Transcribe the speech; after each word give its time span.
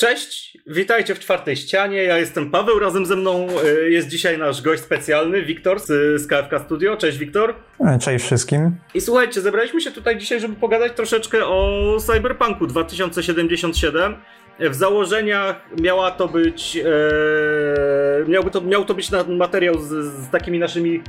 Cześć, 0.00 0.58
witajcie 0.66 1.14
w 1.14 1.18
czwartej 1.18 1.56
ścianie. 1.56 2.02
Ja 2.02 2.18
jestem 2.18 2.50
Paweł, 2.50 2.78
razem 2.78 3.06
ze 3.06 3.16
mną 3.16 3.46
e, 3.64 3.90
jest 3.90 4.08
dzisiaj 4.08 4.38
nasz 4.38 4.62
gość 4.62 4.82
specjalny, 4.82 5.42
Wiktor 5.42 5.80
z, 5.80 5.86
z 6.20 6.26
KFK 6.26 6.58
Studio. 6.64 6.96
Cześć 6.96 7.18
Wiktor. 7.18 7.54
E, 7.80 7.98
cześć 7.98 8.24
wszystkim. 8.24 8.76
I 8.94 9.00
słuchajcie, 9.00 9.40
zebraliśmy 9.40 9.80
się 9.80 9.90
tutaj 9.90 10.18
dzisiaj, 10.18 10.40
żeby 10.40 10.54
pogadać 10.54 10.92
troszeczkę 10.96 11.46
o 11.46 11.96
Cyberpunku 12.00 12.66
2077. 12.66 14.16
W 14.60 14.74
założeniach 14.74 15.56
miała 15.80 16.10
to 16.10 16.28
być, 16.28 16.76
e, 16.76 18.28
miałby 18.28 18.50
to, 18.50 18.60
miał 18.60 18.84
to 18.84 18.94
być 18.94 19.10
materiał 19.28 19.78
z, 19.78 19.88
z 19.88 20.30
takimi 20.30 20.58
naszymi 20.58 21.02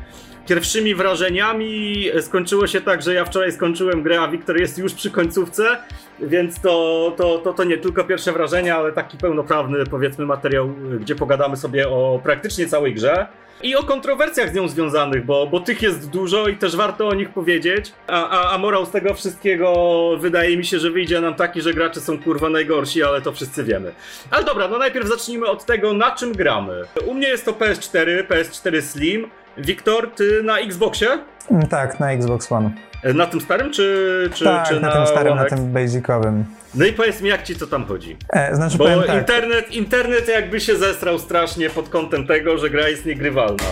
pierwszymi 0.48 0.96
wrażeniami. 0.96 2.06
Skończyło 2.22 2.68
się 2.68 2.82
tak, 2.82 3.02
że 3.02 3.14
ja 3.14 3.26
wczoraj 3.26 3.52
skończyłem 3.52 4.04
grę, 4.04 4.22
a 4.22 4.28
Wiktor 4.28 4.60
jest 4.60 4.78
już 4.78 4.94
przy 4.94 5.12
końcówce, 5.12 5.78
więc 6.20 6.62
to, 6.62 7.14
to, 7.18 7.38
to, 7.38 7.54
to 7.54 7.64
nie 7.64 7.78
tylko 7.78 8.04
pierwsze 8.04 8.32
wrażenia, 8.32 8.78
ale 8.78 8.92
taki 8.92 9.18
pełnoprawny, 9.18 9.86
powiedzmy, 9.86 10.26
materiał, 10.26 10.70
gdzie 11.00 11.16
pogadamy 11.16 11.58
sobie 11.58 11.90
o 11.90 12.20
praktycznie 12.24 12.68
całej 12.68 12.94
grze. 12.94 13.28
I 13.64 13.76
o 13.76 13.84
kontrowersjach 13.84 14.52
z 14.52 14.54
nią 14.54 14.68
związanych, 14.68 15.26
bo, 15.26 15.48
bo 15.48 15.60
tych 15.60 15.82
jest 15.82 16.10
dużo 16.10 16.48
i 16.48 16.58
też 16.58 16.76
warto 16.76 17.08
o 17.08 17.14
nich 17.14 17.30
powiedzieć. 17.30 17.92
A, 18.08 18.30
a, 18.30 18.56
a 18.56 18.58
morał 18.58 18.86
z 18.86 18.92
tego 18.92 19.14
wszystkiego 19.14 20.10
wydaje 20.20 20.58
mi 20.58 20.66
się, 20.66 20.80
że 20.80 20.92
wyjdzie 20.92 21.22
nam 21.22 21.36
taki, 21.36 21.62
że 21.62 21.74
gracze 21.74 22.02
są 22.02 22.20
kurwa 22.20 22.50
najgorsi, 22.50 23.04
ale 23.04 23.22
to 23.22 23.32
wszyscy 23.32 23.64
wiemy. 23.64 23.92
Ale 24.32 24.44
dobra, 24.44 24.68
no 24.68 24.78
najpierw 24.78 25.08
zacznijmy 25.08 25.48
od 25.48 25.66
tego, 25.66 25.94
na 25.94 26.12
czym 26.12 26.34
gramy. 26.34 26.82
U 27.06 27.14
mnie 27.14 27.28
jest 27.28 27.46
to 27.46 27.52
PS4, 27.52 28.28
PS4 28.28 28.82
Slim. 28.82 29.30
Wiktor, 29.58 30.12
ty 30.12 30.44
na 30.44 30.60
Xboxie? 30.60 31.08
Mm, 31.52 31.68
tak, 31.68 32.00
na 32.00 32.12
Xbox 32.12 32.52
One. 32.52 32.72
E, 33.04 33.14
na 33.14 33.26
tym 33.26 33.42
starym, 33.42 33.72
czy, 33.72 34.30
czy, 34.34 34.44
tak, 34.44 34.68
czy 34.68 34.80
na, 34.80 34.88
na 34.88 34.94
tym 34.94 35.06
starym, 35.06 35.34
One 35.34 35.44
na 35.44 35.50
tym 35.50 35.74
basicowym. 35.74 36.46
No 36.76 36.86
i 36.86 36.94
powiedz 36.94 37.22
mi, 37.22 37.30
jak 37.30 37.44
ci 37.44 37.56
to 37.56 37.68
tam 37.68 37.86
chodzi? 37.86 38.18
E, 38.30 38.56
znaczy 38.56 38.78
Bo 38.78 38.86
tak. 38.86 39.20
internet, 39.20 39.72
internet 39.72 40.28
jakby 40.28 40.60
się 40.60 40.76
zestrał 40.76 41.20
strasznie 41.20 41.70
pod 41.70 41.90
kątem 41.90 42.28
tego, 42.28 42.58
że 42.58 42.70
gra 42.70 42.90
jest 42.90 43.06
niegrywalna. 43.06 43.64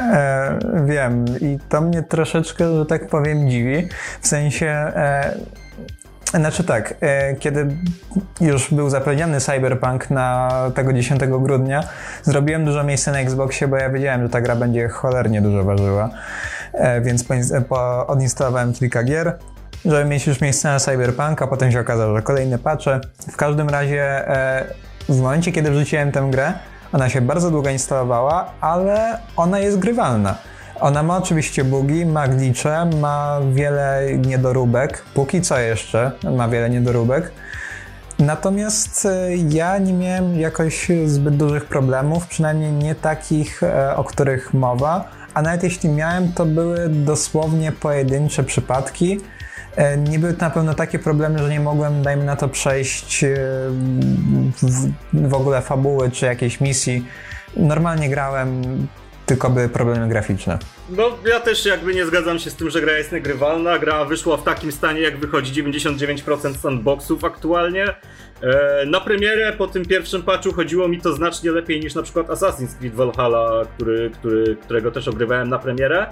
E, 0.00 0.58
wiem 0.86 1.24
i 1.40 1.58
to 1.68 1.80
mnie 1.80 2.02
troszeczkę, 2.02 2.76
że 2.78 2.86
tak 2.86 3.08
powiem, 3.08 3.50
dziwi. 3.50 3.88
W 4.20 4.26
sensie... 4.26 4.66
E, 4.66 5.34
znaczy 6.34 6.64
tak, 6.64 6.94
e, 7.00 7.34
kiedy 7.34 7.66
już 8.40 8.74
był 8.74 8.90
zapowiedziany 8.90 9.40
Cyberpunk 9.40 10.10
na 10.10 10.50
tego 10.74 10.92
10 10.92 11.20
grudnia, 11.26 11.82
zrobiłem 12.22 12.64
dużo 12.64 12.84
miejsca 12.84 13.12
na 13.12 13.18
Xboxie, 13.18 13.68
bo 13.68 13.76
ja 13.76 13.90
wiedziałem, 13.90 14.22
że 14.22 14.28
ta 14.28 14.40
gra 14.40 14.56
będzie 14.56 14.88
cholernie 14.88 15.42
dużo 15.42 15.64
ważyła, 15.64 16.10
więc 17.02 17.24
po, 17.68 18.06
odinstalowałem 18.06 18.72
kilka 18.72 19.02
gier, 19.02 19.38
żeby 19.84 20.04
mieć 20.04 20.26
już 20.26 20.40
miejsce 20.40 20.68
na 20.68 20.80
Cyberpunk, 20.80 21.42
a 21.42 21.46
potem 21.46 21.72
się 21.72 21.80
okazało, 21.80 22.16
że 22.16 22.22
kolejne 22.22 22.58
patche. 22.58 23.00
W 23.32 23.36
każdym 23.36 23.68
razie 23.68 24.28
e, 24.28 24.64
w 25.08 25.20
momencie, 25.20 25.52
kiedy 25.52 25.70
wrzuciłem 25.70 26.12
tę 26.12 26.28
grę, 26.30 26.52
ona 26.92 27.08
się 27.08 27.20
bardzo 27.20 27.50
długo 27.50 27.70
instalowała, 27.70 28.50
ale 28.60 29.18
ona 29.36 29.58
jest 29.58 29.78
grywalna. 29.78 30.34
Ona 30.80 31.02
ma 31.02 31.16
oczywiście 31.16 31.64
bugi, 31.64 32.06
ma 32.06 32.28
glicze, 32.28 32.90
ma 33.00 33.40
wiele 33.52 34.02
niedoróbek, 34.18 35.04
póki 35.14 35.40
co 35.40 35.58
jeszcze 35.58 36.12
ma 36.36 36.48
wiele 36.48 36.70
niedoróbek. 36.70 37.32
Natomiast 38.18 39.06
e, 39.06 39.36
ja 39.36 39.78
nie 39.78 39.92
miałem 39.92 40.40
jakoś 40.40 40.88
zbyt 41.06 41.36
dużych 41.36 41.64
problemów, 41.64 42.26
przynajmniej 42.26 42.72
nie 42.72 42.94
takich, 42.94 43.62
e, 43.62 43.96
o 43.96 44.04
których 44.04 44.54
mowa, 44.54 45.19
a 45.34 45.42
nawet 45.42 45.62
jeśli 45.62 45.88
miałem, 45.88 46.32
to 46.32 46.46
były 46.46 46.88
dosłownie 46.88 47.72
pojedyncze 47.72 48.44
przypadki. 48.44 49.20
E, 49.76 49.96
nie 49.96 50.18
były 50.18 50.32
to 50.32 50.44
na 50.44 50.50
pewno 50.50 50.74
takie 50.74 50.98
problemy, 50.98 51.38
że 51.38 51.48
nie 51.48 51.60
mogłem, 51.60 52.02
dajmy 52.02 52.24
na 52.24 52.36
to, 52.36 52.48
przejść 52.48 53.24
w, 54.62 54.90
w 55.12 55.34
ogóle 55.34 55.62
fabuły 55.62 56.10
czy 56.10 56.26
jakiejś 56.26 56.60
misji. 56.60 57.06
Normalnie 57.56 58.08
grałem, 58.08 58.62
tylko 59.26 59.50
były 59.50 59.68
problemy 59.68 60.08
graficzne. 60.08 60.58
No, 60.88 61.10
ja 61.26 61.40
też 61.40 61.66
jakby 61.66 61.94
nie 61.94 62.06
zgadzam 62.06 62.38
się 62.38 62.50
z 62.50 62.56
tym, 62.56 62.70
że 62.70 62.80
gra 62.80 62.92
jest 62.92 63.12
negrywalna. 63.12 63.78
Gra 63.78 64.04
wyszła 64.04 64.36
w 64.36 64.42
takim 64.42 64.72
stanie, 64.72 65.00
jak 65.00 65.18
wychodzi 65.18 65.62
99% 65.62 66.54
sandboxów 66.56 67.24
aktualnie. 67.24 67.86
E, 68.42 68.86
na 68.86 69.00
premierę 69.00 69.52
po 69.52 69.66
tym 69.66 69.84
pierwszym 69.84 70.22
patchu 70.22 70.52
chodziło 70.52 70.88
mi 70.88 71.00
to 71.00 71.12
znacznie 71.12 71.50
lepiej 71.50 71.80
niż 71.80 71.94
na 71.94 72.02
przykład 72.02 72.26
Assassin's 72.26 72.78
Creed 72.78 72.94
Valhalla, 72.94 73.62
który, 73.74 74.10
który, 74.10 74.56
którego 74.56 74.90
też 74.90 75.08
ogrywałem 75.08 75.48
na 75.48 75.58
premierę. 75.58 76.06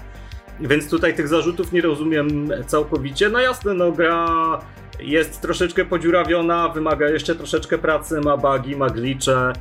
Więc 0.61 0.91
tutaj 0.91 1.15
tych 1.15 1.29
zarzutów 1.29 1.73
nie 1.73 1.81
rozumiem 1.81 2.51
całkowicie. 2.67 3.29
No 3.29 3.41
jasne, 3.41 3.75
no 3.75 3.93
gra 3.93 4.61
jest 5.01 5.41
troszeczkę 5.41 5.85
podziurawiona, 5.85 6.69
wymaga 6.69 7.09
jeszcze 7.09 7.35
troszeczkę 7.35 7.79
pracy, 7.79 8.21
ma 8.21 8.37
bugi, 8.37 8.77
ma 8.77 8.91
glitche. 8.91 9.53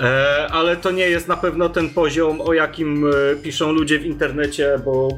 E, 0.00 0.46
ale 0.50 0.76
to 0.76 0.90
nie 0.90 1.10
jest 1.10 1.28
na 1.28 1.36
pewno 1.36 1.68
ten 1.68 1.90
poziom, 1.90 2.40
o 2.40 2.52
jakim 2.52 3.06
e, 3.06 3.36
piszą 3.36 3.72
ludzie 3.72 3.98
w 3.98 4.06
internecie, 4.06 4.80
bo 4.84 5.08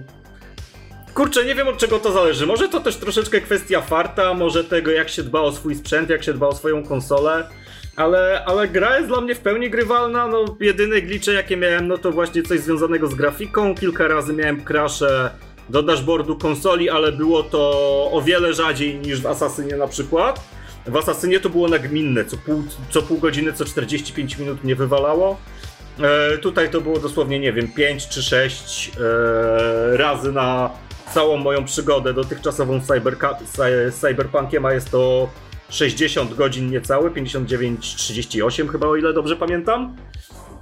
kurczę, 1.14 1.44
nie 1.44 1.54
wiem 1.54 1.68
od 1.68 1.78
czego 1.78 1.98
to 1.98 2.12
zależy. 2.12 2.46
Może 2.46 2.68
to 2.68 2.80
też 2.80 2.96
troszeczkę 2.96 3.40
kwestia 3.40 3.80
farta, 3.80 4.34
może 4.34 4.64
tego 4.64 4.90
jak 4.90 5.08
się 5.08 5.22
dba 5.22 5.40
o 5.40 5.52
swój 5.52 5.74
sprzęt, 5.74 6.10
jak 6.10 6.22
się 6.22 6.34
dba 6.34 6.46
o 6.46 6.54
swoją 6.54 6.84
konsolę. 6.84 7.48
Ale, 7.96 8.44
ale 8.46 8.68
gra 8.68 8.96
jest 8.96 9.08
dla 9.08 9.20
mnie 9.20 9.34
w 9.34 9.40
pełni 9.40 9.70
grywalna. 9.70 10.28
No, 10.28 10.44
jedyne 10.60 11.02
glicze 11.02 11.32
jakie 11.32 11.56
miałem, 11.56 11.88
no 11.88 11.98
to 11.98 12.12
właśnie 12.12 12.42
coś 12.42 12.60
związanego 12.60 13.08
z 13.08 13.14
grafiką. 13.14 13.74
Kilka 13.74 14.08
razy 14.08 14.32
miałem 14.32 14.64
crasze 14.64 15.30
do 15.68 15.82
dashboardu 15.82 16.36
konsoli, 16.36 16.90
ale 16.90 17.12
było 17.12 17.42
to 17.42 17.70
o 18.12 18.22
wiele 18.22 18.54
rzadziej 18.54 18.94
niż 18.94 19.20
w 19.20 19.26
Assassinie 19.26 19.76
na 19.76 19.86
przykład. 19.88 20.40
W 20.86 20.96
Assassinie 20.96 21.40
to 21.40 21.48
było 21.48 21.68
nagminne, 21.68 22.24
co 22.24 22.36
pół, 22.36 22.62
co 22.90 23.02
pół 23.02 23.18
godziny, 23.18 23.52
co 23.52 23.64
45 23.64 24.38
minut 24.38 24.64
mnie 24.64 24.76
wywalało. 24.76 25.40
E, 26.00 26.38
tutaj 26.38 26.70
to 26.70 26.80
było 26.80 26.98
dosłownie, 26.98 27.38
nie 27.38 27.52
wiem, 27.52 27.72
5 27.72 28.08
czy 28.08 28.22
6 28.22 28.90
e, 29.00 29.96
razy 29.96 30.32
na 30.32 30.70
całą 31.14 31.36
moją 31.36 31.64
przygodę 31.64 32.14
dotychczasową 32.14 32.80
z 32.80 33.94
Cyberpunkiem, 33.94 34.66
a 34.66 34.72
jest 34.72 34.90
to 34.90 35.28
60 35.70 36.34
godzin 36.34 36.70
niecałe, 36.70 37.10
59-38 37.10 38.68
chyba, 38.68 38.86
o 38.86 38.96
ile 38.96 39.12
dobrze 39.12 39.36
pamiętam. 39.36 39.96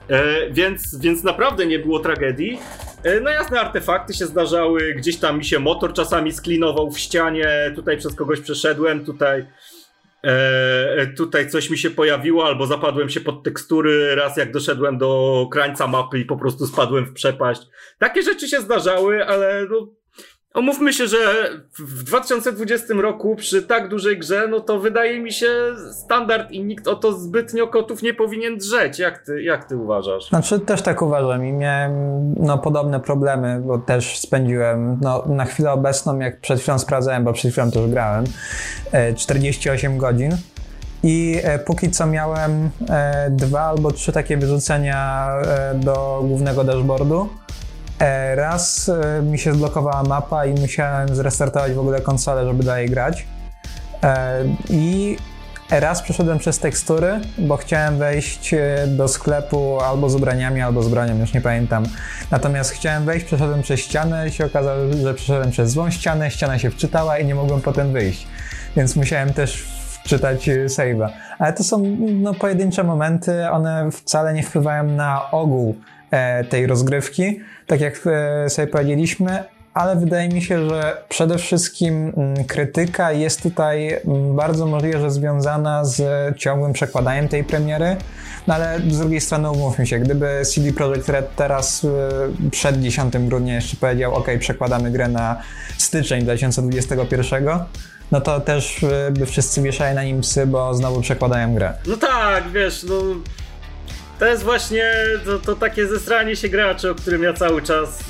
E, 0.08 0.50
więc, 0.50 0.98
więc 0.98 1.24
naprawdę 1.24 1.66
nie 1.66 1.78
było 1.78 1.98
tragedii. 1.98 2.58
E, 3.02 3.20
no 3.20 3.30
jasne, 3.30 3.60
artefakty 3.60 4.14
się 4.14 4.26
zdarzały, 4.26 4.94
gdzieś 4.94 5.16
tam 5.16 5.38
mi 5.38 5.44
się 5.44 5.58
motor 5.58 5.92
czasami 5.92 6.32
sklinował 6.32 6.90
w 6.90 6.98
ścianie, 6.98 7.72
tutaj 7.76 7.98
przez 7.98 8.14
kogoś 8.14 8.40
przeszedłem, 8.40 9.04
tutaj 9.04 9.46
E, 10.22 11.06
tutaj 11.06 11.50
coś 11.50 11.70
mi 11.70 11.78
się 11.78 11.90
pojawiło, 11.90 12.46
albo 12.46 12.66
zapadłem 12.66 13.08
się 13.08 13.20
pod 13.20 13.42
tekstury 13.42 14.14
raz 14.14 14.36
jak 14.36 14.52
doszedłem 14.52 14.98
do 14.98 15.48
krańca 15.52 15.86
mapy 15.86 16.18
i 16.18 16.24
po 16.24 16.36
prostu 16.36 16.66
spadłem 16.66 17.04
w 17.04 17.12
przepaść. 17.12 17.62
Takie 17.98 18.22
rzeczy 18.22 18.48
się 18.48 18.60
zdarzały, 18.60 19.26
ale 19.26 19.66
no, 19.70 19.88
Omówmy 20.54 20.92
się, 20.92 21.06
że 21.06 21.18
w 21.78 22.02
2020 22.02 22.94
roku 22.94 23.36
przy 23.36 23.62
tak 23.62 23.88
dużej 23.88 24.18
grze, 24.18 24.48
no 24.48 24.60
to 24.60 24.80
wydaje 24.80 25.20
mi 25.20 25.32
się 25.32 25.48
standard 25.92 26.50
i 26.50 26.64
nikt 26.64 26.88
o 26.88 26.96
to 26.96 27.12
zbytnio 27.12 27.66
kotów 27.68 28.02
nie 28.02 28.14
powinien 28.14 28.58
drzeć. 28.58 28.98
Jak 28.98 29.18
ty, 29.18 29.42
jak 29.42 29.64
ty 29.64 29.76
uważasz? 29.76 30.28
Znaczy 30.28 30.60
też 30.60 30.82
tak 30.82 31.02
uważam 31.02 31.46
i 31.46 31.52
miałem 31.52 31.92
no, 32.34 32.58
podobne 32.58 33.00
problemy, 33.00 33.62
bo 33.66 33.78
też 33.78 34.18
spędziłem 34.18 34.98
no, 35.02 35.24
na 35.26 35.44
chwilę 35.44 35.72
obecną, 35.72 36.18
jak 36.18 36.40
przed 36.40 36.60
chwilą 36.60 36.78
sprawdzałem, 36.78 37.24
bo 37.24 37.32
przed 37.32 37.52
chwilą 37.52 37.70
też 37.70 37.90
grałem, 37.90 38.24
48 39.16 39.92
e, 39.92 39.96
godzin. 39.96 40.36
I 41.02 41.40
e, 41.42 41.58
póki 41.58 41.90
co 41.90 42.06
miałem 42.06 42.70
e, 42.88 43.30
dwa 43.30 43.60
albo 43.60 43.90
trzy 43.90 44.12
takie 44.12 44.36
wyrzucenia 44.36 45.28
do 45.74 46.20
głównego 46.24 46.64
dashboardu 46.64 47.28
raz 48.34 48.88
e, 48.88 49.22
mi 49.22 49.38
się 49.38 49.54
zblokowała 49.54 50.02
mapa 50.02 50.46
i 50.46 50.60
musiałem 50.60 51.14
zrestartować 51.14 51.72
w 51.72 51.78
ogóle 51.78 52.00
konsolę, 52.00 52.44
żeby 52.46 52.64
dalej 52.64 52.90
grać. 52.90 53.26
E, 54.02 54.44
I 54.70 55.16
raz 55.70 56.02
przeszedłem 56.02 56.38
przez 56.38 56.58
tekstury, 56.58 57.20
bo 57.38 57.56
chciałem 57.56 57.98
wejść 57.98 58.54
do 58.86 59.08
sklepu 59.08 59.80
albo 59.80 60.10
z 60.10 60.14
ubraniami, 60.14 60.60
albo 60.60 60.82
z 60.82 60.88
bronią, 60.88 61.18
już 61.18 61.34
nie 61.34 61.40
pamiętam. 61.40 61.84
Natomiast 62.30 62.70
chciałem 62.70 63.04
wejść, 63.04 63.26
przeszedłem 63.26 63.62
przez 63.62 63.80
ścianę 63.80 64.28
i 64.28 64.32
się 64.32 64.46
okazało, 64.46 64.92
że 65.02 65.14
przeszedłem 65.14 65.50
przez 65.50 65.70
złą 65.70 65.90
ścianę, 65.90 66.30
ściana 66.30 66.58
się 66.58 66.70
wczytała 66.70 67.18
i 67.18 67.26
nie 67.26 67.34
mogłem 67.34 67.60
potem 67.60 67.92
wyjść. 67.92 68.26
Więc 68.76 68.96
musiałem 68.96 69.32
też 69.32 69.68
wczytać 70.04 70.48
save'a. 70.48 71.08
Ale 71.38 71.52
to 71.52 71.64
są 71.64 71.96
no, 71.98 72.34
pojedyncze 72.34 72.84
momenty, 72.84 73.50
one 73.50 73.90
wcale 73.90 74.32
nie 74.32 74.42
wpływają 74.42 74.84
na 74.84 75.30
ogół 75.30 75.76
tej 76.48 76.66
rozgrywki 76.66 77.40
tak 77.70 77.80
jak 77.80 78.00
e, 78.06 78.50
sobie 78.50 78.68
powiedzieliśmy, 78.68 79.44
ale 79.74 79.96
wydaje 79.96 80.28
mi 80.28 80.42
się, 80.42 80.68
że 80.68 81.02
przede 81.08 81.38
wszystkim 81.38 82.12
mm, 82.16 82.44
krytyka 82.44 83.12
jest 83.12 83.42
tutaj 83.42 83.98
mm, 84.06 84.36
bardzo 84.36 84.66
możliwe, 84.66 85.00
że 85.00 85.10
związana 85.10 85.84
z 85.84 86.02
ciągłym 86.38 86.72
przekładaniem 86.72 87.28
tej 87.28 87.44
premiery, 87.44 87.96
no 88.46 88.54
ale 88.54 88.80
z 88.90 88.98
drugiej 88.98 89.20
strony 89.20 89.50
umówmy 89.50 89.86
się, 89.86 89.98
gdyby 89.98 90.42
CD 90.44 90.72
Projekt 90.72 91.08
Red 91.08 91.36
teraz 91.36 91.84
y, 91.84 91.88
przed 92.50 92.80
10 92.80 93.18
grudnia 93.18 93.54
jeszcze 93.54 93.76
powiedział, 93.76 94.14
ok, 94.14 94.26
przekładamy 94.38 94.90
grę 94.90 95.08
na 95.08 95.42
styczeń 95.78 96.22
2021, 96.22 97.48
no 98.12 98.20
to 98.20 98.40
też 98.40 98.84
by 99.10 99.26
wszyscy 99.26 99.62
wieszali 99.62 99.94
na 99.94 100.04
nim 100.04 100.20
psy, 100.20 100.46
bo 100.46 100.74
znowu 100.74 101.00
przekładają 101.00 101.54
grę. 101.54 101.72
No 101.86 101.96
tak, 101.96 102.50
wiesz, 102.52 102.82
no 102.88 102.94
to 104.20 104.26
jest 104.26 104.42
właśnie 104.42 104.92
to, 105.24 105.38
to 105.38 105.56
takie 105.56 105.86
zestranie 105.86 106.36
się 106.36 106.48
graczy, 106.48 106.90
o 106.90 106.94
którym 106.94 107.22
ja 107.22 107.32
cały 107.32 107.62
czas 107.62 108.04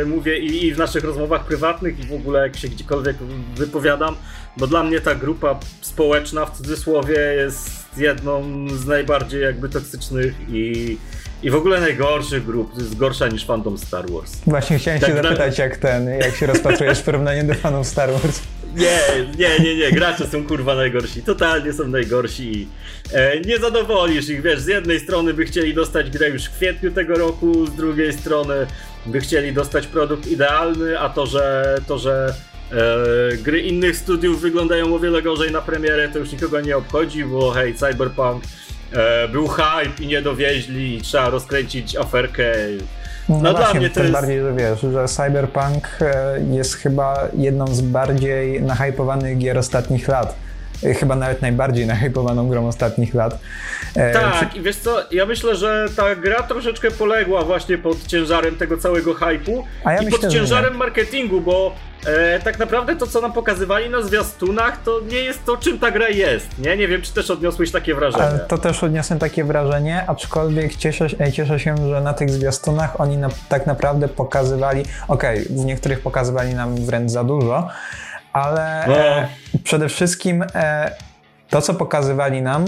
e, 0.00 0.04
mówię 0.04 0.38
i, 0.38 0.66
i, 0.66 0.74
w 0.74 0.78
naszych 0.78 1.04
rozmowach 1.04 1.44
prywatnych 1.44 1.98
i 1.98 2.02
w 2.02 2.12
ogóle 2.12 2.40
jak 2.40 2.56
się 2.56 2.68
gdziekolwiek 2.68 3.16
wypowiadam, 3.56 4.16
bo 4.56 4.66
dla 4.66 4.82
mnie 4.82 5.00
ta 5.00 5.14
grupa 5.14 5.60
społeczna 5.80 6.46
w 6.46 6.56
cudzysłowie 6.56 7.18
jest 7.18 7.98
jedną 7.98 8.68
z 8.68 8.86
najbardziej 8.86 9.42
jakby 9.42 9.68
toksycznych 9.68 10.34
i, 10.48 10.98
i 11.42 11.50
w 11.50 11.54
ogóle 11.54 11.80
najgorszych 11.80 12.46
grup, 12.46 12.78
jest 12.78 12.96
gorsza 12.96 13.28
niż 13.28 13.44
fandom 13.44 13.78
Star 13.78 14.10
Wars. 14.10 14.32
Właśnie 14.46 14.78
chciałem 14.78 15.00
tak 15.00 15.10
się 15.10 15.16
zapytać, 15.22 15.58
jak 15.58 15.76
ten, 15.76 16.08
jak 16.08 16.36
się 16.36 16.46
rozpatrujesz 16.46 16.98
w 16.98 17.02
porównaniu 17.02 17.44
do 17.44 17.54
fanów 17.54 17.86
Star 17.86 18.10
Wars. 18.12 18.40
Nie, 18.76 19.00
nie, 19.38 19.58
nie, 19.58 19.76
nie, 19.76 19.92
gracze 19.92 20.26
są 20.26 20.46
kurwa 20.46 20.74
najgorsi, 20.74 21.22
totalnie 21.22 21.72
są 21.72 21.88
najgorsi 21.88 22.68
e, 23.12 23.40
nie 23.40 23.58
zadowolisz 23.58 24.28
ich, 24.28 24.42
wiesz, 24.42 24.60
z 24.60 24.66
jednej 24.66 25.00
strony 25.00 25.34
by 25.34 25.44
chcieli 25.44 25.74
dostać 25.74 26.10
grę 26.10 26.28
już 26.28 26.44
w 26.44 26.56
kwietniu 26.56 26.90
tego 26.90 27.14
roku, 27.14 27.66
z 27.66 27.74
drugiej 27.74 28.12
strony 28.12 28.66
by 29.06 29.20
chcieli 29.20 29.52
dostać 29.52 29.86
produkt 29.86 30.26
idealny, 30.26 31.00
a 31.00 31.08
to, 31.08 31.26
że, 31.26 31.76
to, 31.88 31.98
że 31.98 32.34
e, 32.72 33.36
gry 33.36 33.60
innych 33.60 33.96
studiów 33.96 34.40
wyglądają 34.40 34.94
o 34.94 34.98
wiele 34.98 35.22
gorzej 35.22 35.52
na 35.52 35.60
premierę, 35.60 36.08
to 36.08 36.18
już 36.18 36.32
nikogo 36.32 36.60
nie 36.60 36.76
obchodzi, 36.76 37.24
bo 37.24 37.50
hej, 37.50 37.74
Cyberpunk 37.74 38.42
był 39.32 39.48
hype 39.48 40.02
i 40.02 40.06
nie 40.06 40.22
dowieźli 40.22 40.96
i 40.96 41.02
trzeba 41.02 41.30
rozkręcić 41.30 41.96
aferkę. 41.96 42.44
No, 43.28 43.38
no 43.42 43.54
dla 43.54 43.74
mnie 43.74 43.90
to 43.90 44.00
jest... 44.00 44.12
bardziej, 44.12 44.40
że 44.40 44.52
wiesz, 44.52 44.80
że 44.80 45.08
Cyberpunk 45.08 45.88
e, 46.00 46.40
jest 46.50 46.74
chyba 46.74 47.28
jedną 47.36 47.66
z 47.66 47.80
bardziej 47.80 48.62
nahypowanych 48.62 49.38
gier 49.38 49.58
ostatnich 49.58 50.08
lat. 50.08 50.28
e, 50.28 50.45
chyba 50.98 51.16
nawet 51.16 51.42
najbardziej 51.42 51.86
nahypowaną 51.86 52.48
grą 52.48 52.68
ostatnich 52.68 53.14
lat. 53.14 53.38
E, 53.96 54.12
tak, 54.12 54.56
i 54.56 54.62
wiesz 54.62 54.76
co, 54.76 54.96
ja 55.10 55.26
myślę, 55.26 55.56
że 55.56 55.86
ta 55.96 56.16
gra 56.16 56.42
troszeczkę 56.42 56.90
poległa 56.90 57.44
właśnie 57.44 57.78
pod 57.78 58.06
ciężarem 58.06 58.56
tego 58.56 58.76
całego 58.76 59.14
hypu 59.14 59.64
ja 59.84 59.96
i 59.96 60.04
myślę, 60.04 60.20
pod 60.20 60.30
ciężarem 60.30 60.76
marketingu, 60.76 61.40
bo 61.40 61.74
e, 62.06 62.40
tak 62.40 62.58
naprawdę 62.58 62.96
to, 62.96 63.06
co 63.06 63.20
nam 63.20 63.32
pokazywali 63.32 63.90
na 63.90 64.02
zwiastunach, 64.02 64.82
to 64.82 65.00
nie 65.08 65.18
jest 65.18 65.44
to, 65.44 65.56
czym 65.56 65.78
ta 65.78 65.90
gra 65.90 66.08
jest. 66.08 66.58
Nie, 66.58 66.76
nie 66.76 66.88
wiem, 66.88 67.02
czy 67.02 67.12
też 67.12 67.30
odniosłeś 67.30 67.70
takie 67.70 67.94
wrażenie. 67.94 68.38
To 68.48 68.58
też 68.58 68.84
odniosłem 68.84 69.18
takie 69.18 69.44
wrażenie, 69.44 70.04
aczkolwiek 70.06 70.76
cieszę, 70.76 71.06
e, 71.20 71.32
cieszę 71.32 71.60
się, 71.60 71.76
że 71.88 72.00
na 72.00 72.14
tych 72.14 72.30
zwiastunach 72.30 73.00
oni 73.00 73.16
na, 73.16 73.28
tak 73.48 73.66
naprawdę 73.66 74.08
pokazywali, 74.08 74.84
okej, 75.08 75.42
okay, 75.42 75.56
w 75.56 75.64
niektórych 75.64 76.00
pokazywali 76.00 76.54
nam 76.54 76.76
wręcz 76.76 77.10
za 77.10 77.24
dużo, 77.24 77.68
ale 78.36 78.84
e, 78.86 79.28
przede 79.64 79.88
wszystkim 79.88 80.44
e, 80.54 80.90
to, 81.50 81.62
co 81.62 81.74
pokazywali 81.74 82.42
nam, 82.42 82.66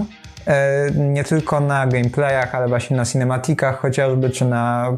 E, 0.49 0.91
nie 0.91 1.25
tylko 1.25 1.61
na 1.61 1.87
gameplayach, 1.87 2.55
ale 2.55 2.69
właśnie 2.69 2.97
na 2.97 3.05
cinematikach 3.05 3.79
chociażby, 3.81 4.31
czy 4.31 4.45
na 4.45 4.97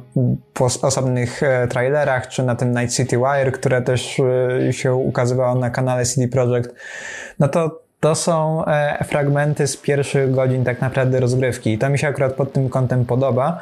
osobnych 0.82 1.42
e, 1.42 1.68
trailerach, 1.68 2.28
czy 2.28 2.42
na 2.42 2.54
tym 2.54 2.70
Night 2.74 2.96
City 2.96 3.16
Wire, 3.16 3.52
które 3.52 3.82
też 3.82 4.20
e, 4.68 4.72
się 4.72 4.94
ukazywało 4.94 5.54
na 5.54 5.70
kanale 5.70 6.04
CD 6.04 6.28
Projekt, 6.28 6.74
no 7.38 7.48
to 7.48 7.82
to 8.00 8.14
są 8.14 8.64
fragmenty 9.08 9.66
z 9.66 9.76
pierwszych 9.76 10.30
godzin 10.30 10.64
tak 10.64 10.80
naprawdę 10.80 11.20
rozgrywki. 11.20 11.72
I 11.72 11.78
to 11.78 11.90
mi 11.90 11.98
się 11.98 12.08
akurat 12.08 12.34
pod 12.34 12.52
tym 12.52 12.68
kątem 12.68 13.04
podoba, 13.04 13.58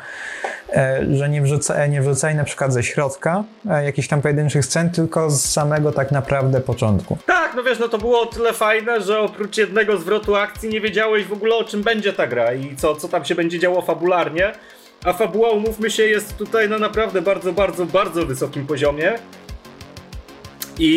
że 1.10 1.28
nie, 1.28 1.42
wrzuca, 1.42 1.86
nie 1.86 2.00
wrzucaj 2.00 2.34
na 2.34 2.44
przykład 2.44 2.72
ze 2.72 2.82
środka 2.82 3.44
jakichś 3.84 4.08
tam 4.08 4.22
pojedynczych 4.22 4.64
scen, 4.64 4.90
tylko 4.90 5.30
z 5.30 5.44
samego 5.44 5.92
tak 5.92 6.12
naprawdę 6.12 6.60
początku. 6.60 7.18
Tak, 7.26 7.52
no 7.56 7.62
wiesz, 7.62 7.78
no 7.78 7.88
to 7.88 7.98
było 7.98 8.22
o 8.22 8.26
tyle 8.26 8.52
fajne, 8.52 9.00
że 9.00 9.20
oprócz 9.20 9.58
jednego 9.58 9.96
zwrotu 9.96 10.36
akcji 10.36 10.68
nie 10.68 10.80
wiedziałeś 10.80 11.24
w 11.24 11.32
ogóle 11.32 11.56
o 11.56 11.64
czym 11.64 11.82
będzie 11.82 12.12
ta 12.12 12.26
gra 12.26 12.52
i 12.52 12.76
co, 12.76 12.96
co 12.96 13.08
tam 13.08 13.24
się 13.24 13.34
będzie 13.34 13.58
działo 13.58 13.82
fabularnie. 13.82 14.52
A 15.04 15.12
fabuła, 15.12 15.50
umówmy 15.50 15.90
się, 15.90 16.02
jest 16.02 16.36
tutaj 16.36 16.68
na 16.68 16.78
naprawdę 16.78 17.22
bardzo, 17.22 17.52
bardzo, 17.52 17.86
bardzo 17.86 18.26
wysokim 18.26 18.66
poziomie. 18.66 19.12
I, 20.78 20.88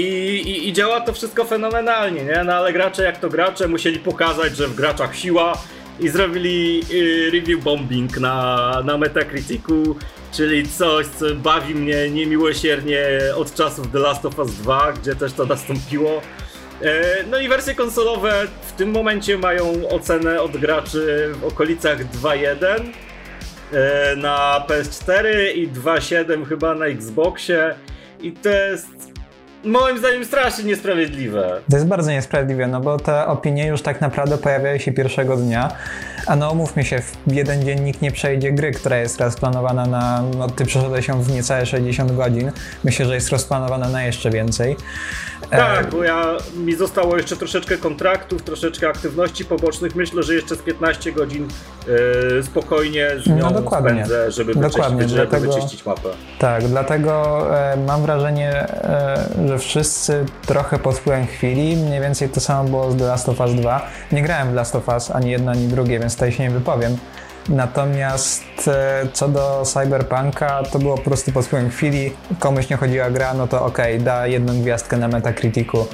i, 0.45 0.69
I, 0.69 0.73
działa 0.73 1.01
to 1.01 1.13
wszystko 1.13 1.45
fenomenalnie, 1.45 2.23
nie? 2.23 2.43
No 2.43 2.53
ale 2.53 2.73
gracze 2.73 3.03
jak 3.03 3.19
to 3.19 3.29
gracze 3.29 3.67
musieli 3.67 3.99
pokazać, 3.99 4.57
że 4.57 4.67
w 4.67 4.75
graczach 4.75 5.15
siła 5.15 5.57
i 5.99 6.09
zrobili 6.09 6.83
y, 6.91 7.31
review 7.33 7.63
bombing 7.63 8.17
na, 8.17 8.81
na 8.85 8.97
Metacriticu, 8.97 9.95
czyli 10.31 10.67
coś, 10.67 11.07
co 11.07 11.35
bawi 11.35 11.75
mnie 11.75 12.09
niemiłosiernie 12.09 13.01
od 13.35 13.55
czasów 13.55 13.91
The 13.91 13.99
Last 13.99 14.25
of 14.25 14.39
Us 14.39 14.51
2, 14.51 14.93
gdzie 14.93 15.15
też 15.15 15.33
to 15.33 15.45
nastąpiło. 15.45 16.21
E, 16.81 17.23
no 17.31 17.39
i 17.39 17.47
wersje 17.47 17.75
konsolowe 17.75 18.47
w 18.67 18.71
tym 18.71 18.91
momencie 18.91 19.37
mają 19.37 19.89
ocenę 19.89 20.41
od 20.41 20.57
graczy 20.57 21.31
w 21.41 21.45
okolicach 21.45 22.11
2.1 22.11 22.91
e, 23.73 24.15
na 24.15 24.65
PS4 24.67 25.25
i 25.55 25.67
2.7 25.69 26.45
chyba 26.45 26.75
na 26.75 26.85
Xboxie. 26.85 27.75
I 28.21 28.31
to 28.31 28.49
jest 28.49 29.10
moim 29.63 29.97
zdaniem 29.97 30.25
strasznie 30.25 30.63
niesprawiedliwe. 30.63 31.61
To 31.69 31.75
jest 31.75 31.87
bardzo 31.87 32.11
niesprawiedliwe, 32.11 32.67
no 32.67 32.81
bo 32.81 32.99
te 32.99 33.25
opinie 33.27 33.67
już 33.67 33.81
tak 33.81 34.01
naprawdę 34.01 34.37
pojawiają 34.37 34.77
się 34.77 34.91
pierwszego 34.91 35.37
dnia, 35.37 35.71
a 36.27 36.35
no 36.35 36.51
umówmy 36.51 36.83
się, 36.83 37.01
w 37.27 37.33
jeden 37.33 37.63
dzień 37.63 37.79
nikt 37.79 38.01
nie 38.01 38.11
przejdzie 38.11 38.51
gry, 38.51 38.71
która 38.71 38.97
jest 38.97 39.21
rozplanowana 39.21 39.85
na, 39.85 40.23
no 40.37 40.47
ty 40.47 40.65
przeszedłeś 40.65 41.05
się 41.05 41.23
w 41.23 41.31
niecałe 41.31 41.65
60 41.65 42.11
godzin, 42.11 42.51
myślę, 42.83 43.05
że 43.05 43.15
jest 43.15 43.29
rozplanowana 43.29 43.89
na 43.89 44.03
jeszcze 44.03 44.29
więcej. 44.29 44.75
Tak, 45.49 45.89
bo 45.89 46.03
ja, 46.03 46.37
mi 46.55 46.75
zostało 46.75 47.17
jeszcze 47.17 47.37
troszeczkę 47.37 47.77
kontraktów, 47.77 48.41
troszeczkę 48.41 48.89
aktywności 48.89 49.45
pobocznych. 49.45 49.95
Myślę, 49.95 50.23
że 50.23 50.35
jeszcze 50.35 50.55
z 50.55 50.61
15 50.61 51.11
godzin 51.11 51.47
yy, 51.87 52.43
spokojnie 52.43 53.07
z 53.25 53.27
nią 53.27 53.37
no 53.37 53.51
dokładnie. 53.51 53.89
spędzę, 53.89 54.31
żeby, 54.31 54.55
dokładnie, 54.55 54.97
wyczyścić, 54.97 55.17
żeby 55.17 55.27
dlatego, 55.27 55.53
wyczyścić 55.53 55.85
mapę. 55.85 56.09
Tak, 56.39 56.63
dlatego 56.63 57.45
e, 57.57 57.77
mam 57.77 58.01
wrażenie, 58.01 58.49
e, 58.51 59.25
że 59.51 59.59
wszyscy 59.59 60.25
trochę 60.45 60.79
pod 60.79 60.97
wpływem 60.97 61.27
chwili. 61.27 61.75
Mniej 61.75 62.01
więcej 62.01 62.29
to 62.29 62.39
samo 62.39 62.69
było 62.69 62.91
z 62.91 62.97
The 62.97 63.03
Last 63.03 63.29
of 63.29 63.39
Us 63.39 63.53
2. 63.53 63.87
Nie 64.11 64.21
grałem 64.21 64.51
w 64.51 64.53
Last 64.53 64.75
of 64.75 64.87
Us 64.87 65.11
ani 65.11 65.31
jedno, 65.31 65.51
ani 65.51 65.67
drugie, 65.67 65.99
więc 65.99 66.13
tutaj 66.13 66.31
się 66.31 66.43
nie 66.43 66.51
wypowiem. 66.51 66.97
Natomiast 67.49 68.67
e, 68.67 69.07
co 69.13 69.27
do 69.27 69.63
Cyberpunka, 69.65 70.63
to 70.63 70.79
było 70.79 70.97
po 70.97 71.03
prostu 71.03 71.31
pod 71.31 71.45
wpływem 71.45 71.69
chwili. 71.69 72.11
Komuś 72.39 72.69
nie 72.69 72.77
chodziła 72.77 73.09
gra, 73.09 73.33
no 73.33 73.47
to 73.47 73.65
okej, 73.65 73.93
okay, 73.93 74.05
da 74.05 74.27
jedną 74.27 74.61
gwiazdkę 74.61 74.97
na 74.97 75.07
Metacriticu 75.07 75.87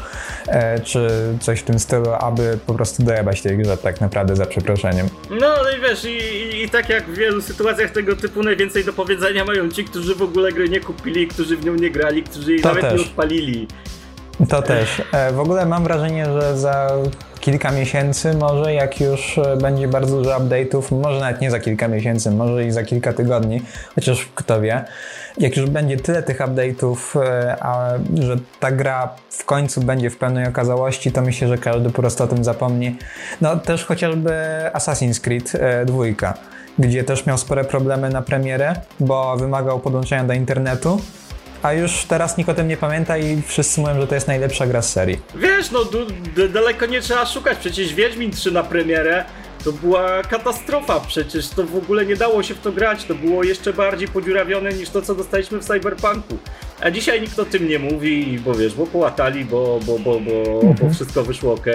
e, 0.48 0.80
czy 0.80 1.10
coś 1.40 1.60
w 1.60 1.64
tym 1.64 1.80
stylu, 1.80 2.14
aby 2.20 2.60
po 2.66 2.74
prostu 2.74 3.04
dojebać 3.04 3.42
tej 3.42 3.58
grze 3.58 3.78
tak 3.78 4.02
naprawdę 4.02 4.36
za 4.36 4.46
przeproszeniem. 4.46 5.10
No 5.30 5.48
i 5.78 5.82
wiesz, 5.82 6.06
i, 6.06 6.18
i, 6.18 6.64
i, 6.64 6.70
tak 6.70 6.90
jak 6.90 7.04
w 7.04 7.16
wielu 7.18 7.42
sytuacjach 7.42 7.92
tego 7.92 8.16
typu 8.16 8.44
najwięcej 8.44 8.86
do 8.86 8.94
powiedzenia 8.94 9.46
mają 9.46 9.70
ci, 9.70 9.84
którzy 9.84 10.16
w 10.16 10.22
ogóle 10.22 10.52
gry 10.52 10.70
nie 10.70 10.80
kupili, 10.80 11.28
którzy 11.28 11.58
w 11.58 11.66
nią 11.66 11.76
nie 11.76 11.92
grali, 11.92 12.24
którzy 12.24 12.52
jej 12.52 12.62
to 12.62 12.68
nawet 12.68 12.84
też. 12.84 13.00
nie 13.00 13.06
odpalili. 13.06 13.68
To 14.50 14.62
też. 14.62 15.02
E, 15.12 15.32
w 15.32 15.40
ogóle 15.40 15.66
mam 15.66 15.84
wrażenie, 15.84 16.26
że 16.26 16.58
za 16.58 16.92
kilka 17.48 17.72
miesięcy 17.72 18.34
może, 18.34 18.74
jak 18.74 19.02
już 19.02 19.38
e, 19.38 19.58
będzie 19.58 19.88
bardzo 19.88 20.18
dużo 20.18 20.40
update'ów, 20.40 21.02
może 21.02 21.20
nawet 21.20 21.42
nie 21.42 21.52
za 21.52 21.60
kilka 21.60 21.88
miesięcy, 21.88 22.32
może 22.32 22.66
i 22.66 22.72
za 22.72 22.84
kilka 22.84 23.14
tygodni, 23.14 23.62
chociaż 23.96 24.30
kto 24.36 24.62
wie, 24.62 24.86
jak 25.38 25.58
już 25.58 25.70
będzie 25.70 25.98
tyle 25.98 26.24
tych 26.24 26.40
update'ów, 26.40 27.22
e, 27.22 27.56
a 27.60 27.90
że 28.20 28.36
ta 28.60 28.72
gra 28.72 29.16
w 29.30 29.46
końcu 29.46 29.82
będzie 29.82 30.10
w 30.10 30.18
pełnej 30.18 30.48
okazałości, 30.48 31.12
to 31.12 31.22
myślę, 31.22 31.48
że 31.48 31.58
każdy 31.58 31.90
po 31.90 32.02
prostu 32.02 32.24
o 32.24 32.28
tym 32.28 32.44
zapomni. 32.44 32.96
No 33.42 33.56
też 33.56 33.86
chociażby 33.86 34.32
Assassin's 34.74 35.22
Creed 35.22 35.52
2, 35.86 36.34
gdzie 36.80 37.04
też 37.04 37.26
miał 37.26 37.38
spore 37.38 37.64
problemy 37.64 38.10
na 38.10 38.22
premierę, 38.22 38.76
bo 39.00 39.38
wymagał 39.38 39.80
podłączenia 39.80 40.24
do 40.24 40.34
internetu, 40.34 41.02
a 41.64 41.74
już 41.74 42.06
teraz 42.06 42.38
nikt 42.38 42.50
o 42.50 42.54
tym 42.54 42.68
nie 42.68 42.78
pamięta 42.78 43.18
i 43.18 43.42
wszyscy 43.42 43.82
mówią, 43.82 44.02
że 44.02 44.08
to 44.08 44.16
jest 44.16 44.28
najlepsza 44.28 44.68
gra 44.68 44.82
z 44.82 44.92
serii. 44.92 45.20
Wiesz, 45.36 45.72
no 45.72 45.80
daleko 46.50 46.86
nie 46.86 47.02
trzeba 47.02 47.26
szukać, 47.26 47.58
przecież 47.58 47.94
Wiedźmin 47.94 48.32
3 48.32 48.52
na 48.52 48.64
premierę 48.64 49.26
to 49.64 49.72
była 49.72 50.22
katastrofa, 50.22 51.00
przecież 51.00 51.50
to 51.50 51.64
w 51.64 51.76
ogóle 51.76 52.06
nie 52.06 52.16
dało 52.16 52.44
się 52.44 52.54
w 52.54 52.60
to 52.60 52.72
grać, 52.72 53.04
to 53.04 53.16
było 53.16 53.44
jeszcze 53.44 53.74
bardziej 53.74 54.08
podziurawione 54.08 54.70
niż 54.74 54.90
to, 54.90 55.02
co 55.02 55.16
dostaliśmy 55.16 55.60
w 55.60 55.66
Cyberpunku. 55.66 56.38
A 56.82 56.92
dzisiaj 56.92 57.22
nikt 57.22 57.40
o 57.40 57.46
tym 57.46 57.68
nie 57.68 57.80
mówi, 57.80 58.40
bo 58.46 58.54
wiesz, 58.54 58.76
bo 58.76 58.86
połatali, 58.88 59.46
bo, 59.46 59.80
bo, 59.86 60.00
bo, 60.00 60.20
bo, 60.20 60.32
mhm. 60.54 60.76
bo 60.82 60.90
wszystko 60.90 61.24
wyszło 61.24 61.54
ok. 61.54 61.68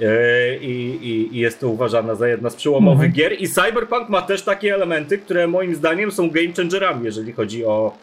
E, 0.00 0.56
I, 0.56 0.98
i, 1.02 1.36
I, 1.36 1.38
jest 1.38 1.60
to 1.60 1.68
uważana 1.68 2.14
za 2.14 2.28
jedna 2.28 2.50
z 2.50 2.54
przełomowych 2.54 3.06
mhm. 3.06 3.12
gier. 3.12 3.42
I 3.42 3.48
Cyberpunk 3.48 4.08
ma 4.08 4.22
też 4.22 4.42
takie 4.42 4.74
elementy, 4.74 5.18
które 5.18 5.46
moim 5.46 5.74
zdaniem 5.74 6.12
są 6.12 6.30
game 6.30 6.52
changerami, 6.56 7.04
jeżeli 7.04 7.32
chodzi 7.32 7.64
o, 7.64 7.96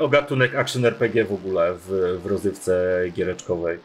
o 0.00 0.08
gatunek 0.08 0.54
action 0.54 0.84
RPG 0.84 1.24
w 1.24 1.32
ogóle 1.32 1.74
w, 1.74 2.18
w 2.22 2.26
rozrywce 2.26 3.04
giereczkowej. 3.12 3.78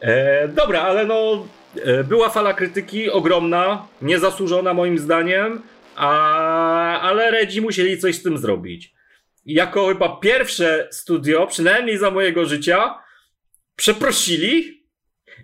E, 0.00 0.48
dobra, 0.48 0.82
ale 0.82 1.06
no 1.06 1.46
e, 1.84 2.04
była 2.04 2.28
fala 2.28 2.54
krytyki 2.54 3.10
ogromna, 3.10 3.86
niezasłużona 4.02 4.74
moim 4.74 4.98
zdaniem, 4.98 5.62
a, 5.96 7.00
ale 7.00 7.30
Redzi 7.30 7.60
musieli 7.60 7.98
coś 7.98 8.14
z 8.16 8.22
tym 8.22 8.38
zrobić. 8.38 8.94
Jako 9.46 9.88
chyba 9.88 10.16
pierwsze 10.16 10.88
studio, 10.90 11.46
przynajmniej 11.46 11.98
za 11.98 12.10
mojego 12.10 12.46
życia, 12.46 12.94
przeprosili 13.76 14.82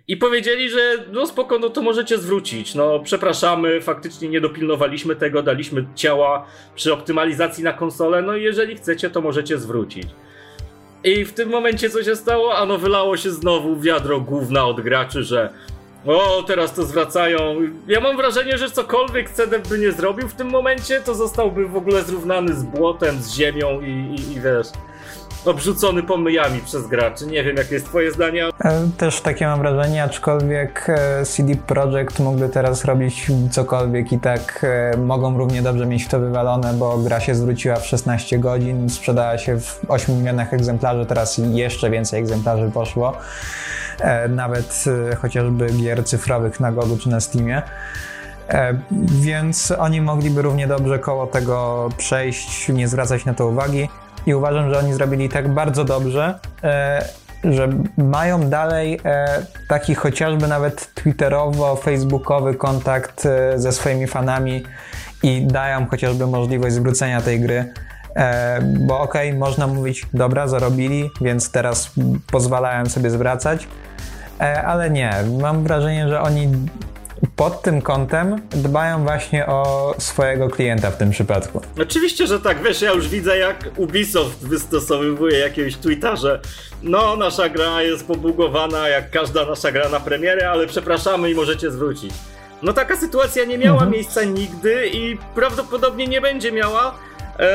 i 0.07 0.17
powiedzieli, 0.17 0.69
że 0.69 0.79
no 1.11 1.27
spoko, 1.27 1.59
no 1.59 1.69
to 1.69 1.81
możecie 1.81 2.17
zwrócić. 2.17 2.75
No 2.75 2.99
przepraszamy, 2.99 3.81
faktycznie 3.81 4.29
nie 4.29 4.41
dopilnowaliśmy 4.41 5.15
tego, 5.15 5.43
daliśmy 5.43 5.85
ciała 5.95 6.45
przy 6.75 6.93
optymalizacji 6.93 7.63
na 7.63 7.73
konsolę, 7.73 8.21
no 8.21 8.35
i 8.35 8.43
jeżeli 8.43 8.75
chcecie, 8.75 9.09
to 9.09 9.21
możecie 9.21 9.57
zwrócić. 9.57 10.07
I 11.03 11.25
w 11.25 11.33
tym 11.33 11.49
momencie 11.49 11.89
co 11.89 12.03
się 12.03 12.15
stało? 12.15 12.55
Ano 12.55 12.77
wylało 12.77 13.17
się 13.17 13.31
znowu 13.31 13.79
wiadro 13.79 14.19
główna 14.19 14.65
od 14.65 14.81
graczy, 14.81 15.23
że 15.23 15.49
o, 16.05 16.43
teraz 16.47 16.73
to 16.73 16.83
zwracają. 16.83 17.39
Ja 17.87 17.99
mam 17.99 18.17
wrażenie, 18.17 18.57
że 18.57 18.71
cokolwiek 18.71 19.29
CD 19.29 19.59
by 19.59 19.79
nie 19.79 19.91
zrobił 19.91 20.27
w 20.27 20.33
tym 20.33 20.49
momencie, 20.49 21.01
to 21.01 21.15
zostałby 21.15 21.67
w 21.67 21.75
ogóle 21.75 22.03
zrównany 22.03 22.53
z 22.53 22.63
błotem, 22.63 23.21
z 23.21 23.33
ziemią 23.33 23.81
i, 23.81 23.89
i, 23.89 24.31
i 24.31 24.41
wiesz 24.41 24.67
obrzucony 25.45 26.03
pomyjami 26.03 26.59
przez 26.59 26.87
graczy. 26.87 27.25
Nie 27.25 27.43
wiem, 27.43 27.57
jakie 27.57 27.73
jest 27.73 27.85
twoje 27.85 28.11
zdanie. 28.11 28.45
E, 28.45 28.87
też 28.97 29.21
takie 29.21 29.45
mam 29.45 29.59
wrażenie, 29.59 30.03
aczkolwiek 30.03 30.85
e, 30.89 31.25
CD 31.25 31.55
Projekt 31.55 32.19
mógłby 32.19 32.49
teraz 32.49 32.85
robić 32.85 33.31
cokolwiek 33.51 34.11
i 34.11 34.19
tak 34.19 34.65
e, 34.93 34.97
mogą 34.97 35.37
równie 35.37 35.61
dobrze 35.61 35.85
mieć 35.85 36.07
to 36.07 36.19
wywalone, 36.19 36.73
bo 36.73 36.97
gra 36.97 37.19
się 37.19 37.35
zwróciła 37.35 37.75
w 37.75 37.85
16 37.85 38.39
godzin, 38.39 38.89
sprzedała 38.89 39.37
się 39.37 39.59
w 39.59 39.79
8 39.87 40.17
milionach 40.17 40.53
egzemplarzy, 40.53 41.05
teraz 41.05 41.37
jeszcze 41.37 41.89
więcej 41.89 42.19
egzemplarzy 42.19 42.71
poszło. 42.71 43.17
Nawet 44.29 44.83
chociażby 45.21 45.67
gier 45.67 46.05
cyfrowych 46.05 46.59
na 46.59 46.71
Gogu 46.71 46.97
czy 46.97 47.09
na 47.09 47.19
Steamie. 47.19 47.61
Więc 49.21 49.73
oni 49.77 50.01
mogliby 50.01 50.41
równie 50.41 50.67
dobrze 50.67 50.99
koło 50.99 51.27
tego 51.27 51.89
przejść, 51.97 52.69
nie 52.69 52.87
zwracać 52.87 53.25
na 53.25 53.33
to 53.33 53.47
uwagi 53.47 53.89
i 54.25 54.33
uważam, 54.33 54.73
że 54.73 54.79
oni 54.79 54.93
zrobili 54.93 55.29
tak 55.29 55.49
bardzo 55.49 55.83
dobrze, 55.83 56.39
e, 56.63 57.05
że 57.43 57.69
mają 57.97 58.49
dalej 58.49 58.99
e, 59.05 59.27
taki 59.69 59.95
chociażby 59.95 60.47
nawet 60.47 60.93
twitterowo-facebookowy 60.95 62.55
kontakt 62.55 63.25
e, 63.25 63.59
ze 63.59 63.71
swoimi 63.71 64.07
fanami 64.07 64.63
i 65.23 65.47
dają 65.47 65.85
chociażby 65.85 66.27
możliwość 66.27 66.75
zwrócenia 66.75 67.21
tej 67.21 67.39
gry. 67.39 67.73
Bo 68.79 68.99
okej, 68.99 69.29
okay, 69.29 69.39
można 69.39 69.67
mówić, 69.67 70.05
dobra, 70.13 70.47
zarobili, 70.47 71.09
więc 71.21 71.51
teraz 71.51 71.91
pozwalają 72.31 72.85
sobie 72.85 73.09
zwracać, 73.09 73.67
ale 74.65 74.89
nie. 74.89 75.13
Mam 75.41 75.63
wrażenie, 75.63 76.07
że 76.07 76.21
oni 76.21 76.49
pod 77.27 77.61
tym 77.61 77.81
kątem 77.81 78.41
dbają 78.49 79.03
właśnie 79.03 79.45
o 79.47 79.93
swojego 79.97 80.49
klienta 80.49 80.91
w 80.91 80.97
tym 80.97 81.09
przypadku. 81.09 81.61
Oczywiście, 81.81 82.27
że 82.27 82.39
tak. 82.39 82.63
Wiesz, 82.63 82.81
ja 82.81 82.91
już 82.91 83.07
widzę, 83.07 83.37
jak 83.37 83.69
Ubisoft 83.77 84.47
wystosowuje 84.47 85.39
jakiegoś 85.39 85.75
tweeta, 85.75 86.15
że 86.15 86.39
no, 86.83 87.15
nasza 87.15 87.49
gra 87.49 87.81
jest 87.81 88.07
pobugowana 88.07 88.89
jak 88.89 89.11
każda 89.11 89.45
nasza 89.45 89.71
gra 89.71 89.89
na 89.89 89.99
premierę, 89.99 90.49
ale 90.49 90.67
przepraszamy 90.67 91.31
i 91.31 91.35
możecie 91.35 91.71
zwrócić. 91.71 92.13
No 92.61 92.73
taka 92.73 92.95
sytuacja 92.97 93.45
nie 93.45 93.57
miała 93.57 93.73
mhm. 93.73 93.91
miejsca 93.91 94.23
nigdy 94.23 94.89
i 94.93 95.17
prawdopodobnie 95.35 96.07
nie 96.07 96.21
będzie 96.21 96.51
miała, 96.51 96.95
eee, 97.39 97.47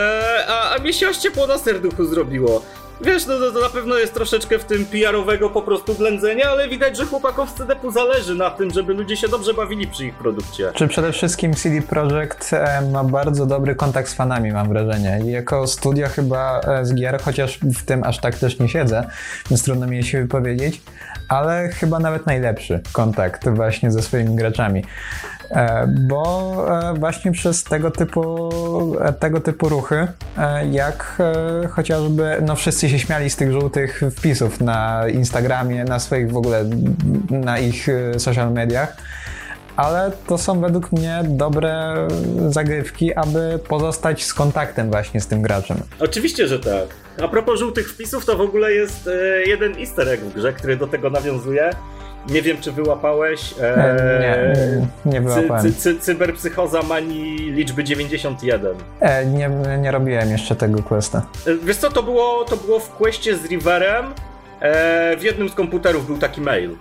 a, 0.48 0.74
a 0.74 0.78
mnie 0.78 0.92
się 0.92 1.08
aż 1.08 1.18
ciepło 1.18 1.46
na 1.46 1.58
serduchu 1.58 2.04
zrobiło. 2.04 2.62
Wiesz, 3.00 3.26
no 3.26 3.38
to, 3.38 3.52
to, 3.52 3.60
na 3.60 3.68
pewno 3.68 3.98
jest 3.98 4.14
troszeczkę 4.14 4.58
w 4.58 4.64
tym 4.64 4.86
PR-owego 4.86 5.50
po 5.50 5.62
prostu 5.62 5.94
blędzenia, 5.94 6.50
ale 6.50 6.68
widać, 6.68 6.96
że 6.96 7.04
chłopakom 7.04 7.48
z 7.48 7.54
CDP 7.54 7.90
zależy 7.90 8.34
na 8.34 8.50
tym, 8.50 8.70
żeby 8.70 8.94
ludzie 8.94 9.16
się 9.16 9.28
dobrze 9.28 9.54
bawili 9.54 9.86
przy 9.86 10.06
ich 10.06 10.14
produkcie. 10.14 10.72
Czy 10.74 10.88
przede 10.88 11.12
wszystkim 11.12 11.54
CD 11.54 11.82
Projekt 11.82 12.52
e, 12.52 12.90
ma 12.92 13.04
bardzo 13.04 13.46
dobry 13.46 13.74
kontakt 13.74 14.08
z 14.08 14.14
fanami, 14.14 14.52
mam 14.52 14.68
wrażenie. 14.68 15.20
I 15.24 15.30
jako 15.30 15.66
studio 15.66 16.08
chyba 16.08 16.60
e, 16.60 16.84
z 16.84 16.94
gier, 16.94 17.20
chociaż 17.22 17.58
w 17.58 17.84
tym 17.84 18.04
aż 18.04 18.20
tak 18.20 18.38
też 18.38 18.58
nie 18.58 18.68
siedzę, 18.68 19.06
więc 19.50 19.64
trudno 19.64 19.86
mi 19.86 20.04
się 20.04 20.22
wypowiedzieć, 20.22 20.82
ale 21.28 21.68
chyba 21.68 21.98
nawet 21.98 22.26
najlepszy 22.26 22.80
kontakt 22.92 23.48
właśnie 23.48 23.90
ze 23.90 24.02
swoimi 24.02 24.36
graczami. 24.36 24.84
E, 25.50 25.86
bo 25.86 26.54
e, 26.90 26.94
właśnie 26.94 27.32
przez 27.32 27.64
tego 27.64 27.90
typu, 27.90 28.50
e, 29.00 29.12
tego 29.12 29.40
typu 29.40 29.68
ruchy, 29.68 30.06
jak 30.70 31.22
chociażby, 31.70 32.36
no 32.42 32.56
wszyscy 32.56 32.88
się 32.88 32.98
śmiali 32.98 33.30
z 33.30 33.36
tych 33.36 33.52
żółtych 33.52 34.00
wpisów 34.16 34.60
na 34.60 35.08
Instagramie, 35.08 35.84
na 35.84 35.98
swoich 35.98 36.32
w 36.32 36.36
ogóle, 36.36 36.64
na 37.30 37.58
ich 37.58 37.86
social 38.18 38.52
mediach, 38.52 38.96
ale 39.76 40.12
to 40.26 40.38
są 40.38 40.60
według 40.60 40.92
mnie 40.92 41.20
dobre 41.24 41.94
zagrywki, 42.48 43.14
aby 43.14 43.58
pozostać 43.68 44.24
z 44.24 44.34
kontaktem 44.34 44.90
właśnie 44.90 45.20
z 45.20 45.26
tym 45.26 45.42
graczem. 45.42 45.76
Oczywiście, 46.00 46.48
że 46.48 46.60
tak. 46.60 46.86
A 47.22 47.28
propos 47.28 47.58
żółtych 47.58 47.90
wpisów, 47.90 48.24
to 48.24 48.36
w 48.36 48.40
ogóle 48.40 48.72
jest 48.72 49.10
jeden 49.46 49.76
easter 49.76 50.08
egg 50.08 50.24
w 50.24 50.34
grze, 50.34 50.52
który 50.52 50.76
do 50.76 50.86
tego 50.86 51.10
nawiązuje. 51.10 51.70
Nie 52.28 52.42
wiem, 52.42 52.56
czy 52.60 52.72
wyłapałeś. 52.72 53.54
E, 53.60 53.96
nie, 55.04 55.12
nie 55.12 55.20
wyłapałem. 55.20 55.62
Cy, 55.62 55.74
cy, 55.74 56.00
cyberpsychoza 56.00 56.82
mani 56.82 57.36
liczby 57.38 57.84
91. 57.84 58.76
E, 59.00 59.26
nie, 59.26 59.50
nie 59.78 59.90
robiłem 59.90 60.30
jeszcze 60.30 60.56
tego 60.56 60.82
questa. 60.82 61.26
E, 61.46 61.54
wiesz 61.54 61.76
co, 61.76 61.90
to 61.90 62.02
było, 62.02 62.44
to 62.44 62.56
było 62.56 62.80
w 62.80 62.90
questie 62.90 63.36
z 63.36 63.44
Riverem. 63.44 64.06
E, 64.60 65.16
w 65.16 65.22
jednym 65.22 65.48
z 65.48 65.54
komputerów 65.54 66.06
był 66.06 66.18
taki 66.18 66.40
mail. 66.40 66.76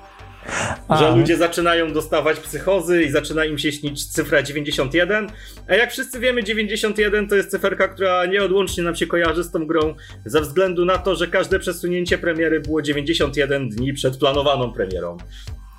A. 0.88 0.98
Że 0.98 1.16
ludzie 1.16 1.38
zaczynają 1.38 1.94
dostawać 1.94 2.40
psychozy 2.40 3.04
i 3.04 3.12
zaczyna 3.12 3.46
im 3.46 3.58
się 3.58 3.72
śnić 3.72 4.06
cyfra 4.06 4.44
91. 4.44 5.28
A 5.68 5.76
jak 5.76 5.92
wszyscy 5.92 6.20
wiemy, 6.20 6.44
91 6.44 7.28
to 7.28 7.36
jest 7.36 7.52
cyferka, 7.52 7.88
która 7.88 8.26
nieodłącznie 8.26 8.84
nam 8.84 8.96
się 8.96 9.08
kojarzy 9.08 9.44
z 9.44 9.52
tą 9.52 9.68
grą, 9.68 9.96
ze 10.26 10.42
względu 10.42 10.86
na 10.86 10.98
to, 10.98 11.16
że 11.16 11.28
każde 11.28 11.60
przesunięcie 11.60 12.18
premiery 12.18 12.60
było 12.60 12.82
91 12.82 13.70
dni 13.70 13.94
przed 13.94 14.18
planowaną 14.18 14.74
premierą. 14.74 15.18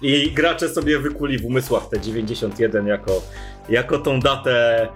I 0.02 0.30
gracze 0.30 0.68
sobie 0.68 0.98
wykuli 0.98 1.38
w 1.38 1.44
umysłach 1.44 1.88
te 1.88 2.00
91 2.00 2.86
jako, 2.86 3.22
jako 3.68 3.98
tą 3.98 4.20
datę 4.20 4.88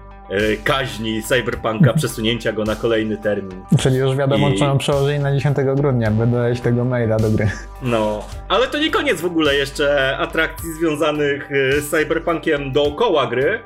kaźni 0.63 1.23
Cyberpunka, 1.23 1.93
przesunięcia 1.99 2.51
go 2.51 2.63
na 2.63 2.75
kolejny 2.75 3.17
termin. 3.17 3.65
Czyli 3.79 3.97
już 3.97 4.15
wiadomo, 4.15 4.49
I... 4.49 4.57
co 4.57 4.65
mam 4.65 4.77
przełożyć 4.77 5.19
na 5.19 5.33
10 5.33 5.57
grudnia, 5.75 6.11
wydałeś 6.11 6.61
tego 6.61 6.85
maila 6.85 7.17
do 7.17 7.29
gry. 7.29 7.51
No, 7.81 8.25
ale 8.47 8.67
to 8.67 8.79
nie 8.79 8.91
koniec 8.91 9.21
w 9.21 9.25
ogóle 9.25 9.55
jeszcze 9.55 10.17
atrakcji 10.17 10.73
związanych 10.73 11.49
e, 11.51 11.81
z 11.81 11.89
Cyberpunkiem 11.89 12.71
dookoła 12.71 13.27
gry. 13.27 13.59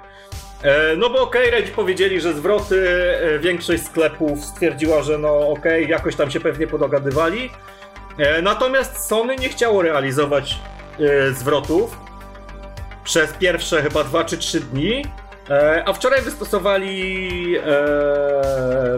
E, 0.63 0.95
no 0.95 1.09
bo 1.09 1.21
okej, 1.21 1.47
okay, 1.47 1.59
Redzi 1.59 1.71
powiedzieli, 1.71 2.21
że 2.21 2.33
zwroty, 2.33 2.87
większość 3.39 3.83
sklepów 3.83 4.45
stwierdziła, 4.45 5.03
że 5.03 5.17
no 5.17 5.49
okej, 5.49 5.83
okay, 5.83 5.91
jakoś 5.91 6.15
tam 6.15 6.31
się 6.31 6.39
pewnie 6.39 6.67
podogadywali. 6.67 7.49
Natomiast 8.43 9.07
Sony 9.07 9.35
nie 9.35 9.49
chciało 9.49 9.81
realizować 9.81 10.59
zwrotów 11.33 11.97
przez 13.03 13.33
pierwsze 13.33 13.81
chyba 13.81 14.03
2 14.03 14.23
czy 14.23 14.37
3 14.37 14.59
dni, 14.59 15.03
E, 15.49 15.83
a 15.85 15.93
wczoraj 15.93 16.21
wystosowali 16.21 17.55
e, 17.57 18.97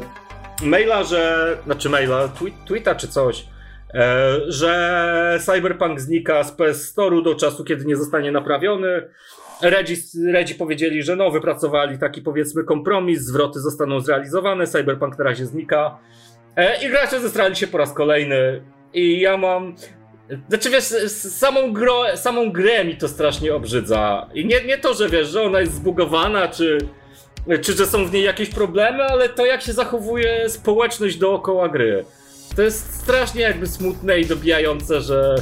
maila, 0.62 1.04
że. 1.04 1.58
Znaczy 1.66 1.90
maila, 1.90 2.28
twi 2.28 2.54
tweeta 2.66 2.96
czy 2.96 3.08
coś. 3.08 3.46
E, 3.94 4.36
że 4.48 5.40
Cyberpunk 5.46 6.00
znika 6.00 6.44
z 6.44 6.52
PS 6.52 6.96
Store'u 6.96 7.24
do 7.24 7.36
czasu, 7.36 7.64
kiedy 7.64 7.86
nie 7.86 7.96
zostanie 7.96 8.32
naprawiony. 8.32 9.10
Redzi, 9.62 9.96
Redzi 10.32 10.56
powiedzieli, 10.56 11.04
że 11.04 11.16
no, 11.16 11.32
wypracowali 11.32 12.00
taki 12.00 12.22
powiedzmy 12.22 12.64
kompromis, 12.64 13.22
zwroty 13.22 13.60
zostaną 13.60 14.00
zrealizowane, 14.00 14.68
Cyberpunk 14.68 15.18
na 15.18 15.24
razie 15.24 15.46
znika. 15.46 15.98
E, 16.56 16.86
I 16.86 16.90
gracze 16.90 17.20
zestrali 17.20 17.56
się 17.56 17.68
po 17.68 17.78
raz 17.78 17.94
kolejny. 17.94 18.62
I 18.94 19.20
ja 19.20 19.38
mam. 19.38 19.76
Znaczy 20.50 20.70
wiesz, 20.70 20.84
samą, 21.14 21.74
gro, 21.74 22.18
samą 22.18 22.52
grę 22.52 22.86
mi 22.86 22.98
to 22.98 23.08
strasznie 23.08 23.56
obrzydza. 23.56 24.30
I 24.34 24.46
nie, 24.46 24.64
nie 24.64 24.78
to, 24.78 24.94
że 24.94 25.10
wiesz, 25.10 25.28
że 25.28 25.44
ona 25.44 25.60
jest 25.60 25.74
zbugowana, 25.74 26.48
czy, 26.48 26.78
czy 27.62 27.74
że 27.74 27.86
są 27.86 28.06
w 28.06 28.14
niej 28.14 28.24
jakieś 28.24 28.50
problemy, 28.50 29.04
ale 29.04 29.30
to 29.30 29.46
jak 29.46 29.62
się 29.62 29.74
zachowuje 29.74 30.50
społeczność 30.50 31.18
dookoła 31.18 31.70
gry. 31.70 32.06
To 32.56 32.62
jest 32.62 33.02
strasznie 33.02 33.42
jakby 33.42 33.68
smutne 33.68 34.20
i 34.20 34.26
dobijające, 34.26 35.02
że 35.02 35.36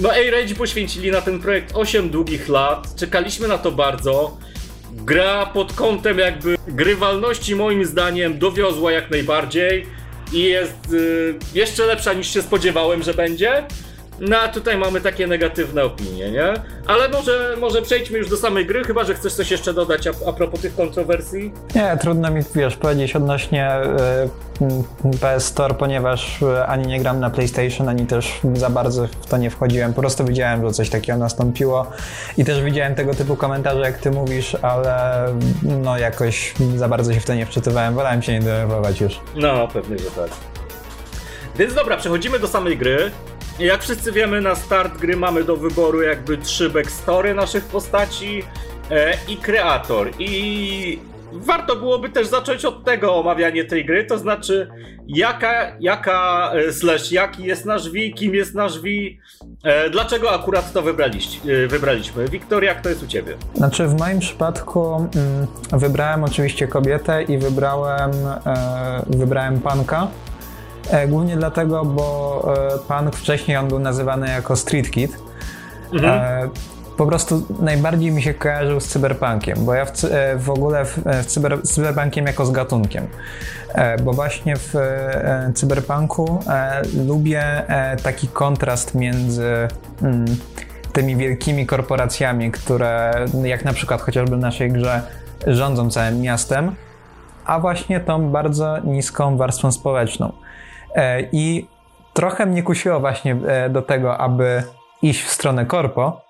no 0.00 0.10
A-Rage 0.10 0.54
poświęcili 0.54 1.10
na 1.10 1.20
ten 1.20 1.40
projekt 1.40 1.72
8 1.74 2.10
długich 2.10 2.48
lat, 2.48 2.94
czekaliśmy 2.96 3.48
na 3.48 3.58
to 3.58 3.72
bardzo. 3.72 4.36
Gra 4.92 5.46
pod 5.46 5.72
kątem 5.72 6.18
jakby 6.18 6.56
grywalności 6.68 7.54
moim 7.54 7.84
zdaniem 7.84 8.38
dowiozła 8.38 8.92
jak 8.92 9.10
najbardziej 9.10 9.86
i 10.32 10.42
jest 10.42 10.92
y, 10.92 11.34
jeszcze 11.54 11.86
lepsza 11.86 12.12
niż 12.12 12.34
się 12.34 12.42
spodziewałem, 12.42 13.02
że 13.02 13.14
będzie. 13.14 13.66
No 14.20 14.36
a 14.38 14.48
tutaj 14.48 14.76
mamy 14.78 15.00
takie 15.00 15.26
negatywne 15.26 15.84
opinie, 15.84 16.30
nie? 16.30 16.54
Ale 16.86 17.08
może, 17.08 17.56
może 17.60 17.82
przejdźmy 17.82 18.18
już 18.18 18.30
do 18.30 18.36
samej 18.36 18.66
gry, 18.66 18.84
chyba 18.84 19.04
że 19.04 19.14
chcesz 19.14 19.34
coś 19.34 19.50
jeszcze 19.50 19.74
dodać 19.74 20.06
a, 20.06 20.10
a 20.28 20.32
propos 20.32 20.60
tych 20.60 20.76
kontrowersji? 20.76 21.52
Nie, 21.74 21.98
trudno 22.00 22.30
mi, 22.30 22.42
wiesz, 22.54 22.76
powiedzieć 22.76 23.16
odnośnie 23.16 23.70
y, 25.10 25.18
PS 25.20 25.44
Store, 25.44 25.74
ponieważ 25.74 26.42
y, 26.42 26.66
ani 26.66 26.86
nie 26.86 27.00
gram 27.00 27.20
na 27.20 27.30
PlayStation, 27.30 27.88
ani 27.88 28.06
też 28.06 28.40
za 28.54 28.70
bardzo 28.70 29.06
w 29.06 29.26
to 29.26 29.36
nie 29.36 29.50
wchodziłem. 29.50 29.94
Po 29.94 30.00
prostu 30.00 30.24
widziałem, 30.24 30.66
że 30.66 30.72
coś 30.72 30.90
takiego 30.90 31.18
nastąpiło 31.18 31.86
i 32.38 32.44
też 32.44 32.62
widziałem 32.62 32.94
tego 32.94 33.14
typu 33.14 33.36
komentarze, 33.36 33.80
jak 33.80 33.98
ty 33.98 34.10
mówisz, 34.10 34.56
ale 34.62 35.26
no 35.62 35.98
jakoś 35.98 36.54
za 36.76 36.88
bardzo 36.88 37.14
się 37.14 37.20
w 37.20 37.24
to 37.24 37.34
nie 37.34 37.46
wczytywałem. 37.46 37.94
Wolałem 37.94 38.22
się 38.22 38.32
nie 38.32 38.40
denerwować 38.40 39.00
już. 39.00 39.20
No, 39.34 39.68
pewnie, 39.68 39.98
że 39.98 40.10
tak. 40.10 40.30
Więc 41.58 41.74
dobra, 41.74 41.96
przechodzimy 41.96 42.38
do 42.38 42.48
samej 42.48 42.76
gry. 42.76 43.10
Jak 43.58 43.82
wszyscy 43.82 44.12
wiemy, 44.12 44.40
na 44.40 44.54
start 44.54 44.98
gry 44.98 45.16
mamy 45.16 45.44
do 45.44 45.56
wyboru 45.56 46.02
jakby 46.02 46.38
trzy 46.38 46.70
backstory 46.70 47.34
naszych 47.34 47.64
postaci 47.64 48.42
e, 48.90 49.14
i 49.28 49.36
kreator. 49.36 50.10
I 50.18 50.98
warto 51.32 51.76
byłoby 51.76 52.08
też 52.08 52.26
zacząć 52.26 52.64
od 52.64 52.84
tego 52.84 53.16
omawianie 53.16 53.64
tej 53.64 53.84
gry, 53.84 54.04
to 54.04 54.18
znaczy 54.18 54.68
jaka, 55.08 55.76
jaka 55.80 56.50
e, 56.54 56.72
slash 56.72 57.12
jaki 57.12 57.44
jest 57.44 57.64
nasz 57.64 57.90
V, 57.90 57.98
kim 58.14 58.34
jest 58.34 58.54
nasz 58.54 58.80
V, 58.80 58.88
e, 59.64 59.90
dlaczego 59.90 60.30
akurat 60.30 60.72
to 60.72 60.82
wybraliście, 60.82 61.64
e, 61.64 61.66
wybraliśmy. 61.66 62.28
Wiktoria, 62.28 62.74
kto 62.74 62.88
jest 62.88 63.02
u 63.02 63.06
ciebie? 63.06 63.36
Znaczy 63.54 63.86
w 63.86 63.98
moim 63.98 64.18
przypadku 64.18 64.94
mm, 64.94 65.46
wybrałem 65.72 66.24
oczywiście 66.24 66.68
kobietę 66.68 67.22
i 67.22 67.38
wybrałem, 67.38 68.10
e, 68.46 69.02
wybrałem 69.06 69.60
panka. 69.60 70.08
E, 70.90 71.08
głównie 71.08 71.36
dlatego, 71.36 71.84
bo 71.84 72.54
e, 72.74 72.78
punk 72.78 73.16
wcześniej 73.16 73.56
on 73.56 73.68
był 73.68 73.78
nazywany 73.78 74.28
jako 74.28 74.56
Street 74.56 74.90
Kid. 74.90 75.18
Mhm. 75.92 76.12
E, 76.12 76.48
po 76.96 77.06
prostu 77.06 77.46
najbardziej 77.60 78.12
mi 78.12 78.22
się 78.22 78.34
kojarzył 78.34 78.80
z 78.80 78.88
cyberpunkiem, 78.88 79.64
bo 79.64 79.74
ja 79.74 79.84
w, 79.84 79.92
w 80.36 80.50
ogóle 80.50 80.84
w, 80.84 80.98
w 81.22 81.26
cyber, 81.26 81.58
z 81.62 81.74
cyberpunkiem 81.74 82.26
jako 82.26 82.46
z 82.46 82.50
gatunkiem. 82.50 83.06
Bo 84.02 84.12
właśnie 84.12 84.56
w 84.56 84.74
cyberpunku 85.54 86.38
lubię 87.06 87.62
taki 88.02 88.28
kontrast 88.28 88.94
między 88.94 89.68
mm, 90.02 90.24
tymi 90.92 91.16
wielkimi 91.16 91.66
korporacjami, 91.66 92.50
które 92.50 93.12
jak 93.44 93.64
na 93.64 93.72
przykład 93.72 94.02
chociażby 94.02 94.36
w 94.36 94.40
naszej 94.40 94.72
grze 94.72 95.02
rządzą 95.46 95.90
całym 95.90 96.20
miastem, 96.20 96.74
a 97.44 97.60
właśnie 97.60 98.00
tą 98.00 98.30
bardzo 98.30 98.78
niską 98.78 99.36
warstwą 99.36 99.72
społeczną. 99.72 100.32
E, 100.96 101.22
I 101.32 101.66
trochę 102.12 102.46
mnie 102.46 102.62
kusiło 102.62 103.00
właśnie 103.00 103.36
e, 103.46 103.70
do 103.70 103.82
tego, 103.82 104.18
aby 104.18 104.62
iść 105.02 105.22
w 105.22 105.30
stronę 105.30 105.66
korpo, 105.66 106.24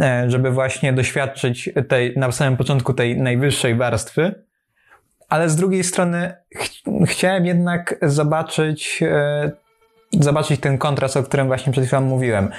e, 0.00 0.30
żeby 0.30 0.50
właśnie 0.50 0.92
doświadczyć 0.92 1.70
tej, 1.88 2.16
na 2.16 2.32
samym 2.32 2.56
początku 2.56 2.94
tej 2.94 3.20
najwyższej 3.20 3.74
warstwy, 3.74 4.44
ale 5.28 5.48
z 5.48 5.56
drugiej 5.56 5.84
strony 5.84 6.34
ch 6.56 6.82
chciałem 7.06 7.46
jednak 7.46 7.94
zobaczyć, 8.02 9.00
zobaczyć 10.12 10.60
ten 10.60 10.78
kontrast, 10.78 11.16
o 11.16 11.22
którym 11.22 11.46
właśnie 11.46 11.72
przed 11.72 11.84
chwilą 11.86 12.00
mówiłem. 12.00 12.50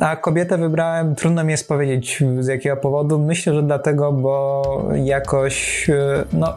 A 0.00 0.16
kobietę 0.16 0.58
wybrałem, 0.58 1.14
trudno 1.14 1.44
mi 1.44 1.50
jest 1.50 1.68
powiedzieć 1.68 2.22
z 2.40 2.46
jakiego 2.46 2.76
powodu. 2.76 3.18
Myślę, 3.18 3.54
że 3.54 3.62
dlatego, 3.62 4.12
bo 4.12 4.62
jakoś, 4.94 5.86
no, 6.32 6.54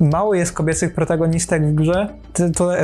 Mało 0.00 0.34
jest 0.34 0.52
kobiecych 0.52 0.94
protagonistek 0.94 1.66
w 1.66 1.74
grze. 1.74 2.08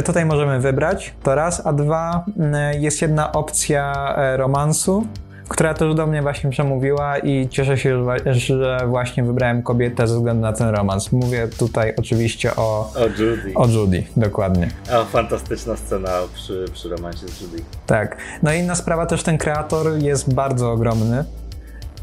tutaj 0.04 0.26
możemy 0.26 0.61
wybrać, 0.61 1.14
to 1.23 1.35
raz. 1.35 1.66
A 1.66 1.73
dwa, 1.73 2.25
mm, 2.38 2.83
jest 2.83 3.02
jedna 3.02 3.33
opcja 3.33 4.14
e, 4.16 4.37
romansu, 4.37 5.06
która 5.49 5.75
też 5.75 5.94
do 5.94 6.06
mnie 6.06 6.23
właśnie 6.23 6.50
przemówiła 6.50 7.18
i 7.18 7.49
cieszę 7.49 7.78
się, 7.78 8.04
że 8.40 8.78
właśnie 8.87 9.25
wybrałem 9.25 9.62
kobietę 9.62 10.06
ze 10.09 10.14
względu 10.14 10.42
na 10.42 10.52
ten 10.52 10.68
romans. 10.68 11.12
Mówię 11.12 11.49
tutaj 11.59 11.94
oczywiście 11.99 12.56
o, 12.56 12.92
o 12.97 13.06
Judy. 13.06 13.52
O 13.54 13.66
Judy, 13.66 14.04
dokładnie. 14.16 14.68
A, 14.92 15.04
fantastyczna 15.04 15.76
scena 15.76 16.11
przy, 16.35 16.64
przy 16.73 16.88
romansie 16.88 17.28
z 17.28 17.40
Judy. 17.40 17.62
Tak. 17.87 18.16
No 18.42 18.54
i 18.54 18.59
inna 18.59 18.75
sprawa 18.75 19.06
też 19.06 19.23
ten 19.23 19.38
kreator 19.38 19.99
jest 19.99 20.35
bardzo 20.35 20.73
ogromny. 20.73 21.25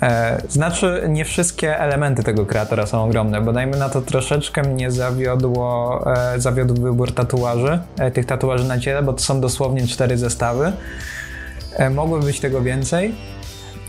E, 0.01 0.41
znaczy, 0.49 1.03
nie 1.09 1.25
wszystkie 1.25 1.79
elementy 1.79 2.23
tego 2.23 2.45
kreatora 2.45 2.85
są 2.85 3.03
ogromne, 3.03 3.41
bo 3.41 3.53
dajmy 3.53 3.77
na 3.77 3.89
to 3.89 4.01
troszeczkę 4.01 4.61
mnie 4.61 4.91
zawiodło, 4.91 6.01
e, 6.15 6.39
zawiódł 6.39 6.81
wybór 6.81 7.13
tatuaży, 7.13 7.79
e, 7.99 8.11
tych 8.11 8.25
tatuaży 8.25 8.63
na 8.63 8.79
ciele, 8.79 9.03
bo 9.03 9.13
to 9.13 9.19
są 9.19 9.41
dosłownie 9.41 9.87
cztery 9.87 10.17
zestawy. 10.17 10.71
Mogły 11.91 12.19
być 12.19 12.39
tego 12.39 12.61
więcej, 12.61 13.15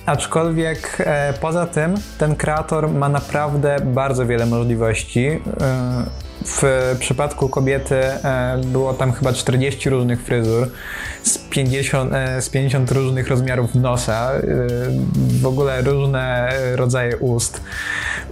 aczkolwiek 0.07 1.07
poza 1.41 1.67
tym 1.67 1.95
ten 2.19 2.37
kreator 2.37 2.89
ma 2.89 3.09
naprawdę 3.09 3.77
bardzo 3.85 4.27
wiele 4.27 4.47
możliwości. 4.47 5.41
W 6.47 6.63
przypadku 6.99 7.49
kobiety 7.49 8.01
było 8.65 8.95
tam 8.95 9.13
chyba 9.13 9.33
40 9.33 9.91
różnych 9.91 10.23
fryzur 10.23 10.69
z 11.23 11.39
50, 11.39 12.13
e, 12.15 12.43
z 12.43 12.49
50 12.49 12.93
różnych 12.93 13.29
rozmiarów 13.29 13.75
nosa, 13.75 14.33
e, 14.33 14.41
w 15.41 15.47
ogóle 15.47 15.83
różne 15.83 16.53
rodzaje 16.77 17.17
ust, 17.17 17.61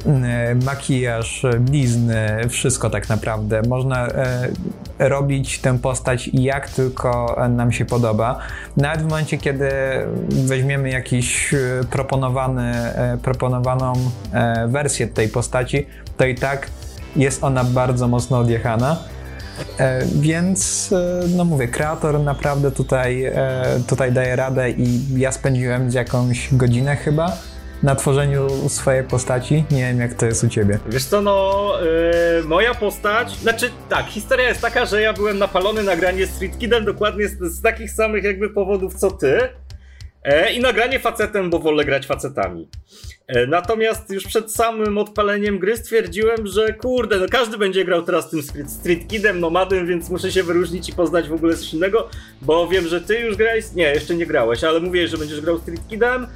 e, 0.06 0.54
makijaż, 0.54 1.46
blizny, 1.61 2.48
wszystko 2.48 2.90
tak 2.90 3.08
naprawdę. 3.08 3.62
Można 3.68 4.08
robić 4.98 5.58
tę 5.58 5.78
postać 5.78 6.30
jak 6.32 6.70
tylko 6.70 7.37
nam 7.48 7.72
się 7.72 7.85
podoba. 7.85 8.38
Nawet 8.76 9.02
w 9.02 9.08
momencie, 9.08 9.38
kiedy 9.38 9.70
weźmiemy 10.28 10.90
jakiś 10.90 11.54
proponowany, 11.90 12.72
proponowaną 13.22 13.92
wersję 14.68 15.06
tej 15.08 15.28
postaci, 15.28 15.87
to 16.16 16.24
i 16.24 16.35
tak 16.35 16.66
jest 17.16 17.44
ona 17.44 17.64
bardzo 17.64 18.09
mocno 18.09 18.38
odjechana. 18.38 18.96
E, 19.79 20.07
więc, 20.07 20.90
e, 20.92 21.29
no 21.37 21.44
mówię, 21.44 21.68
kreator 21.68 22.20
naprawdę 22.20 22.70
tutaj, 22.70 23.25
e, 23.25 23.35
tutaj 23.88 24.12
daje 24.12 24.37
radę 24.37 24.70
i 24.70 25.18
ja 25.18 25.33
spędziłem 25.33 25.90
jakąś 25.90 26.55
godzinę 26.55 26.96
chyba 26.96 27.37
na 27.83 27.94
tworzeniu 27.94 28.68
swojej 28.68 29.05
postaci. 29.05 29.64
Nie 29.70 29.81
wiem, 29.81 30.01
jak 30.01 30.14
to 30.14 30.27
jest 30.27 30.44
u 30.44 30.49
ciebie. 30.49 30.79
Wiesz 30.87 31.05
co, 31.05 31.23
no, 31.23 31.73
yy, 32.37 32.42
moja 32.44 32.75
postać, 32.75 33.37
znaczy 33.37 33.70
tak, 33.88 34.07
historia 34.07 34.49
jest 34.49 34.61
taka, 34.61 34.87
że 34.87 35.03
ja 35.03 35.12
byłem 35.12 35.38
napalony 35.38 35.83
na 35.83 35.96
granie 35.96 36.27
Street 36.27 36.59
Kidem 36.59 36.85
dokładnie 36.85 37.29
z, 37.29 37.38
z 37.40 37.62
takich 37.62 37.90
samych 37.90 38.25
jakby 38.25 38.51
powodów 38.51 38.94
co 38.94 39.11
ty. 39.11 39.38
E, 40.24 40.52
I 40.52 40.61
nagranie 40.61 40.98
facetem, 40.98 41.50
bo 41.50 41.59
wolę 41.59 41.85
grać 41.85 42.06
facetami. 42.06 42.68
E, 43.26 43.46
natomiast 43.46 44.11
już 44.11 44.24
przed 44.24 44.52
samym 44.52 44.98
odpaleniem 44.98 45.59
gry 45.59 45.76
stwierdziłem, 45.76 46.46
że 46.46 46.72
kurde, 46.72 47.18
no 47.18 47.26
każdy 47.30 47.59
będzie 47.59 47.85
grał 47.85 48.02
teraz 48.02 48.30
tym 48.30 48.42
Street 48.68 49.09
Kidem, 49.09 49.40
Nomadem, 49.40 49.87
więc 49.87 50.11
muszę 50.11 50.33
się 50.33 50.42
wyróżnić 50.42 50.88
i 50.88 50.92
poznać 50.92 51.28
w 51.28 51.33
ogóle 51.33 51.56
coś 51.56 51.74
innego, 51.74 52.09
bo 52.42 52.68
wiem, 52.68 52.87
że 52.87 53.00
ty 53.00 53.20
już 53.20 53.37
grałeś, 53.37 53.64
nie, 53.74 53.85
jeszcze 53.85 54.14
nie 54.14 54.26
grałeś, 54.26 54.64
ale 54.64 54.80
mówiłeś, 54.80 55.11
że 55.11 55.18
będziesz 55.18 55.40
grał 55.40 55.59
Street 55.59 55.88
Kidem. 55.88 56.26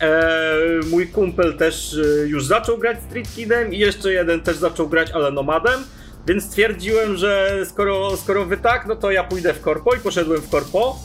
E, 0.00 0.58
mój 0.90 1.08
kumpel 1.08 1.56
też 1.56 1.94
e, 1.94 2.26
już 2.26 2.46
zaczął 2.46 2.78
grać 2.78 3.02
Street 3.02 3.34
Kidem 3.36 3.74
i 3.74 3.78
jeszcze 3.78 4.12
jeden 4.12 4.40
też 4.40 4.56
zaczął 4.56 4.88
grać, 4.88 5.10
ale 5.10 5.30
Nomadem. 5.30 5.80
Więc 6.26 6.44
stwierdziłem, 6.44 7.16
że 7.16 7.60
skoro, 7.64 8.16
skoro 8.16 8.44
wy 8.44 8.56
tak, 8.56 8.86
no 8.86 8.96
to 8.96 9.10
ja 9.10 9.24
pójdę 9.24 9.54
w 9.54 9.60
korpo 9.60 9.94
i 9.94 9.98
poszedłem 9.98 10.40
w 10.40 10.50
korpo. 10.50 10.98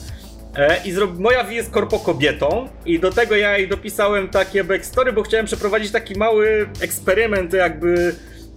E, 0.56 0.80
I 0.84 0.92
zrob... 0.92 1.18
moja 1.18 1.44
V 1.44 1.54
jest 1.54 1.70
korpo 1.70 1.98
kobietą 1.98 2.68
i 2.86 3.00
do 3.00 3.10
tego 3.10 3.36
ja 3.36 3.58
jej 3.58 3.68
dopisałem 3.68 4.28
takie 4.28 4.64
backstory, 4.64 5.12
bo 5.12 5.22
chciałem 5.22 5.46
przeprowadzić 5.46 5.92
taki 5.92 6.18
mały 6.18 6.68
eksperyment 6.80 7.52
jakby 7.52 8.14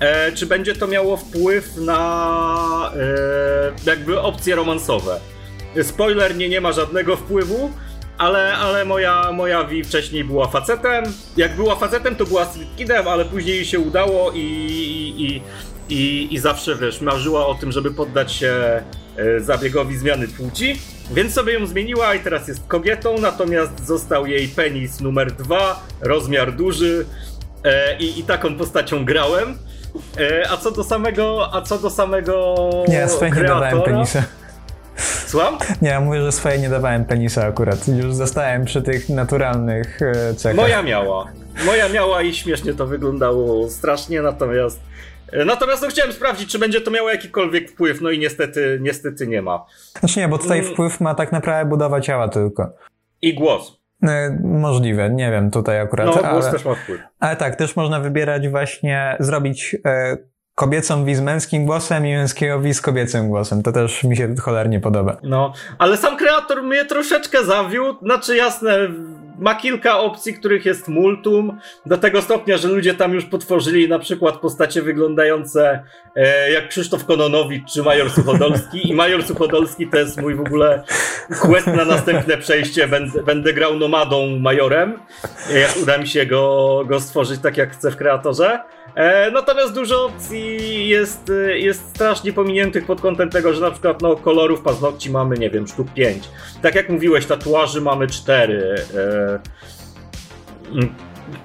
e, 0.00 0.32
czy 0.32 0.46
będzie 0.46 0.74
to 0.74 0.86
miało 0.86 1.16
wpływ 1.16 1.76
na 1.76 2.92
e, 2.96 3.90
jakby 3.90 4.20
opcje 4.20 4.54
romansowe. 4.54 5.20
Spoiler, 5.82 6.36
nie, 6.36 6.48
nie 6.48 6.60
ma 6.60 6.72
żadnego 6.72 7.16
wpływu, 7.16 7.70
ale, 8.18 8.56
ale 8.56 8.84
moja, 8.84 9.32
moja 9.32 9.64
Vi 9.64 9.84
wcześniej 9.84 10.24
była 10.24 10.48
facetem. 10.48 11.04
Jak 11.36 11.56
była 11.56 11.76
facetem, 11.76 12.16
to 12.16 12.26
była 12.26 12.44
streetkidem, 12.44 13.08
ale 13.08 13.24
później 13.24 13.64
się 13.64 13.78
udało 13.78 14.32
i, 14.34 14.38
i, 15.18 15.42
i, 15.88 16.34
i 16.34 16.38
zawsze, 16.38 16.76
wiesz, 16.76 17.00
marzyła 17.00 17.46
o 17.46 17.54
tym, 17.54 17.72
żeby 17.72 17.90
poddać 17.90 18.32
się 18.32 18.82
e, 19.16 19.40
zabiegowi 19.40 19.96
zmiany 19.96 20.28
płci. 20.28 20.80
Więc 21.10 21.34
sobie 21.34 21.52
ją 21.52 21.66
zmieniła 21.66 22.14
i 22.14 22.20
teraz 22.20 22.48
jest 22.48 22.66
kobietą, 22.66 23.18
natomiast 23.18 23.86
został 23.86 24.26
jej 24.26 24.48
penis 24.48 25.00
numer 25.00 25.32
dwa, 25.32 25.86
rozmiar 26.00 26.52
duży 26.56 27.06
e, 27.64 27.96
i, 27.98 28.20
i 28.20 28.22
taką 28.22 28.54
postacią 28.56 29.04
grałem. 29.04 29.58
E, 30.18 30.50
a 30.50 30.56
co 30.56 30.70
do 30.70 30.84
samego, 30.84 31.54
a 31.54 31.62
co 31.62 31.78
do 31.78 31.90
samego 31.90 32.54
Nie, 32.88 33.08
swoje 33.08 33.30
nie 33.30 33.82
penisa. 33.84 34.22
Słucham? 35.26 35.58
Nie, 35.82 35.88
ja 35.88 36.00
mówię, 36.00 36.20
że 36.22 36.32
swoje 36.32 36.58
nie 36.58 36.68
dawałem 36.68 37.04
penisa 37.04 37.46
akurat. 37.46 37.88
Już 37.88 38.14
zostałem 38.14 38.64
przy 38.64 38.82
tych 38.82 39.08
naturalnych 39.08 40.02
e, 40.02 40.34
cechach. 40.34 40.56
Moja 40.56 40.82
miała. 40.82 41.32
Moja 41.66 41.88
miała 41.88 42.22
i 42.22 42.34
śmiesznie 42.34 42.74
to 42.74 42.86
wyglądało 42.86 43.68
strasznie, 43.70 44.22
natomiast 44.22 44.80
e, 45.32 45.44
Natomiast 45.44 45.82
no, 45.82 45.88
chciałem 45.88 46.12
sprawdzić, 46.12 46.52
czy 46.52 46.58
będzie 46.58 46.80
to 46.80 46.90
miało 46.90 47.10
jakikolwiek 47.10 47.70
wpływ, 47.70 48.00
no 48.00 48.10
i 48.10 48.18
niestety, 48.18 48.78
niestety 48.82 49.26
nie 49.26 49.42
ma. 49.42 49.64
Znaczy 50.00 50.20
nie, 50.20 50.28
bo 50.28 50.38
tutaj 50.38 50.58
Mm. 50.58 50.72
wpływ 50.72 51.00
ma 51.00 51.14
tak 51.14 51.32
naprawdę 51.32 51.68
budowa 51.70 52.00
ciała 52.00 52.28
tylko. 52.28 52.72
I 53.22 53.34
głos. 53.34 53.78
E, 54.02 54.38
Możliwe, 54.44 55.10
nie 55.10 55.30
wiem 55.30 55.50
tutaj 55.50 55.80
akurat, 55.80 56.06
No, 56.06 56.12
głos 56.12 56.24
ale, 56.44 56.52
też 56.52 56.64
ma 56.64 56.74
wpływ. 56.74 57.00
ale 57.20 57.36
tak, 57.36 57.56
też 57.56 57.76
można 57.76 58.00
wybierać 58.00 58.48
właśnie, 58.48 59.16
zrobić 59.20 59.76
kobiecą 60.58 61.04
wi 61.04 61.14
z 61.14 61.20
męskim 61.20 61.66
głosem 61.66 62.06
i 62.06 62.14
męskiego 62.14 62.60
wi 62.60 62.74
z 62.74 62.80
kobiecym 62.80 63.28
głosem. 63.28 63.62
To 63.62 63.72
też 63.72 64.04
mi 64.04 64.16
się 64.16 64.34
cholernie 64.40 64.80
podoba. 64.80 65.16
No, 65.22 65.52
ale 65.78 65.96
sam 65.96 66.16
kreator 66.16 66.62
mnie 66.62 66.84
troszeczkę 66.84 67.44
zawiódł. 67.44 67.98
Znaczy, 68.02 68.36
jasne, 68.36 68.78
ma 69.38 69.54
kilka 69.54 69.98
opcji, 70.00 70.34
których 70.34 70.64
jest 70.64 70.88
multum. 70.88 71.58
Do 71.86 71.98
tego 71.98 72.22
stopnia, 72.22 72.56
że 72.56 72.68
ludzie 72.68 72.94
tam 72.94 73.14
już 73.14 73.24
potworzyli 73.24 73.88
na 73.88 73.98
przykład 73.98 74.36
postacie 74.36 74.82
wyglądające 74.82 75.82
e, 76.16 76.50
jak 76.52 76.68
Krzysztof 76.68 77.04
Kononowicz 77.04 77.72
czy 77.72 77.82
Major 77.82 78.10
Suchodolski. 78.10 78.90
I 78.90 78.94
Major 78.94 79.22
Suchodolski 79.22 79.86
to 79.86 79.98
jest 79.98 80.20
mój 80.20 80.34
w 80.34 80.40
ogóle 80.40 80.82
quest 81.40 81.66
na 81.66 81.84
następne 81.84 82.38
przejście. 82.38 82.88
Będę, 82.88 83.22
będę 83.22 83.52
grał 83.52 83.78
nomadą 83.78 84.38
Majorem. 84.40 84.98
e, 85.50 85.58
Jak 85.58 85.76
uda 85.82 85.98
mi 85.98 86.06
się 86.06 86.26
go, 86.26 86.82
go 86.86 87.00
stworzyć 87.00 87.40
tak, 87.40 87.56
jak 87.56 87.72
chcę 87.72 87.90
w 87.90 87.96
kreatorze. 87.96 88.58
E, 88.94 89.30
natomiast 89.30 89.74
dużo 89.74 90.04
opcji 90.04 90.88
jest, 90.88 91.30
e, 91.30 91.58
jest 91.58 91.88
strasznie 91.88 92.32
pominiętych 92.32 92.86
pod 92.86 93.00
kątem 93.00 93.30
tego, 93.30 93.54
że 93.54 93.60
na 93.60 93.70
przykład 93.70 94.02
no, 94.02 94.16
kolorów 94.16 94.60
paznokci 94.60 95.10
mamy, 95.10 95.36
nie 95.38 95.50
wiem, 95.50 95.66
sztuk 95.66 95.86
5. 95.94 96.24
Tak 96.62 96.74
jak 96.74 96.88
mówiłeś, 96.88 97.26
tatuaży 97.26 97.80
mamy 97.80 98.06
4. 98.06 98.74
E, 98.94 98.98
mm, 99.00 99.27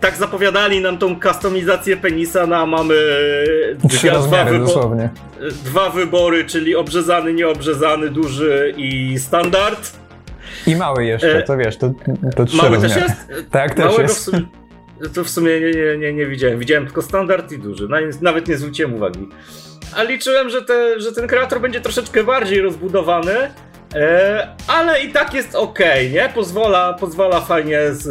tak 0.02 0.16
zapowiadali 0.18 0.82
nam 0.82 0.98
tą 0.98 1.20
kustomizację 1.20 1.98
penisa, 1.98 2.48
no, 2.48 2.56
a 2.56 2.66
mamy 2.66 2.96
Trzy 3.90 4.08
dwa, 4.08 4.16
rozmiary 4.18 4.52
wybo- 4.52 4.66
dosłownie. 4.66 5.10
dwa 5.66 5.90
wybory, 5.90 6.46
czyli 6.46 6.76
obrzezany, 6.76 7.34
nieobrzezany, 7.34 8.10
duży 8.10 8.74
i 8.78 9.20
standard. 9.20 9.92
I 10.68 10.76
mały 10.76 11.06
jeszcze, 11.06 11.38
E, 11.38 11.44
to 11.44 11.58
wiesz, 11.58 11.78
to, 11.78 11.94
to 12.36 12.46
trzy 12.46 12.58
Mały 12.58 12.70
też 12.78 12.84
rozmiary. 12.96 13.02
jest? 13.30 13.52
Tak, 13.52 13.74
też 13.74 13.86
Małego 13.86 13.98
w 14.04 14.10
jest. 14.10 14.24
sumie, 14.24 14.42
to 15.14 15.24
w 15.24 15.30
sumie 15.30 15.60
nie, 15.60 15.72
nie, 15.72 15.98
nie, 15.98 16.14
nie 16.14 16.26
widziałem. 16.26 16.60
Widziałem 16.60 16.86
tylko 16.86 17.02
standard 17.02 17.52
i 17.52 17.60
duży. 17.60 17.88
Na- 17.88 17.98
Nawet 18.22 18.48
nie 18.48 18.58
zwróciłem 18.58 18.94
uwagi. 18.94 19.30
A 19.98 20.04
liczyłem, 20.04 20.50
że, 20.50 20.62
te, 20.62 21.00
że 21.00 21.12
ten 21.12 21.28
kreator 21.28 21.62
będzie 21.62 21.82
troszeczkę 21.82 22.24
bardziej 22.24 22.62
rozbudowany, 22.62 23.32
e, 23.34 23.52
ale 24.68 25.04
i 25.04 25.12
tak 25.12 25.34
jest 25.34 25.56
ok, 25.56 25.80
nie? 26.14 26.30
Pozwala, 26.36 26.94
pozwala 26.94 27.42
fajnie 27.42 27.80
z, 27.92 28.08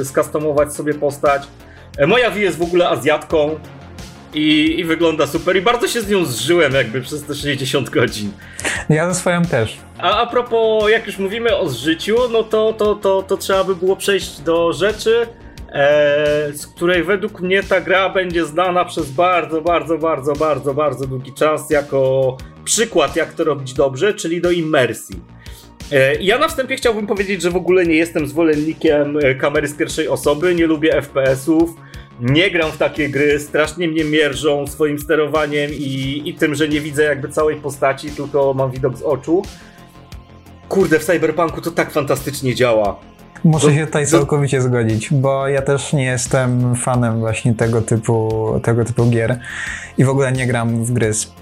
y, 0.00 0.04
skustomować 0.04 0.74
sobie 0.74 0.94
postać. 0.94 1.42
E, 1.98 2.06
moja 2.06 2.30
Wi 2.30 2.42
jest 2.42 2.58
w 2.58 2.62
ogóle 2.62 2.88
Azjatką 2.88 3.58
i, 4.34 4.80
i 4.80 4.84
wygląda 4.84 5.26
super 5.26 5.56
i 5.56 5.62
bardzo 5.62 5.88
się 5.88 6.00
z 6.00 6.08
nią 6.08 6.24
zżyłem 6.24 6.72
jakby 6.72 7.00
przez 7.00 7.24
te 7.24 7.34
60 7.34 7.90
godzin. 7.90 8.32
Ja 8.88 9.08
ze 9.08 9.20
swoją 9.20 9.42
też. 9.42 9.78
A, 9.98 10.20
a 10.20 10.26
propos, 10.26 10.90
jak 10.90 11.06
już 11.06 11.18
mówimy 11.18 11.56
o 11.56 11.68
zżyciu, 11.68 12.16
no 12.32 12.42
to, 12.42 12.72
to, 12.72 12.94
to, 12.94 13.22
to 13.22 13.36
trzeba 13.36 13.64
by 13.64 13.76
było 13.76 13.96
przejść 13.96 14.40
do 14.40 14.72
rzeczy, 14.72 15.26
e, 15.72 16.52
z 16.52 16.66
której 16.66 17.04
według 17.04 17.40
mnie 17.40 17.62
ta 17.62 17.80
gra 17.80 18.08
będzie 18.08 18.44
znana 18.44 18.84
przez 18.84 19.10
bardzo, 19.10 19.60
bardzo, 19.60 19.98
bardzo, 19.98 20.32
bardzo, 20.32 20.74
bardzo 20.74 21.06
długi 21.06 21.32
czas 21.32 21.70
jako 21.70 22.36
przykład, 22.64 23.16
jak 23.16 23.32
to 23.32 23.44
robić 23.44 23.74
dobrze, 23.74 24.14
czyli 24.14 24.40
do 24.40 24.50
immersji. 24.50 25.20
E, 25.92 26.14
Ja 26.14 26.38
na 26.38 26.48
wstępie 26.48 26.76
chciałbym 26.76 27.06
powiedzieć, 27.06 27.42
że 27.42 27.50
w 27.50 27.56
ogóle 27.56 27.86
nie 27.86 27.94
jestem 27.94 28.26
zwolennikiem 28.26 29.18
e, 29.22 29.34
kamery 29.34 29.68
z 29.68 29.74
pierwszej 29.74 30.08
osoby, 30.08 30.54
nie 30.54 30.66
lubię 30.66 30.92
FPS-ów, 31.02 31.70
nie 32.20 32.50
gram 32.50 32.72
w 32.72 32.76
takie 32.78 33.08
gry, 33.08 33.40
strasznie 33.40 33.88
mnie 33.88 34.04
mierzą 34.04 34.66
swoim 34.66 34.98
sterowaniem 34.98 35.70
i, 35.72 36.22
i 36.24 36.34
tym, 36.34 36.54
że 36.54 36.68
nie 36.68 36.80
widzę 36.80 37.02
jakby 37.02 37.28
całej 37.28 37.56
postaci, 37.56 38.10
tylko 38.10 38.54
mam 38.54 38.70
widok 38.70 38.96
z 38.98 39.02
oczu. 39.02 39.42
Kurde, 40.68 40.98
w 40.98 41.04
Cyberpunku 41.04 41.60
to 41.60 41.70
tak 41.70 41.90
fantastycznie 41.90 42.54
działa. 42.54 43.00
Muszę 43.44 43.74
się 43.74 43.86
tutaj 43.86 44.06
całkowicie 44.06 44.62
zgodzić, 44.62 45.08
bo 45.12 45.48
ja 45.48 45.62
też 45.62 45.92
nie 45.92 46.04
jestem 46.04 46.76
fanem 46.76 47.18
właśnie 47.18 47.54
tego 47.54 47.82
typu, 47.82 48.60
tego 48.62 48.84
typu 48.84 49.10
gier 49.10 49.38
i 49.98 50.04
w 50.04 50.08
ogóle 50.08 50.32
nie 50.32 50.46
gram 50.46 50.84
w 50.84 50.92
gry 50.92 51.14
z 51.14 51.32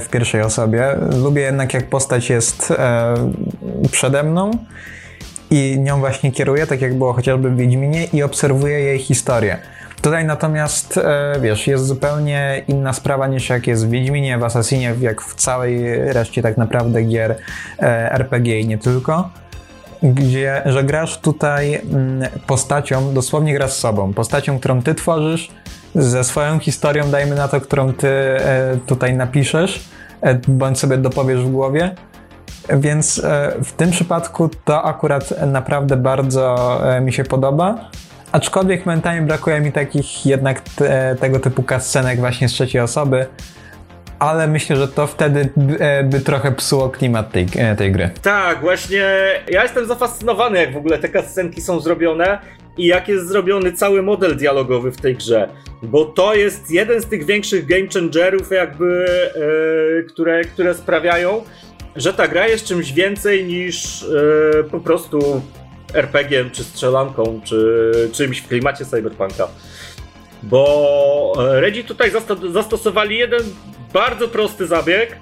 w 0.00 0.08
pierwszej 0.10 0.42
osobie. 0.42 0.96
Lubię 1.22 1.42
jednak 1.42 1.74
jak 1.74 1.88
postać 1.88 2.30
jest 2.30 2.70
e, 2.70 3.14
przede 3.90 4.22
mną 4.22 4.50
i 5.50 5.76
nią 5.78 5.98
właśnie 5.98 6.32
kieruję, 6.32 6.66
tak 6.66 6.80
jak 6.80 6.98
było 6.98 7.12
chociażby 7.12 7.50
w 7.50 7.56
Wiedźminie 7.56 8.04
i 8.04 8.22
obserwuję 8.22 8.80
jej 8.80 8.98
historię. 8.98 9.58
Tutaj 10.02 10.24
natomiast, 10.24 10.96
e, 10.96 11.34
wiesz, 11.40 11.66
jest 11.66 11.86
zupełnie 11.86 12.62
inna 12.68 12.92
sprawa 12.92 13.26
niż 13.26 13.48
jak 13.48 13.66
jest 13.66 13.86
w 13.86 13.90
Wiedźminie, 13.90 14.38
w 14.38 14.44
Assassinie, 14.44 14.94
jak 15.00 15.22
w 15.22 15.34
całej 15.34 15.98
reszcie 16.12 16.42
tak 16.42 16.56
naprawdę 16.56 17.02
gier 17.02 17.36
e, 17.78 18.12
RPG 18.12 18.60
i 18.60 18.66
nie 18.66 18.78
tylko 18.78 19.30
gdzie, 20.02 20.62
że 20.66 20.84
grasz 20.84 21.18
tutaj 21.18 21.74
mm, 21.74 22.28
postacią, 22.46 23.14
dosłownie 23.14 23.54
grasz 23.54 23.72
z 23.72 23.78
sobą, 23.78 24.14
postacią, 24.14 24.58
którą 24.58 24.82
ty 24.82 24.94
tworzysz, 24.94 25.50
ze 25.94 26.24
swoją 26.24 26.58
historią, 26.58 27.10
dajmy 27.10 27.34
na 27.34 27.48
to, 27.48 27.60
którą 27.60 27.92
ty 27.92 28.08
e, 28.08 28.76
tutaj 28.86 29.14
napiszesz, 29.14 29.80
e, 30.20 30.34
bądź 30.48 30.78
sobie 30.78 30.96
dopowiesz 30.96 31.44
w 31.44 31.50
głowie. 31.50 31.94
Więc 32.68 33.18
e, 33.18 33.52
w 33.64 33.72
tym 33.72 33.90
przypadku 33.90 34.50
to 34.64 34.84
akurat 34.84 35.46
naprawdę 35.46 35.96
bardzo 35.96 36.80
mi 37.00 37.12
się 37.12 37.24
podoba. 37.24 37.90
Aczkolwiek 38.32 38.86
momentami 38.86 39.26
brakuje 39.26 39.60
mi 39.60 39.72
takich 39.72 40.26
jednak 40.26 40.60
te, 40.60 41.16
tego 41.20 41.40
typu 41.40 41.62
cutscenek 41.62 42.18
właśnie 42.20 42.48
z 42.48 42.52
trzeciej 42.52 42.80
osoby, 42.80 43.26
ale 44.18 44.48
myślę, 44.48 44.76
że 44.76 44.88
to 44.88 45.06
wtedy 45.06 45.48
by, 45.56 45.78
e, 45.80 46.04
by 46.04 46.20
trochę 46.20 46.52
psuło 46.52 46.88
klimat 46.90 47.32
tej, 47.32 47.46
e, 47.56 47.76
tej 47.76 47.92
gry. 47.92 48.10
Tak, 48.22 48.60
właśnie 48.60 49.04
ja 49.50 49.62
jestem 49.62 49.86
zafascynowany, 49.86 50.58
jak 50.58 50.72
w 50.72 50.76
ogóle 50.76 50.98
te 50.98 51.08
cutscenki 51.08 51.60
są 51.60 51.80
zrobione 51.80 52.38
i 52.76 52.86
jak 52.86 53.08
jest 53.08 53.28
zrobiony 53.28 53.72
cały 53.72 54.02
model 54.02 54.36
dialogowy 54.36 54.92
w 54.92 54.96
tej 54.96 55.16
grze. 55.16 55.48
Bo 55.82 56.04
to 56.04 56.34
jest 56.34 56.70
jeden 56.70 57.00
z 57.00 57.06
tych 57.06 57.24
większych 57.26 57.66
game 57.66 57.86
changerów, 57.94 58.50
jakby, 58.50 59.06
e, 59.98 60.02
które, 60.02 60.44
które 60.44 60.74
sprawiają, 60.74 61.42
że 61.96 62.12
ta 62.12 62.28
gra 62.28 62.48
jest 62.48 62.64
czymś 62.64 62.92
więcej 62.92 63.44
niż 63.44 64.02
e, 64.02 64.64
po 64.64 64.80
prostu 64.80 65.42
RPG-iem, 65.94 66.50
czy 66.50 66.64
strzelanką, 66.64 67.40
czy 67.44 68.10
czymś 68.12 68.40
w 68.40 68.48
klimacie 68.48 68.84
cyberpunka. 68.84 69.48
Bo 70.42 71.32
Redzi 71.36 71.84
tutaj 71.84 72.10
zastosowali 72.52 73.18
jeden 73.18 73.40
bardzo 73.92 74.28
prosty 74.28 74.66
zabieg, 74.66 75.16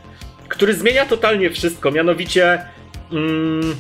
który 0.48 0.74
zmienia 0.74 1.06
totalnie 1.06 1.50
wszystko. 1.50 1.90
Mianowicie 1.90 2.66
mm, 3.12 3.74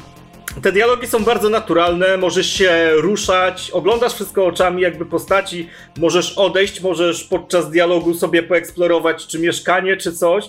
te 0.62 0.72
dialogi 0.72 1.06
są 1.06 1.24
bardzo 1.24 1.48
naturalne, 1.48 2.16
możesz 2.16 2.52
się 2.52 2.90
ruszać, 2.94 3.70
oglądasz 3.70 4.14
wszystko 4.14 4.46
oczami 4.46 4.82
jakby 4.82 5.06
postaci, 5.06 5.68
możesz 5.98 6.38
odejść, 6.38 6.80
możesz 6.80 7.24
podczas 7.24 7.70
dialogu 7.70 8.14
sobie 8.14 8.42
poeksplorować 8.42 9.26
czy 9.26 9.38
mieszkanie, 9.38 9.96
czy 9.96 10.12
coś. 10.12 10.44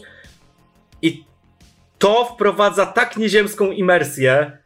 I 1.01 1.23
to 1.97 2.25
wprowadza 2.25 2.85
tak 2.85 3.17
nieziemską 3.17 3.71
imersję. 3.71 4.57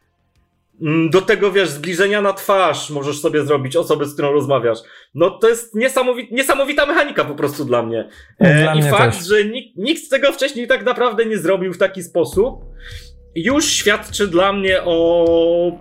Mm, 0.82 1.10
Do 1.10 1.22
tego, 1.22 1.52
wiesz, 1.52 1.70
zbliżenia 1.70 2.22
na 2.22 2.34
twarz 2.34 2.90
możesz 2.90 3.20
sobie 3.22 3.46
zrobić 3.46 3.76
osoby, 3.76 4.06
z 4.06 4.14
którą 4.14 4.32
rozmawiasz. 4.32 4.78
No 5.16 5.30
to 5.30 5.50
jest 5.50 5.76
niesamowi- 5.76 6.28
niesamowita 6.32 6.86
mechanika 6.86 7.26
po 7.26 7.36
prostu 7.36 7.66
dla 7.66 7.84
mnie. 7.84 8.10
E, 8.40 8.62
Dla 8.64 8.74
I 8.76 8.80
mnie 8.82 8.92
fakt, 8.92 9.18
też. 9.18 9.28
że 9.28 9.46
nikt, 9.46 9.78
nikt 9.78 10.10
tego 10.10 10.32
wcześniej 10.32 10.68
tak 10.68 10.86
naprawdę 10.86 11.26
nie 11.26 11.38
zrobił 11.38 11.74
w 11.74 11.78
taki 11.78 12.04
sposób, 12.04 12.66
już 13.36 13.66
świadczy 13.66 14.28
dla 14.28 14.54
mnie 14.54 14.82
o 14.86 15.72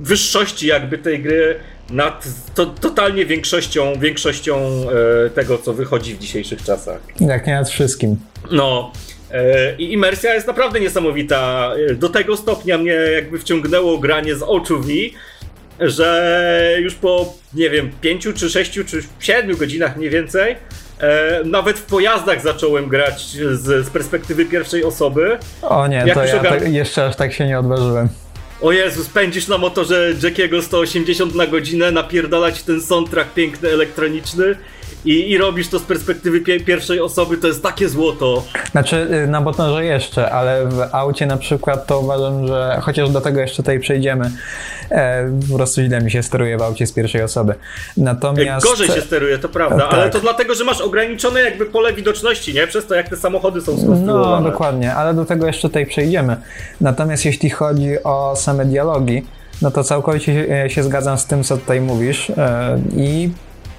wyższości 0.00 0.66
jakby 0.66 0.98
tej 0.98 1.22
gry 1.22 1.60
nad 1.90 2.24
to, 2.54 2.66
totalnie 2.66 3.26
większością, 3.26 3.92
większością 4.00 4.56
e, 5.26 5.30
tego, 5.30 5.58
co 5.58 5.72
wychodzi 5.72 6.14
w 6.14 6.18
dzisiejszych 6.18 6.62
czasach. 6.64 7.00
Jak 7.20 7.46
nie 7.46 7.54
nad 7.54 7.68
wszystkim. 7.68 8.16
No. 8.50 8.92
E, 9.32 9.74
I 9.78 9.92
imersja 9.92 10.34
jest 10.34 10.46
naprawdę 10.46 10.80
niesamowita. 10.80 11.72
Do 11.94 12.08
tego 12.08 12.36
stopnia 12.36 12.78
mnie 12.78 12.92
jakby 12.92 13.38
wciągnęło 13.38 13.98
granie 13.98 14.34
z 14.34 14.42
oczu 14.42 14.80
w 14.80 14.86
niej, 14.86 15.14
że 15.80 16.76
już 16.80 16.94
po, 16.94 17.34
nie 17.54 17.70
wiem, 17.70 17.90
pięciu 18.00 18.32
czy 18.32 18.50
sześciu 18.50 18.84
czy 18.84 19.02
siedmiu 19.20 19.56
godzinach 19.56 19.96
mniej 19.96 20.10
więcej, 20.10 20.56
e, 21.00 21.40
nawet 21.44 21.78
w 21.78 21.82
pojazdach 21.82 22.42
zacząłem 22.42 22.88
grać 22.88 23.22
z, 23.52 23.86
z 23.86 23.90
perspektywy 23.90 24.44
pierwszej 24.44 24.84
osoby. 24.84 25.38
O 25.62 25.86
nie, 25.86 25.96
Jak 25.96 26.14
to 26.14 26.24
ja 26.24 26.42
ogar- 26.42 26.48
tak, 26.48 26.72
jeszcze 26.72 27.06
aż 27.06 27.16
tak 27.16 27.32
się 27.32 27.46
nie 27.46 27.58
odważyłem. 27.58 28.08
O 28.60 28.72
Jezus, 28.72 29.08
pędzisz 29.08 29.48
na 29.48 29.58
motorze 29.58 30.12
Jackiego 30.22 30.62
180 30.62 31.34
na 31.34 31.46
godzinę, 31.46 31.92
napierdalać 31.92 32.62
ten 32.62 32.80
soundtrack 32.82 33.34
piękny, 33.34 33.68
elektroniczny 33.68 34.56
i, 35.04 35.30
i 35.30 35.38
robisz 35.38 35.68
to 35.68 35.78
z 35.78 35.82
perspektywy 35.82 36.40
pie 36.40 36.60
pierwszej 36.60 37.00
osoby, 37.00 37.36
to 37.36 37.46
jest 37.46 37.62
takie 37.62 37.88
złoto. 37.88 38.44
Znaczy, 38.70 38.96
y, 39.24 39.26
na 39.26 39.40
Botnorze 39.40 39.84
jeszcze, 39.84 40.30
ale 40.30 40.66
w 40.66 40.80
aucie 40.92 41.26
na 41.26 41.36
przykład 41.36 41.86
to 41.86 42.00
uważam, 42.00 42.46
że 42.46 42.78
chociaż 42.82 43.10
do 43.10 43.20
tego 43.20 43.40
jeszcze 43.40 43.56
tutaj 43.56 43.80
przejdziemy, 43.80 44.30
e, 44.90 45.30
po 45.50 45.56
prostu 45.56 45.82
źle 45.82 46.00
mi 46.00 46.10
się 46.10 46.22
steruje 46.22 46.58
w 46.58 46.62
aucie 46.62 46.86
z 46.86 46.92
pierwszej 46.92 47.22
osoby. 47.22 47.54
Natomiast... 47.96 48.66
Gorzej 48.66 48.88
się 48.88 49.00
steruje, 49.00 49.38
to 49.38 49.48
prawda, 49.48 49.78
tak. 49.78 49.94
ale 49.94 50.10
to 50.10 50.20
dlatego, 50.20 50.54
że 50.54 50.64
masz 50.64 50.80
ograniczone 50.80 51.42
jakby 51.42 51.66
pole 51.66 51.92
widoczności, 51.92 52.54
nie? 52.54 52.66
Przez 52.66 52.86
to, 52.86 52.94
jak 52.94 53.08
te 53.08 53.16
samochody 53.16 53.60
są 53.60 53.78
skonstruowane. 53.78 54.44
No, 54.44 54.50
dokładnie, 54.50 54.94
ale 54.94 55.14
do 55.14 55.24
tego 55.24 55.46
jeszcze 55.46 55.68
tutaj 55.68 55.86
przejdziemy. 55.86 56.36
Natomiast 56.80 57.24
jeśli 57.24 57.50
chodzi 57.50 58.02
o 58.04 58.36
same 58.36 58.64
dialogi, 58.64 59.26
no 59.62 59.70
to 59.70 59.84
całkowicie 59.84 60.68
się 60.68 60.82
zgadzam 60.82 61.18
z 61.18 61.26
tym, 61.26 61.44
co 61.44 61.56
tutaj 61.56 61.80
mówisz 61.80 62.30
e, 62.30 62.80
i 62.96 63.30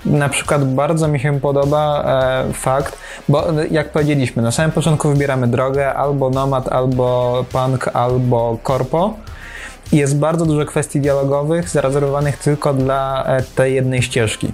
na 0.05 0.29
przykład 0.29 0.73
bardzo 0.73 1.07
mi 1.07 1.19
się 1.19 1.39
podoba 1.39 2.03
e, 2.49 2.53
fakt, 2.53 2.99
bo 3.29 3.47
jak 3.71 3.91
powiedzieliśmy, 3.91 4.41
na 4.41 4.51
samym 4.51 4.71
początku 4.71 5.09
wybieramy 5.09 5.47
drogę 5.47 5.93
albo 5.93 6.29
nomad, 6.29 6.67
albo 6.67 7.45
punk, 7.51 7.87
albo 7.93 8.57
korpo. 8.63 9.13
Jest 9.91 10.19
bardzo 10.19 10.45
dużo 10.45 10.65
kwestii 10.65 10.99
dialogowych 10.99 11.69
zarezerwowanych 11.69 12.37
tylko 12.37 12.73
dla 12.73 13.23
e, 13.25 13.43
tej 13.55 13.75
jednej 13.75 14.01
ścieżki. 14.01 14.51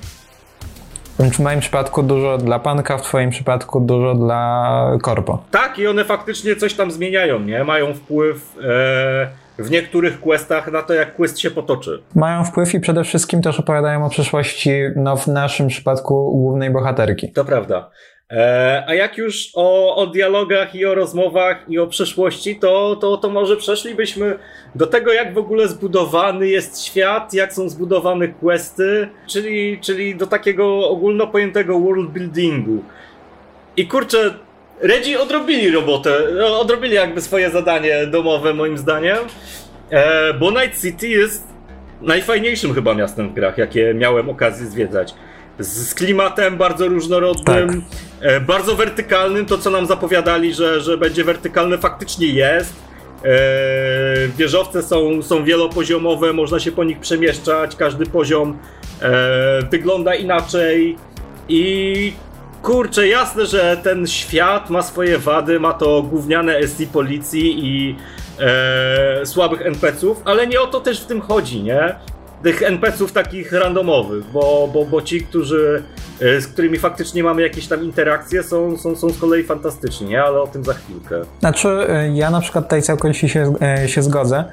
W 1.20 1.40
moim 1.40 1.60
przypadku 1.60 2.04
dużo 2.04 2.38
dla 2.38 2.60
panka, 2.60 2.98
w 2.98 3.02
twoim 3.02 3.30
przypadku 3.30 3.80
dużo 3.80 4.16
dla 4.16 4.92
korpo. 5.02 5.44
Tak, 5.52 5.80
i 5.80 5.88
one 5.88 6.06
faktycznie 6.06 6.56
coś 6.56 6.74
tam 6.74 6.92
zmieniają, 6.92 7.40
nie? 7.40 7.64
Mają 7.64 7.94
wpływ 7.94 8.56
e, 8.64 9.47
w 9.60 9.72
niektórych 9.72 10.20
questach 10.20 10.72
na 10.72 10.82
to, 10.82 10.94
jak 10.94 11.16
quest 11.16 11.40
się 11.40 11.52
potoczy. 11.52 12.04
Mają 12.16 12.44
wpływ 12.44 12.74
i 12.74 12.80
przede 12.80 13.04
wszystkim 13.04 13.42
też 13.42 13.60
opowiadają 13.60 14.06
o 14.06 14.10
przyszłości, 14.10 14.72
no 14.96 15.18
w 15.18 15.28
naszym 15.28 15.68
przypadku 15.68 16.32
głównej 16.38 16.70
bohaterki. 16.70 17.32
To 17.32 17.46
prawda. 17.46 17.90
E, 18.32 18.84
a 18.88 18.94
jak 18.94 19.18
już 19.18 19.50
o, 19.56 19.96
o 19.96 20.08
dialogach 20.08 20.76
i 20.76 20.86
o 20.86 20.96
rozmowach 20.96 21.66
i 21.70 21.80
o 21.80 21.88
przeszłości, 21.88 22.56
to, 22.56 22.96
to, 22.96 23.18
to 23.18 23.30
może 23.30 23.58
przeszlibyśmy 23.58 24.40
do 24.76 24.88
tego, 24.88 25.14
jak 25.14 25.34
w 25.34 25.38
ogóle 25.38 25.68
zbudowany 25.68 26.48
jest 26.48 26.84
świat, 26.84 27.34
jak 27.34 27.54
są 27.54 27.70
zbudowane 27.70 28.28
questy, 28.28 29.10
czyli, 29.28 29.80
czyli 29.80 30.16
do 30.16 30.28
takiego 30.28 30.90
ogólnopojętego 30.90 31.80
world 31.80 32.10
buildingu. 32.10 32.84
I 33.78 33.88
kurczę, 33.88 34.34
Redzi 34.82 35.18
odrobili 35.18 35.72
robotę, 35.72 36.18
no, 36.38 36.60
odrobili 36.60 36.96
jakby 36.96 37.22
swoje 37.22 37.50
zadanie 37.50 38.08
domowe 38.08 38.54
moim 38.54 38.78
zdaniem, 38.78 39.18
e, 39.90 40.34
bo 40.34 40.52
Night 40.52 40.82
City 40.82 41.08
jest 41.08 41.48
najfajniejszym 42.02 42.74
chyba 42.74 42.94
miastem 42.94 43.30
w 43.30 43.34
grach, 43.34 43.58
jakie 43.58 43.94
miałem 43.94 44.30
okazję 44.30 44.68
zwiedzać. 44.68 45.14
Z, 45.60 45.94
klimatem 45.94 46.58
bardzo 46.58 46.88
różnorodnym, 46.88 47.68
tak. 47.68 47.76
E, 48.22 48.40
bardzo 48.40 48.76
wertykalnym, 48.76 49.46
to 49.46 49.58
co 49.58 49.70
nam 49.70 49.86
zapowiadali, 49.86 50.54
że, 50.54 50.82
że 50.82 50.98
będzie 50.98 51.24
wertykalne 51.24 51.78
faktycznie 51.78 52.28
jest. 52.28 52.74
E, 53.24 53.30
wieżowce 54.38 54.84
są, 54.84 55.22
są 55.22 55.44
wielopoziomowe, 55.44 56.34
można 56.34 56.60
się 56.60 56.72
po 56.72 56.84
nich 56.84 57.00
przemieszczać, 57.00 57.76
każdy 57.76 58.06
poziom 58.06 58.58
wygląda 59.72 60.16
inaczej 60.16 60.98
i 61.50 62.14
kurczę, 62.62 63.08
jasne, 63.08 63.46
że 63.46 63.78
ten 63.84 64.08
świat 64.08 64.70
ma 64.70 64.82
swoje 64.82 65.18
wady, 65.20 65.60
ma 65.60 65.74
to 65.74 66.02
gówniane 66.02 66.68
SI 66.68 66.88
policji 66.88 67.66
i 67.66 67.96
e, 68.40 69.26
słabych 69.26 69.62
NPC-ów, 69.62 70.22
ale 70.26 70.48
nie 70.48 70.62
o 70.62 70.68
to 70.68 70.80
też 70.80 71.02
w 71.02 71.06
tym 71.06 71.22
chodzi, 71.22 71.64
nie? 71.64 71.96
Tych 72.44 72.62
NPC-ów 72.62 73.12
takich 73.12 73.52
randomowych, 73.52 74.24
bo, 74.34 74.70
bo, 74.74 74.86
bo 74.86 75.02
ci, 75.02 75.22
którzy, 75.22 75.84
e, 76.22 76.42
z 76.42 76.48
którymi 76.48 76.78
faktycznie 76.78 77.24
mamy 77.24 77.42
jakieś 77.42 77.68
tam 77.68 77.84
interakcje, 77.84 78.44
są, 78.44 78.78
są, 78.78 78.96
są 78.96 79.10
z 79.10 79.20
kolei 79.20 79.44
fantastyczni, 79.44 80.08
nie? 80.08 80.24
Ale 80.24 80.42
o 80.42 80.48
tym 80.48 80.64
za 80.64 80.74
chwilkę. 80.74 81.22
Znaczy, 81.40 81.68
e, 81.68 82.10
ja 82.14 82.32
na 82.32 82.42
przykład 82.42 82.66
tutaj 82.66 82.82
całkowicie 82.82 83.30
się, 83.30 83.54
e, 83.62 83.90
się 83.90 84.02
zgodzę. 84.02 84.44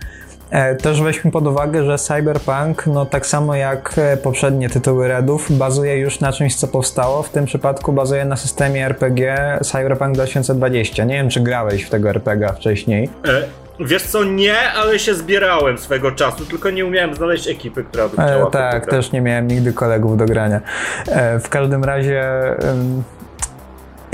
E, 0.50 0.74
też 0.74 1.02
weźmy 1.02 1.30
pod 1.30 1.46
uwagę, 1.46 1.84
że 1.84 1.98
Cyberpunk, 1.98 2.86
no 2.86 3.06
tak 3.06 3.26
samo 3.26 3.54
jak 3.54 3.94
e, 3.96 4.16
poprzednie 4.16 4.68
tytuły 4.68 5.08
Redów, 5.08 5.58
bazuje 5.58 5.98
już 5.98 6.20
na 6.20 6.32
czymś, 6.32 6.56
co 6.56 6.68
powstało. 6.68 7.22
W 7.22 7.30
tym 7.30 7.46
przypadku 7.46 7.92
bazuje 7.92 8.24
na 8.24 8.36
systemie 8.36 8.86
RPG 8.86 9.58
Cyberpunk 9.62 10.14
2020. 10.14 11.04
Nie 11.04 11.14
wiem, 11.14 11.30
czy 11.30 11.40
grałeś 11.40 11.82
w 11.82 11.90
tego 11.90 12.10
RPG 12.10 12.48
wcześniej. 12.56 13.10
E, 13.28 13.42
wiesz 13.80 14.02
co, 14.02 14.24
nie, 14.24 14.58
ale 14.72 14.98
się 14.98 15.14
zbierałem 15.14 15.78
swego 15.78 16.12
czasu, 16.12 16.46
tylko 16.46 16.70
nie 16.70 16.86
umiałem 16.86 17.14
znaleźć 17.14 17.48
ekipy, 17.48 17.84
która 17.84 18.08
by 18.08 18.14
chciała. 18.14 18.48
E, 18.48 18.50
tak, 18.50 18.86
też 18.86 19.12
nie 19.12 19.20
miałem 19.20 19.48
nigdy 19.48 19.72
kolegów 19.72 20.16
do 20.16 20.24
grania. 20.24 20.60
E, 21.08 21.38
w 21.38 21.48
każdym 21.48 21.84
razie 21.84 22.24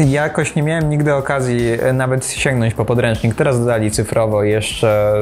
Jakoś 0.08 0.54
nie 0.54 0.62
miałem 0.62 0.90
nigdy 0.90 1.14
okazji 1.14 1.70
e, 1.82 1.92
nawet 1.92 2.26
sięgnąć 2.26 2.74
po 2.74 2.84
podręcznik. 2.84 3.34
Teraz 3.34 3.60
dodali 3.60 3.90
cyfrowo 3.90 4.42
jeszcze, 4.42 5.14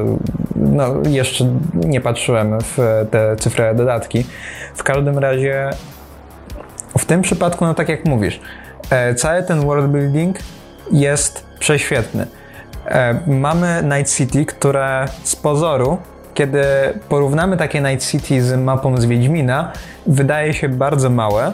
no 0.57 0.95
jeszcze 1.09 1.45
nie 1.75 2.01
patrzyłem 2.01 2.59
w 2.61 3.07
te 3.11 3.37
cyfrowe 3.37 3.75
dodatki. 3.75 4.25
W 4.75 4.83
każdym 4.83 5.19
razie 5.19 5.71
w 6.99 7.05
tym 7.05 7.23
przypadku, 7.23 7.65
no 7.65 7.75
tak 7.75 7.89
jak 7.89 8.05
mówisz, 8.05 8.41
e, 8.91 9.15
cały 9.15 9.43
ten 9.43 9.61
world 9.61 9.87
building 9.91 10.39
jest 10.93 11.47
prześwietny. 11.59 12.27
E, 12.87 13.21
mamy 13.27 13.83
Night 13.97 14.17
City, 14.17 14.47
które 14.47 15.05
z 15.23 15.37
pozoru, 15.37 15.99
kiedy 16.35 16.65
porównamy 17.09 17.57
takie 17.57 17.81
Night 17.81 18.11
City 18.11 18.43
z 18.43 18.59
mapą 18.59 18.97
z 18.97 19.05
Wiedźmina, 19.05 19.73
wydaje 20.07 20.55
się 20.55 20.69
bardzo 20.69 21.11
małe, 21.11 21.53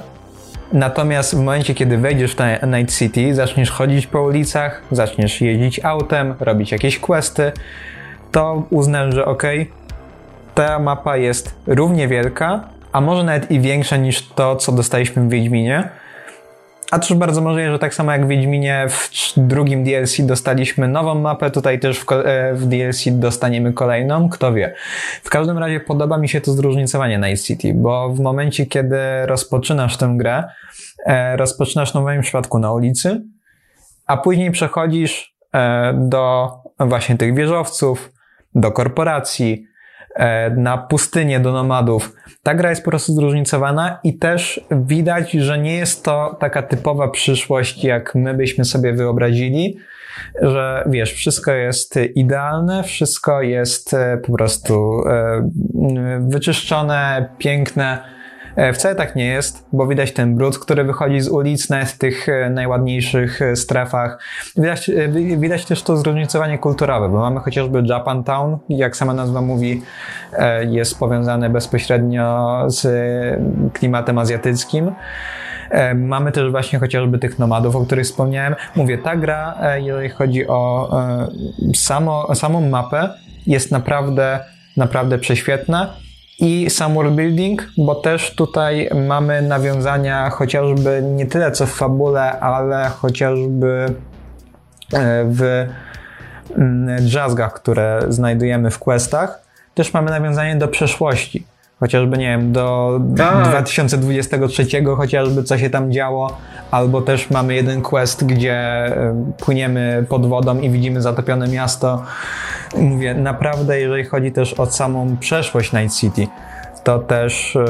Natomiast 0.74 1.34
w 1.34 1.38
momencie, 1.38 1.74
kiedy 1.74 1.98
wejdziesz 1.98 2.34
w 2.34 2.66
Night 2.66 2.98
City, 2.98 3.34
zaczniesz 3.34 3.70
chodzić 3.70 4.06
po 4.06 4.22
ulicach, 4.22 4.82
zaczniesz 4.90 5.40
jeździć 5.40 5.84
autem, 5.84 6.34
robić 6.40 6.72
jakieś 6.72 6.98
questy, 6.98 7.52
to 8.32 8.62
uznasz, 8.70 9.14
że 9.14 9.24
ok, 9.24 9.42
ta 10.54 10.78
mapa 10.78 11.16
jest 11.16 11.54
równie 11.66 12.08
wielka, 12.08 12.64
a 12.92 13.00
może 13.00 13.24
nawet 13.24 13.50
i 13.50 13.60
większa 13.60 13.96
niż 13.96 14.28
to, 14.28 14.56
co 14.56 14.72
dostaliśmy 14.72 15.22
w 15.22 15.28
Wiedźminie. 15.28 15.88
A 16.90 16.98
też 16.98 17.14
bardzo 17.14 17.40
możliwe, 17.40 17.70
że 17.70 17.78
tak 17.78 17.94
samo 17.94 18.12
jak 18.12 18.24
w 18.24 18.28
Wiedźminie 18.28 18.86
w 18.90 19.10
drugim 19.36 19.84
DLC 19.84 20.20
dostaliśmy 20.20 20.88
nową 20.88 21.14
mapę, 21.14 21.50
tutaj 21.50 21.80
też 21.80 21.98
w, 21.98 22.12
e, 22.12 22.54
w, 22.54 22.66
DLC 22.66 23.04
dostaniemy 23.10 23.72
kolejną, 23.72 24.28
kto 24.28 24.52
wie. 24.52 24.74
W 25.22 25.30
każdym 25.30 25.58
razie 25.58 25.80
podoba 25.80 26.18
mi 26.18 26.28
się 26.28 26.40
to 26.40 26.52
zróżnicowanie 26.52 27.18
Night 27.18 27.44
City, 27.44 27.74
bo 27.74 28.08
w 28.08 28.20
momencie, 28.20 28.66
kiedy 28.66 28.98
rozpoczynasz 29.26 29.96
tę 29.96 30.14
grę, 30.16 30.44
e, 31.06 31.36
rozpoczynasz 31.36 31.92
w 31.92 31.94
moim 31.94 32.22
przypadku 32.22 32.58
na 32.58 32.72
ulicy, 32.72 33.22
a 34.06 34.16
później 34.16 34.50
przechodzisz 34.50 35.34
e, 35.54 35.94
do 36.08 36.50
właśnie 36.80 37.16
tych 37.16 37.34
wieżowców, 37.34 38.12
do 38.54 38.72
korporacji, 38.72 39.66
na 40.56 40.78
pustynię 40.78 41.40
do 41.40 41.52
nomadów. 41.52 42.16
Ta 42.42 42.54
gra 42.54 42.70
jest 42.70 42.84
po 42.84 42.90
prostu 42.90 43.12
zróżnicowana 43.12 43.98
i 44.04 44.18
też 44.18 44.60
widać, 44.70 45.30
że 45.32 45.58
nie 45.58 45.76
jest 45.76 46.04
to 46.04 46.36
taka 46.40 46.62
typowa 46.62 47.08
przyszłość, 47.08 47.84
jak 47.84 48.14
my 48.14 48.34
byśmy 48.34 48.64
sobie 48.64 48.92
wyobrazili, 48.92 49.76
że 50.42 50.84
wiesz, 50.86 51.12
wszystko 51.12 51.52
jest 51.52 51.98
idealne, 52.14 52.82
wszystko 52.82 53.42
jest 53.42 53.94
e, 53.94 54.18
po 54.26 54.32
prostu 54.32 55.00
e, 55.08 55.50
wyczyszczone, 56.28 57.28
piękne 57.38 57.98
E, 57.98 58.23
wcale 58.74 58.94
tak 58.94 59.16
nie 59.16 59.26
jest, 59.26 59.66
bo 59.72 59.86
widać 59.86 60.12
ten 60.12 60.36
brud, 60.36 60.58
który 60.58 60.84
wychodzi 60.84 61.20
z 61.20 61.28
ulic, 61.28 61.70
nawet 61.70 61.88
w 61.88 61.98
tych 61.98 62.28
e, 62.28 62.50
najładniejszych 62.50 63.42
e, 63.42 63.56
strefach. 63.56 64.18
Widać, 64.56 64.90
widać 65.36 65.64
też 65.64 65.82
to 65.82 65.96
zróżnicowanie 65.96 66.58
kulturowe, 66.58 67.08
bo 67.08 67.18
mamy 67.18 67.40
chociażby 67.40 67.82
Japantown, 67.86 68.58
jak 68.68 68.96
sama 68.96 69.14
nazwa 69.14 69.40
mówi, 69.40 69.82
jest 70.68 70.98
powiązane 70.98 71.50
bezpośrednio 71.50 72.64
z 72.66 72.86
klimatem 73.72 74.18
azjatyckim. 74.18 74.92
Mamy 75.94 76.32
też 76.32 76.50
właśnie 76.50 76.78
chociażby 76.78 77.18
tych 77.18 77.38
nomadów, 77.38 77.76
o 77.76 77.84
których 77.84 78.04
wspomniałem. 78.04 78.54
Mówię, 78.76 78.98
ta 78.98 79.16
gra, 79.16 79.54
jeżeli 79.76 80.08
chodzi 80.08 80.46
o 80.46 80.90
samo, 81.74 82.34
samą 82.34 82.68
mapę, 82.68 83.08
jest 83.46 83.70
naprawdę, 83.70 84.40
naprawdę 84.76 85.18
prześwietna 85.18 86.03
i 86.38 86.70
sam 86.70 86.94
world 86.94 87.14
building, 87.14 87.68
bo 87.78 87.94
też 87.94 88.34
tutaj 88.34 88.90
mamy 89.06 89.42
nawiązania 89.42 90.30
chociażby 90.30 91.02
nie 91.02 91.26
tyle 91.26 91.52
co 91.52 91.66
w 91.66 91.70
fabule, 91.70 92.40
ale 92.40 92.88
chociażby 92.88 93.86
e, 94.92 95.24
w 95.24 95.66
mm, 96.56 97.04
drzazgach, 97.04 97.52
które 97.52 98.02
znajdujemy 98.08 98.70
w 98.70 98.78
questach, 98.78 99.42
też 99.74 99.94
mamy 99.94 100.10
nawiązanie 100.10 100.56
do 100.56 100.68
przeszłości. 100.68 101.46
Chociażby, 101.80 102.18
nie 102.18 102.26
wiem, 102.26 102.52
do 102.52 103.00
tak. 103.16 103.48
2023 103.48 104.66
chociażby, 104.96 105.42
co 105.42 105.58
się 105.58 105.70
tam 105.70 105.92
działo, 105.92 106.36
albo 106.70 107.02
też 107.02 107.30
mamy 107.30 107.54
jeden 107.54 107.82
quest, 107.82 108.24
gdzie 108.24 108.90
płyniemy 109.38 110.06
pod 110.08 110.26
wodą 110.26 110.60
i 110.60 110.70
widzimy 110.70 111.02
zatopione 111.02 111.48
miasto. 111.48 112.02
Mówię, 112.76 113.14
naprawdę, 113.14 113.80
jeżeli 113.80 114.04
chodzi 114.04 114.32
też 114.32 114.54
o 114.54 114.66
samą 114.66 115.16
przeszłość 115.20 115.72
Night 115.72 115.96
City, 115.96 116.26
to 116.84 116.98
też 116.98 117.56
e, 117.56 117.64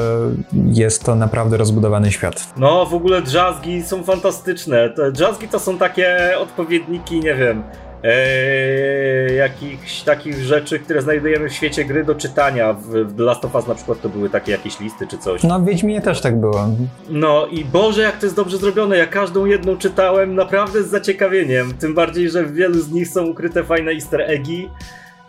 jest 0.53 1.03
to 1.03 1.15
naprawdę 1.15 1.57
rozbudowany 1.57 2.11
świat. 2.11 2.53
No, 2.57 2.85
w 2.85 2.93
ogóle 2.93 3.21
drzazgi 3.21 3.83
są 3.83 4.03
fantastyczne. 4.03 4.93
Drzazgi 5.11 5.47
to 5.47 5.59
są 5.59 5.77
takie 5.77 6.37
odpowiedniki, 6.39 7.19
nie 7.19 7.35
wiem, 7.35 7.63
Eee, 8.03 9.35
jakichś 9.35 10.01
takich 10.01 10.37
rzeczy, 10.39 10.79
które 10.79 11.01
znajdujemy 11.01 11.49
w 11.49 11.53
świecie 11.53 11.85
gry 11.85 12.03
do 12.03 12.15
czytania. 12.15 12.73
W, 12.73 12.87
w 12.87 13.17
The 13.17 13.23
Last 13.23 13.45
of 13.45 13.55
Us 13.55 13.67
na 13.67 13.75
przykład 13.75 14.01
to 14.01 14.09
były 14.09 14.29
takie 14.29 14.51
jakieś 14.51 14.79
listy 14.79 15.07
czy 15.07 15.17
coś. 15.17 15.43
No 15.43 15.59
w 15.59 15.65
Wiedźminie 15.65 16.01
też 16.01 16.21
tak 16.21 16.39
było. 16.39 16.67
No 17.09 17.47
i 17.47 17.65
Boże, 17.65 18.01
jak 18.01 18.19
to 18.19 18.25
jest 18.25 18.35
dobrze 18.35 18.57
zrobione. 18.57 18.97
Ja 18.97 19.07
każdą 19.07 19.45
jedną 19.45 19.77
czytałem 19.77 20.35
naprawdę 20.35 20.83
z 20.83 20.87
zaciekawieniem. 20.87 21.73
Tym 21.73 21.93
bardziej, 21.93 22.29
że 22.29 22.43
w 22.43 22.53
wielu 22.53 22.79
z 22.79 22.91
nich 22.91 23.07
są 23.07 23.25
ukryte 23.25 23.63
fajne 23.63 23.91
easter 23.91 24.21
eggi. 24.21 24.69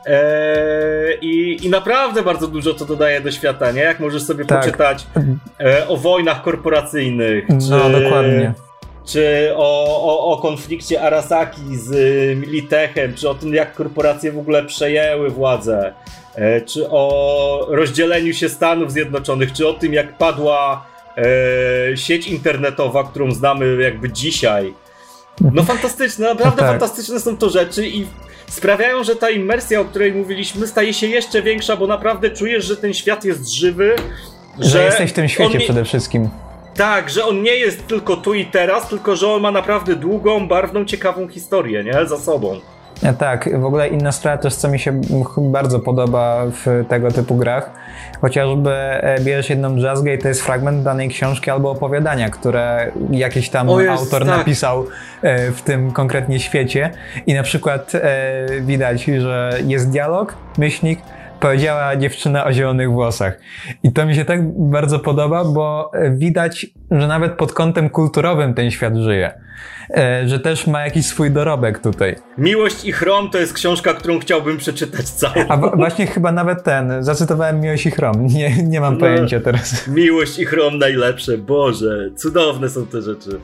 Eee, 0.07 1.18
i, 1.20 1.66
I 1.66 1.70
naprawdę 1.70 2.22
bardzo 2.22 2.48
dużo 2.48 2.74
to 2.74 2.85
dodaje 2.85 3.20
do 3.20 3.31
świata, 3.31 3.72
nie? 3.72 3.81
Jak 3.81 4.00
możesz 4.00 4.22
sobie 4.22 4.44
tak. 4.44 4.61
poczytać 4.61 5.07
e, 5.61 5.88
o 5.88 5.96
wojnach 5.96 6.42
korporacyjnych. 6.42 7.44
No, 7.48 7.57
czy... 7.61 8.02
dokładnie 8.02 8.65
czy 9.07 9.53
o, 9.57 9.87
o, 10.03 10.33
o 10.33 10.37
konflikcie 10.37 11.03
Arasaki 11.03 11.77
z 11.77 11.90
Militechem, 12.38 13.14
czy 13.14 13.31
o 13.31 13.35
tym, 13.35 13.55
jak 13.55 13.75
korporacje 13.75 14.33
w 14.33 14.38
ogóle 14.38 14.64
przejęły 14.64 15.31
władzę, 15.31 15.95
e, 16.35 16.61
czy 16.61 16.90
o 16.90 17.66
rozdzieleniu 17.71 18.35
się 18.35 18.49
Stanów 18.49 18.92
Zjednoczonych, 18.92 19.53
czy 19.53 19.69
o 19.69 19.73
tym, 19.73 19.92
jak 19.92 20.19
padła 20.19 20.87
e, 21.16 21.97
sieć 21.97 22.29
internetowa, 22.29 23.05
którą 23.05 23.33
znamy 23.33 23.83
jakby 23.83 24.12
dzisiaj. 24.12 24.75
No 25.53 25.62
fantastyczne, 25.62 26.29
naprawdę 26.29 26.59
tak. 26.59 26.71
fantastyczne 26.71 27.21
są 27.21 27.37
to 27.37 27.51
rzeczy 27.51 27.88
i 27.88 28.07
sprawiają, 28.49 29.05
że 29.05 29.16
ta 29.16 29.31
imersja, 29.31 29.81
o 29.81 29.85
której 29.85 30.12
mówiliśmy, 30.12 30.66
staje 30.66 30.95
się 30.95 31.07
jeszcze 31.07 31.42
większa, 31.42 31.77
bo 31.77 31.87
naprawdę 31.87 32.31
czujesz, 32.31 32.64
że 32.64 32.77
ten 32.77 32.95
świat 32.95 33.25
jest 33.25 33.53
żywy. 33.53 33.97
Że, 34.59 34.71
że 34.71 34.85
jesteś 34.85 35.11
w 35.11 35.14
tym 35.14 35.29
świecie 35.29 35.59
przede 35.59 35.85
wszystkim. 35.85 36.29
Tak, 36.77 37.11
że 37.11 37.25
on 37.25 37.43
nie 37.43 37.55
jest 37.57 37.87
tylko 37.87 38.17
tu 38.17 38.35
i 38.35 38.47
teraz, 38.47 38.89
tylko 38.89 39.17
że 39.17 39.33
on 39.33 39.43
ma 39.43 39.51
naprawdę 39.51 39.97
długą, 39.97 40.49
barwną, 40.49 40.85
ciekawą 40.85 41.29
historię, 41.29 41.85
nie? 41.85 42.07
Za 42.07 42.19
sobą. 42.19 42.61
E, 43.03 43.12
tak, 43.12 43.61
w 43.61 43.65
ogóle 43.65 43.89
inna 43.89 44.12
sprawa 44.12 44.39
też, 44.39 44.55
co 44.55 44.69
mi 44.69 44.79
się 44.79 45.01
bardzo 45.39 45.81
podoba 45.81 46.47
w 46.51 46.85
tego 46.89 47.11
typu 47.11 47.35
grach, 47.35 47.71
chociażby 48.21 48.71
e, 48.71 49.21
bierzesz 49.21 49.51
jedną 49.51 49.77
jazzgę 49.77 50.15
i 50.15 50.19
to 50.19 50.29
jest 50.29 50.43
fragment 50.43 50.83
danej 50.83 51.09
książki 51.09 51.51
albo 51.51 51.71
opowiadania, 51.71 52.31
które 52.31 52.93
jakiś 53.11 53.51
tam 53.51 53.69
jest, 53.69 54.03
autor 54.03 54.27
tak. 54.27 54.39
napisał 54.39 54.87
e, 55.23 55.51
w 55.51 55.62
tym 55.62 55.93
konkretnie 55.93 56.41
świecie 56.41 56.91
i 57.27 57.35
na 57.35 57.43
przykład 57.43 57.93
widać, 58.61 59.05
że 59.05 59.59
jest 59.67 59.91
dialog, 59.91 60.35
myślnik, 60.59 60.99
powiedziała 61.40 61.96
dziewczyna 61.96 62.44
o 62.44 62.53
zielonych 62.53 62.90
włosach. 62.90 63.38
I 63.83 63.92
to 63.92 64.07
mi 64.07 64.14
się 64.14 64.25
tak 64.25 64.59
bardzo 64.59 64.99
podoba, 64.99 65.44
bo 65.44 65.90
widać, 66.11 66.66
że 66.90 67.07
nawet 67.07 67.33
pod 67.33 67.53
kątem 67.53 67.90
kulturowym 67.90 68.55
ten 68.55 68.70
świat 68.70 68.96
żyje. 68.96 69.46
E, 69.90 70.29
że 70.29 70.40
też 70.40 70.66
ma 70.66 70.85
jakiś 70.85 71.07
swój 71.07 71.31
dorobek 71.31 71.79
tutaj. 71.79 72.16
Miłość 72.38 72.85
i 72.85 72.92
Chrom 72.92 73.31
to 73.31 73.38
jest 73.38 73.53
książka, 73.53 73.94
którą 73.94 74.18
chciałbym 74.18 74.57
przeczytać 74.57 75.09
całą. 75.09 75.35
A 75.49 75.57
właśnie 75.57 76.07
chyba 76.07 76.33
nawet 76.33 76.62
ten, 76.62 77.05
zacytowałem 77.05 77.61
Miłość 77.61 77.87
i 77.87 77.90
Chrom, 77.90 78.27
nie, 78.37 78.62
nie 78.62 78.81
mam 78.81 78.94
no, 78.94 79.01
pojęcia 79.01 79.40
teraz. 79.40 79.88
Miłość 79.88 80.38
i 80.38 80.44
Chrom 80.44 80.79
najlepsze, 80.79 81.38
Boże, 81.38 82.11
cudowne 82.16 82.68
są 82.68 82.87
te 82.87 83.03
rzeczy. 83.03 83.40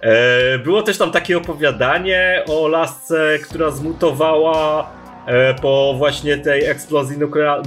E, 0.00 0.58
było 0.58 0.82
też 0.82 0.98
tam 0.98 1.10
takie 1.10 1.38
opowiadanie 1.38 2.42
o 2.48 2.68
lasce, 2.68 3.38
która 3.44 3.70
zmutowała 3.70 4.90
po 5.62 5.94
właśnie 5.98 6.38
tej 6.38 6.64
eksplozji 6.64 7.16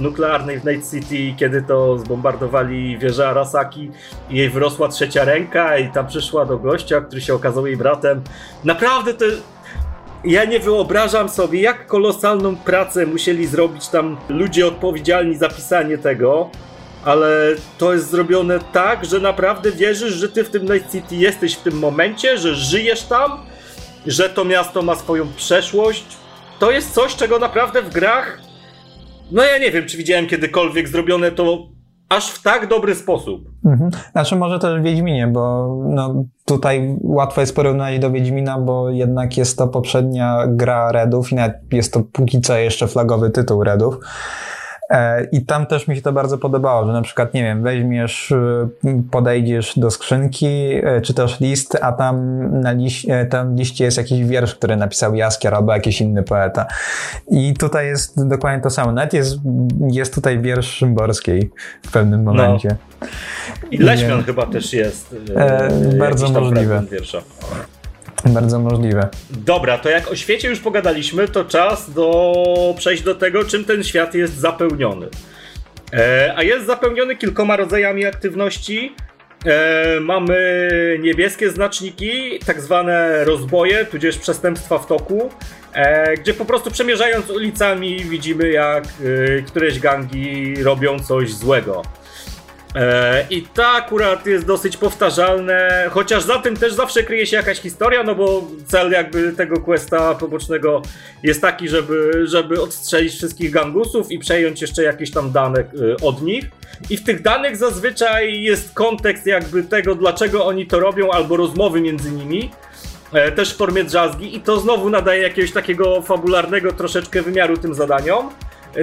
nuklearnej 0.00 0.60
w 0.60 0.64
Night 0.64 0.90
City, 0.90 1.34
kiedy 1.36 1.62
to 1.62 1.98
zbombardowali 1.98 2.98
wieżę 2.98 3.28
Arasaki 3.28 3.90
i 4.30 4.36
jej 4.36 4.50
wyrosła 4.50 4.88
trzecia 4.88 5.24
ręka 5.24 5.78
i 5.78 5.92
tam 5.92 6.06
przyszła 6.06 6.44
do 6.44 6.58
gościa, 6.58 7.00
który 7.00 7.20
się 7.20 7.34
okazał 7.34 7.66
jej 7.66 7.76
bratem. 7.76 8.22
Naprawdę 8.64 9.14
to... 9.14 9.24
Ja 10.24 10.44
nie 10.44 10.60
wyobrażam 10.60 11.28
sobie, 11.28 11.60
jak 11.60 11.86
kolosalną 11.86 12.56
pracę 12.56 13.06
musieli 13.06 13.46
zrobić 13.46 13.88
tam 13.88 14.16
ludzie 14.28 14.66
odpowiedzialni 14.66 15.34
za 15.34 15.48
pisanie 15.48 15.98
tego, 15.98 16.50
ale 17.04 17.54
to 17.78 17.92
jest 17.92 18.10
zrobione 18.10 18.58
tak, 18.72 19.04
że 19.04 19.20
naprawdę 19.20 19.72
wierzysz, 19.72 20.12
że 20.12 20.28
ty 20.28 20.44
w 20.44 20.50
tym 20.50 20.62
Night 20.62 20.92
City 20.92 21.16
jesteś 21.16 21.54
w 21.54 21.62
tym 21.62 21.78
momencie, 21.78 22.38
że 22.38 22.54
żyjesz 22.54 23.02
tam, 23.02 23.30
że 24.06 24.28
to 24.28 24.44
miasto 24.44 24.82
ma 24.82 24.94
swoją 24.94 25.32
przeszłość, 25.32 26.04
to 26.58 26.70
jest 26.70 26.94
coś, 26.94 27.16
czego 27.16 27.38
naprawdę 27.38 27.82
w 27.82 27.92
grach. 27.92 28.38
No 29.32 29.44
ja 29.44 29.58
nie 29.58 29.70
wiem, 29.70 29.86
czy 29.86 29.96
widziałem 29.96 30.26
kiedykolwiek 30.26 30.88
zrobione 30.88 31.30
to 31.30 31.68
aż 32.08 32.30
w 32.30 32.42
tak 32.42 32.68
dobry 32.68 32.94
sposób. 32.94 33.48
Mhm. 33.64 33.90
Znaczy 34.12 34.36
może 34.36 34.58
też 34.58 34.80
w 34.80 34.84
Wiedźminie, 34.84 35.26
bo 35.26 35.74
no, 35.88 36.24
tutaj 36.44 36.96
łatwo 37.02 37.40
jest 37.40 37.56
porównać 37.56 37.98
do 37.98 38.10
Wiedźmina, 38.10 38.58
bo 38.58 38.90
jednak 38.90 39.36
jest 39.36 39.58
to 39.58 39.68
poprzednia 39.68 40.44
gra 40.48 40.92
Redów 40.92 41.32
i 41.32 41.34
nawet 41.34 41.56
jest 41.72 41.92
to 41.92 42.02
póki 42.12 42.40
co 42.40 42.56
jeszcze 42.56 42.88
flagowy 42.88 43.30
tytuł 43.30 43.64
Redów. 43.64 43.98
E, 44.90 45.24
I 45.24 45.46
tam 45.46 45.66
też 45.66 45.88
mi 45.88 45.96
się 45.96 46.02
to 46.02 46.12
bardzo 46.12 46.38
podobało, 46.38 46.86
że 46.86 46.92
na 46.92 47.02
przykład, 47.02 47.34
nie 47.34 47.42
wiem, 47.42 47.62
weźmiesz, 47.62 48.30
y, 48.30 48.68
podejdziesz 49.10 49.78
do 49.78 49.90
skrzynki, 49.90 50.46
e, 50.82 51.00
czy 51.00 51.14
też 51.14 51.40
list, 51.40 51.78
a 51.80 51.92
tam 51.92 52.46
na 52.60 52.72
liście, 52.72 53.26
tam 53.26 53.56
liście 53.56 53.84
jest 53.84 53.96
jakiś 53.96 54.24
wiersz, 54.24 54.54
który 54.54 54.76
napisał 54.76 55.14
Jaskier 55.14 55.54
albo 55.54 55.72
jakiś 55.72 56.00
inny 56.00 56.22
poeta. 56.22 56.66
I 57.28 57.54
tutaj 57.54 57.86
jest 57.86 58.28
dokładnie 58.28 58.62
to 58.62 58.70
samo. 58.70 58.92
Nawet 58.92 59.12
jest, 59.12 59.36
jest 59.90 60.14
tutaj 60.14 60.40
wiersz 60.40 60.66
Szymborskiej 60.66 61.50
w 61.82 61.92
pewnym 61.92 62.24
no. 62.24 62.32
momencie. 62.32 62.76
No. 63.00 63.06
I 63.70 63.78
Leśmian 63.78 64.20
I, 64.20 64.22
chyba 64.22 64.46
też 64.46 64.72
jest. 64.72 65.16
E, 65.36 65.70
bardzo 65.98 66.28
możliwe. 66.28 66.82
Wiersza. 66.90 67.22
Bardzo 68.24 68.58
możliwe. 68.58 69.08
Dobra, 69.30 69.78
to 69.78 69.90
jak 69.90 70.10
o 70.10 70.16
świecie 70.16 70.48
już 70.48 70.60
pogadaliśmy, 70.60 71.28
to 71.28 71.44
czas 71.44 71.90
do 71.90 72.34
przejść 72.78 73.02
do 73.02 73.14
tego, 73.14 73.44
czym 73.44 73.64
ten 73.64 73.84
świat 73.84 74.14
jest 74.14 74.36
zapełniony. 74.36 75.08
E, 75.92 76.34
a 76.36 76.42
jest 76.42 76.66
zapełniony 76.66 77.16
kilkoma 77.16 77.56
rodzajami 77.56 78.06
aktywności. 78.06 78.94
E, 79.46 80.00
mamy 80.00 80.68
niebieskie 81.02 81.50
znaczniki, 81.50 82.38
tak 82.46 82.60
zwane 82.60 83.24
rozboje, 83.24 83.84
tudzież 83.84 84.18
przestępstwa 84.18 84.78
w 84.78 84.86
toku, 84.86 85.30
e, 85.72 86.14
gdzie 86.16 86.34
po 86.34 86.44
prostu 86.44 86.70
przemierzając 86.70 87.30
ulicami 87.30 88.04
widzimy, 88.04 88.50
jak 88.50 88.84
e, 88.84 89.42
któreś 89.42 89.78
gangi 89.78 90.54
robią 90.62 90.98
coś 90.98 91.34
złego. 91.34 91.82
E, 92.76 93.26
I 93.30 93.42
to 93.42 93.66
akurat 93.66 94.26
jest 94.26 94.46
dosyć 94.46 94.76
powtarzalne, 94.76 95.86
chociaż 95.90 96.22
za 96.22 96.38
tym 96.38 96.56
też 96.56 96.72
zawsze 96.72 97.02
kryje 97.02 97.26
się 97.26 97.36
jakaś 97.36 97.60
historia, 97.60 98.02
no 98.02 98.14
bo 98.14 98.44
cel 98.66 98.90
jakby 98.90 99.32
tego 99.32 99.60
questa 99.60 100.14
pobocznego 100.14 100.82
jest 101.22 101.40
taki, 101.40 101.68
żeby, 101.68 102.26
żeby 102.26 102.62
odstrzelić 102.62 103.14
wszystkich 103.14 103.50
gangusów 103.50 104.10
i 104.10 104.18
przejąć 104.18 104.62
jeszcze 104.62 104.82
jakieś 104.82 105.10
tam 105.10 105.32
dane 105.32 105.60
e, 105.60 105.64
od 106.02 106.22
nich. 106.22 106.44
I 106.90 106.96
w 106.96 107.04
tych 107.04 107.22
danych 107.22 107.56
zazwyczaj 107.56 108.42
jest 108.42 108.74
kontekst 108.74 109.26
jakby 109.26 109.62
tego, 109.62 109.94
dlaczego 109.94 110.46
oni 110.46 110.66
to 110.66 110.80
robią, 110.80 111.10
albo 111.10 111.36
rozmowy 111.36 111.80
między 111.80 112.10
nimi 112.10 112.50
e, 113.12 113.32
też 113.32 113.54
w 113.54 113.56
formie 113.56 113.84
drzazgi 113.84 114.36
i 114.36 114.40
to 114.40 114.60
znowu 114.60 114.90
nadaje 114.90 115.22
jakiegoś 115.22 115.52
takiego 115.52 116.02
fabularnego 116.02 116.72
troszeczkę 116.72 117.22
wymiaru 117.22 117.56
tym 117.56 117.74
zadaniom. 117.74 118.30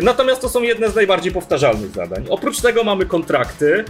Natomiast 0.02 0.42
to 0.42 0.50
są 0.50 0.62
jedne 0.62 0.90
z 0.90 0.96
najbardziej 0.96 1.32
powtarzalnych 1.32 1.92
zadań. 1.92 2.26
Oprócz 2.30 2.62
tego 2.62 2.84
mamy 2.84 3.06
kontrakty, 3.06 3.86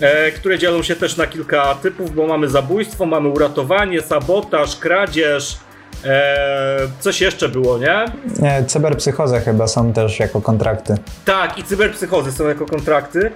e, 0.00 0.30
które 0.30 0.58
dzielą 0.58 0.82
się 0.82 0.96
też 0.96 1.16
na 1.16 1.26
kilka 1.26 1.74
typów, 1.74 2.14
bo 2.14 2.26
mamy 2.26 2.48
zabójstwo, 2.48 3.06
mamy 3.06 3.28
uratowanie, 3.28 4.02
sabotaż, 4.02 4.76
kradzież, 4.76 5.56
e, 6.04 6.78
coś 7.00 7.20
jeszcze 7.20 7.48
było, 7.48 7.78
nie? 7.78 8.04
Nie, 8.38 8.64
cyberpsychozy 8.66 9.40
chyba 9.40 9.66
są 9.66 9.92
też 9.92 10.18
jako 10.18 10.40
kontrakty. 10.40 10.94
Tak, 11.24 11.58
i 11.58 11.64
cyberpsychozy 11.64 12.32
są 12.32 12.48
jako 12.48 12.66
kontrakty. 12.66 13.30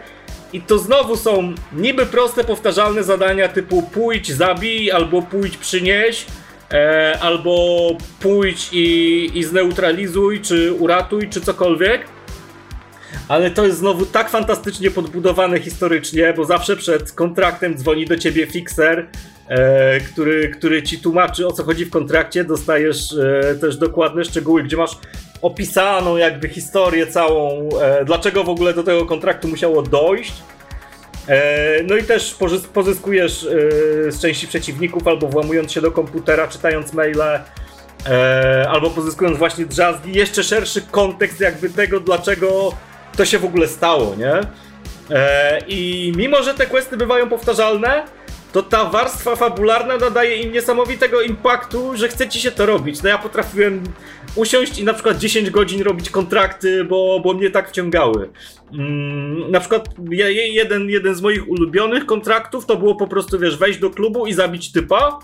I 0.52 0.60
to 0.60 0.78
znowu 0.78 1.16
są 1.16 1.54
niby 1.72 2.06
proste, 2.06 2.44
powtarzalne 2.44 3.02
zadania 3.02 3.48
typu 3.48 3.82
pójdź, 3.82 4.32
zabij 4.32 4.90
albo 4.90 5.22
pójdź, 5.22 5.56
przynieś 5.56 6.26
e, 6.72 7.18
albo 7.20 7.88
pójdź 8.20 8.68
i, 8.72 9.30
i 9.34 9.44
zneutralizuj, 9.44 10.40
czy 10.40 10.72
uratuj, 10.72 11.28
czy 11.28 11.40
cokolwiek. 11.40 12.04
Ale 13.28 13.50
to 13.50 13.66
jest 13.66 13.78
znowu 13.78 14.06
tak 14.06 14.30
fantastycznie 14.30 14.90
podbudowane 14.90 15.60
historycznie, 15.60 16.34
bo 16.36 16.44
zawsze 16.44 16.76
przed 16.76 17.12
kontraktem 17.12 17.76
dzwoni 17.78 18.06
do 18.06 18.16
ciebie 18.16 18.46
fixer, 18.46 19.06
e, 19.48 20.00
który, 20.00 20.48
który 20.48 20.82
ci 20.82 20.98
tłumaczy 20.98 21.46
o 21.46 21.52
co 21.52 21.64
chodzi 21.64 21.84
w 21.84 21.90
kontrakcie. 21.90 22.44
Dostajesz 22.44 23.12
e, 23.12 23.54
też 23.54 23.76
dokładne 23.76 24.24
szczegóły, 24.24 24.62
gdzie 24.62 24.76
masz 24.76 24.98
opisaną 25.42 26.16
jakby 26.16 26.48
historię 26.48 27.06
całą, 27.06 27.68
e, 27.82 28.04
dlaczego 28.04 28.44
w 28.44 28.48
ogóle 28.48 28.74
do 28.74 28.82
tego 28.82 29.06
kontraktu 29.06 29.48
musiało 29.48 29.82
dojść. 29.82 30.32
E, 31.28 31.82
no 31.82 31.96
i 31.96 32.04
też 32.04 32.36
pozyskujesz 32.74 33.44
e, 33.44 34.12
z 34.12 34.20
części 34.20 34.48
przeciwników 34.48 35.08
albo 35.08 35.28
włamując 35.28 35.72
się 35.72 35.80
do 35.80 35.92
komputera, 35.92 36.48
czytając 36.48 36.92
maile, 36.92 37.40
e, 38.06 38.66
albo 38.68 38.90
pozyskując 38.90 39.38
właśnie 39.38 39.66
drzazgi, 39.66 40.12
jeszcze 40.12 40.44
szerszy 40.44 40.82
kontekst 40.82 41.40
jakby 41.40 41.70
tego, 41.70 42.00
dlaczego 42.00 42.72
to 43.16 43.24
się 43.24 43.38
w 43.38 43.44
ogóle 43.44 43.68
stało, 43.68 44.14
nie? 44.18 44.40
I 45.66 46.12
mimo, 46.16 46.42
że 46.42 46.54
te 46.54 46.66
questy 46.66 46.96
bywają 46.96 47.28
powtarzalne, 47.28 48.04
to 48.52 48.62
ta 48.62 48.84
warstwa 48.84 49.36
fabularna 49.36 49.96
nadaje 49.96 50.36
im 50.36 50.52
niesamowitego 50.52 51.22
impaktu, 51.22 51.96
że 51.96 52.08
chce 52.08 52.28
ci 52.28 52.40
się 52.40 52.50
to 52.50 52.66
robić. 52.66 53.02
No 53.02 53.08
ja 53.08 53.18
potrafiłem 53.18 53.84
usiąść 54.34 54.78
i 54.78 54.84
na 54.84 54.94
przykład 54.94 55.18
10 55.18 55.50
godzin 55.50 55.82
robić 55.82 56.10
kontrakty, 56.10 56.84
bo, 56.84 57.20
bo 57.24 57.34
mnie 57.34 57.50
tak 57.50 57.68
wciągały. 57.68 58.30
Mm, 58.72 59.50
na 59.50 59.60
przykład 59.60 59.88
jeden, 60.52 60.90
jeden 60.90 61.14
z 61.14 61.20
moich 61.20 61.48
ulubionych 61.48 62.06
kontraktów 62.06 62.66
to 62.66 62.76
było 62.76 62.94
po 62.94 63.06
prostu, 63.06 63.38
wiesz, 63.38 63.56
wejść 63.56 63.78
do 63.78 63.90
klubu 63.90 64.26
i 64.26 64.32
zabić 64.32 64.72
typa. 64.72 65.18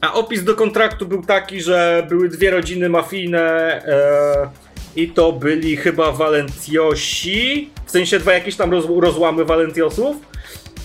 A 0.00 0.14
opis 0.14 0.44
do 0.44 0.54
kontraktu 0.54 1.06
był 1.06 1.22
taki, 1.22 1.62
że 1.62 2.06
były 2.08 2.28
dwie 2.28 2.50
rodziny 2.50 2.88
mafijne 2.88 3.40
e, 3.40 4.50
i 4.96 5.08
to 5.08 5.32
byli 5.32 5.76
chyba 5.76 6.12
Valentiosi, 6.12 7.70
w 7.86 7.90
sensie 7.90 8.18
dwa 8.18 8.32
jakieś 8.32 8.56
tam 8.56 8.70
roz, 8.70 8.84
rozłamy 9.00 9.44
Valentiosów. 9.44 10.16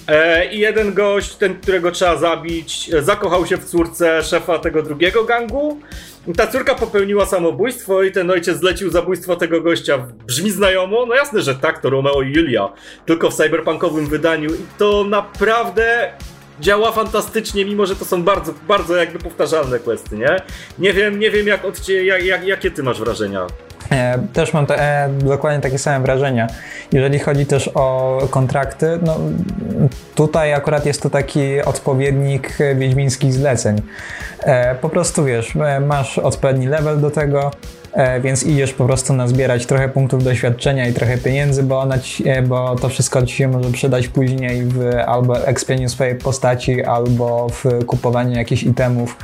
E, 0.08 0.46
I 0.54 0.60
jeden 0.60 0.94
gość, 0.94 1.36
ten, 1.36 1.62
którego 1.62 1.92
trzeba 1.92 2.18
zabić, 2.18 2.90
e, 2.94 3.02
zakochał 3.04 3.46
się 3.46 3.58
w 3.58 3.66
córce 3.66 4.24
szefa 4.24 4.60
tego 4.60 4.84
drugiego 4.84 5.24
gangu. 5.24 5.80
Ta 6.38 6.48
córka 6.48 6.76
popełniła 6.76 7.26
samobójstwo 7.26 8.04
i 8.04 8.12
ten 8.12 8.32
ojciec 8.32 8.58
zlecił 8.58 8.90
zabójstwo 8.90 9.36
tego 9.36 9.62
gościa. 9.62 10.08
Brzmi 10.28 10.52
znajomo? 10.52 11.06
No 11.06 11.16
jasne, 11.16 11.42
że 11.42 11.56
tak, 11.56 11.82
to 11.82 11.90
Romeo 11.90 12.22
i 12.22 12.34
Julia. 12.34 12.74
Tylko 13.06 13.30
w 13.30 13.34
cyberpunkowym 13.34 14.08
wydaniu. 14.08 14.50
I 14.50 14.66
to 14.78 15.04
naprawdę 15.04 16.12
działa 16.60 16.92
fantastycznie, 16.92 17.66
mimo 17.66 17.86
że 17.86 17.96
to 17.96 18.06
są 18.06 18.24
bardzo, 18.24 18.54
bardzo 18.68 18.96
jakby 18.96 19.20
powtarzalne 19.20 19.80
questy, 19.80 20.18
nie? 20.18 20.36
Nie 20.80 20.94
wiem, 20.94 21.20
nie 21.20 21.32
wiem 21.32 21.48
jak 21.48 21.66
od 21.66 21.90
jak, 21.90 22.26
jak, 22.26 22.48
jakie 22.48 22.72
ty 22.72 22.84
masz 22.84 23.00
wrażenia. 23.00 23.48
E, 23.92 24.18
też 24.34 24.54
mam 24.54 24.66
te, 24.66 24.80
e, 24.80 25.10
dokładnie 25.10 25.62
takie 25.62 25.80
same 25.80 26.06
wrażenia. 26.06 26.48
Jeżeli 26.92 27.20
chodzi 27.20 27.46
też 27.46 27.70
o 27.74 28.20
kontrakty, 28.30 29.00
no 29.02 29.18
tutaj 30.16 30.54
akurat 30.54 30.86
jest 30.86 31.02
to 31.02 31.10
taki 31.10 31.62
odpowiednik 31.62 32.58
wiedźmińskich 32.76 33.34
zleceń. 33.34 33.82
E, 34.44 34.76
po 34.76 34.90
prostu 34.90 35.26
wiesz, 35.26 35.56
masz 35.82 36.18
odpowiedni 36.18 36.68
level 36.68 37.02
do 37.02 37.12
tego, 37.12 37.52
E, 37.96 38.22
więc 38.22 38.44
idziesz 38.44 38.74
po 38.74 38.86
prostu 38.86 39.14
na 39.14 39.28
zbierać 39.28 39.66
trochę 39.66 39.90
punktów 39.90 40.24
doświadczenia 40.24 40.88
i 40.88 40.94
trochę 40.94 41.18
pieniędzy, 41.18 41.64
bo, 41.64 41.98
ci, 42.04 42.30
e, 42.30 42.42
bo 42.42 42.76
to 42.76 42.90
wszystko 42.90 43.26
ci 43.26 43.36
się 43.36 43.48
może 43.48 43.72
przydać 43.72 44.08
później 44.08 44.64
w 44.64 44.96
albo 45.08 45.48
ekspieniu 45.48 45.90
swojej 45.90 46.16
postaci, 46.16 46.84
albo 46.84 47.48
w 47.50 47.86
kupowaniu 47.86 48.36
jakichś 48.36 48.64
itemów. 48.64 49.18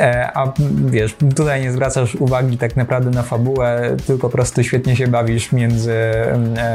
E, 0.00 0.30
a 0.34 0.52
wiesz, 0.86 1.16
tutaj 1.36 1.62
nie 1.62 1.72
zwracasz 1.72 2.14
uwagi 2.14 2.58
tak 2.58 2.76
naprawdę 2.76 3.10
na 3.10 3.22
fabułę, 3.22 3.96
tylko 4.06 4.28
po 4.28 4.32
prostu 4.32 4.64
świetnie 4.64 4.96
się 4.96 5.06
bawisz 5.06 5.52
między 5.52 5.94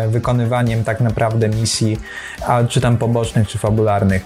wykonywaniem 0.10 0.84
tak 0.84 1.02
naprawdę 1.02 1.50
misji, 1.50 2.00
a, 2.48 2.64
czy 2.64 2.82
tam 2.82 2.98
pobocznych, 2.98 3.48
czy 3.48 3.58
fabularnych. 3.58 4.26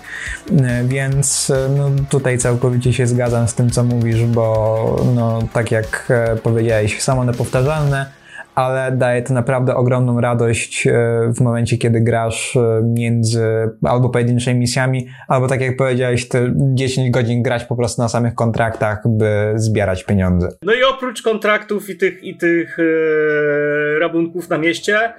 Więc 0.85 1.51
no, 1.77 1.89
tutaj 2.09 2.37
całkowicie 2.37 2.93
się 2.93 3.07
zgadzam 3.07 3.47
z 3.47 3.55
tym, 3.55 3.69
co 3.69 3.83
mówisz, 3.83 4.25
bo 4.25 5.05
no, 5.15 5.39
tak 5.53 5.71
jak 5.71 6.13
powiedziałeś, 6.43 6.91
jakieś 6.91 7.03
samopowtarzalne, 7.03 8.20
ale 8.55 8.91
daje 8.91 9.21
to 9.21 9.33
naprawdę 9.33 9.75
ogromną 9.75 10.21
radość 10.21 10.87
e, 10.87 10.91
w 11.35 11.41
momencie, 11.41 11.77
kiedy 11.77 12.01
grasz 12.01 12.55
e, 12.55 12.81
między 12.83 13.69
albo 13.83 14.09
pojedynczymi 14.09 14.59
misjami, 14.59 15.07
albo 15.27 15.47
tak 15.47 15.61
jak 15.61 15.77
powiedziałeś, 15.77 16.27
te 16.27 16.53
10 16.55 17.11
godzin 17.11 17.43
grać 17.43 17.63
po 17.63 17.75
prostu 17.75 18.01
na 18.01 18.09
samych 18.09 18.35
kontraktach, 18.35 18.99
by 19.05 19.53
zbierać 19.55 20.03
pieniądze. 20.03 20.49
No 20.63 20.73
i 20.73 20.83
oprócz 20.83 21.21
kontraktów 21.21 21.89
i 21.89 21.97
tych, 21.97 22.23
i 22.23 22.37
tych 22.37 22.77
e, 22.79 23.99
rabunków 23.99 24.49
na 24.49 24.57
mieście, 24.57 25.13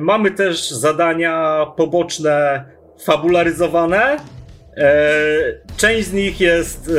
mamy 0.00 0.30
też 0.30 0.70
zadania 0.70 1.66
poboczne, 1.76 2.64
fabularyzowane. 3.04 4.16
Część 5.76 6.08
z 6.08 6.12
nich 6.12 6.40
jest 6.40 6.90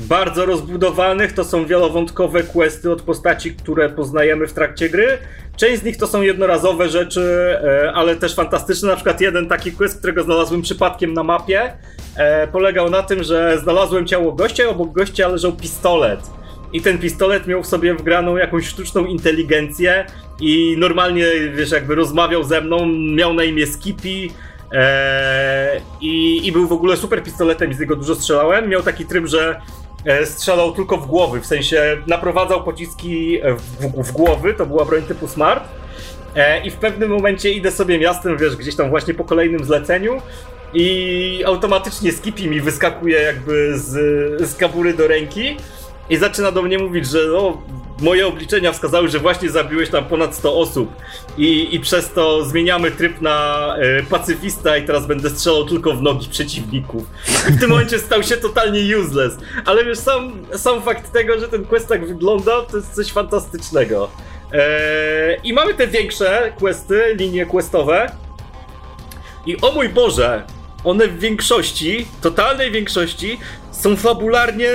bardzo 0.00 0.46
rozbudowanych, 0.46 1.32
to 1.32 1.44
są 1.44 1.66
wielowątkowe 1.66 2.42
questy 2.42 2.92
od 2.92 3.02
postaci, 3.02 3.54
które 3.54 3.88
poznajemy 3.88 4.46
w 4.46 4.52
trakcie 4.52 4.88
gry. 4.88 5.18
Część 5.56 5.80
z 5.80 5.84
nich 5.84 5.96
to 5.96 6.06
są 6.06 6.22
jednorazowe 6.22 6.88
rzeczy, 6.88 7.20
e, 7.64 7.92
ale 7.92 8.16
też 8.16 8.34
fantastyczne. 8.34 8.88
Na 8.88 8.94
przykład 8.94 9.20
jeden 9.20 9.48
taki 9.48 9.72
quest, 9.72 9.98
którego 9.98 10.22
znalazłem 10.22 10.62
przypadkiem 10.62 11.14
na 11.14 11.22
mapie, 11.22 11.72
e, 12.16 12.48
polegał 12.48 12.90
na 12.90 13.02
tym, 13.02 13.24
że 13.24 13.58
znalazłem 13.62 14.06
ciało 14.06 14.32
gościa 14.32 14.64
i 14.64 14.66
obok 14.66 14.92
gościa 14.92 15.28
leżał 15.28 15.52
pistolet. 15.52 16.20
I 16.72 16.80
ten 16.80 16.98
pistolet 16.98 17.46
miał 17.46 17.62
w 17.62 17.66
sobie 17.66 17.94
wgraną 17.94 18.36
jakąś 18.36 18.66
sztuczną 18.66 19.04
inteligencję 19.04 20.06
i 20.40 20.76
normalnie, 20.78 21.26
wiesz, 21.54 21.70
jakby 21.70 21.94
rozmawiał 21.94 22.44
ze 22.44 22.60
mną, 22.60 22.86
miał 23.16 23.34
na 23.34 23.44
imię 23.44 23.66
Skippy, 23.66 24.34
Eee, 24.72 25.80
i, 26.00 26.46
I 26.46 26.52
był 26.52 26.68
w 26.68 26.72
ogóle 26.72 26.96
super 26.96 27.22
pistoletem 27.22 27.70
i 27.70 27.74
z 27.74 27.80
niego 27.80 27.96
dużo 27.96 28.14
strzelałem. 28.14 28.68
Miał 28.68 28.82
taki 28.82 29.06
tryb, 29.06 29.26
że 29.26 29.60
E, 29.60 29.85
strzelał 30.24 30.72
tylko 30.72 30.96
w 30.96 31.06
głowy, 31.06 31.40
w 31.40 31.46
sensie 31.46 31.96
naprowadzał 32.06 32.64
pociski 32.64 33.40
w, 33.80 34.06
w, 34.08 34.12
głowy, 34.12 34.54
to 34.54 34.66
była 34.66 34.84
broń 34.84 35.02
typu 35.02 35.28
smart. 35.28 35.64
E, 36.34 36.66
I 36.66 36.70
w 36.70 36.76
pewnym 36.76 37.10
momencie 37.10 37.50
idę 37.52 37.70
sobie 37.70 37.98
miastem, 37.98 38.36
wiesz, 38.38 38.56
gdzieś 38.56 38.76
tam 38.76 38.90
właśnie 38.90 39.14
po 39.14 39.24
kolejnym 39.24 39.64
zleceniu 39.64 40.22
i 40.74 41.42
automatycznie 41.46 42.12
Skippy 42.12 42.48
mi 42.48 42.60
wyskakuje 42.60 43.20
jakby 43.20 43.78
z, 43.78 43.92
z 44.50 44.56
kabury 44.56 44.94
do 44.94 45.06
ręki 45.06 45.56
i 46.10 46.16
zaczyna 46.16 46.52
do 46.52 46.62
mnie 46.62 46.78
mówić, 46.78 47.06
że 47.06 47.18
no, 47.26 47.62
moje 48.00 48.26
obliczenia 48.26 48.72
wskazały, 48.72 49.08
że 49.08 49.18
właśnie 49.18 49.50
zabiłeś 49.50 49.90
tam 49.90 50.04
ponad 50.04 50.34
100 50.34 50.56
osób 50.56 50.92
i, 51.38 51.74
i 51.74 51.80
przez 51.80 52.12
to 52.12 52.44
zmieniamy 52.44 52.90
tryb 52.90 53.20
na 53.20 53.66
e, 53.76 54.02
pacyfista 54.02 54.76
i 54.76 54.86
teraz 54.86 55.06
będę 55.06 55.30
strzelał 55.30 55.64
tylko 55.64 55.92
w 55.92 56.02
nogi 56.02 56.28
przeciwników. 56.28 57.02
W 57.26 57.60
tym 57.60 57.70
momencie 57.70 57.98
stał 57.98 58.22
się 58.22 58.36
totalnie 58.36 58.98
useless. 58.98 59.36
Ale 59.64 59.84
wiesz, 59.84 59.98
sam, 59.98 60.46
sam 60.52 60.82
fakt 60.82 61.12
tego, 61.12 61.40
że 61.40 61.48
ten 61.48 61.64
quest 61.64 61.88
tak 61.88 62.06
wygląda, 62.06 62.62
to 62.62 62.76
jest 62.76 62.94
coś 62.94 63.12
fantastycznego. 63.12 64.10
E, 64.52 65.36
I 65.44 65.52
mamy 65.52 65.74
te 65.74 65.86
większe 65.86 66.52
questy, 66.58 67.14
linie 67.18 67.46
questowe. 67.46 68.12
I 69.46 69.60
o 69.60 69.72
mój 69.72 69.88
Boże, 69.88 70.42
one 70.84 71.08
w 71.08 71.18
większości, 71.18 72.06
totalnej 72.22 72.70
większości, 72.70 73.38
są 73.72 73.96
fabularnie 73.96 74.70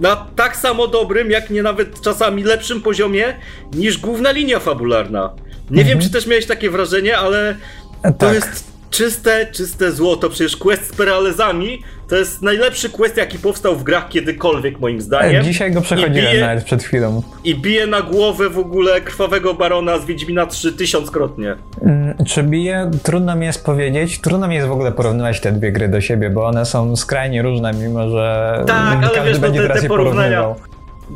na 0.00 0.16
tak 0.36 0.56
samo 0.56 0.86
dobrym, 0.86 1.30
jak 1.30 1.50
nie 1.50 1.62
nawet 1.62 2.00
czasami 2.00 2.44
lepszym 2.44 2.82
poziomie 2.82 3.36
niż 3.72 3.98
główna 3.98 4.30
linia 4.30 4.58
fabularna. 4.58 5.32
Nie 5.70 5.80
mhm. 5.82 5.86
wiem, 5.88 6.00
czy 6.00 6.12
też 6.12 6.26
miałeś 6.26 6.46
takie 6.46 6.70
wrażenie, 6.70 7.18
ale 7.18 7.56
to 8.02 8.12
tak. 8.12 8.34
jest 8.34 8.70
czyste, 8.90 9.46
czyste 9.52 9.92
złoto. 9.92 10.30
Przecież 10.30 10.56
quest 10.56 10.94
z 10.94 10.96
peralezami 10.96 11.82
to 12.08 12.16
jest 12.16 12.42
najlepszy 12.42 12.90
quest, 12.90 13.16
jaki 13.16 13.38
powstał 13.38 13.76
w 13.76 13.82
grach 13.82 14.08
kiedykolwiek, 14.08 14.80
moim 14.80 15.00
zdaniem. 15.00 15.44
Dzisiaj 15.44 15.72
go 15.72 15.80
przechodziłem 15.80 16.32
bije, 16.32 16.40
nawet 16.40 16.64
przed 16.64 16.82
chwilą. 16.82 17.22
I 17.44 17.54
bije 17.54 17.86
na 17.86 18.02
głowę 18.02 18.50
w 18.50 18.58
ogóle 18.58 19.00
krwawego 19.00 19.54
barona 19.54 19.98
z 19.98 20.04
Wiedźmina 20.04 20.46
3 20.46 20.72
tysiąckrotnie. 20.72 21.56
Mm, 21.82 22.14
czy 22.26 22.42
bije? 22.42 22.90
Trudno 23.02 23.36
mi 23.36 23.46
jest 23.46 23.64
powiedzieć. 23.64 24.20
Trudno 24.20 24.48
mi 24.48 24.54
jest 24.54 24.68
w 24.68 24.72
ogóle 24.72 24.92
porównywać 24.92 25.40
te 25.40 25.52
dwie 25.52 25.72
gry 25.72 25.88
do 25.88 26.00
siebie, 26.00 26.30
bo 26.30 26.46
one 26.46 26.66
są 26.66 26.96
skrajnie 26.96 27.42
różne, 27.42 27.72
mimo 27.72 28.10
że 28.10 28.54
tak, 28.66 29.00
każdy 29.00 29.20
wiesz, 29.24 29.34
no 29.34 29.40
będzie 29.40 29.62
no 29.62 29.74
te, 29.74 29.82
te 29.82 29.88
porównania. 29.88 30.42
Porównywał 30.42 30.69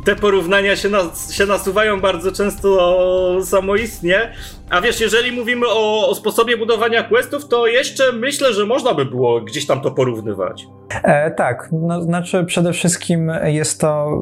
te 0.05 0.15
porównania 0.15 0.75
się, 0.75 0.89
nas, 0.89 1.33
się 1.33 1.45
nasuwają 1.45 2.01
bardzo 2.01 2.31
często 2.31 3.41
samoistnie. 3.43 4.31
A 4.69 4.81
wiesz, 4.81 4.99
jeżeli 4.99 5.31
mówimy 5.31 5.65
o, 5.67 6.09
o, 6.09 6.15
sposobie 6.15 6.57
budowania 6.57 7.03
questów, 7.03 7.47
to 7.47 7.67
jeszcze 7.67 8.11
myślę, 8.11 8.53
że 8.53 8.65
można 8.65 8.93
by 8.93 9.05
było 9.05 9.41
gdzieś 9.41 9.65
tam 9.65 9.81
to 9.81 9.91
porównywać. 9.91 10.67
E, 11.03 11.31
tak, 11.31 11.69
no, 11.71 12.01
znaczy 12.01 12.45
przede 12.45 12.73
wszystkim 12.73 13.31
jest 13.43 13.81
to. 13.81 14.21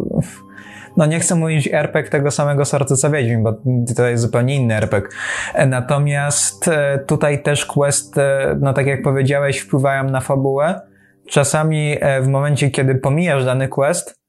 No 0.97 1.05
nie 1.05 1.19
chcę 1.19 1.35
mówić 1.35 1.69
RPG 1.71 2.11
tego 2.11 2.31
samego 2.31 2.65
sortu 2.65 2.95
co 2.95 3.11
Wiedźmin, 3.11 3.43
bo 3.43 3.53
to 3.95 4.07
jest 4.07 4.23
zupełnie 4.23 4.55
inny 4.55 4.75
RPG. 4.75 5.09
E, 5.53 5.65
natomiast 5.65 6.67
e, 6.67 6.99
tutaj 7.07 7.43
też 7.43 7.65
questy, 7.65 8.21
no 8.59 8.73
tak 8.73 8.87
jak 8.87 9.01
powiedziałeś, 9.01 9.59
wpływają 9.59 10.03
na 10.03 10.21
fabułę. 10.21 10.81
Czasami 11.29 11.97
w 12.21 12.27
momencie, 12.27 12.71
kiedy 12.71 12.95
pomijasz 12.95 13.45
dany 13.45 13.67
quest, 13.67 14.22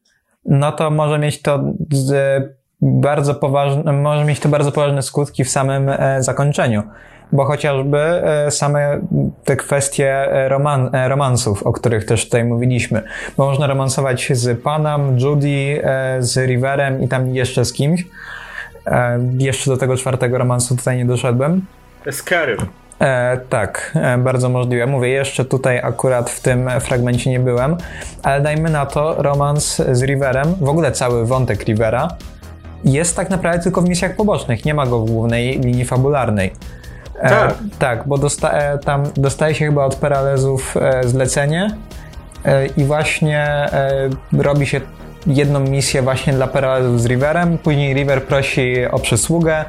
no 0.46 0.72
to 0.72 0.90
może 0.90 1.18
mieć 1.18 1.42
to 1.42 1.60
bardzo 2.82 3.34
poważne, 3.34 3.92
może 3.92 4.24
mieć 4.24 4.40
to 4.40 4.48
bardzo 4.48 4.72
poważne 4.72 5.02
skutki 5.02 5.44
w 5.44 5.50
samym 5.50 5.88
e, 5.88 6.22
zakończeniu. 6.22 6.82
Bo 7.32 7.44
chociażby 7.44 7.98
e, 7.98 8.50
same 8.50 9.00
te 9.44 9.56
kwestie 9.56 10.32
e, 10.32 10.48
roman, 10.48 10.90
romansów, 11.08 11.62
o 11.62 11.72
których 11.72 12.04
też 12.04 12.24
tutaj 12.24 12.44
mówiliśmy. 12.44 13.02
Bo 13.36 13.46
można 13.46 13.66
romansować 13.66 14.28
z 14.32 14.62
Panem, 14.62 15.18
Judy, 15.18 15.82
z 16.18 16.36
Riverem 16.36 17.02
i 17.02 17.08
tam 17.08 17.34
jeszcze 17.34 17.64
z 17.64 17.72
kimś. 17.72 18.06
Jeszcze 19.38 19.70
do 19.70 19.76
tego 19.76 19.96
czwartego 19.96 20.38
romansu 20.38 20.76
tutaj 20.76 20.96
nie 20.96 21.06
doszedłem. 21.06 21.66
Z 22.10 22.22
Karim. 22.22 22.56
E, 23.00 23.36
tak, 23.48 23.92
e, 23.94 24.18
bardzo 24.18 24.48
możliwe. 24.48 24.86
Mówię, 24.86 25.08
jeszcze 25.08 25.44
tutaj 25.44 25.78
akurat 25.78 26.30
w 26.30 26.40
tym 26.40 26.70
fragmencie 26.80 27.30
nie 27.30 27.40
byłem, 27.40 27.76
ale 28.22 28.40
dajmy 28.40 28.70
na 28.70 28.86
to 28.86 29.22
romans 29.22 29.82
z 29.92 30.02
Riverem, 30.02 30.54
w 30.60 30.68
ogóle 30.68 30.92
cały 30.92 31.26
wątek 31.26 31.64
Rivera 31.64 32.08
jest 32.84 33.16
tak 33.16 33.30
naprawdę 33.30 33.62
tylko 33.62 33.82
w 33.82 33.88
misjach 33.88 34.16
pobocznych, 34.16 34.64
nie 34.64 34.74
ma 34.74 34.86
go 34.86 35.00
w 35.00 35.10
głównej 35.10 35.60
linii 35.60 35.84
fabularnej. 35.84 36.52
Tak. 37.22 37.50
E, 37.50 37.54
tak, 37.78 38.08
bo 38.08 38.18
dosta, 38.18 38.50
e, 38.50 38.78
tam 38.78 39.02
dostaje 39.16 39.54
się 39.54 39.66
chyba 39.66 39.84
od 39.84 39.94
Peralezów 39.94 40.76
e, 40.76 41.08
zlecenie 41.08 41.70
e, 42.44 42.66
i 42.66 42.84
właśnie 42.84 43.66
robi 44.32 44.66
się 44.66 44.80
jedną 45.26 45.60
misję 45.60 46.02
właśnie 46.02 46.32
dla 46.32 46.46
Peralezów 46.46 47.00
z 47.00 47.06
Riverem, 47.06 47.58
później 47.58 47.94
River 47.94 48.22
prosi 48.22 48.86
o 48.90 48.98
przysługę 48.98 49.64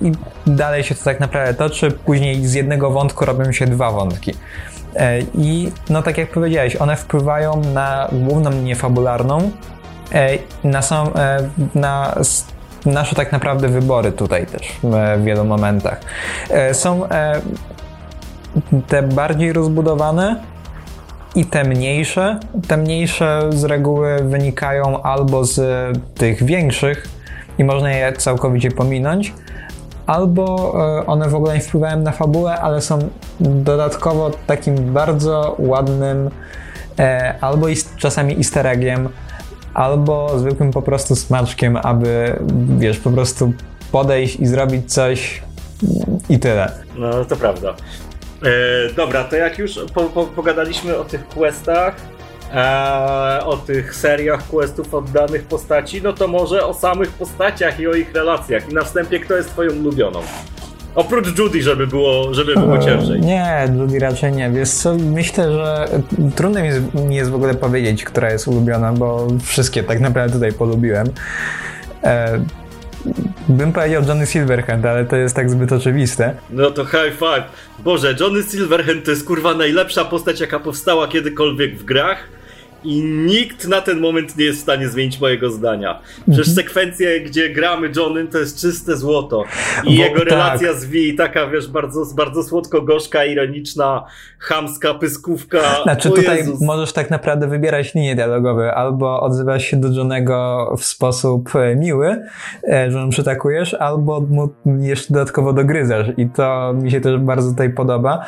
i 0.00 0.12
dalej 0.46 0.84
się 0.84 0.94
to 0.94 1.04
tak 1.04 1.20
naprawdę 1.20 1.54
toczy, 1.54 1.90
później 1.90 2.46
z 2.46 2.54
jednego 2.54 2.90
wątku 2.90 3.24
robią 3.24 3.52
się 3.52 3.66
dwa 3.66 3.90
wątki. 3.90 4.34
E, 4.96 5.20
I 5.20 5.72
no 5.90 6.02
tak 6.02 6.18
jak 6.18 6.30
powiedziałeś, 6.30 6.76
one 6.76 6.96
wpływają 6.96 7.62
na 7.74 8.08
główną 8.12 8.50
linię 8.50 8.76
fabularną, 8.76 9.50
e, 10.12 10.38
na, 10.64 10.82
sam, 10.82 11.08
e, 11.16 11.48
na 11.74 12.14
nasze 12.86 13.14
tak 13.16 13.32
naprawdę 13.32 13.68
wybory 13.68 14.12
tutaj 14.12 14.46
też 14.46 14.62
e, 14.84 15.18
w 15.18 15.24
wielu 15.24 15.44
momentach. 15.44 16.00
E, 16.50 16.74
Są 16.74 17.08
e, 17.08 17.40
te 18.88 19.02
bardziej 19.02 19.52
rozbudowane 19.52 20.36
i 21.34 21.46
te 21.46 21.64
mniejsze. 21.64 22.40
Te 22.68 22.76
mniejsze 22.76 23.50
z 23.50 23.64
reguły 23.64 24.16
wynikają 24.22 25.02
albo 25.02 25.44
z 25.44 25.60
tych 26.14 26.44
większych 26.44 27.19
i 27.60 27.64
można 27.64 27.92
je 27.92 28.12
całkowicie 28.12 28.70
pominąć, 28.70 29.34
albo 30.06 30.74
e, 31.00 31.06
one 31.06 31.28
w 31.28 31.34
ogóle 31.34 31.54
nie 31.54 31.60
wpływają 31.60 32.00
na 32.00 32.12
fabułę, 32.12 32.60
ale 32.60 32.80
są 32.80 32.98
dodatkowo 33.40 34.30
takim 34.46 34.92
bardzo 34.92 35.56
ładnym 35.58 36.30
e, 36.98 37.34
albo 37.40 37.66
czasami 37.96 38.36
easter 38.36 38.66
eggiem, 38.66 39.08
albo 39.74 40.38
zwykłym 40.38 40.70
po 40.70 40.82
prostu 40.82 41.16
smaczkiem, 41.16 41.76
aby 41.76 42.38
wiesz, 42.78 42.98
po 42.98 43.10
prostu 43.10 43.52
podejść 43.92 44.36
i 44.36 44.46
zrobić 44.46 44.92
coś 44.92 45.42
i 46.28 46.38
tyle. 46.38 46.72
No, 46.96 47.24
to 47.24 47.36
prawda. 47.36 47.74
E, 48.42 48.92
dobra, 48.96 49.24
to 49.24 49.36
jak 49.36 49.58
już 49.58 49.80
po, 49.94 50.04
po, 50.04 50.24
pogadaliśmy 50.24 50.98
o 50.98 51.04
tych 51.04 51.28
questach, 51.28 51.96
e, 52.54 53.40
o 53.44 53.56
tych 53.56 53.94
seriach 53.94 54.48
questów 54.48 54.94
od 54.94 55.10
danych 55.10 55.42
postaci, 55.42 56.02
no 56.02 56.12
to 56.12 56.28
może 56.28 56.66
o 56.66 56.74
samych 56.74 57.08
postaciach 57.10 57.80
i 57.80 57.86
o 57.86 57.92
ich 57.94 58.14
relacjach. 58.14 58.70
I 58.70 58.74
na 58.74 58.84
wstępie, 58.84 59.20
kto 59.20 59.36
jest 59.36 59.48
twoją 59.50 59.72
ulubioną? 59.72 60.20
Oprócz 60.94 61.38
Judy, 61.38 61.62
żeby 61.62 61.86
było, 61.86 62.34
żeby 62.34 62.54
było 62.54 62.78
ciężej. 62.78 63.16
E, 63.16 63.20
Nie, 63.20 63.68
Judy 63.78 63.98
raczej 63.98 64.32
nie. 64.32 64.50
Wiesz 64.50 64.70
co, 64.70 64.94
myślę, 64.94 65.52
że 65.52 65.88
trudno 66.36 66.60
mi 66.60 66.66
jest, 66.66 66.94
mi 66.94 67.14
jest 67.16 67.30
w 67.30 67.34
ogóle 67.34 67.54
powiedzieć, 67.54 68.04
która 68.04 68.30
jest 68.32 68.48
ulubiona, 68.48 68.92
bo 68.92 69.26
wszystkie 69.44 69.82
tak 69.82 70.00
naprawdę 70.00 70.32
tutaj 70.34 70.52
polubiłem. 70.52 71.06
E, 72.04 72.40
bym 73.48 73.72
powiedział 73.72 74.02
Johnny 74.08 74.26
Silverhand, 74.26 74.86
ale 74.86 75.04
to 75.04 75.16
jest 75.16 75.36
tak 75.36 75.50
zbyt 75.50 75.72
oczywiste. 75.72 76.34
No 76.50 76.70
to 76.70 76.84
high 76.84 77.12
five. 77.18 77.44
Boże, 77.78 78.14
Johnny 78.20 78.42
Silverhand 78.42 79.04
to 79.04 79.10
jest 79.10 79.26
kurwa 79.26 79.54
najlepsza 79.54 80.04
postać, 80.04 80.40
jaka 80.40 80.60
powstała 80.60 81.08
kiedykolwiek 81.08 81.78
w 81.78 81.84
grach. 81.84 82.18
I 82.84 83.02
nikt 83.04 83.68
na 83.68 83.80
ten 83.80 84.00
moment 84.00 84.36
nie 84.36 84.44
jest 84.44 84.58
w 84.58 84.62
stanie 84.62 84.88
zmienić 84.88 85.20
mojego 85.20 85.50
zdania. 85.50 86.00
Przecież 86.30 86.48
Mhm. 86.48 86.56
sekwencje, 86.56 87.20
gdzie 87.20 87.50
gramy 87.50 87.90
Johnem, 87.96 88.28
to 88.28 88.38
jest 88.38 88.60
czyste 88.60 88.96
złoto. 88.96 89.44
I 89.84 89.96
Bo- 89.96 90.02
jego 90.02 90.18
tak. 90.18 90.28
relacja 90.28 90.72
z 90.74 90.84
Vi, 90.84 91.14
taka 91.14 91.46
wiesz, 91.46 91.68
bardzo, 91.68 92.02
bardzo 92.16 92.42
słodko-gorzka, 92.42 93.24
ironiczna, 93.24 94.04
chamska, 94.38 94.94
pyskówka. 94.94 95.58
Znaczy 95.82 96.08
O 96.08 96.12
tutaj 96.12 96.36
Jezus. 96.38 96.60
możesz 96.60 96.92
tak 96.92 97.10
naprawdę 97.10 97.46
wybierać 97.48 97.94
linie 97.94 98.14
dialogowe, 98.16 98.74
albo 98.74 99.20
odzywasz 99.20 99.64
się 99.64 99.76
do 99.76 99.88
Johnego 99.88 100.68
w 100.78 100.84
sposób 100.84 101.56
e, 101.56 101.76
miły, 101.76 102.16
e, 102.72 102.90
że 102.90 102.98
mu 103.04 103.10
przytakujesz, 103.10 103.74
albo 103.74 104.20
mu 104.20 104.48
jeszcze 104.80 105.14
dodatkowo 105.14 105.52
dogryzasz 105.52 106.06
i 106.16 106.28
to 106.28 106.74
mi 106.82 106.90
się 106.90 107.00
też 107.00 107.18
bardzo 107.18 107.50
tutaj 107.50 107.70
podoba. 107.70 108.26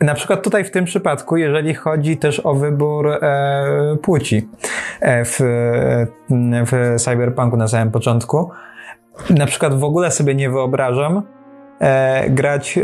Na 0.00 0.14
przykład 0.14 0.42
tutaj 0.42 0.64
w 0.64 0.70
tym 0.70 0.84
przypadku, 0.84 1.36
jeżeli 1.36 1.74
chodzi 1.74 2.16
też 2.16 2.40
o 2.40 2.54
wybór 2.54 3.08
e, 3.08 3.96
płci 4.02 4.48
e, 5.00 5.24
w, 5.24 5.36
w 6.66 6.94
Cyberpunku 6.98 7.56
na 7.56 7.68
samym 7.68 7.90
początku, 7.90 8.50
na 9.30 9.46
przykład 9.46 9.74
w 9.74 9.84
ogóle 9.84 10.10
sobie 10.10 10.34
nie 10.34 10.50
wyobrażam 10.50 11.22
e, 11.80 12.30
grać 12.30 12.78
e, 12.78 12.82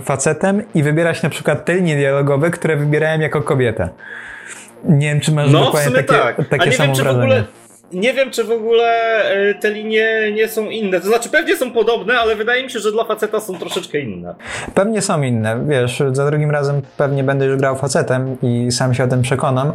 facetem 0.00 0.62
i 0.74 0.82
wybierać 0.82 1.22
na 1.22 1.28
przykład 1.30 1.64
te 1.64 1.74
linie 1.74 1.96
dialogowe, 1.96 2.50
które 2.50 2.76
wybierałem 2.76 3.20
jako 3.20 3.42
kobietę. 3.42 3.88
Nie 4.84 5.08
wiem, 5.08 5.20
czy 5.20 5.32
masz 5.32 5.50
No, 5.52 5.60
w 5.60 5.64
dokładnie 5.64 5.92
takie, 5.92 6.06
tak. 6.14 6.36
takie 6.48 6.62
A 6.62 6.66
nie 6.66 6.72
samo 6.72 6.86
wiem, 6.86 6.96
czy 6.96 7.02
w 7.02 7.04
wrażenie. 7.04 7.24
ogóle. 7.24 7.44
Nie 7.92 8.14
wiem, 8.14 8.30
czy 8.30 8.44
w 8.44 8.50
ogóle 8.50 9.22
e, 9.24 9.54
te 9.54 9.70
linie 9.70 10.32
nie 10.34 10.48
są 10.48 10.64
inne. 10.64 11.00
To 11.00 11.06
znaczy, 11.06 11.28
pewnie 11.28 11.56
są 11.56 11.72
podobne, 11.72 12.18
ale 12.18 12.36
wydaje 12.36 12.62
mi 12.64 12.70
się, 12.70 12.78
że 12.78 12.92
dla 12.92 13.04
faceta 13.04 13.40
są 13.40 13.58
troszeczkę 13.58 14.00
inne. 14.00 14.34
Pewnie 14.74 15.02
są 15.02 15.22
inne, 15.22 15.64
wiesz, 15.66 16.02
za 16.12 16.26
drugim 16.26 16.50
razem 16.50 16.82
pewnie 16.96 17.24
będę 17.24 17.46
już 17.46 17.56
grał 17.56 17.76
facetem 17.76 18.36
i 18.42 18.72
sam 18.72 18.94
się 18.94 19.04
o 19.04 19.08
tym 19.08 19.22
przekonam. 19.22 19.72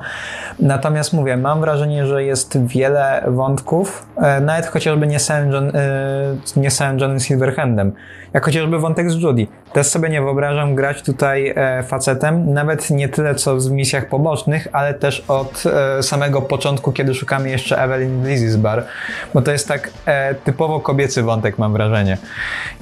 Natomiast 0.59 1.13
mówię, 1.13 1.37
mam 1.37 1.61
wrażenie, 1.61 2.05
że 2.05 2.23
jest 2.23 2.67
wiele 2.67 3.23
wątków, 3.27 4.07
e, 4.17 4.41
nawet 4.41 4.65
chociażby 4.65 5.07
nie 5.07 5.19
samym, 5.19 5.51
John, 5.51 5.71
e, 5.75 6.35
nie 6.55 6.71
samym 6.71 6.99
Johnny 6.99 7.19
Silverhandem, 7.19 7.93
jak 8.33 8.45
chociażby 8.45 8.79
wątek 8.79 9.11
z 9.11 9.15
Judy. 9.15 9.47
Też 9.73 9.87
sobie 9.87 10.09
nie 10.09 10.21
wyobrażam 10.21 10.75
grać 10.75 11.01
tutaj 11.01 11.53
e, 11.55 11.83
facetem, 11.83 12.53
nawet 12.53 12.89
nie 12.89 13.09
tyle 13.09 13.35
co 13.35 13.57
w 13.57 13.71
misjach 13.71 14.09
pobocznych, 14.09 14.67
ale 14.71 14.93
też 14.93 15.23
od 15.27 15.63
e, 15.65 16.03
samego 16.03 16.41
początku, 16.41 16.91
kiedy 16.91 17.13
szukamy 17.13 17.49
jeszcze 17.49 17.81
Evelyn 17.83 18.23
Lizzie's 18.23 18.57
Bar, 18.57 18.85
bo 19.33 19.41
to 19.41 19.51
jest 19.51 19.67
tak 19.67 19.89
e, 20.05 20.35
typowo 20.35 20.79
kobiecy 20.79 21.23
wątek, 21.23 21.57
mam 21.57 21.73
wrażenie. 21.73 22.17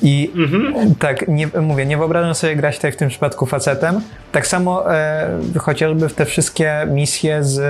I 0.01 0.31
tak, 0.99 1.27
nie, 1.27 1.47
mówię, 1.61 1.85
nie 1.85 1.97
wyobrażam 1.97 2.35
sobie 2.35 2.55
grać 2.55 2.75
tutaj 2.75 2.91
w 2.91 2.95
tym 2.95 3.09
przypadku 3.09 3.45
facetem. 3.45 4.01
Tak 4.31 4.47
samo 4.47 4.83
chociażby 5.59 6.09
w 6.09 6.13
te 6.13 6.25
wszystkie 6.25 6.87
misje 6.89 7.43
z 7.43 7.61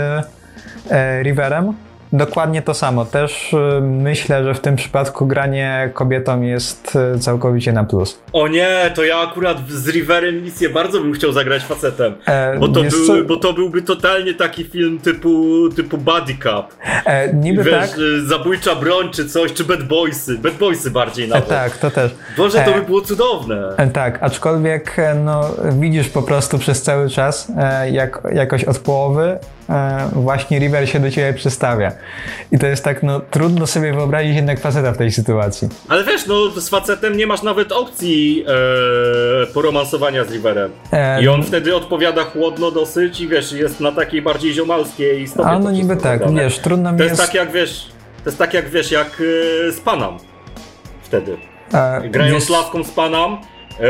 Riverem. 1.24 1.74
Dokładnie 2.18 2.62
to 2.62 2.74
samo. 2.74 3.06
Też 3.06 3.54
e, 3.54 3.82
myślę, 3.82 4.44
że 4.44 4.54
w 4.54 4.60
tym 4.60 4.76
przypadku 4.76 5.26
granie 5.28 5.90
kobietą 5.94 6.42
jest 6.42 6.98
e, 7.16 7.20
całkowicie 7.20 7.74
na 7.74 7.84
plus. 7.84 8.20
O 8.34 8.48
nie, 8.48 8.92
to 8.96 9.04
ja 9.04 9.18
akurat 9.18 9.58
z 9.70 9.88
Riverem 9.90 10.44
misję 10.44 10.70
bardzo 10.70 11.00
bym 11.02 11.14
chciał 11.14 11.32
zagrać 11.32 11.64
facetem. 11.64 12.14
E, 12.26 12.60
Bo 12.60 12.68
to, 12.68 12.82
był, 12.82 13.08
co? 13.08 13.24
bo 13.28 13.38
to 13.38 13.54
byłby 13.54 13.82
totalnie 13.82 14.34
taki 14.34 14.64
film 14.64 15.00
typu, 15.00 15.46
typu 15.76 15.98
Buddy 15.98 16.34
Cup. 16.34 16.76
E, 17.06 17.34
niby 17.34 17.64
Wiesz, 17.64 17.90
tak. 17.90 18.00
y, 18.00 18.26
zabójcza 18.28 18.76
broń 18.76 19.10
czy 19.12 19.30
coś, 19.30 19.54
czy 19.54 19.64
Bad 19.64 19.84
Boysy. 19.84 20.38
Bad 20.38 20.54
Boysy 20.54 20.92
bardziej 20.92 21.26
E, 21.26 21.28
nawet. 21.28 21.48
tak, 21.50 21.78
to 21.78 21.92
też. 21.92 22.12
Boże, 22.38 22.58
to 22.66 22.72
E, 22.72 22.80
by 22.80 22.82
było 22.86 23.02
cudowne. 23.02 23.74
E, 23.78 23.88
Tak, 23.88 24.24
aczkolwiek 24.24 25.00
e, 25.00 25.16
no, 25.16 25.42
widzisz 25.80 26.10
po 26.10 26.22
prostu 26.22 26.58
przez 26.60 26.82
cały 26.82 27.10
czas, 27.10 27.52
e, 27.58 27.90
jak, 27.92 28.22
jakoś 28.34 28.64
od 28.64 28.80
połowy 28.80 29.24
e, 29.24 29.40
właśnie 30.14 30.60
River 30.60 30.90
się 30.90 31.00
do 31.00 31.12
ciebie 31.12 31.34
przystawia. 31.34 31.92
I 32.52 32.58
to 32.60 32.68
jest 32.68 32.84
tak, 32.84 33.04
no 33.04 33.20
trudno 33.20 33.68
sobie 33.68 33.94
wyobrazić 33.94 34.36
jednak 34.36 34.60
faceta 34.60 34.92
w 34.92 34.98
tej 34.98 35.12
sytuacji. 35.12 35.68
Ale 35.90 36.04
wiesz, 36.04 36.26
no 36.26 36.50
z 36.62 36.70
facetem 36.70 37.18
nie 37.18 37.28
masz 37.28 37.42
nawet 37.44 37.72
opcji 37.72 38.46
e, 39.44 39.48
poromansowania 39.54 40.24
z 40.24 40.32
Riverem. 40.32 40.72
E, 40.92 41.24
I 41.24 41.28
on 41.28 41.44
wtedy 41.44 41.76
odpowiada 41.76 42.24
chłodno 42.24 42.72
dosyć 42.72 43.22
i 43.22 43.28
wiesz, 43.28 43.52
jest 43.52 43.80
na 43.80 43.92
takiej 43.92 44.22
bardziej 44.22 44.54
ziomalskiej 44.54 45.28
stopie. 45.28 45.50
A 45.50 45.60
no 45.60 45.72
niby 45.72 45.98
tak, 45.98 46.20
robione. 46.22 46.44
wiesz, 46.44 46.60
trudno 46.60 46.92
mi 46.92 46.98
To 46.98 47.04
jest 47.04 47.18
jest... 47.20 47.26
tak 47.32 47.36
jak 47.36 47.52
wiesz, 47.52 47.88
to 48.24 48.30
jest 48.30 48.38
tak 48.38 48.54
jak 48.54 48.70
wiesz, 48.70 48.92
jak 48.92 49.08
e, 49.68 49.72
z 49.72 49.80
Panam 49.80 50.18
wtedy. 51.04 51.38
e, 51.74 52.10
Grając 52.10 52.44
z 52.46 52.50
laską 52.50 52.84
z 52.84 52.92
Panam, 52.92 53.38
e, 53.80 53.88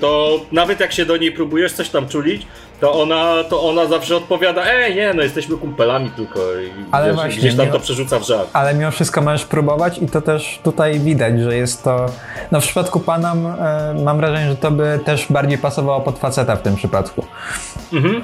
to 0.00 0.40
nawet 0.52 0.80
jak 0.80 0.92
się 0.92 1.06
do 1.06 1.16
niej 1.16 1.32
próbujesz 1.32 1.72
coś 1.72 1.88
tam 1.88 2.08
czulić, 2.08 2.46
to 2.80 2.92
ona, 2.92 3.44
to 3.44 3.62
ona 3.62 3.86
zawsze 3.86 4.16
odpowiada, 4.16 4.64
ej 4.72 4.94
nie, 4.94 5.14
no 5.14 5.22
jesteśmy 5.22 5.56
kumpelami 5.56 6.10
tylko 6.10 6.40
i 6.40 6.70
Ale 6.92 7.06
wiesz, 7.06 7.14
właśnie, 7.14 7.38
gdzieś 7.38 7.56
tam 7.56 7.68
to 7.68 7.80
przerzuca 7.80 8.18
w 8.18 8.22
żart. 8.22 8.50
ale 8.52 8.74
mimo 8.74 8.90
wszystko 8.90 9.22
możesz 9.22 9.44
próbować 9.44 9.98
i 9.98 10.06
to 10.08 10.20
też 10.22 10.60
tutaj 10.62 11.00
widać, 11.00 11.40
że 11.40 11.56
jest 11.56 11.82
to... 11.82 12.06
No 12.52 12.60
w 12.60 12.64
przypadku 12.64 13.00
Panam 13.00 13.46
e, 13.46 13.94
mam 14.04 14.16
wrażenie, 14.16 14.50
że 14.50 14.56
to 14.56 14.70
by 14.70 15.00
też 15.04 15.26
bardziej 15.30 15.58
pasowało 15.58 16.00
pod 16.00 16.18
faceta 16.18 16.56
w 16.56 16.62
tym 16.62 16.76
przypadku. 16.76 17.24
Mhm. 17.92 18.22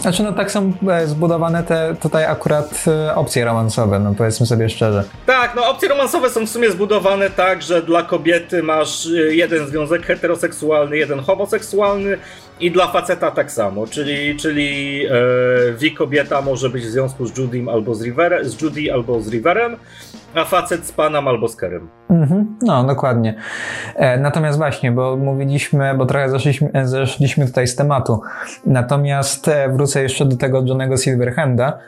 Znaczy 0.00 0.22
no 0.22 0.32
tak 0.32 0.50
są 0.50 0.72
e, 0.90 1.06
zbudowane 1.06 1.62
te 1.62 1.94
tutaj 2.02 2.24
akurat 2.24 2.84
e, 2.86 3.14
opcje 3.14 3.44
romansowe, 3.44 3.98
no 3.98 4.14
powiedzmy 4.18 4.46
sobie 4.46 4.68
szczerze. 4.68 5.04
Tak, 5.26 5.54
no 5.56 5.68
opcje 5.70 5.88
romansowe 5.88 6.30
są 6.30 6.46
w 6.46 6.48
sumie 6.48 6.70
zbudowane 6.70 7.30
tak, 7.30 7.62
że 7.62 7.82
dla 7.82 8.02
kobiety 8.02 8.62
masz 8.62 9.08
jeden 9.28 9.66
związek 9.66 10.06
heteroseksualny, 10.06 10.96
jeden 10.96 11.20
homoseksualny 11.20 12.18
i 12.60 12.70
dla 12.70 12.86
faceta 12.86 13.30
tak 13.30 13.52
samo, 13.52 13.86
czyli, 13.86 14.36
czyli 14.36 15.02
e, 15.06 15.10
wi 15.78 15.94
kobieta 15.94 16.42
może 16.42 16.70
być 16.70 16.82
w 16.84 16.88
związku 16.88 17.26
z 17.26 17.38
Judym 17.38 17.68
albo 17.68 17.94
z 17.94 18.02
Riverem, 18.02 18.44
z 18.44 18.62
Judy 18.62 18.92
albo 18.92 19.20
z 19.20 19.28
Riverem, 19.28 19.76
a 20.34 20.44
facet 20.44 20.86
z 20.86 20.92
Panem 20.92 21.28
albo 21.28 21.48
z 21.48 21.56
Kerem. 21.56 21.88
Mhm, 22.10 22.56
no, 22.62 22.84
dokładnie. 22.84 23.34
E, 23.94 24.18
natomiast 24.18 24.58
właśnie, 24.58 24.92
bo 24.92 25.16
mówiliśmy, 25.16 25.94
bo 25.94 26.06
trochę 26.06 26.28
zeszliśmy, 26.28 26.70
e, 26.72 26.86
zeszliśmy 26.86 27.46
tutaj 27.46 27.66
z 27.66 27.76
tematu. 27.76 28.20
Natomiast 28.66 29.48
e, 29.48 29.68
wrócę 29.68 30.02
jeszcze 30.02 30.24
do 30.24 30.36
tego 30.36 30.62
Johnego 30.66 30.96
Silverhanda. 30.96 31.78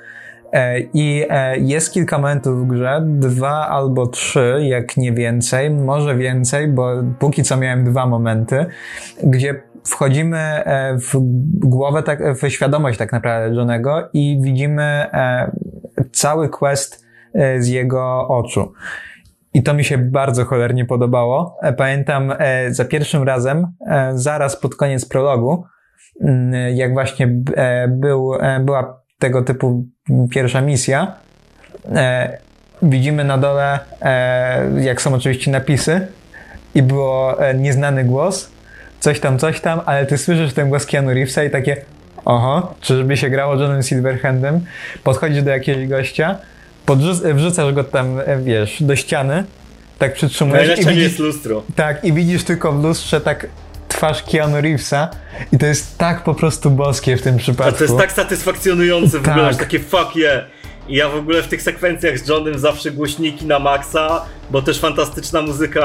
E, 0.53 0.81
I 0.81 1.25
e, 1.29 1.59
jest 1.59 1.93
kilka 1.93 2.19
momentów 2.19 2.65
w 2.65 2.67
grze, 2.67 3.03
dwa 3.05 3.69
albo 3.69 4.07
trzy, 4.07 4.59
jak 4.63 4.97
nie 4.97 5.13
więcej, 5.13 5.71
może 5.71 6.17
więcej, 6.17 6.69
bo 6.69 6.91
póki 7.19 7.43
co 7.43 7.57
miałem 7.57 7.85
dwa 7.85 8.07
momenty, 8.07 8.67
gdzie 9.23 9.63
wchodzimy 9.85 10.39
e, 10.39 10.99
w 10.99 11.15
głowę, 11.59 12.03
tak, 12.03 12.35
w 12.35 12.49
świadomość 12.49 12.99
tak 12.99 13.13
naprawdę 13.13 13.57
Johnego 13.57 14.09
i 14.13 14.41
widzimy 14.43 15.07
cały 16.13 16.49
quest 16.49 17.07
z 17.59 17.69
jego 17.69 18.29
oczu. 18.29 18.73
I 19.55 19.63
to 19.63 19.75
mi 19.75 19.85
się 19.85 19.99
bardzo 19.99 20.45
cholernie 20.45 20.85
podobało. 20.85 21.59
Pamiętam 21.77 22.33
za 22.69 22.85
pierwszym 22.85 23.23
razem, 23.23 23.67
zaraz 24.15 24.57
pod 24.57 24.75
koniec 24.75 25.09
prologu, 25.09 25.65
mm, 26.21 26.77
jak 26.77 26.93
właśnie 26.93 27.29
był, 27.89 28.33
była 28.61 29.01
tego 29.21 29.43
typu 29.43 29.87
pierwsza 30.31 30.61
misja. 30.61 31.15
E, 31.95 32.39
widzimy 32.83 33.25
na 33.25 33.39
dole, 33.39 33.79
e, 34.03 34.81
jak 34.81 35.03
są 35.03 35.15
oczywiście 35.15 35.51
napisy 35.51 36.07
i 36.75 36.83
było 36.83 37.43
e, 37.47 37.55
nieznany 37.55 38.05
głos, 38.05 38.51
coś 39.01 39.21
tam, 39.21 39.39
coś 39.39 39.61
tam, 39.61 39.81
ale 39.87 40.07
ty 40.07 40.19
słyszysz 40.19 40.53
ten 40.53 40.69
głos 40.69 40.87
Keanu 40.87 41.15
Reevesa 41.15 41.45
i 41.45 41.51
takie 41.51 41.77
oho, 42.25 42.75
czyżby 42.81 43.17
się 43.17 43.31
grało 43.31 43.55
Johnem 43.55 43.83
Silverhandem, 43.83 44.61
podchodzisz 45.05 45.43
do 45.43 45.51
jakiegoś 45.51 45.87
gościa, 45.87 46.39
podrzuc- 46.87 47.35
wrzucasz 47.35 47.75
go 47.75 47.85
tam, 47.85 48.21
e, 48.27 48.39
wiesz, 48.43 48.83
do 48.83 48.97
ściany, 48.97 49.45
tak 49.99 50.15
przytrzymujesz 50.15 50.81
i 50.81 50.85
widzisz, 50.85 51.03
jest 51.03 51.19
lustro. 51.19 51.63
Tak, 51.77 52.05
i 52.05 52.13
widzisz 52.13 52.45
tylko 52.45 52.73
w 52.73 52.83
lustrze 52.85 53.21
tak 53.21 53.47
twarz 53.89 54.23
Keanu 54.23 54.61
Reevesa 54.61 55.09
i 55.53 55.59
to 55.59 55.67
jest 55.67 55.99
tak 55.99 56.25
po 56.25 56.35
prostu 56.35 56.71
boskie 56.71 57.17
w 57.17 57.23
tym 57.23 57.37
przypadku. 57.37 57.75
A 57.75 57.79
to 57.79 57.85
jest 57.85 57.97
tak 57.97 58.13
satysfakcjonujące 58.13 59.19
w 59.19 59.23
tak. 59.23 59.37
ogóle, 59.37 59.55
takie 59.55 59.79
fuck 59.79 60.17
yeah. 60.17 60.45
I 60.91 60.95
ja 60.95 61.09
w 61.09 61.15
ogóle 61.15 61.43
w 61.43 61.49
tych 61.49 61.63
sekwencjach 61.63 62.19
z 62.19 62.29
Johnem 62.29 62.59
zawsze 62.59 62.91
głośniki 62.91 63.47
na 63.47 63.59
maksa, 63.59 64.25
bo 64.51 64.63
też 64.63 64.81
fantastyczna 64.81 65.43
muzyka 65.43 65.85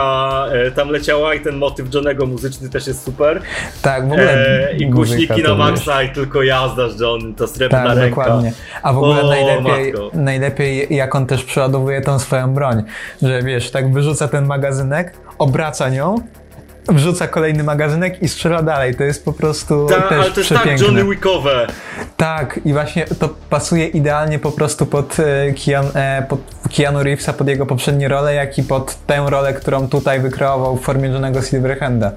e, 0.51 0.71
tam 0.71 0.89
leciała 0.89 1.33
i 1.35 1.39
ten 1.39 1.55
motyw 1.55 1.93
Johnego 1.93 2.25
muzyczny 2.25 2.69
też 2.69 2.87
jest 2.87 3.03
super. 3.03 3.41
Tak, 3.81 4.03
w 4.03 4.11
ogóle. 4.11 4.69
E, 4.69 4.75
I 4.77 4.89
głośniki 4.89 5.43
na 5.43 5.55
maksa 5.55 6.03
i 6.03 6.09
tylko 6.09 6.43
jazda 6.43 6.89
z 6.89 6.99
Johnem, 6.99 7.35
to 7.35 7.47
srebrna 7.47 7.83
tak, 7.83 7.97
ręka. 7.97 8.23
dokładnie. 8.23 8.53
A 8.83 8.93
w 8.93 8.97
ogóle 8.97 9.21
o, 9.21 9.27
najlepiej, 9.27 9.93
najlepiej 10.13 10.95
jak 10.95 11.15
on 11.15 11.25
też 11.25 11.43
przeładowuje 11.43 12.01
tą 12.01 12.19
swoją 12.19 12.53
broń, 12.53 12.83
że 13.21 13.41
wiesz, 13.41 13.71
tak 13.71 13.93
wyrzuca 13.93 14.27
ten 14.27 14.45
magazynek, 14.45 15.13
obraca 15.37 15.89
nią 15.89 16.15
wrzuca 16.87 17.27
kolejny 17.27 17.63
magazynek 17.63 18.21
i 18.21 18.27
strzela 18.27 18.63
dalej. 18.63 18.95
To 18.95 19.03
jest 19.03 19.25
po 19.25 19.33
prostu 19.33 19.87
Ta, 19.89 20.01
też 20.01 20.19
ale 20.19 20.31
to 20.31 20.39
jest 20.39 20.49
tak 20.49 20.59
przepiękne. 20.59 20.85
tak 20.85 20.95
Johnny 20.95 21.11
Wickowe. 21.11 21.67
Tak, 22.17 22.59
i 22.65 22.73
właśnie 22.73 23.05
to 23.19 23.29
pasuje 23.49 23.87
idealnie 23.87 24.39
po 24.39 24.51
prostu 24.51 24.85
pod, 24.85 25.17
e, 25.19 25.53
Keanu, 25.65 25.89
e, 25.95 26.25
pod 26.29 26.39
Keanu 26.77 27.03
Reevesa, 27.03 27.33
pod 27.33 27.47
jego 27.47 27.65
poprzednie 27.65 28.07
role, 28.07 28.33
jak 28.33 28.57
i 28.57 28.63
pod 28.63 29.05
tę 29.07 29.25
rolę, 29.29 29.53
którą 29.53 29.89
tutaj 29.89 30.19
wykreował 30.19 30.77
w 30.77 30.81
formie 30.81 31.09
Johnego 31.09 31.41
Silverhanda. 31.41 32.11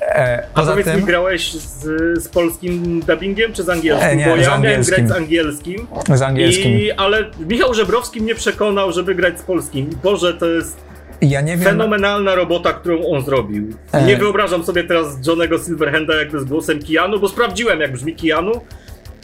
E, 0.00 0.46
A 0.54 0.62
powiedz 0.62 0.86
tym, 0.86 0.96
mi, 0.96 1.02
grałeś 1.06 1.52
z, 1.52 1.84
z, 2.24 2.28
polskim 2.28 3.00
dubbingiem 3.00 3.52
czy 3.52 3.62
z 3.62 3.68
angielskim? 3.68 4.08
E, 4.10 4.16
nie, 4.16 4.26
Bo 4.26 4.36
ja 4.36 4.58
miałem 4.58 4.82
grać 4.82 5.08
z 5.08 5.12
angielskim. 5.12 5.86
Z 6.14 6.22
angielskim. 6.22 6.72
I, 6.72 6.90
ale 6.90 7.24
Michał 7.48 7.74
Żebrowski 7.74 8.20
mnie 8.20 8.34
przekonał, 8.34 8.92
żeby 8.92 9.14
grać 9.14 9.38
z 9.38 9.42
polskim. 9.42 9.90
Boże, 10.02 10.34
to 10.34 10.46
jest 10.46 10.89
ja 11.22 11.40
nie 11.40 11.56
wiem. 11.56 11.64
Fenomenalna 11.64 12.34
robota, 12.34 12.72
którą 12.72 13.06
on 13.06 13.22
zrobił. 13.22 13.68
E... 13.92 14.06
Nie 14.06 14.16
wyobrażam 14.16 14.64
sobie 14.64 14.84
teraz 14.84 15.26
Johnego 15.26 15.58
Silverhanda 15.58 16.14
jakby 16.14 16.40
z 16.40 16.44
głosem 16.44 16.78
Kianu, 16.78 17.20
bo 17.20 17.28
sprawdziłem 17.28 17.80
jak 17.80 17.92
brzmi 17.92 18.14
Kianu. 18.16 18.52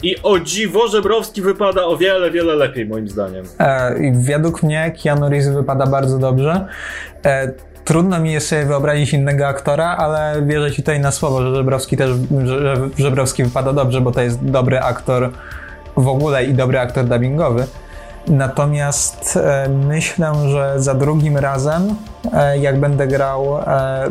I 0.03 0.15
o 0.23 0.39
dziwo 0.39 0.87
Żebrowski 0.87 1.41
wypada 1.41 1.85
o 1.85 1.97
wiele, 1.97 2.31
wiele 2.31 2.55
lepiej 2.55 2.85
moim 2.85 3.09
zdaniem. 3.09 3.45
E, 3.59 3.95
według 4.13 4.63
mnie 4.63 4.93
Keanu 5.03 5.29
Reeves 5.29 5.49
wypada 5.49 5.87
bardzo 5.87 6.19
dobrze. 6.19 6.67
E, 7.25 7.53
trudno 7.85 8.19
mi 8.19 8.41
sobie 8.41 8.65
wyobrazić 8.65 9.13
innego 9.13 9.47
aktora, 9.47 9.85
ale 9.85 10.41
wierzę 10.45 10.71
ci 10.71 10.83
tutaj 10.83 10.99
na 10.99 11.11
słowo, 11.11 11.41
że 11.41 11.55
Żebrowski 11.55 11.97
też, 11.97 12.09
że 12.45 12.89
Żebrowski 12.97 13.43
wypada 13.43 13.73
dobrze, 13.73 14.01
bo 14.01 14.11
to 14.11 14.21
jest 14.21 14.45
dobry 14.45 14.79
aktor 14.79 15.29
w 15.97 16.07
ogóle 16.07 16.45
i 16.45 16.53
dobry 16.53 16.79
aktor 16.79 17.05
dubbingowy. 17.05 17.67
Natomiast 18.27 19.37
e, 19.37 19.69
myślę, 19.69 20.33
że 20.49 20.73
za 20.77 20.93
drugim 20.93 21.37
razem, 21.37 21.95
e, 22.33 22.57
jak 22.57 22.79
będę 22.79 23.07
grał, 23.07 23.57
e, 23.57 24.09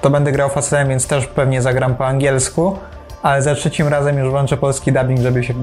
to 0.00 0.10
będę 0.10 0.32
grał 0.32 0.48
facetem, 0.48 0.88
więc 0.88 1.06
też 1.06 1.26
pewnie 1.26 1.62
zagram 1.62 1.94
po 1.94 2.06
angielsku, 2.06 2.78
ale 3.22 3.42
za 3.42 3.54
trzecim 3.54 3.88
razem 3.88 4.18
już 4.18 4.30
włączę 4.30 4.56
polski 4.56 4.92
dubbing, 4.92 5.20
żeby 5.20 5.44
się 5.44 5.54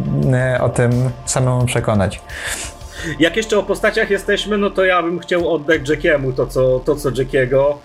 o 0.61 0.69
tym 0.69 1.09
samemu 1.25 1.65
przekonać. 1.65 2.21
Jak 3.19 3.37
jeszcze 3.37 3.59
o 3.59 3.63
postaciach 3.63 4.09
jesteśmy, 4.09 4.57
no 4.57 4.69
to 4.69 4.85
ja 4.85 5.03
bym 5.03 5.19
chciał 5.19 5.53
oddać 5.53 5.89
Jackiemu 5.89 6.33
to, 6.33 6.47
co, 6.47 6.79
to, 6.79 6.95
co 6.95 7.09
Jackiego. 7.09 7.77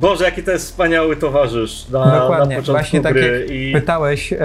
Boże, 0.00 0.24
jaki 0.24 0.42
to 0.42 0.50
jest 0.50 0.64
wspaniały 0.64 1.16
towarzysz 1.16 1.88
na, 1.88 2.20
Dokładnie. 2.20 2.56
na 2.56 2.60
początku 2.62 2.72
Właśnie 2.72 3.00
tak 3.00 3.12
gry. 3.12 3.40
jak 3.40 3.50
i... 3.50 3.72
pytałeś, 3.72 4.32
e, 4.32 4.38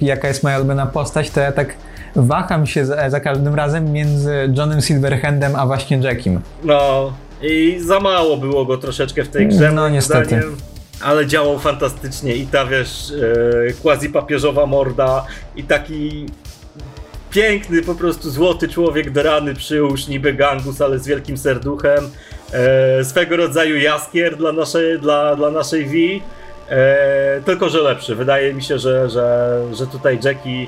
jaka 0.00 0.28
jest 0.28 0.42
moja 0.42 0.58
ulubiona 0.58 0.86
postać, 0.86 1.30
to 1.30 1.40
ja 1.40 1.52
tak 1.52 1.74
waham 2.16 2.66
się 2.66 2.86
za, 2.86 3.10
za 3.10 3.20
każdym 3.20 3.54
razem 3.54 3.92
między 3.92 4.52
Johnem 4.56 4.80
Silverhandem 4.80 5.56
a 5.56 5.66
właśnie 5.66 5.96
Jackiem. 5.98 6.40
No 6.64 7.12
i 7.42 7.78
za 7.80 8.00
mało 8.00 8.36
było 8.36 8.64
go 8.64 8.78
troszeczkę 8.78 9.24
w 9.24 9.28
tej 9.28 9.48
grze. 9.48 9.72
No 9.72 9.88
niestety. 9.88 10.26
Zdaniem, 10.26 10.56
ale 11.00 11.26
działał 11.26 11.58
fantastycznie 11.58 12.34
i 12.36 12.46
ta 12.46 12.66
wiesz, 12.66 13.12
e, 13.68 13.72
quasi-papieżowa 13.82 14.66
morda 14.66 15.26
i 15.56 15.64
taki 15.64 16.26
piękny, 17.30 17.82
po 17.82 17.94
prostu 17.94 18.30
złoty 18.30 18.68
człowiek 18.68 19.10
do 19.10 19.22
rany 19.22 19.54
przyłóż, 19.54 20.08
niby 20.08 20.32
gangus, 20.32 20.80
ale 20.80 20.98
z 20.98 21.06
wielkim 21.06 21.36
serduchem. 21.36 22.10
E, 22.52 23.04
swego 23.04 23.36
rodzaju 23.36 23.76
jaskier 23.76 24.36
dla 24.36 24.52
naszej, 24.52 25.00
dla, 25.00 25.36
dla 25.36 25.50
naszej 25.50 25.86
V. 25.86 26.24
E, 26.70 27.40
tylko, 27.44 27.68
że 27.68 27.78
lepszy. 27.78 28.14
Wydaje 28.14 28.54
mi 28.54 28.62
się, 28.62 28.78
że, 28.78 29.10
że, 29.10 29.60
że 29.72 29.86
tutaj 29.86 30.18
Jackie 30.24 30.66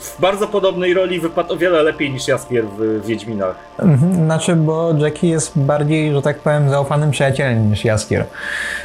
w 0.00 0.20
bardzo 0.20 0.46
podobnej 0.46 0.94
roli 0.94 1.20
wypadł 1.20 1.52
o 1.52 1.56
wiele 1.56 1.82
lepiej 1.82 2.10
niż 2.10 2.28
Jaskier 2.28 2.64
w 2.64 3.06
Wiedźminach. 3.06 3.54
Mhm, 3.78 4.14
znaczy, 4.14 4.56
bo 4.56 4.94
Jackie 4.98 5.28
jest 5.28 5.58
bardziej, 5.58 6.12
że 6.12 6.22
tak 6.22 6.38
powiem, 6.38 6.70
zaufanym 6.70 7.10
przyjacielem 7.10 7.70
niż 7.70 7.84
Jaskier. 7.84 8.24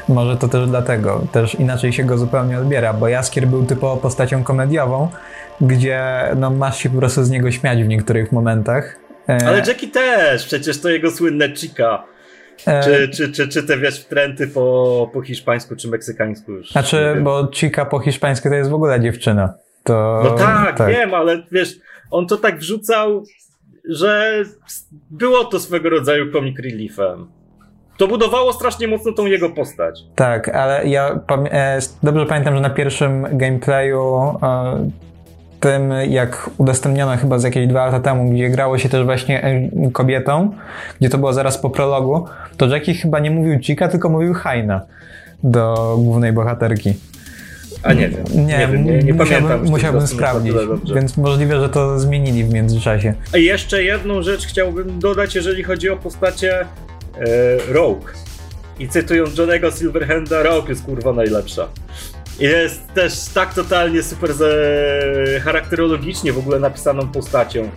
Może 0.10 0.38
to 0.38 0.48
też 0.48 0.68
dlatego. 0.68 1.22
Też 1.32 1.56
inaczej 1.56 1.94
się 1.94 2.04
go 2.04 2.18
zupełnie 2.18 2.60
odbiera, 2.60 2.94
bo 2.94 3.08
Jaskier 3.08 3.48
był 3.48 3.66
typowo 3.66 3.98
postacią 3.98 4.44
komediową, 4.44 5.08
gdzie 5.62 6.02
no, 6.36 6.50
masz 6.50 6.78
się 6.78 6.90
po 6.90 6.98
prostu 6.98 7.24
z 7.24 7.30
niego 7.30 7.52
śmiać 7.52 7.84
w 7.84 7.88
niektórych 7.88 8.32
momentach. 8.32 9.05
E, 9.30 9.48
Ale 9.48 9.58
Jackie 9.58 9.88
też, 9.88 10.46
przecież 10.46 10.82
to 10.82 10.90
jego 10.90 11.12
słynne 11.12 11.56
chica. 11.56 12.04
E, 12.66 12.84
czy, 12.84 13.10
czy, 13.10 13.32
czy, 13.32 13.48
czy 13.48 13.64
te 13.64 13.78
wiesz, 13.78 14.06
trenty 14.06 14.48
po, 14.48 15.10
po 15.14 15.22
hiszpańsku 15.22 15.76
czy 15.76 15.88
meksykańsku 15.88 16.52
już? 16.52 16.72
Znaczy, 16.72 17.16
bo 17.24 17.48
chica 17.52 17.86
po 17.86 18.00
hiszpańsku 18.00 18.50
to 18.50 18.56
jest 18.56 18.70
w 18.70 18.74
ogóle 18.74 19.00
dziewczyna. 19.00 19.54
To, 19.84 20.22
no 20.24 20.32
tak, 20.32 20.78
tak, 20.78 20.90
wiem, 20.90 21.14
ale 21.14 21.44
wiesz, 21.52 21.76
on 22.12 22.28
to 22.28 22.38
tak 22.38 22.58
wrzucał, 22.58 23.24
że 23.90 24.44
było 25.12 25.44
to 25.44 25.60
swego 25.60 25.90
rodzaju 25.90 26.32
comic 26.32 26.60
reliefem. 26.60 27.28
To 27.98 28.08
budowało 28.08 28.54
strasznie 28.54 28.88
mocno 28.88 29.12
tą 29.12 29.26
jego 29.26 29.50
postać. 29.50 30.00
Tak, 30.16 30.50
ale 30.50 30.88
ja 30.88 31.20
e, 31.52 31.80
dobrze 32.04 32.26
pamiętam, 32.26 32.56
że 32.56 32.62
na 32.62 32.70
pierwszym 32.70 33.38
gameplayu 33.38 34.34
tym, 35.66 35.94
jak 36.10 36.50
udostępniono 36.58 37.18
chyba 37.18 37.40
z 37.40 37.44
jakieś 37.44 37.68
dwa 37.68 37.86
lata 37.86 38.00
temu, 38.00 38.32
gdzie 38.32 38.50
grało 38.50 38.78
się 38.78 38.90
też 38.90 39.06
właśnie 39.06 39.70
kobietą, 39.94 40.56
gdzie 41.00 41.10
to 41.10 41.18
było 41.18 41.34
zaraz 41.34 41.58
po 41.58 41.70
prologu, 41.70 42.26
to 42.58 42.68
Jackie 42.68 42.94
chyba 42.94 43.20
nie 43.20 43.32
mówił 43.32 43.60
Chica, 43.60 43.88
tylko 43.88 44.10
mówił 44.10 44.34
Haina 44.34 44.82
do 45.44 45.96
głównej 46.00 46.34
bohaterki. 46.34 46.94
A 47.84 47.94
nie 47.94 48.10
wiem. 48.10 48.24
Nie, 48.36 48.44
nie, 48.44 48.68
wiem, 48.68 48.86
nie, 48.86 49.00
nie 49.00 49.14
musiałbym, 49.14 49.50
pamiętam. 49.50 49.72
Musiałbym 49.72 50.08
sprawdzić, 50.08 50.54
więc 50.96 51.18
możliwe, 51.18 51.60
że 51.60 51.70
to 51.70 52.00
zmienili 52.00 52.44
w 52.44 52.54
międzyczasie. 52.54 53.14
A 53.34 53.38
jeszcze 53.38 53.84
jedną 53.84 54.22
rzecz 54.22 54.48
chciałbym 54.48 55.00
dodać, 55.00 55.36
jeżeli 55.36 55.64
chodzi 55.64 55.90
o 55.90 55.98
postacie 55.98 56.60
e, 56.62 56.66
Rogue. 57.74 58.06
I 58.80 58.88
cytując 58.88 59.38
Johnego 59.38 59.72
Silverhanda, 59.72 60.44
Rogue 60.44 60.70
jest 60.70 60.86
kurwa 60.86 61.14
najlepsza. 61.14 61.68
Jest 62.40 62.94
też 62.94 63.14
tak 63.34 63.54
totalnie 63.54 64.04
super 64.04 64.30
charakterologicznie 65.44 66.34
w 66.34 66.38
ogóle 66.38 66.60
napisaną 66.60 67.08
postacią. 67.08 67.70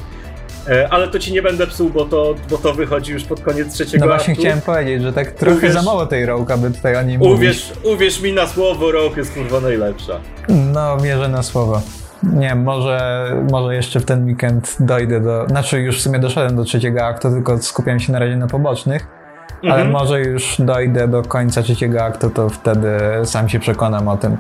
E, 0.69 0.89
ale 0.91 1.09
to 1.09 1.19
ci 1.19 1.33
nie 1.33 1.43
będę 1.43 1.67
psuł, 1.67 1.91
bo 1.91 2.05
to, 2.05 2.35
bo 2.51 2.59
to 2.59 2.75
wychodzi 2.75 3.13
już 3.13 3.25
pod 3.25 3.41
koniec 3.41 3.73
trzeciego 3.75 4.07
No 4.07 4.13
właśnie 4.13 4.33
aktu. 4.33 4.43
chciałem 4.43 4.61
powiedzieć, 4.61 5.03
że 5.03 5.13
tak 5.13 5.31
trochę 5.31 5.57
uwierz, 5.57 5.73
za 5.73 5.83
mało 5.83 6.07
tej 6.07 6.27
Rogue, 6.27 6.53
aby 6.53 6.71
tutaj 6.71 6.97
o 6.97 7.03
niej 7.03 7.19
uwierz, 7.19 7.71
mówić. 7.71 7.95
Uwierz 7.95 8.21
mi 8.21 8.33
na 8.33 8.47
słowo, 8.47 8.93
Rogue 8.93 9.17
jest 9.17 9.35
kurwa 9.35 9.61
najlepsza. 9.61 10.21
No, 10.49 10.97
wierzę 10.99 11.29
na 11.29 11.43
słowo. 11.43 11.81
Nie 12.23 12.55
może, 12.55 13.29
może 13.53 13.75
jeszcze 13.75 14.01
w 14.01 14.05
ten 14.05 14.25
weekend 14.27 14.77
dojdę 14.81 15.21
do... 15.21 15.47
Znaczy 15.49 15.81
już 15.81 15.99
w 15.99 16.03
sumie 16.03 16.19
doszedłem 16.19 16.57
do 16.57 16.65
trzeciego 16.65 17.05
aktu, 17.05 17.31
tylko 17.31 17.63
skupiam 17.63 18.01
się 18.01 18.13
na 18.13 18.19
razie 18.19 18.37
na 18.37 18.47
pobocznych. 18.47 19.07
Mhm. 19.63 19.73
Ale 19.73 19.85
może 19.85 20.21
już 20.21 20.57
dojdę 20.59 21.09
do 21.09 21.23
końca 21.23 21.63
trzeciego 21.63 22.05
aktu, 22.05 22.31
to 22.31 22.49
wtedy 22.49 22.91
sam 23.25 23.49
się 23.49 23.61
przekonam 23.61 24.09
o 24.09 24.17
tym. 24.17 24.37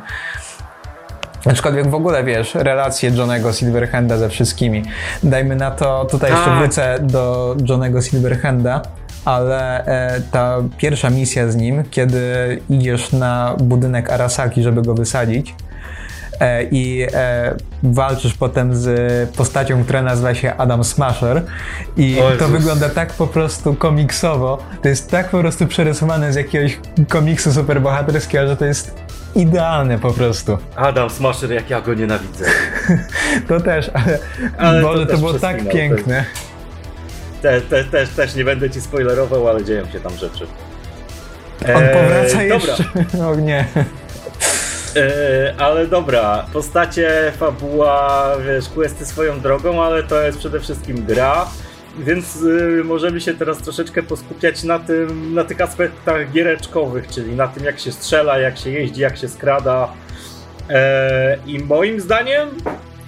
Aczkolwiek 1.46 1.86
w 1.90 1.94
ogóle 1.94 2.24
wiesz, 2.24 2.54
relacje 2.54 3.10
Johnego 3.10 3.52
Silverhanda 3.52 4.16
ze 4.16 4.28
wszystkimi. 4.28 4.82
Dajmy 5.22 5.56
na 5.56 5.70
to, 5.70 6.06
tutaj 6.10 6.30
jeszcze 6.30 6.44
Tak. 6.44 6.58
wrócę 6.58 6.98
do 7.02 7.56
Johnego 7.68 8.02
Silverhanda, 8.02 8.82
ale 9.24 9.84
e, 9.84 10.20
ta 10.20 10.56
pierwsza 10.78 11.10
misja 11.10 11.48
z 11.48 11.56
nim, 11.56 11.84
kiedy 11.90 12.20
idziesz 12.70 13.12
na 13.12 13.54
budynek 13.58 14.10
Arasaki, 14.10 14.62
żeby 14.62 14.82
go 14.82 14.94
wysadzić 14.94 15.54
i 16.70 17.06
e, 17.14 17.54
walczysz 17.82 18.34
potem 18.34 18.76
z 18.76 19.30
postacią, 19.30 19.84
która 19.84 20.02
nazywa 20.02 20.34
się 20.34 20.54
Adam 20.54 20.84
Smasher 20.84 21.42
i 21.96 22.16
to 22.38 22.48
wygląda 22.48 22.88
tak 22.88 23.12
po 23.12 23.26
prostu 23.26 23.74
komiksowo, 23.74 24.58
to 24.82 24.88
jest 24.88 25.10
tak 25.10 25.28
po 25.28 25.40
prostu 25.40 25.66
przerysowane 25.66 26.32
z 26.32 26.36
jakiegoś 26.36 26.78
komiksu 27.08 27.52
superbohaterskiego, 27.52 28.48
że 28.48 28.56
to 28.56 28.64
jest 28.64 28.94
idealne 29.34 29.98
po 29.98 30.12
prostu. 30.12 30.58
Adam 30.76 31.10
Smasher, 31.10 31.52
jak 31.52 31.70
ja 31.70 31.80
go 31.80 31.94
nienawidzę. 31.94 32.44
To 33.48 33.60
też, 33.60 33.90
ale, 33.94 34.18
Ale 34.58 34.80
to 34.82 34.88
Boże, 34.88 35.06
to, 35.06 35.12
też 35.12 35.20
było 35.20 35.32
tak 35.34 35.68
piękne. 35.68 36.24
Te, 37.42 37.60
te, 37.60 37.84
też, 37.84 38.08
też 38.08 38.34
nie 38.34 38.44
będę 38.44 38.70
ci 38.70 38.80
spoilerował, 38.80 39.48
ale 39.48 39.64
dzieją 39.64 39.86
się 39.86 40.00
tam 40.00 40.12
rzeczy. 40.16 40.46
On 41.74 41.82
Eee, 41.82 41.94
powraca 41.94 42.38
dobra. 42.48 42.54
jeszcze. 42.54 42.84
O 43.28 43.34
nie. 43.34 43.64
Eee, 44.96 45.54
ale 45.58 45.86
dobra, 45.86 46.46
postacie, 46.52 47.32
fabuła, 47.36 48.36
wiesz, 48.46 48.68
questy 48.68 49.06
swoją 49.06 49.40
drogą, 49.40 49.82
ale 49.82 50.02
to 50.02 50.22
jest 50.22 50.38
przede 50.38 50.60
wszystkim 50.60 51.04
gra, 51.06 51.48
więc 51.98 52.36
y, 52.42 52.82
możemy 52.84 53.20
się 53.20 53.34
teraz 53.34 53.58
troszeczkę 53.58 54.02
poskupiać 54.02 54.64
na 54.64 54.78
tym, 54.78 55.34
na 55.34 55.44
tych 55.44 55.60
aspektach 55.60 56.32
giereczkowych, 56.32 57.08
czyli 57.08 57.32
na 57.32 57.48
tym 57.48 57.64
jak 57.64 57.78
się 57.78 57.92
strzela, 57.92 58.38
jak 58.38 58.58
się 58.58 58.70
jeździ, 58.70 59.00
jak 59.00 59.16
się 59.16 59.28
skrada. 59.28 59.92
Eee, 60.68 61.38
I 61.46 61.58
moim 61.58 62.00
zdaniem 62.00 62.48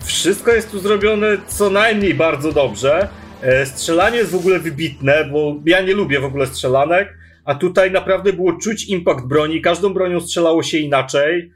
wszystko 0.04 0.52
jest 0.52 0.70
tu 0.70 0.78
zrobione 0.78 1.26
co 1.46 1.70
najmniej 1.70 2.14
bardzo 2.14 2.52
dobrze. 2.52 3.08
Eee, 3.42 3.66
strzelanie 3.66 4.16
jest 4.16 4.30
w 4.30 4.36
ogóle 4.36 4.58
wybitne, 4.58 5.24
bo 5.24 5.54
ja 5.66 5.80
nie 5.80 5.94
lubię 5.94 6.20
w 6.20 6.24
ogóle 6.24 6.46
strzelanek, 6.46 7.18
a 7.44 7.54
tutaj 7.54 7.90
naprawdę 7.90 8.32
było 8.32 8.52
czuć 8.52 8.84
impact 8.84 9.26
broni, 9.26 9.62
każdą 9.62 9.94
bronią 9.94 10.20
strzelało 10.20 10.62
się 10.62 10.78
inaczej. 10.78 11.52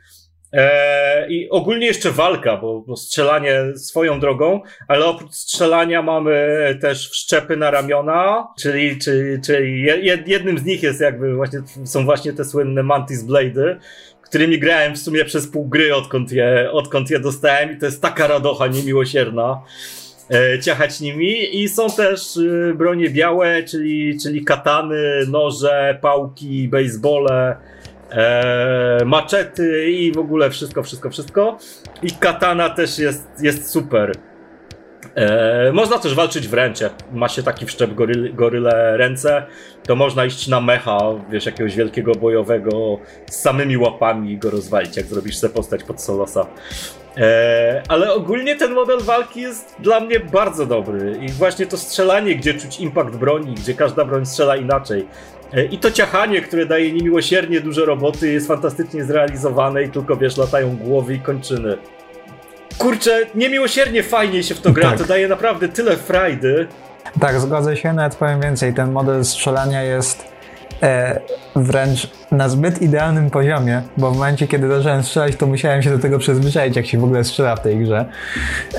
Eee, 0.57 1.33
I 1.35 1.51
ogólnie 1.51 1.87
jeszcze 1.87 2.11
walka, 2.11 2.57
bo, 2.57 2.81
bo 2.81 2.97
strzelanie 2.97 3.61
swoją 3.77 4.21
drogą, 4.21 4.61
ale 4.89 5.05
oprócz 5.07 5.33
strzelania 5.35 6.03
mamy 6.03 6.79
też 6.81 7.11
wszczepy 7.11 7.57
na 7.57 7.71
ramiona, 7.71 8.49
czyli, 8.61 8.99
czyli, 8.99 9.41
czyli 9.43 9.83
je- 9.83 10.23
jednym 10.27 10.59
z 10.59 10.65
nich 10.65 10.83
jest 10.83 11.01
jakby 11.01 11.35
właśnie, 11.35 11.59
są 11.85 12.05
właśnie 12.05 12.33
te 12.33 12.45
słynne 12.45 12.83
Mantis 12.83 13.23
Blade'y, 13.25 13.77
którymi 14.23 14.59
grałem 14.59 14.95
w 14.95 14.99
sumie 14.99 15.25
przez 15.25 15.47
pół 15.49 15.69
gry, 15.69 15.95
odkąd 15.95 16.33
je, 16.33 16.69
odkąd 16.73 17.11
je 17.11 17.19
dostałem 17.21 17.73
i 17.73 17.79
to 17.79 17.87
jest 17.87 18.03
taka 18.03 18.27
radocha 18.27 18.67
niemiłosierna 18.67 19.61
e, 20.31 20.59
ciachać 20.59 21.01
nimi. 21.01 21.63
I 21.63 21.69
są 21.69 21.91
też 21.91 22.37
e, 22.37 22.75
bronie 22.75 23.11
białe, 23.11 23.63
czyli, 23.63 24.19
czyli 24.23 24.45
katany, 24.45 24.97
noże, 25.29 25.99
pałki, 26.03 26.69
basebole, 26.69 27.57
e, 28.15 29.05
maczety 29.05 29.91
i 29.91 30.13
w 30.13 30.19
ogóle 30.19 30.51
wszystko, 30.51 30.83
wszystko, 30.83 31.11
wszystko. 31.11 31.59
I 32.03 32.11
katana 32.11 32.71
też 32.71 32.99
jest, 32.99 33.29
jest 33.41 33.71
super. 33.71 34.13
E, 35.15 35.73
można 35.73 35.99
też 35.99 36.15
walczyć 36.15 36.49
wręcz, 36.49 36.81
jak 36.81 36.93
ma 37.13 37.29
się 37.29 37.43
taki 37.43 37.67
wszczep 37.67 37.95
goryl, 37.95 38.35
goryle 38.35 38.97
ręce, 38.97 39.47
to 39.87 39.97
można 39.97 40.25
iść 40.25 40.49
na 40.49 40.61
mecha, 40.61 40.99
wiesz, 41.31 41.47
jakiegoś 41.47 41.77
wielkiego 41.77 42.13
bojowego 42.13 42.99
z 43.31 43.37
samymi 43.37 43.77
łapami 43.77 44.33
i 44.33 44.39
go 44.39 44.51
rozwalić, 44.51 44.97
jak 44.97 45.07
zrobisz 45.07 45.37
sobie 45.37 45.55
postać 45.55 45.85
pod 45.85 46.03
solosa. 46.03 46.47
E, 47.17 47.83
ale 47.89 48.13
ogólnie 48.13 48.57
ten 48.57 48.73
model 48.73 49.01
walki 49.01 49.41
jest 49.41 49.77
dla 49.79 50.01
mnie 50.01 50.21
bardzo 50.21 50.67
dobry 50.67 51.19
i 51.23 51.29
właśnie 51.29 51.67
to 51.67 51.77
strzelanie, 51.77 52.37
gdzie 52.37 52.55
czuć 52.55 52.81
impact 52.81 53.17
broni, 53.17 53.55
gdzie 53.55 53.75
każda 53.75 54.05
broń 54.05 54.27
strzela 54.27 54.57
inaczej. 54.57 55.09
E, 55.55 55.65
I 55.65 55.79
to 55.79 55.91
ciachanie, 55.91 56.41
które 56.41 56.67
daje 56.67 56.93
niemiłosiernie 56.93 57.61
dużo 57.61 57.85
roboty, 57.85 58.33
jest 58.33 58.47
fantastycznie 58.49 59.05
zrealizowane 59.05 59.83
i 59.83 59.89
tylko 59.91 60.17
wiesz, 60.17 60.37
latają 60.37 60.77
głowy 60.77 61.15
i 61.15 61.21
kończyny. 61.21 61.77
Kurczę, 62.79 63.21
niemiłosiernie 63.35 64.03
fajnie 64.03 64.43
się 64.43 64.55
w 64.55 64.61
to 64.61 64.73
gra, 64.73 64.91
Tak. 64.91 64.99
to 64.99 65.05
daje 65.05 65.29
naprawdę 65.29 65.69
tyle 65.69 65.97
frajdy. 65.97 66.67
Tak, 67.21 67.41
zgodzę 67.41 67.77
się, 67.77 67.93
nawet 67.93 68.17
powiem 68.17 68.41
więcej. 68.41 68.75
Ten 68.75 68.93
model 68.93 69.25
strzelania 69.25 69.83
jest 69.83 70.25
e, 70.83 71.21
wręcz 71.57 72.11
na 72.35 72.49
zbyt 72.49 72.83
idealnym 72.83 73.31
poziomie, 73.31 73.83
bo 73.97 74.11
w 74.11 74.15
momencie, 74.15 74.49
kiedy 74.49 74.69
zacząłem 74.69 75.03
strzelać, 75.03 75.37
to 75.37 75.47
musiałem 75.47 75.83
się 75.83 75.91
do 75.91 75.99
tego 75.99 76.19
przyzwyczaić, 76.19 76.77
jak 76.77 76.87
się 76.87 76.99
w 76.99 77.05
ogóle 77.05 77.25
strzela 77.25 77.57
w 77.57 77.61
tej 77.61 77.79
grze. 77.79 78.05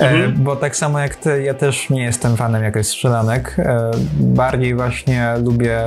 Mhm. 0.10 0.34
bo 0.38 0.56
tak 0.56 0.76
samo 0.76 0.98
jak 0.98 1.16
ty, 1.16 1.42
ja 1.42 1.54
też 1.54 1.90
nie 1.90 2.02
jestem 2.02 2.36
fanem 2.36 2.62
jakoś 2.62 2.86
strzelanek. 2.86 3.56
E, 3.58 3.90
bardziej 4.20 4.74
właśnie 4.74 5.34
lubię, 5.44 5.80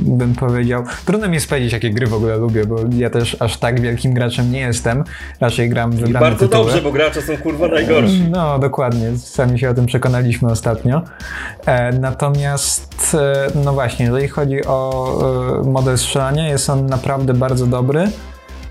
bym 0.00 0.34
powiedział, 0.34 0.84
trudno 1.06 1.28
mi 1.28 1.34
jest 1.34 1.48
powiedzieć, 1.48 1.72
jakie 1.72 1.90
gry 1.90 2.06
w 2.06 2.14
ogóle 2.14 2.36
lubię, 2.36 2.64
bo 2.66 2.76
ja 2.96 3.10
też 3.10 3.36
aż 3.40 3.56
tak 3.56 3.80
wielkim 3.80 4.14
graczem 4.14 4.52
nie 4.52 4.60
jestem. 4.60 5.04
Raczej 5.40 5.68
gram 5.68 5.90
w 5.90 6.08
I 6.08 6.12
bardzo 6.12 6.38
tytuły. 6.38 6.64
dobrze, 6.64 6.82
bo 6.82 6.92
gracze 6.92 7.22
są 7.22 7.36
kurwa 7.36 7.68
najgorsi. 7.68 8.26
No, 8.30 8.58
dokładnie. 8.58 9.16
Sami 9.18 9.58
się 9.58 9.70
o 9.70 9.74
tym 9.74 9.86
przekonaliśmy 9.86 10.50
ostatnio. 10.50 11.02
E, 11.66 11.92
natomiast, 11.92 13.16
no 13.64 13.72
właśnie, 13.72 14.04
jeżeli 14.06 14.28
chodzi 14.28 14.64
o 14.66 15.62
model 15.64 15.98
strzelania, 15.98 16.48
jest 16.48 16.70
on 16.70 16.86
naprawdę 17.02 17.34
bardzo 17.34 17.66
dobry. 17.66 18.08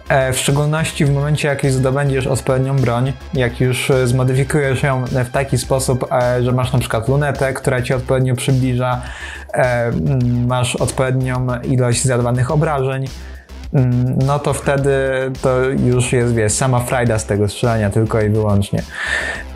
E, 0.10 0.34
w 0.34 0.40
szczególności 0.40 1.06
w 1.06 1.14
momencie, 1.14 1.48
jak 1.48 1.64
już 1.64 1.74
zdobędziesz 1.74 2.28
odpowiednią 2.28 2.76
broń, 2.76 3.14
jak 3.34 3.62
już 3.62 3.92
e, 3.92 4.08
zmodyfikujesz 4.08 4.84
ją 4.84 5.06
w 5.06 5.30
taki 5.30 5.58
sposób, 5.58 6.06
e, 6.12 6.44
że 6.44 6.52
masz 6.52 6.74
na 6.74 6.80
przykład 6.80 7.08
lunetę, 7.08 7.54
która 7.54 7.82
ci 7.82 7.94
odpowiednio 7.94 8.36
przybliża, 8.36 9.02
e, 9.54 9.92
masz 10.48 10.76
odpowiednią 10.76 11.48
ilość 11.64 12.04
zadawanych 12.04 12.52
obrażeń, 12.52 13.06
no 14.26 14.40
to 14.40 14.54
wtedy 14.54 14.92
to 15.42 15.64
już 15.64 16.14
jest, 16.14 16.34
wiesz, 16.36 16.54
sama 16.54 16.80
frajda 16.80 17.20
z 17.20 17.26
tego 17.26 17.48
strzelania 17.48 17.90
tylko 17.90 18.22
i 18.22 18.30
wyłącznie. 18.30 18.84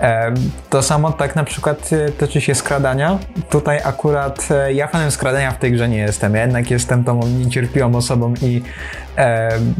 E, 0.01 0.33
To 0.69 0.81
samo 0.81 1.11
tak 1.11 1.35
na 1.35 1.43
przykład 1.43 1.89
e, 1.93 2.11
tyczy 2.11 2.41
się 2.41 2.55
skradania. 2.55 3.19
Tutaj 3.49 3.79
akurat 3.83 4.47
e, 4.51 4.73
ja 4.73 4.87
fanem 4.87 5.11
skradania 5.11 5.51
w 5.51 5.59
tej 5.59 5.71
grze 5.71 5.89
nie 5.89 5.97
jestem. 5.97 6.35
Ja 6.35 6.41
jednak 6.41 6.71
jestem 6.71 7.03
tą 7.03 7.19
niecierpliwą 7.27 7.95
osobą 7.95 8.33
i 8.41 8.61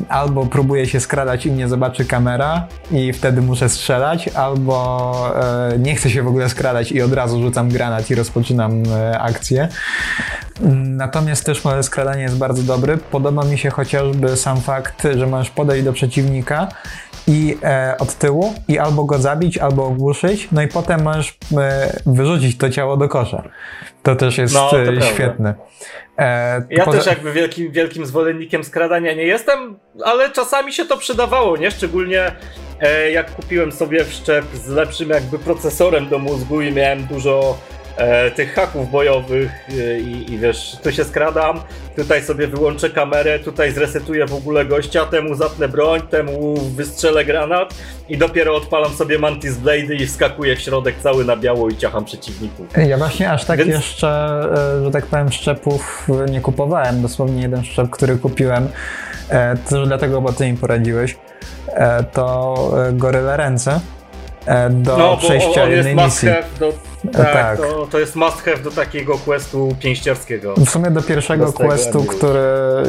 albo 0.10 0.46
próbuję 0.46 0.88
się 0.88 1.00
skradać 1.00 1.46
i 1.46 1.52
mnie 1.52 1.68
zobaczy 1.68 2.06
kamera 2.06 2.68
i 2.92 3.14
wtedy 3.14 3.42
muszę 3.42 3.70
strzelać, 3.70 4.28
albo 4.28 5.16
e, 5.72 5.80
nie 5.80 5.96
chcę 5.96 6.10
się 6.10 6.24
w 6.24 6.28
ogóle 6.28 6.50
skradać 6.50 6.92
i 6.92 7.02
od 7.02 7.14
razu 7.14 7.42
rzucam 7.42 7.70
granat 7.70 8.12
i 8.12 8.16
rozpoczynam 8.16 8.84
e, 8.92 9.20
akcję. 9.20 9.68
Natomiast 10.86 11.46
też 11.46 11.64
model 11.64 11.84
skradania 11.84 12.24
jest 12.24 12.38
bardzo 12.38 12.64
dobry. 12.64 12.98
Podoba 12.98 13.46
mi 13.46 13.58
się 13.58 13.70
chociażby 13.70 14.38
sam 14.38 14.62
fakt, 14.62 15.08
że 15.16 15.28
możesz 15.28 15.50
podejść 15.50 15.86
do 15.86 15.94
przeciwnika 15.94 16.68
i 17.28 17.58
e, 17.64 17.96
od 18.00 18.14
tyłu 18.16 18.54
i 18.68 18.80
albo 18.80 19.04
go 19.04 19.18
zabić, 19.18 19.58
albo 19.58 19.86
ogłuszyć, 19.86 20.48
no 20.52 20.62
i 20.62 20.68
potem 20.68 21.04
możesz 21.04 21.38
e, 21.58 22.00
wyrzucić 22.06 22.58
to 22.58 22.70
ciało 22.70 22.98
do 22.98 23.08
kosza. 23.10 23.44
To 24.04 24.16
też 24.16 24.38
jest 24.38 24.54
No, 24.54 24.70
to 24.70 24.80
e, 24.84 25.02
świetne. 25.02 25.54
E, 26.20 26.64
Ja 26.70 26.86
poza- 26.86 26.98
też 26.98 27.08
jakby 27.08 27.34
wielkim, 27.34 27.72
wielkim 27.72 28.06
zwolennikiem 28.06 28.64
skradania 28.64 29.14
nie 29.14 29.24
jestem, 29.24 29.80
ale 30.06 30.30
czasami 30.32 30.74
się 30.74 30.86
to 30.86 30.98
przydawało, 30.98 31.58
nie? 31.58 31.72
Szczególnie 31.72 32.32
e, 32.80 33.12
jak 33.12 33.36
kupiłem 33.36 33.72
sobie 33.72 34.06
wszczep 34.06 34.46
z 34.54 34.68
lepszym 34.68 35.10
jakby 35.10 35.40
procesorem 35.40 36.10
do 36.10 36.20
mózgu 36.20 36.62
i 36.62 36.72
miałem 36.72 37.06
dużo 37.06 37.58
e, 37.98 38.32
tych 38.32 38.54
haków 38.54 38.92
bojowych 38.92 39.52
e, 39.70 40.00
i, 40.00 40.34
i 40.34 40.38
wiesz, 40.40 40.78
tu 40.84 40.92
się 40.92 41.04
skradam, 41.04 41.60
tutaj 41.96 42.24
sobie 42.24 42.48
wyłączę 42.48 42.90
kamerę, 42.90 43.40
tutaj 43.40 43.72
zresetuję 43.72 44.26
w 44.26 44.34
ogóle 44.34 44.66
gościa, 44.66 45.06
temu 45.06 45.36
zatnę 45.36 45.68
broń, 45.68 46.02
temu 46.02 46.56
wystrzelę 46.58 47.26
granat 47.26 47.74
i 48.10 48.18
dopiero 48.18 48.56
odpalam 48.56 48.92
sobie 48.92 49.20
Mantis 49.20 49.58
Blade 49.58 49.96
i 49.96 50.08
wskakuję 50.08 50.56
w 50.56 50.60
środek 50.60 50.96
cały 51.04 51.26
na 51.26 51.38
biało 51.38 51.70
i 51.70 51.78
ciacham 51.78 52.06
przeciwników. 52.06 52.68
Ja 52.88 52.98
właśnie 52.98 53.32
aż 53.32 53.46
tak 53.46 53.60
Więc- 53.60 53.70
jeszcze, 53.72 54.08
e, 54.80 54.86
że 54.86 54.92
tak 54.92 55.06
powiem, 55.06 55.32
szczepów 55.32 56.08
nie 56.30 56.42
kupowałem. 56.42 57.02
Dosłownie 57.02 57.42
jeden 57.42 57.64
szczep, 57.64 57.90
który 57.90 58.18
kupiłem, 58.18 58.68
e, 59.30 59.58
też 59.58 59.88
dlatego, 59.88 60.22
bo 60.22 60.34
ty 60.34 60.52
mi 60.52 60.58
poradziłeś, 60.58 61.18
e, 61.68 62.04
to 62.04 62.56
e, 62.88 62.94
Goryla 62.94 63.38
Ręce 63.38 63.80
do 64.70 64.98
No, 64.98 65.18
przejścia 65.18 65.64
on 65.64 65.72
jednej 65.72 65.96
misji. 65.96 66.30
do, 66.60 66.74
tak, 67.14 67.34
tak. 67.34 67.58
To, 67.58 67.88
to 67.92 68.00
jest 68.00 68.16
must 68.16 68.42
have 68.42 68.58
do 68.58 68.72
takiego 68.72 69.18
questu 69.18 69.76
pięściarskiego. 69.80 70.54
W 70.58 70.70
sumie 70.70 70.92
do 70.92 71.02
pierwszego 71.02 71.52
tego 71.52 71.68
questu, 71.68 72.04
który 72.04 72.42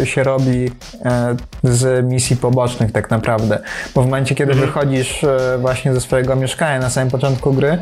się 0.06 0.22
robi 0.24 0.70
e, 1.04 1.36
z 1.64 2.06
misji 2.06 2.36
pobocznych 2.36 2.92
tak 2.92 3.10
naprawdę. 3.10 3.58
Bo 3.94 4.02
w 4.02 4.04
momencie, 4.04 4.34
kiedy 4.34 4.52
Mhm. 4.52 4.68
wychodzisz 4.70 5.24
e, 5.24 5.58
właśnie 5.60 5.94
ze 5.94 6.00
swojego 6.00 6.36
mieszkania 6.36 6.78
na 6.78 6.90
samym 6.90 7.10
początku 7.10 7.52
gry, 7.52 7.78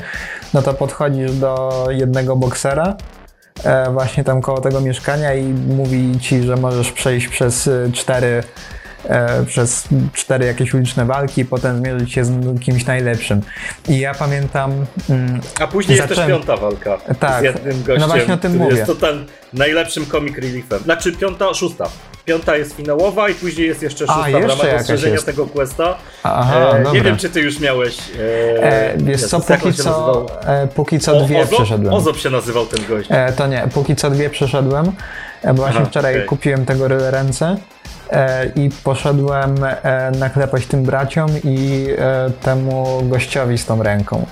no 0.55 0.63
to 0.63 0.75
podchodzisz 0.75 1.33
do 1.33 1.87
jednego 1.91 2.37
boksera, 2.37 2.97
e, 3.65 3.91
właśnie 3.91 4.25
tam 4.25 4.41
koło 4.43 4.61
tego 4.61 4.81
mieszkania 4.81 5.35
i 5.35 5.45
mówi 5.77 6.19
ci, 6.21 6.43
że 6.43 6.57
możesz 6.57 6.93
przejść 6.93 7.29
przez 7.29 7.69
e, 7.69 7.93
cztery 7.93 8.27
e, 8.27 8.43
przez 9.47 9.89
cztery 10.13 10.47
jakieś 10.47 10.75
uliczne 10.75 11.05
walki, 11.05 11.45
potem 11.45 11.79
zmierzyć 11.79 12.13
się 12.13 12.25
z 12.25 12.61
kimś 12.61 12.87
najlepszym. 12.87 13.41
I 13.89 13.99
ja 13.99 14.15
pamiętam... 14.15 14.73
Mm, 15.11 15.41
A 15.61 15.67
później 15.67 15.99
zacząłem... 15.99 16.31
jest 16.31 16.47
też 16.47 16.47
piąta 16.47 16.63
walka 16.63 17.15
tak, 17.21 17.41
z 17.41 17.45
jednym 17.45 17.83
gościem, 17.83 18.01
no 18.01 18.07
właśnie 18.07 18.35
o 18.35 18.37
tym 18.37 18.57
mówię. 18.57 18.77
jest 18.77 18.87
to 18.87 18.95
ten 18.95 19.27
najlepszym 19.53 20.07
comic 20.07 20.37
reliefem. 20.37 20.79
Znaczy 20.79 21.13
piąta, 21.13 21.55
szósta. 21.55 21.89
Piąta 22.25 22.57
jest 22.57 22.77
finałowa 22.77 23.29
i 23.29 23.35
później 23.35 23.67
jest 23.67 23.83
jeszcze 23.83 24.07
szósta 24.07 24.23
A, 24.23 24.29
jeszcze 24.29 24.47
w 24.47 24.51
ramach 24.51 24.73
rozszerzenia 24.73 25.23
tego 25.23 25.47
questa. 25.47 25.97
Aha, 26.23 26.79
e, 26.79 26.93
nie 26.93 27.03
wiem, 27.03 27.17
czy 27.17 27.31
ty 27.31 27.41
już 27.41 27.61
miałeś... 27.61 27.97
E, 28.63 28.95
e, 29.13 29.19
co, 29.19 29.41
póki 29.41 29.73
co, 29.73 30.27
e, 30.47 30.69
póki 30.75 30.99
co 30.99 31.21
dwie 31.21 31.41
Ozo? 31.41 31.57
przeszedłem. 31.57 31.95
Ozop 31.95 32.17
się 32.17 32.31
nazywał 32.31 32.67
ten 32.67 32.87
gość. 32.87 33.09
E, 33.13 33.33
to 33.33 33.47
nie, 33.47 33.69
póki 33.75 33.97
co 33.97 34.11
dwie 34.11 34.31
przeszedłem, 34.31 34.87
e, 34.87 34.93
bo 35.47 35.53
właśnie 35.53 35.81
Aha, 35.81 35.91
wczoraj 35.91 36.15
okay. 36.15 36.27
kupiłem 36.27 36.67
tego 36.67 36.89
ręce 36.89 37.57
e, 38.11 38.47
i 38.47 38.71
poszedłem 38.85 39.55
e, 39.65 40.11
naklepać 40.19 40.67
tym 40.67 40.83
braciom 40.83 41.31
i 41.45 41.89
e, 41.99 42.31
temu 42.31 43.03
gościowi 43.03 43.59
z 43.59 43.67
tą 43.67 43.83
ręką. 43.83 44.27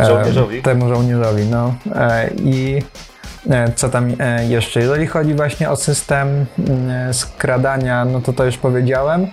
żołnierzowi? 0.00 0.62
Temu 0.62 0.88
żołnierzowi, 0.88 1.44
no. 1.44 1.74
I 2.36 2.82
E, 3.50 3.72
co 3.72 3.88
tam 3.88 4.12
e, 4.18 4.46
jeszcze? 4.46 4.80
Jeżeli 4.80 5.06
chodzi 5.06 5.34
właśnie 5.34 5.70
o 5.70 5.76
system 5.76 6.46
mm, 6.58 7.14
skradania, 7.14 8.04
no 8.04 8.20
to 8.20 8.32
to 8.32 8.44
już 8.44 8.56
powiedziałem. 8.56 9.26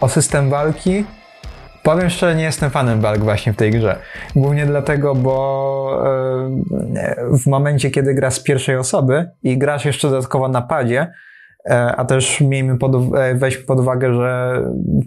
O 0.00 0.08
system 0.08 0.50
walki, 0.50 1.04
Powiem 1.84 2.10
szczerze, 2.10 2.36
nie 2.36 2.42
jestem 2.42 2.70
fanem 2.70 3.00
walk 3.00 3.18
właśnie 3.18 3.52
w 3.52 3.56
tej 3.56 3.70
grze. 3.70 3.98
Głównie 4.36 4.66
dlatego, 4.66 5.14
bo 5.14 6.04
e, 6.06 7.38
w 7.38 7.46
momencie, 7.46 7.90
kiedy 7.90 8.14
grasz 8.14 8.34
z 8.34 8.42
pierwszej 8.42 8.76
osoby 8.76 9.30
i 9.42 9.58
grasz 9.58 9.84
jeszcze 9.84 10.10
dodatkowo 10.10 10.48
na 10.48 10.62
padzie, 10.62 11.12
a 11.96 12.04
też 12.04 12.40
miejmy 12.40 12.78
pod, 12.78 13.10
weźmy 13.34 13.64
pod 13.64 13.80
uwagę, 13.80 14.14
że 14.14 14.62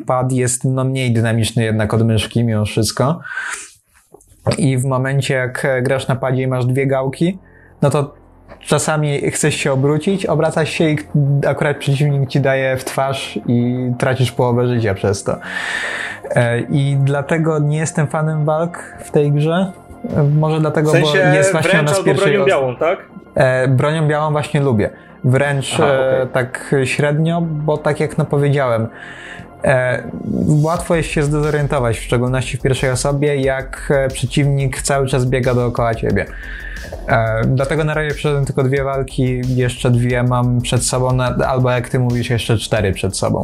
pad 0.05 0.31
jest 0.31 0.63
no 0.65 0.83
mniej 0.83 1.13
dynamiczny 1.13 1.63
jednak 1.63 1.93
od 1.93 2.05
myszki 2.05 2.43
mimo 2.43 2.65
wszystko. 2.65 3.19
I 4.57 4.77
w 4.77 4.85
momencie, 4.85 5.33
jak 5.33 5.67
grasz 5.81 6.07
na 6.07 6.15
padzie 6.15 6.41
i 6.41 6.47
masz 6.47 6.65
dwie 6.65 6.87
gałki, 6.87 7.39
no 7.81 7.89
to 7.89 8.15
czasami 8.67 9.31
chcesz 9.31 9.55
się 9.55 9.71
obrócić, 9.71 10.25
obracasz 10.25 10.69
się 10.69 10.89
i 10.89 10.97
akurat 11.47 11.77
przeciwnik 11.77 12.29
ci 12.29 12.41
daje 12.41 12.77
w 12.77 12.85
twarz 12.85 13.39
i 13.47 13.75
tracisz 13.97 14.31
połowę 14.31 14.67
życia 14.67 14.93
przez 14.93 15.23
to. 15.23 15.37
E, 16.29 16.59
I 16.59 16.97
dlatego 17.03 17.59
nie 17.59 17.77
jestem 17.77 18.07
fanem 18.07 18.45
walk 18.45 18.77
w 18.99 19.11
tej 19.11 19.31
grze. 19.31 19.71
E, 20.17 20.23
może 20.23 20.59
dlatego, 20.59 20.89
w 20.89 20.91
sensie 20.91 21.23
bo 21.29 21.35
jest 21.35 21.51
właśnie 21.51 21.79
ona 21.79 21.93
z 21.93 22.03
pierwszej 22.03 22.31
bronią 22.31 22.45
białą, 22.45 22.75
tak? 22.75 22.99
E, 23.35 23.67
bronią 23.67 24.07
białą 24.07 24.31
właśnie 24.31 24.61
lubię. 24.61 24.89
Wręcz 25.23 25.73
Aha, 25.73 25.83
okay. 25.85 26.27
tak 26.27 26.75
średnio, 26.83 27.41
bo 27.41 27.77
tak 27.77 27.99
jak 27.99 28.17
no 28.17 28.25
powiedziałem, 28.25 28.87
łatwo 30.63 30.95
jest 30.95 31.09
się 31.09 31.23
zdezorientować, 31.23 31.97
w 31.97 32.03
szczególności 32.03 32.57
w 32.57 32.61
pierwszej 32.61 32.89
osobie, 32.89 33.35
jak 33.35 33.93
przeciwnik 34.13 34.81
cały 34.81 35.07
czas 35.07 35.25
biega 35.25 35.53
dookoła 35.53 35.95
ciebie. 35.95 36.25
E, 37.07 37.41
dlatego 37.45 37.83
na 37.83 37.93
razie 37.93 38.09
przeszedłem 38.09 38.45
tylko 38.45 38.63
dwie 38.63 38.83
walki, 38.83 39.41
jeszcze 39.55 39.91
dwie 39.91 40.23
mam 40.23 40.61
przed 40.61 40.85
sobą, 40.85 41.17
albo 41.47 41.71
jak 41.71 41.89
ty 41.89 41.99
mówisz, 41.99 42.29
jeszcze 42.29 42.57
cztery 42.57 42.93
przed 42.93 43.17
sobą. 43.17 43.41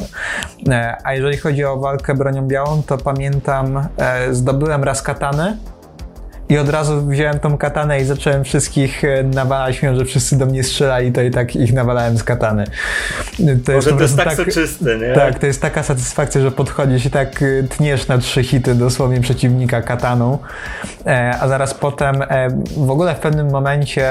E, 0.69 0.97
a 1.03 1.13
jeżeli 1.13 1.37
chodzi 1.37 1.65
o 1.65 1.77
walkę 1.77 2.15
bronią 2.15 2.47
białą, 2.47 2.83
to 2.83 2.97
pamiętam, 2.97 3.87
e, 3.97 4.33
zdobyłem 4.33 4.83
raz 4.83 5.01
katany, 5.01 5.57
i 6.49 6.57
od 6.57 6.69
razu 6.69 7.01
wziąłem 7.01 7.39
tą 7.39 7.57
katanę 7.57 8.01
i 8.01 8.05
zacząłem 8.05 8.43
wszystkich 8.43 9.03
e, 9.03 9.23
nawalać, 9.23 9.81
mimo 9.81 9.95
że 9.95 10.05
wszyscy 10.05 10.37
do 10.37 10.45
mnie 10.45 10.63
strzelali, 10.63 11.11
to 11.11 11.21
i 11.21 11.31
tak 11.31 11.55
ich 11.55 11.73
nawalałem 11.73 12.17
z 12.17 12.23
katany. 12.23 12.65
To 13.65 13.71
Może 13.71 13.89
jest 13.89 13.97
to 13.97 14.03
jest 14.03 14.17
tak, 14.17 14.25
tak 14.25 14.35
soczysty, 14.35 14.99
nie? 15.01 15.13
Tak, 15.13 15.39
to 15.39 15.45
jest 15.45 15.61
taka 15.61 15.83
satysfakcja, 15.83 16.41
że 16.41 16.51
podchodzisz 16.51 17.05
i 17.05 17.09
tak 17.09 17.43
e, 17.43 17.63
tniesz 17.63 18.07
na 18.07 18.17
trzy 18.17 18.43
hity 18.43 18.75
dosłownie 18.75 19.21
przeciwnika 19.21 19.81
kataną, 19.81 20.37
e, 21.05 21.35
a 21.41 21.47
zaraz 21.47 21.73
potem 21.73 22.15
w 22.77 22.91
ogóle 22.91 23.15
w 23.15 23.19
pewnym 23.19 23.51
momencie 23.51 24.09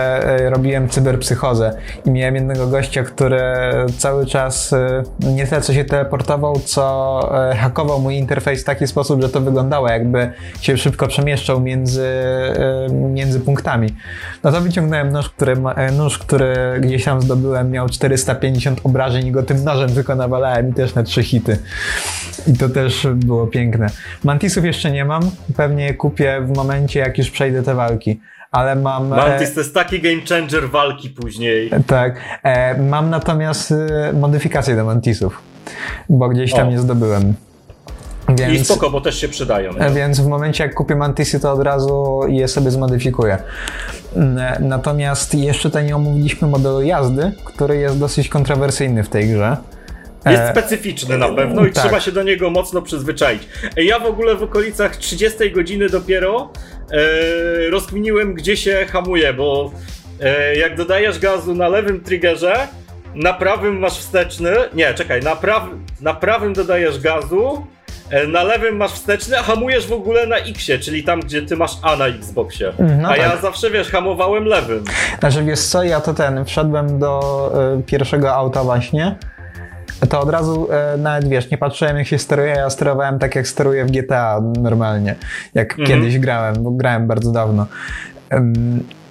robiłem 0.50 0.88
cyberpsychozę 0.88 1.76
i 2.04 2.10
miałem 2.10 2.34
jednego 2.34 2.66
gościa, 2.66 3.02
który 3.02 3.40
cały 3.98 4.26
czas 4.26 4.74
nie 5.20 5.46
tyle 5.46 5.60
co 5.60 5.72
się 5.72 5.84
teleportował, 5.84 6.60
co 6.64 7.32
hakował 7.56 8.00
mój 8.00 8.16
interfejs 8.16 8.62
w 8.62 8.64
taki 8.64 8.86
sposób, 8.86 9.22
że 9.22 9.28
to 9.28 9.40
wyglądało 9.40 9.88
jakby 9.88 10.32
się 10.60 10.76
szybko 10.76 11.06
przemieszczał 11.06 11.60
między 11.60 12.21
między 12.92 13.40
punktami. 13.40 13.88
No 14.44 14.52
to 14.52 14.60
wyciągnąłem 14.60 15.12
nóż, 15.12 15.28
który, 15.30 15.56
e, 15.76 15.92
nóż, 15.92 16.18
który 16.18 16.54
gdzieś 16.80 17.04
tam 17.04 17.22
zdobyłem, 17.22 17.70
miał 17.70 17.88
450 17.88 18.80
obrażeń 18.84 19.26
i 19.26 19.32
go 19.32 19.42
tym 19.42 19.64
nożem 19.64 19.94
tylko 19.94 20.14
nawalałem 20.14 20.70
i 20.70 20.74
też 20.74 20.94
na 20.94 21.02
trzy 21.02 21.22
hity. 21.22 21.58
I 22.46 22.58
to 22.58 22.68
też 22.68 23.06
było 23.14 23.46
piękne. 23.46 23.90
Mantisów 24.24 24.64
jeszcze 24.64 24.90
nie 24.90 25.04
mam, 25.04 25.22
pewnie 25.56 25.84
je 25.84 25.94
kupię 25.94 26.40
w 26.46 26.56
momencie, 26.56 27.00
jak 27.00 27.18
już 27.18 27.30
przejdę 27.30 27.62
te 27.62 27.74
walki 27.74 28.20
ale 28.52 28.76
mam. 28.76 29.12
E, 29.12 29.16
Mantis 29.16 29.54
to 29.54 29.60
jest 29.60 29.74
taki 29.74 30.00
game 30.00 30.20
changer 30.28 30.70
walki 30.70 31.10
później. 31.10 31.70
Tak. 31.86 32.40
mam 32.78 33.10
natomiast 33.10 33.74
modyfikacje 34.14 34.76
do 34.76 34.84
Mantisów, 34.84 35.42
bo 36.08 36.28
gdzieś 36.28 36.52
tam 36.52 36.68
o. 36.68 36.70
je 36.70 36.78
zdobyłem. 36.78 37.34
Więc, 38.36 38.60
I 38.60 38.64
spoko, 38.64 38.90
bo 38.90 39.00
też 39.00 39.20
się 39.20 39.28
przydają. 39.28 39.72
No. 39.78 39.94
Więc 39.94 40.20
w 40.20 40.26
momencie 40.26 40.64
jak 40.64 40.74
kupię 40.74 40.96
Mantisy, 40.96 41.40
to 41.40 41.52
od 41.52 41.62
razu 41.62 42.20
je 42.28 42.48
sobie 42.48 42.70
zmodyfikuję. 42.70 43.38
Mm, 44.16 44.68
natomiast 44.68 45.34
jeszcze 45.34 45.68
tutaj 45.68 45.84
nie 45.84 45.96
omówiliśmy 45.96 46.48
modelu 46.48 46.82
jazdy, 46.82 47.32
który 47.44 47.76
jest 47.76 47.98
dosyć 47.98 48.28
kontrowersyjny 48.28 49.04
w 49.04 49.08
tej 49.08 49.28
grze. 49.28 49.56
Jest 50.26 50.42
e, 50.42 50.50
specyficzny 50.50 51.18
na 51.18 51.28
pewno 51.28 51.66
i 51.66 51.70
tak. 51.72 51.84
trzeba 51.84 52.00
się 52.00 52.12
do 52.12 52.22
niego 52.22 52.50
mocno 52.50 52.82
przyzwyczaić. 52.82 53.42
Ja 53.76 53.98
w 53.98 54.06
ogóle 54.06 54.34
w 54.34 54.42
okolicach 54.42 54.96
30 54.96 55.50
godziny 55.50 55.88
dopiero 55.88 56.50
e, 56.90 57.70
rozkminiłem, 57.70 58.34
gdzie 58.34 58.56
się 58.56 58.86
hamuje, 58.90 59.34
bo 59.34 59.72
e, 60.20 60.56
jak 60.56 60.76
dodajesz 60.76 61.18
gazu 61.18 61.54
na 61.54 61.68
lewym 61.68 62.00
triggerze, 62.00 62.68
na 63.14 63.32
prawym 63.32 63.78
masz 63.78 63.98
wsteczny. 63.98 64.50
Nie, 64.74 64.94
czekaj, 64.94 65.20
na, 65.20 65.36
na 66.00 66.14
prawym 66.14 66.52
dodajesz 66.52 67.00
gazu, 67.00 67.66
E, 67.81 67.81
na 68.28 68.42
lewym 68.42 68.76
masz 68.76 68.92
wsteczny, 68.92 69.38
a 69.38 69.42
hamujesz 69.42 69.86
w 69.86 69.92
ogóle 69.92 70.26
na 70.26 70.36
X, 70.36 70.66
czyli 70.80 71.04
tam, 71.04 71.20
gdzie 71.20 71.42
ty 71.42 71.56
masz 71.56 71.72
A 71.82 71.96
na 71.96 72.06
Xboxie. 72.06 72.72
No 73.00 73.08
a 73.08 73.10
tak. 73.10 73.18
ja 73.18 73.36
zawsze, 73.36 73.70
wiesz, 73.70 73.88
hamowałem 73.88 74.44
lewym. 74.44 74.84
Znaczy, 75.20 75.44
wiesz 75.44 75.60
co, 75.60 75.82
ja 75.82 76.00
to 76.00 76.14
ten, 76.14 76.44
wszedłem 76.44 76.98
do 76.98 77.52
y, 77.78 77.82
pierwszego 77.82 78.34
auta 78.34 78.64
właśnie, 78.64 79.16
to 80.08 80.20
od 80.20 80.30
razu 80.30 80.68
e, 80.72 80.96
nawet 80.96 81.28
wiesz, 81.28 81.50
nie 81.50 81.58
patrzyłem 81.58 81.96
jak 81.96 82.06
się 82.06 82.18
steruje, 82.18 82.54
ja 82.54 82.70
sterowałem 82.70 83.18
tak 83.18 83.34
jak 83.34 83.48
steruję 83.48 83.84
w 83.84 83.90
GTA 83.90 84.40
normalnie, 84.62 85.14
jak 85.54 85.70
mhm. 85.70 85.88
kiedyś 85.88 86.18
grałem, 86.18 86.62
bo 86.62 86.70
grałem 86.70 87.06
bardzo 87.06 87.32
dawno. 87.32 87.66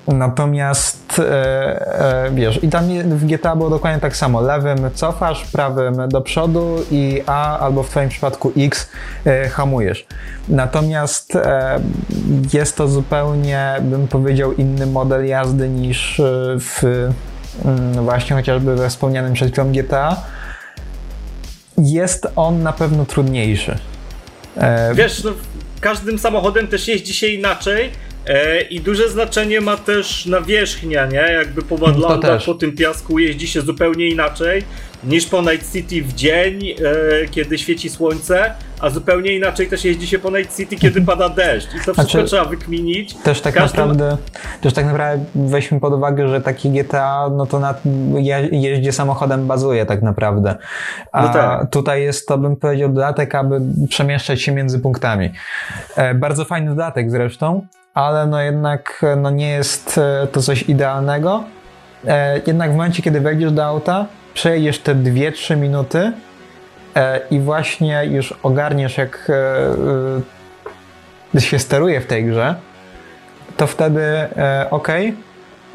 Natomiast 0.07 1.19
e, 1.19 2.25
e, 2.25 2.31
wiesz, 2.31 2.63
i 2.63 2.69
tam 2.69 2.85
w 3.03 3.25
GTA 3.25 3.55
było 3.55 3.69
dokładnie 3.69 4.01
tak 4.01 4.15
samo. 4.15 4.41
Lewym 4.41 4.91
cofasz, 4.93 5.45
prawym 5.45 6.09
do 6.09 6.21
przodu 6.21 6.75
i 6.91 7.21
A 7.25 7.59
albo 7.59 7.83
w 7.83 7.89
Twoim 7.89 8.09
przypadku 8.09 8.51
X 8.57 8.89
e, 9.25 9.49
hamujesz. 9.49 10.05
Natomiast 10.49 11.37
jest 12.53 12.77
to 12.77 12.87
zupełnie, 12.87 13.75
bym 13.81 14.07
powiedział, 14.07 14.53
inny 14.53 14.85
model 14.85 15.25
jazdy 15.25 15.69
niż 15.69 16.21
w 16.59 16.83
mm, 17.65 18.05
właśnie 18.05 18.35
chociażby 18.35 18.75
we 18.75 18.89
wspomnianym 18.89 19.33
przed 19.33 19.51
chwilą 19.51 19.71
GTA. 19.71 20.15
Jest 21.77 22.27
on 22.35 22.63
na 22.63 22.73
pewno 22.73 23.05
trudniejszy. 23.05 23.77
Wiesz, 24.93 25.23
no, 25.23 25.31
każdym 25.81 26.19
samochodem 26.19 26.67
też 26.67 26.87
jeździ 26.87 27.13
się 27.13 27.27
inaczej 27.27 27.91
I 28.69 28.82
duże 28.82 29.09
znaczenie 29.09 29.61
ma 29.61 29.78
też 29.78 30.26
nawierzchnia, 30.26 31.05
nie? 31.05 31.34
Jakby 31.34 31.61
po 31.61 31.78
Badlandach, 31.78 32.45
po 32.45 32.53
tym 32.53 32.76
piasku 32.76 33.19
jeździ 33.19 33.47
się 33.47 33.61
zupełnie 33.61 34.09
inaczej 34.09 34.63
niż 35.03 35.26
po 35.26 35.41
Night 35.41 35.74
City 35.74 36.01
w 36.01 36.13
dzień, 36.13 36.69
e, 36.69 36.76
kiedy 37.32 37.57
świeci 37.57 37.89
słońce, 37.89 38.53
a 38.80 38.89
zupełnie 38.89 39.36
inaczej 39.36 39.67
też 39.67 39.86
jeździ 39.86 40.07
się 40.07 40.19
po 40.19 40.32
Night 40.32 40.57
City, 40.57 40.76
kiedy 40.76 41.01
pada 41.01 41.30
deszcz. 41.30 41.67
I 41.67 41.72
to 41.72 41.78
wszystko 41.78 42.03
znaczy, 42.03 42.24
trzeba 42.24 42.45
wykminić. 42.45 43.13
Też 43.13 43.41
tak 43.41 43.55
naprawdę, 43.55 44.17
też 44.61 44.74
tak 44.74 44.86
naprawdę 44.86 45.26
weźmy 45.36 45.80
pod 45.80 45.93
uwagę, 45.93 46.28
że 46.28 46.41
taki 46.41 46.69
GTA, 46.69 47.30
no 47.38 47.45
to 47.45 47.59
na 47.59 47.76
je, 48.15 48.49
jeździe 48.51 48.91
samochodem 48.91 49.47
bazuje 49.47 49.86
tak 49.86 50.01
naprawdę. 50.01 50.55
A 51.11 51.26
no 51.26 51.34
tak. 51.34 51.72
tutaj 51.72 52.03
jest 52.03 52.28
to, 52.28 52.38
bym 52.38 52.55
powiedział, 52.55 52.89
dodatek, 52.89 53.36
aby 53.36 53.61
przemieszczać 53.89 54.41
się 54.41 54.51
między 54.51 54.80
punktami. 54.80 55.30
E, 55.95 56.15
bardzo 56.15 56.45
fajny 56.45 56.69
dodatek 56.69 57.11
zresztą 57.11 57.67
ale 57.93 58.27
no 58.27 58.41
jednak 58.41 59.05
no 59.17 59.29
nie 59.29 59.49
jest 59.49 59.97
e, 59.97 60.27
to 60.27 60.41
coś 60.41 60.63
idealnego. 60.63 61.43
E, 62.07 62.41
jednak 62.47 62.71
w 62.71 62.75
momencie, 62.75 63.03
kiedy 63.03 63.21
wejdziesz 63.21 63.51
do 63.51 63.65
auta, 63.65 64.05
przejedziesz 64.33 64.79
te 64.79 64.95
2-3 64.95 65.57
minuty 65.57 66.11
e, 66.95 67.21
i 67.31 67.39
właśnie 67.39 68.05
już 68.05 68.33
ogarniesz, 68.43 68.97
jak 68.97 69.31
się 71.39 71.59
steruje 71.59 72.01
w 72.01 72.05
tej 72.05 72.25
grze, 72.25 72.55
to 73.57 73.67
wtedy 73.67 74.01
ok, 74.71 74.87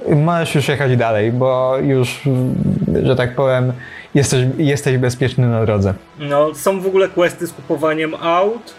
możesz 0.08 0.54
już 0.54 0.68
jechać 0.68 0.96
dalej, 0.96 1.32
bo 1.32 1.78
już 1.78 2.22
że 3.02 3.16
tak 3.16 3.34
powiem, 3.34 3.72
jesteś, 4.14 4.46
jesteś 4.58 4.98
bezpieczny 4.98 5.48
na 5.48 5.66
drodze. 5.66 5.94
No, 6.18 6.54
są 6.54 6.80
w 6.80 6.86
ogóle 6.86 7.08
questy 7.08 7.46
z 7.46 7.52
kupowaniem 7.52 8.14
aut. 8.14 8.74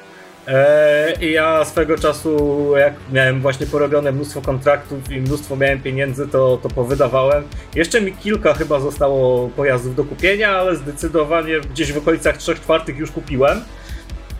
Eee, 0.47 1.31
ja 1.31 1.65
swego 1.65 1.97
czasu, 1.97 2.71
jak 2.77 2.93
miałem 3.11 3.41
właśnie 3.41 3.65
porobione 3.65 4.11
mnóstwo 4.11 4.41
kontraktów 4.41 5.11
i 5.11 5.21
mnóstwo 5.21 5.55
miałem 5.55 5.81
pieniędzy, 5.81 6.27
to, 6.27 6.59
to 6.63 6.69
powydawałem. 6.69 7.43
Jeszcze 7.75 8.01
mi 8.01 8.13
kilka 8.13 8.53
chyba 8.53 8.79
zostało 8.79 9.49
pojazdów 9.49 9.95
do 9.95 10.03
kupienia, 10.03 10.49
ale 10.57 10.75
zdecydowanie 10.75 11.59
gdzieś 11.59 11.91
w 11.91 11.97
okolicach 11.97 12.37
3 12.37 12.55
czwartych 12.55 12.97
już 12.97 13.11
kupiłem. 13.11 13.61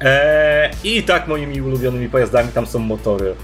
Eee, 0.01 0.71
I 0.83 1.03
tak 1.03 1.27
moimi 1.27 1.61
ulubionymi 1.61 2.09
pojazdami 2.09 2.51
tam 2.51 2.67
są 2.67 2.79
motory. 2.79 3.35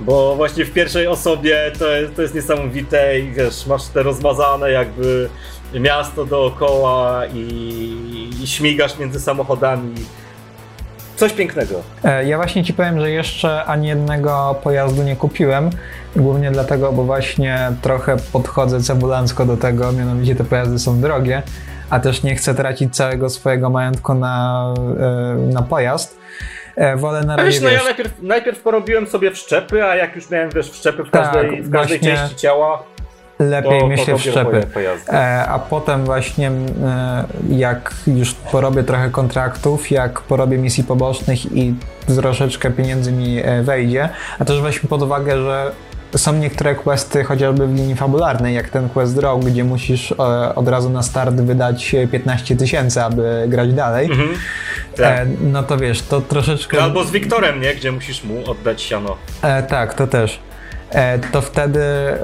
Bo 0.00 0.36
właśnie 0.36 0.64
w 0.64 0.72
pierwszej 0.72 1.06
osobie 1.06 1.72
to, 1.78 1.84
to 2.16 2.22
jest 2.22 2.34
niesamowite 2.34 3.20
i 3.20 3.32
wiesz, 3.32 3.66
masz 3.66 3.86
te 3.86 4.02
rozmazane 4.02 4.70
jakby 4.70 5.28
miasto 5.74 6.24
dookoła 6.24 7.22
i, 7.34 8.30
i 8.42 8.46
śmigasz 8.46 8.98
między 8.98 9.20
samochodami. 9.20 9.94
Coś 11.16 11.32
pięknego. 11.32 11.82
E, 12.04 12.24
ja 12.24 12.36
właśnie 12.36 12.64
ci 12.64 12.74
powiem, 12.74 13.00
że 13.00 13.10
jeszcze 13.10 13.64
ani 13.64 13.88
jednego 13.88 14.60
pojazdu 14.62 15.02
nie 15.02 15.16
kupiłem. 15.16 15.70
Głównie 16.16 16.50
dlatego, 16.50 16.92
bo 16.92 17.04
właśnie 17.04 17.72
trochę 17.82 18.16
podchodzę 18.32 18.80
cebulancko 18.80 19.46
do 19.46 19.56
tego, 19.56 19.92
mianowicie 19.92 20.36
te 20.36 20.44
pojazdy 20.44 20.78
są 20.78 21.00
drogie, 21.00 21.42
a 21.90 22.00
też 22.00 22.22
nie 22.22 22.34
chcę 22.34 22.54
tracić 22.54 22.96
całego 22.96 23.30
swojego 23.30 23.70
majątku 23.70 24.14
na, 24.14 24.64
e, 25.00 25.52
na 25.52 25.62
pojazd. 25.62 26.18
E, 26.76 26.96
wolę 26.96 27.20
na 27.20 27.36
razie, 27.36 27.50
wiesz, 27.50 27.60
no 27.60 27.68
ja 27.68 27.84
najpierw, 27.84 28.22
najpierw 28.22 28.60
porobiłem 28.60 29.06
sobie 29.06 29.30
wszczepy, 29.30 29.84
a 29.84 29.96
jak 29.96 30.16
już 30.16 30.30
miałem 30.30 30.50
wiesz, 30.50 30.70
wszczepy 30.70 31.04
w 31.04 31.10
każdej, 31.10 31.50
tak, 31.50 31.62
w 31.64 31.70
każdej 31.70 31.98
właśnie... 31.98 32.16
części 32.16 32.36
ciała, 32.36 32.82
lepiej 33.38 33.80
to, 33.80 33.86
myślę 33.86 34.18
w 34.18 34.20
szczepy. 34.20 34.66
E, 35.08 35.46
a 35.48 35.58
potem 35.58 36.04
właśnie 36.04 36.50
e, 36.50 37.24
jak 37.48 37.94
już 38.06 38.34
porobię 38.34 38.82
trochę 38.82 39.10
kontraktów, 39.10 39.90
jak 39.90 40.20
porobię 40.20 40.58
misji 40.58 40.84
pobocznych 40.84 41.56
i 41.56 41.74
troszeczkę 42.20 42.70
pieniędzy 42.70 43.12
mi 43.12 43.38
e, 43.38 43.62
wejdzie, 43.62 44.08
a 44.38 44.44
też 44.44 44.60
weźmy 44.60 44.88
pod 44.88 45.02
uwagę, 45.02 45.38
że 45.38 45.70
są 46.16 46.32
niektóre 46.32 46.74
questy 46.74 47.24
chociażby 47.24 47.66
w 47.66 47.74
linii 47.74 47.94
fabularnej, 47.94 48.54
jak 48.54 48.68
ten 48.68 48.88
quest 48.88 49.18
Rogue, 49.18 49.46
gdzie 49.46 49.64
musisz 49.64 50.12
od 50.54 50.68
razu 50.68 50.90
na 50.90 51.02
start 51.02 51.34
wydać 51.34 51.96
15 52.12 52.56
tysięcy, 52.56 53.02
aby 53.02 53.44
grać 53.48 53.72
dalej. 53.72 54.06
Mhm. 54.06 54.28
Tak. 54.96 55.26
no 55.40 55.62
to 55.62 55.76
wiesz, 55.76 56.02
to 56.02 56.20
troszeczkę... 56.20 56.76
No, 56.76 56.82
albo 56.82 57.04
z 57.04 57.10
Wiktorem, 57.10 57.60
nie? 57.60 57.74
Gdzie 57.74 57.92
musisz 57.92 58.24
mu 58.24 58.50
oddać 58.50 58.82
siano. 58.82 59.16
tak, 59.68 59.94
to 59.94 60.06
też. 60.06 60.38
E, 60.90 61.18
to 61.18 61.40
wtedy 61.40 61.80
e, 61.80 62.18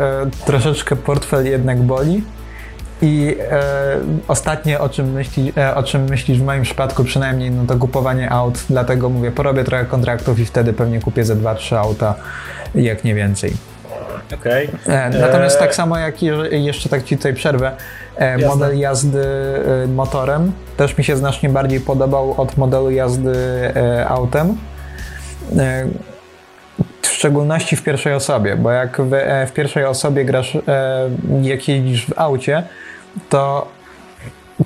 troszeczkę 0.46 0.96
portfel 0.96 1.46
jednak 1.46 1.78
boli. 1.78 2.24
I 3.02 3.36
e, 3.50 3.62
ostatnie, 4.28 4.80
o 4.80 4.88
czym, 4.88 5.12
myśli, 5.12 5.52
o 5.74 5.82
czym 5.82 6.04
myślisz 6.04 6.38
w 6.38 6.44
moim 6.44 6.62
przypadku 6.62 7.04
przynajmniej, 7.04 7.50
no 7.50 7.66
to 7.66 7.76
kupowanie 7.76 8.30
aut, 8.30 8.64
dlatego 8.70 9.08
mówię, 9.08 9.30
porobię 9.30 9.64
trochę 9.64 9.84
kontraktów 9.84 10.38
i 10.38 10.44
wtedy 10.44 10.72
pewnie 10.72 11.00
kupię 11.00 11.24
ze 11.24 11.36
2-3 11.36 11.76
auta, 11.76 12.14
jak 12.74 13.04
nie 13.04 13.14
więcej. 13.14 13.52
Okay. 14.40 14.68
Natomiast 15.20 15.58
tak 15.58 15.74
samo 15.74 15.98
jak 15.98 16.22
jeszcze 16.50 16.88
tak 16.88 17.04
ci 17.04 17.16
tutaj 17.16 17.34
przerwę, 17.34 17.72
e, 18.16 18.38
model 18.38 18.78
jazdy 18.78 19.24
motorem 19.88 20.52
też 20.76 20.98
mi 20.98 21.04
się 21.04 21.16
znacznie 21.16 21.48
bardziej 21.48 21.80
podobał 21.80 22.40
od 22.40 22.56
modelu 22.56 22.90
jazdy 22.90 23.34
autem 24.08 24.56
szczególności 27.22 27.76
w 27.76 27.82
pierwszej 27.82 28.14
osobie, 28.14 28.56
bo 28.56 28.70
jak 28.70 29.00
w, 29.00 29.14
e, 29.14 29.46
w 29.46 29.52
pierwszej 29.52 29.84
osobie 29.84 30.24
grasz, 30.24 30.56
e, 30.56 30.60
jak 31.42 31.68
jeździsz 31.68 32.06
w 32.06 32.18
aucie, 32.18 32.62
to 33.28 33.68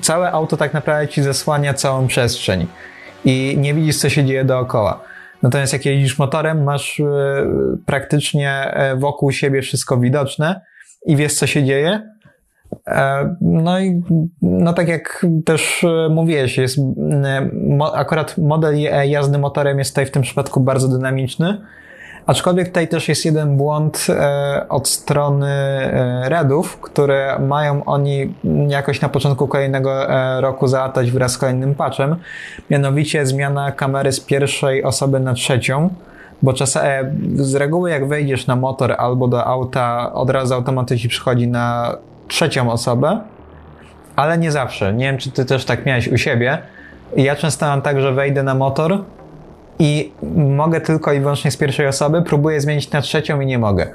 całe 0.01 0.31
auto 0.31 0.57
tak 0.57 0.73
naprawdę 0.73 1.07
ci 1.07 1.21
zasłania 1.21 1.73
całą 1.73 2.07
przestrzeń 2.07 2.67
i 3.25 3.55
nie 3.57 3.73
widzisz, 3.73 3.97
co 3.97 4.09
się 4.09 4.25
dzieje 4.25 4.45
dookoła. 4.45 5.03
Natomiast 5.43 5.73
jak 5.73 5.85
jeździsz 5.85 6.19
motorem, 6.19 6.63
masz 6.63 6.99
e, 6.99 7.03
praktycznie 7.85 8.73
wokół 8.95 9.31
siebie 9.31 9.61
wszystko 9.61 9.97
widoczne 9.97 10.61
i 11.05 11.15
wiesz, 11.15 11.33
co 11.33 11.47
się 11.47 11.63
dzieje. 11.63 12.01
No 13.41 13.79
i 13.79 14.03
no 14.41 14.73
tak 14.73 14.87
jak 14.87 15.25
też 15.45 15.85
mówiłeś, 16.09 16.57
jest, 16.57 16.77
akurat 17.93 18.37
model 18.37 18.75
jazdy 19.05 19.37
motorem 19.37 19.79
jest 19.79 19.91
tutaj 19.91 20.05
w 20.05 20.11
tym 20.11 20.21
przypadku 20.21 20.59
bardzo 20.59 20.87
dynamiczny 20.87 21.61
Aczkolwiek 22.27 22.67
tutaj 22.67 22.87
też 22.87 23.09
jest 23.09 23.25
jeden 23.25 23.57
błąd 23.57 24.07
e, 24.09 24.65
od 24.69 24.87
strony 24.87 25.47
e, 25.47 26.29
Redów, 26.29 26.77
które 26.77 27.39
mają 27.39 27.85
oni 27.85 28.33
jakoś 28.67 29.01
na 29.01 29.09
początku 29.09 29.47
kolejnego 29.47 30.09
e, 30.09 30.41
roku 30.41 30.67
załatać 30.67 31.11
wraz 31.11 31.31
z 31.31 31.37
kolejnym 31.37 31.75
patchem. 31.75 32.15
Mianowicie 32.69 33.25
zmiana 33.25 33.71
kamery 33.71 34.11
z 34.11 34.19
pierwszej 34.19 34.83
osoby 34.83 35.19
na 35.19 35.33
trzecią. 35.33 35.89
Bo 36.41 36.53
czasem 36.53 36.83
z 37.35 37.55
reguły 37.55 37.89
jak 37.89 38.07
wejdziesz 38.07 38.47
na 38.47 38.55
motor 38.55 38.95
albo 38.97 39.27
do 39.27 39.45
auta, 39.45 40.13
od 40.13 40.29
razu 40.29 40.53
automatycznie 40.53 41.09
przychodzi 41.09 41.47
na 41.47 41.97
trzecią 42.27 42.71
osobę, 42.71 43.19
ale 44.15 44.37
nie 44.37 44.51
zawsze. 44.51 44.93
Nie 44.93 45.05
wiem, 45.05 45.17
czy 45.17 45.31
ty 45.31 45.45
też 45.45 45.65
tak 45.65 45.85
miałeś 45.85 46.07
u 46.07 46.17
siebie. 46.17 46.57
Ja 47.15 47.35
często 47.35 47.65
mam 47.65 47.81
tak, 47.81 48.01
że 48.01 48.13
wejdę 48.13 48.43
na 48.43 48.55
motor, 48.55 49.03
i 49.79 50.11
mogę 50.35 50.81
tylko 50.81 51.13
i 51.13 51.19
wyłącznie 51.19 51.51
z 51.51 51.57
pierwszej 51.57 51.87
osoby, 51.87 52.21
próbuję 52.21 52.61
zmienić 52.61 52.91
na 52.91 53.01
trzecią 53.01 53.41
i 53.41 53.45
nie 53.45 53.59
mogę. 53.59 53.87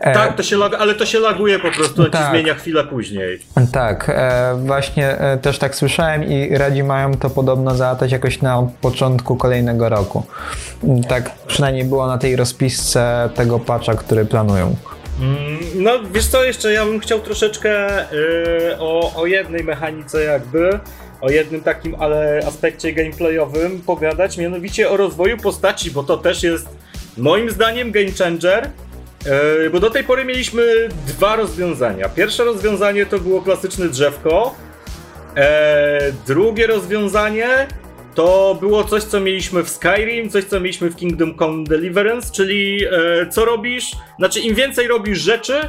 E, 0.00 0.14
tak, 0.14 0.36
to 0.36 0.42
się 0.42 0.56
lag, 0.56 0.74
ale 0.74 0.94
to 0.94 1.06
się 1.06 1.18
laguje 1.18 1.58
po 1.58 1.70
prostu, 1.70 2.04
to 2.04 2.10
tak, 2.10 2.22
ci 2.22 2.30
zmienia 2.30 2.54
chwilę 2.54 2.84
później. 2.84 3.38
Tak, 3.72 4.12
e, 4.14 4.54
właśnie 4.54 5.18
e, 5.18 5.38
też 5.38 5.58
tak 5.58 5.74
słyszałem 5.74 6.24
i 6.24 6.58
radzi 6.58 6.82
mają 6.82 7.14
to 7.14 7.30
podobno 7.30 7.74
załatać 7.74 8.12
jakoś 8.12 8.42
na 8.42 8.68
początku 8.80 9.36
kolejnego 9.36 9.88
roku. 9.88 10.26
Tak 11.08 11.30
przynajmniej 11.46 11.84
było 11.84 12.06
na 12.06 12.18
tej 12.18 12.36
rozpisce 12.36 13.28
tego 13.34 13.58
patcha, 13.58 13.94
który 13.94 14.24
planują. 14.24 14.76
Mm, 15.20 15.58
no, 15.74 15.90
wiesz 16.12 16.26
co, 16.26 16.44
jeszcze 16.44 16.72
ja 16.72 16.84
bym 16.84 17.00
chciał 17.00 17.20
troszeczkę 17.20 17.86
yy, 18.12 18.76
o, 18.78 19.14
o 19.16 19.26
jednej 19.26 19.64
mechanice 19.64 20.22
jakby, 20.22 20.78
o 21.20 21.30
jednym 21.30 21.60
takim 21.60 21.94
ale 21.98 22.42
aspekcie 22.46 22.92
gameplayowym 22.92 23.80
pogadać, 23.80 24.38
mianowicie 24.38 24.90
o 24.90 24.96
rozwoju 24.96 25.36
postaci, 25.36 25.90
bo 25.90 26.02
to 26.02 26.16
też 26.16 26.42
jest 26.42 26.68
moim 27.16 27.50
zdaniem 27.50 27.92
game 27.92 28.12
changer. 28.18 28.70
Yy, 29.62 29.70
bo 29.70 29.80
do 29.80 29.90
tej 29.90 30.04
pory 30.04 30.24
mieliśmy 30.24 30.88
dwa 31.06 31.36
rozwiązania. 31.36 32.08
Pierwsze 32.08 32.44
rozwiązanie 32.44 33.06
to 33.06 33.18
było 33.18 33.42
klasyczne 33.42 33.88
drzewko. 33.88 34.54
Yy, 35.36 35.42
drugie 36.26 36.66
rozwiązanie 36.66 37.66
to 38.16 38.56
było 38.60 38.84
coś, 38.84 39.02
co 39.02 39.20
mieliśmy 39.20 39.64
w 39.64 39.70
Skyrim, 39.70 40.30
coś, 40.30 40.44
co 40.44 40.60
mieliśmy 40.60 40.90
w 40.90 40.96
Kingdom 40.96 41.38
Come 41.38 41.64
Deliverance, 41.64 42.32
czyli 42.32 42.84
e, 42.84 43.26
co 43.30 43.44
robisz, 43.44 43.90
znaczy 44.18 44.40
im 44.40 44.54
więcej 44.54 44.88
robisz 44.88 45.18
rzeczy, 45.18 45.60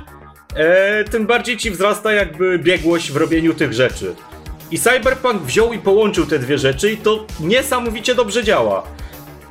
tym 1.12 1.28
bardziej 1.28 1.58
ci 1.58 1.72
wzrasta 1.72 2.14
jakby 2.14 2.60
biegłość 2.60 3.12
w 3.12 3.16
robieniu 3.16 3.54
tych 3.54 3.74
rzeczy. 3.74 4.16
I 4.72 4.80
Cyberpunk 4.80 5.42
wziął 5.42 5.74
i 5.74 5.80
połączył 5.80 6.26
te 6.26 6.40
dwie 6.40 6.58
rzeczy 6.58 6.92
i 6.92 6.98
to 6.98 7.26
niesamowicie 7.40 8.16
dobrze 8.16 8.44
działa. 8.44 8.84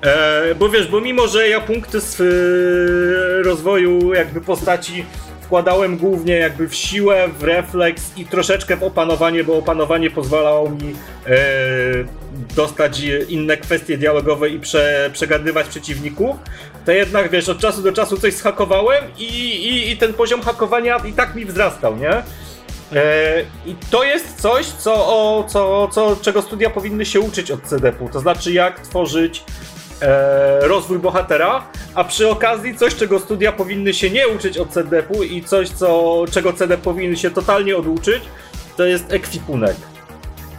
E, 0.03 0.55
bo 0.55 0.69
wiesz, 0.69 0.89
bo 0.89 1.01
mimo, 1.01 1.29
że 1.29 1.49
ja 1.49 1.61
punkty 1.61 2.01
z 2.01 2.21
e, 2.21 3.43
rozwoju 3.43 4.15
jakby 4.15 4.41
postaci 4.41 5.05
wkładałem 5.43 5.97
głównie 5.97 6.35
jakby 6.35 6.69
w 6.69 6.75
siłę, 6.75 7.29
w 7.39 7.43
refleks 7.43 8.13
i 8.17 8.27
troszeczkę 8.27 8.77
w 8.77 8.83
opanowanie, 8.83 9.45
bo 9.45 9.57
opanowanie 9.57 10.11
pozwalało 10.11 10.71
mi 10.71 10.95
e, 11.27 11.37
dostać 12.57 13.03
inne 13.29 13.57
kwestie 13.57 13.99
dialogowe 13.99 14.51
i 14.51 14.61
prze, 14.61 15.11
przegadywać 15.13 15.67
przeciwników, 15.69 16.37
to 16.85 16.93
jednak 16.93 17.31
wiesz, 17.31 17.49
od 17.49 17.59
czasu 17.59 17.83
do 17.83 17.93
czasu 17.93 18.17
coś 18.17 18.35
schakowałem 18.35 19.05
i, 19.19 19.25
i, 19.25 19.91
i 19.91 19.97
ten 19.97 20.15
poziom 20.15 20.43
hakowania 20.43 20.97
i 20.97 21.13
tak 21.13 21.35
mi 21.35 21.45
wzrastał, 21.45 21.97
nie? 21.97 22.23
E, 22.93 23.45
I 23.67 23.75
to 23.91 24.05
jest 24.05 24.41
coś, 24.41 24.67
co, 24.67 24.95
o, 24.95 25.45
co, 25.49 25.89
co, 25.93 26.17
czego 26.23 26.43
studia 26.43 26.71
powinny 26.71 27.07
się 27.07 27.21
uczyć 27.21 27.51
od 27.51 27.63
CDP-u. 27.63 28.09
To 28.09 28.21
znaczy, 28.21 28.53
jak 28.53 28.81
tworzyć 28.81 29.45
e, 30.03 30.69
rozwój 30.69 30.99
bohatera, 30.99 31.67
a 31.95 32.05
przy 32.05 32.29
okazji 32.31 32.77
coś, 32.77 32.95
czego 32.95 33.19
studia 33.21 33.53
powinny 33.53 33.95
się 33.95 34.11
nie 34.11 34.29
uczyć 34.29 34.59
od 34.59 34.71
CDP-u 34.71 35.23
i 35.23 35.43
coś, 35.43 35.69
co, 35.69 36.25
czego 36.31 36.53
CDP 36.53 36.83
powinny 36.83 37.17
się 37.17 37.31
totalnie 37.31 37.77
oduczyć, 37.77 38.23
to 38.77 38.85
jest 38.85 39.13
ekwipunek. 39.13 39.77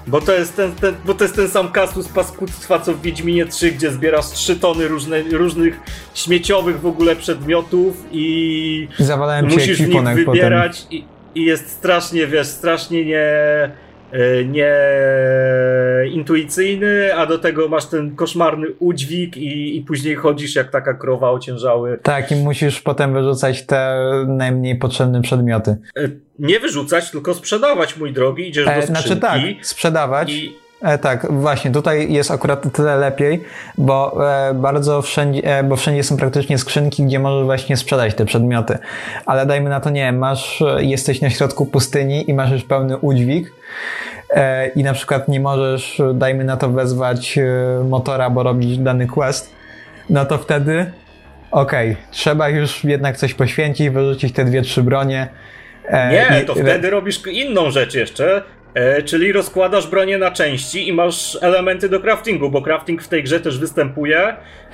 Bo 0.08 0.22
to 0.22 0.34
jest 0.34 0.56
ten, 0.56 0.76
ten, 0.76 0.96
bo 1.06 1.14
to 1.14 1.24
jest 1.24 1.36
ten 1.36 1.50
sam 1.50 1.72
kasus 1.72 2.08
paskudztwa, 2.08 2.80
co 2.80 2.94
w 2.94 3.02
Wiedźminie 3.02 3.46
3, 3.46 3.72
gdzie 3.72 3.92
zbierasz 3.92 4.26
3 4.26 4.56
tony 4.56 4.88
różne, 4.88 5.22
różnych 5.24 5.80
śmieciowych 6.14 6.82
w 6.82 6.86
ogóle 6.86 7.16
przedmiotów 7.16 8.06
i 8.12 8.88
Zawalałem 9.00 9.46
musisz 9.46 9.82
w 9.82 9.90
nich 9.90 10.26
wybierać 10.26 10.88
i, 10.92 11.06
i, 11.38 11.46
jest 11.46 11.70
strasznie, 11.70 12.28
wiesz, 12.28 12.48
strasznie 12.48 13.06
nie 13.06 13.30
e, 14.12 14.46
nie 14.46 14.74
intuicyjny, 16.12 17.16
a 17.16 17.26
do 17.26 17.38
tego 17.38 17.68
masz 17.68 17.86
ten 17.86 18.16
koszmarny 18.16 18.68
udźwig 18.80 19.38
i, 19.38 19.78
i 19.78 19.82
później 19.82 20.16
chodzisz 20.16 20.56
jak 20.56 20.72
taka 20.72 20.94
krowa 20.94 21.32
ociężały. 21.32 22.00
Tak, 22.04 22.32
i 22.32 22.36
musisz 22.36 22.82
potem 22.82 23.14
wyrzucać 23.14 23.66
te 23.66 24.00
najmniej 24.28 24.76
potrzebne 24.76 25.22
przedmioty. 25.22 25.78
E, 25.98 26.10
nie 26.40 26.60
wyrzucać, 26.60 27.12
tylko 27.12 27.34
sprzedawać, 27.34 27.98
mój 27.98 28.14
drogi. 28.14 28.50
Idziesz 28.50 28.66
do 28.66 28.72
skrzynki. 28.72 29.02
Znaczy 29.02 29.18
tak, 29.18 29.42
sprzedawać. 29.62 30.34
I 30.34 30.67
E, 30.82 30.98
tak, 30.98 31.32
właśnie, 31.32 31.72
tutaj 31.72 32.14
jest 32.14 32.32
akurat 32.32 32.74
tyle 32.74 32.96
lepiej, 32.96 33.44
bo 33.78 34.28
e, 34.30 34.54
bardzo 34.54 35.02
wszędzie, 35.02 35.44
e, 35.44 35.64
bo 35.64 35.76
wszędzie 35.76 36.04
są 36.04 36.18
praktycznie 36.18 36.58
skrzynki, 36.58 37.04
gdzie 37.04 37.20
możesz 37.20 37.46
właśnie 37.46 37.78
sprzedać 37.78 38.16
te 38.16 38.26
przedmioty. 38.26 38.78
Ale 39.26 39.46
dajmy 39.46 39.70
na 39.70 39.80
to, 39.80 39.90
nie 39.90 40.12
masz, 40.12 40.64
jesteś 40.78 41.22
na 41.22 41.30
środku 41.30 41.66
pustyni 41.66 42.30
i 42.30 42.34
masz 42.34 42.52
już 42.52 42.64
pełny 42.64 42.98
udźwig 42.98 43.54
e, 44.30 44.68
i 44.68 44.84
na 44.84 44.94
przykład 44.94 45.28
nie 45.28 45.40
możesz, 45.40 46.02
dajmy 46.14 46.44
na 46.44 46.58
to, 46.58 46.70
wezwać 46.70 47.38
e, 47.38 47.44
motora, 47.84 48.30
bo 48.30 48.44
robić 48.44 48.78
dany 48.78 49.08
quest, 49.08 49.54
no 50.10 50.26
to 50.26 50.38
wtedy 50.38 50.92
okej, 51.52 51.92
okay, 51.92 52.04
trzeba 52.12 52.50
już 52.50 52.84
jednak 52.84 53.18
coś 53.18 53.34
poświęcić, 53.34 53.90
wyrzucić 53.90 54.34
te 54.34 54.46
dwie, 54.46 54.62
trzy 54.62 54.84
bronie. 54.84 55.28
E, 55.86 56.12
nie, 56.12 56.46
to 56.46 56.56
wtedy 56.56 56.90
robisz 56.90 57.28
inną 57.28 57.72
rzecz 57.72 57.94
jeszcze, 57.94 58.44
E, 58.78 59.04
czyli 59.04 59.32
rozkładasz 59.32 59.88
bronię 59.88 60.18
na 60.18 60.32
części 60.32 60.88
i 60.88 60.94
masz 60.94 61.38
elementy 61.42 61.90
do 61.90 62.00
craftingu, 62.00 62.50
bo 62.50 62.62
crafting 62.62 63.04
w 63.04 63.08
tej 63.08 63.24
grze 63.24 63.40
też 63.40 63.60
występuje. 63.60 64.20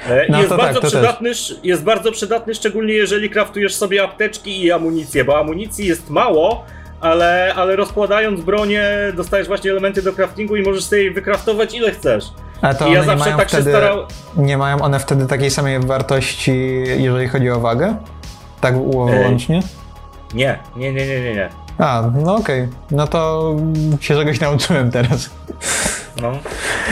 E, 0.09 0.25
no, 0.29 0.41
jest, 0.41 0.55
bardzo 0.55 0.81
tak, 0.81 0.89
przydatny, 0.89 1.31
jest 1.63 1.83
bardzo 1.83 2.11
przydatny, 2.11 2.55
szczególnie 2.55 2.93
jeżeli 2.93 3.29
craftujesz 3.29 3.75
sobie 3.75 4.03
apteczki 4.03 4.63
i 4.63 4.71
amunicję, 4.71 5.25
bo 5.25 5.39
amunicji 5.39 5.87
jest 5.87 6.09
mało, 6.09 6.65
ale, 7.01 7.53
ale 7.55 7.75
rozkładając 7.75 8.41
bronię 8.41 8.83
dostajesz 9.15 9.47
właśnie 9.47 9.71
elementy 9.71 10.01
do 10.01 10.13
craftingu 10.13 10.55
i 10.55 10.61
możesz 10.61 10.83
sobie 10.83 11.11
wykraftować 11.11 11.75
ile 11.75 11.91
chcesz. 11.91 12.25
Ale 12.61 12.75
to 12.75 12.87
I 12.87 12.91
ja 12.91 13.03
zawsze 13.03 13.33
tak 13.37 13.47
wtedy, 13.47 13.63
się 13.63 13.69
starał... 13.69 14.03
Nie 14.37 14.57
mają 14.57 14.81
one 14.81 14.99
wtedy 14.99 15.27
takiej 15.27 15.51
samej 15.51 15.79
wartości, 15.79 16.83
jeżeli 16.97 17.27
chodzi 17.27 17.49
o 17.49 17.59
wagę? 17.59 17.95
Tak 18.61 18.75
łącznie? 18.77 19.63
Nie, 20.33 20.59
nie, 20.75 20.93
nie, 20.93 21.07
nie, 21.07 21.21
nie. 21.21 21.33
nie. 21.33 21.62
A, 21.77 22.11
no 22.23 22.35
okej. 22.35 22.61
Okay. 22.61 22.75
No 22.91 23.07
to 23.07 23.55
się 23.99 24.15
czegoś 24.15 24.39
nauczyłem 24.39 24.91
teraz. 24.91 25.29
No. 26.21 26.31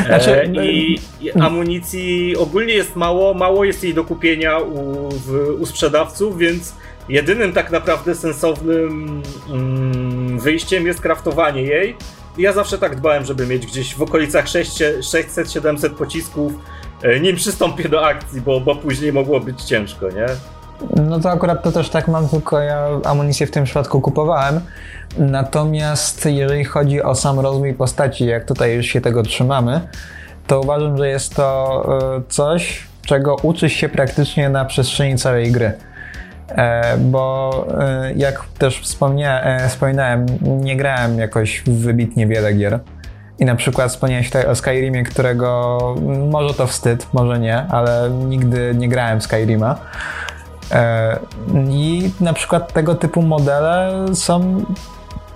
Znaczy, 0.05 0.41
e, 0.41 0.65
I 0.65 0.99
amunicji 1.41 2.37
ogólnie 2.37 2.73
jest 2.73 2.95
mało, 2.95 3.33
mało 3.33 3.65
jest 3.65 3.83
jej 3.83 3.93
do 3.93 4.03
kupienia 4.03 4.59
u, 4.59 5.09
w, 5.09 5.57
u 5.59 5.65
sprzedawców, 5.65 6.37
więc 6.37 6.73
jedynym 7.09 7.53
tak 7.53 7.71
naprawdę 7.71 8.15
sensownym 8.15 9.21
mm, 9.49 10.39
wyjściem 10.39 10.87
jest 10.87 11.01
kraftowanie 11.01 11.61
jej. 11.61 11.95
Ja 12.37 12.53
zawsze 12.53 12.77
tak 12.77 12.95
dbałem, 12.95 13.25
żeby 13.25 13.47
mieć 13.47 13.65
gdzieś 13.65 13.95
w 13.95 14.01
okolicach 14.01 14.45
600-700 14.45 15.89
pocisków, 15.89 16.53
e, 17.01 17.19
nim 17.19 17.35
przystąpię 17.35 17.89
do 17.89 18.05
akcji, 18.05 18.41
bo, 18.41 18.59
bo 18.59 18.75
później 18.75 19.13
mogło 19.13 19.39
być 19.39 19.61
ciężko, 19.61 20.09
nie? 20.09 20.25
No 20.95 21.19
to 21.19 21.31
akurat 21.31 21.63
to 21.63 21.71
też 21.71 21.89
tak 21.89 22.07
mam, 22.07 22.29
tylko 22.29 22.59
ja 22.59 22.87
amunicję 23.05 23.47
w 23.47 23.51
tym 23.51 23.63
przypadku 23.63 24.01
kupowałem. 24.01 24.61
Natomiast 25.17 26.25
jeżeli 26.25 26.63
chodzi 26.63 27.01
o 27.01 27.15
sam 27.15 27.39
rozwój 27.39 27.73
postaci, 27.73 28.25
jak 28.25 28.45
tutaj 28.45 28.75
już 28.75 28.85
się 28.85 29.01
tego 29.01 29.23
trzymamy, 29.23 29.81
to 30.47 30.61
uważam, 30.61 30.97
że 30.97 31.07
jest 31.07 31.35
to 31.35 31.83
e, 32.17 32.21
coś, 32.29 32.87
czego 33.05 33.35
uczysz 33.35 33.73
się 33.73 33.89
praktycznie 33.89 34.49
na 34.49 34.65
przestrzeni 34.65 35.17
całej 35.17 35.51
gry. 35.51 35.73
E, 36.49 36.97
bo 36.97 37.67
e, 37.79 38.13
jak 38.15 38.45
też 38.57 38.81
wspominałem, 38.81 40.25
nie 40.41 40.77
grałem 40.77 41.19
jakoś 41.19 41.63
wybitnie 41.67 42.27
wiele 42.27 42.53
gier. 42.53 42.79
I 43.39 43.45
na 43.45 43.55
przykład 43.55 43.91
wspomniałeś 43.91 44.27
tutaj 44.27 44.45
o 44.45 44.55
Skyrimie, 44.55 45.03
którego 45.03 45.79
może 46.31 46.53
to 46.53 46.67
wstyd, 46.67 47.07
może 47.13 47.39
nie, 47.39 47.57
ale 47.57 48.09
nigdy 48.09 48.75
nie 48.77 48.89
grałem 48.89 49.19
w 49.19 49.23
Skyrima. 49.23 49.75
E, 50.71 51.19
I 51.69 52.11
na 52.19 52.33
przykład 52.33 52.73
tego 52.73 52.95
typu 52.95 53.21
modele 53.21 54.05
są 54.13 54.63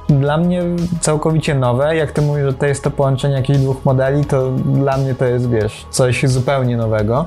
dla 0.09 0.37
mnie 0.37 0.63
całkowicie 0.99 1.55
nowe. 1.55 1.95
Jak 1.95 2.11
ty 2.11 2.21
mówisz, 2.21 2.45
że 2.45 2.53
to 2.53 2.65
jest 2.65 2.83
to 2.83 2.91
połączenie 2.91 3.35
jakichś 3.35 3.59
dwóch 3.59 3.85
modeli, 3.85 4.25
to 4.25 4.51
dla 4.51 4.97
mnie 4.97 5.15
to 5.15 5.25
jest, 5.25 5.49
wiesz, 5.49 5.85
coś 5.89 6.23
zupełnie 6.27 6.77
nowego. 6.77 7.25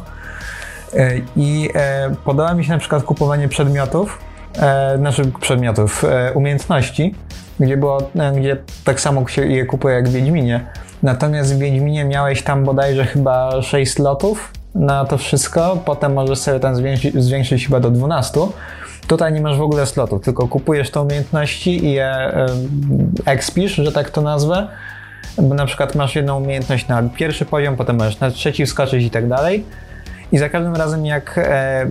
E, 0.94 1.12
I 1.36 1.70
e, 1.74 2.10
podoba 2.24 2.54
mi 2.54 2.64
się 2.64 2.72
na 2.72 2.78
przykład 2.78 3.02
kupowanie 3.02 3.48
przedmiotów, 3.48 4.18
naszych 4.98 5.38
przedmiotów, 5.38 6.04
umiejętności, 6.34 7.14
gdzie 7.60 7.76
było, 7.76 7.98
gdzie 8.36 8.56
tak 8.84 9.00
samo 9.00 9.28
się 9.28 9.46
je 9.46 9.66
kupuje 9.66 9.94
jak 9.94 10.08
w 10.08 10.12
Wiedźminie. 10.12 10.66
Natomiast 11.02 11.54
w 11.54 11.58
Wiedźminie 11.58 12.04
miałeś 12.04 12.42
tam 12.42 12.64
bodajże 12.64 13.04
chyba 13.04 13.62
6 13.62 13.92
slotów 13.92 14.52
na 14.78 15.04
to 15.04 15.18
wszystko, 15.18 15.82
potem 15.84 16.12
możesz 16.12 16.38
sobie 16.38 16.60
tam 16.60 16.76
zwiększyć, 16.76 17.22
zwiększyć 17.22 17.64
chyba 17.66 17.80
do 17.80 17.90
12. 17.90 18.40
Tutaj 19.06 19.32
nie 19.32 19.40
masz 19.40 19.56
w 19.56 19.62
ogóle 19.62 19.86
slotów, 19.86 20.22
tylko 20.22 20.48
kupujesz 20.48 20.90
te 20.90 21.00
umiejętności 21.00 21.84
i 21.84 21.92
je 21.92 22.32
expisz, 23.24 23.74
że 23.74 23.92
tak 23.92 24.10
to 24.10 24.20
nazwę. 24.20 24.68
Bo 25.42 25.54
na 25.54 25.66
przykład 25.66 25.94
masz 25.94 26.16
jedną 26.16 26.36
umiejętność 26.36 26.88
na 26.88 27.02
pierwszy 27.02 27.44
poziom, 27.44 27.76
potem 27.76 27.96
możesz 27.96 28.20
na 28.20 28.30
trzeci 28.30 28.66
wskoczyć 28.66 29.04
i 29.04 29.10
tak 29.10 29.28
dalej. 29.28 29.64
I 30.32 30.38
za 30.38 30.48
każdym 30.48 30.76
razem, 30.76 31.06
jak 31.06 31.38
e, 31.38 31.86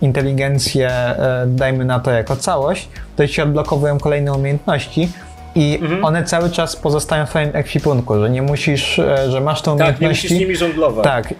inteligencję, 0.00 0.90
e, 0.90 1.44
dajmy 1.46 1.84
na 1.84 2.00
to 2.00 2.10
jako 2.10 2.36
całość, 2.36 2.88
to 3.16 3.28
ci 3.28 3.42
odblokowują 3.42 3.98
kolejne 3.98 4.32
umiejętności, 4.32 5.08
i 5.56 5.78
mhm. 5.82 6.04
one 6.04 6.24
cały 6.24 6.50
czas 6.50 6.76
pozostają 6.76 7.26
w 7.26 7.30
twoim 7.30 7.50
ekwipunku, 7.52 8.20
że 8.20 8.30
nie 8.30 8.42
musisz, 8.42 8.98
e, 8.98 9.30
że 9.30 9.40
masz 9.40 9.62
tą 9.62 9.74
umiejętność. 9.74 10.00
Tak, 10.00 10.00
nie 10.00 10.08
musisz 10.08 10.30
nimi 10.30 10.56
żonglować. 10.56 11.04
Tak. 11.04 11.34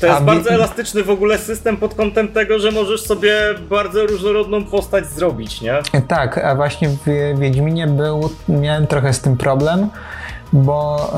To 0.00 0.06
jest 0.06 0.18
A 0.18 0.20
bardzo 0.20 0.50
elastyczny 0.50 1.02
w 1.02 1.10
ogóle 1.10 1.38
system 1.38 1.76
pod 1.76 1.94
kątem 1.94 2.28
tego, 2.28 2.58
że 2.58 2.70
możesz 2.70 3.02
sobie 3.02 3.32
bardzo 3.70 4.06
różnorodną 4.06 4.64
postać 4.64 5.06
zrobić, 5.06 5.60
nie? 5.60 5.78
Tak, 6.08 6.38
a 6.38 6.54
właśnie 6.54 6.88
w 6.88 7.38
Wiedźminie 7.38 7.86
był, 7.86 8.30
miałem 8.48 8.86
trochę 8.86 9.12
z 9.12 9.20
tym 9.20 9.36
problem, 9.36 9.88
bo 10.52 11.10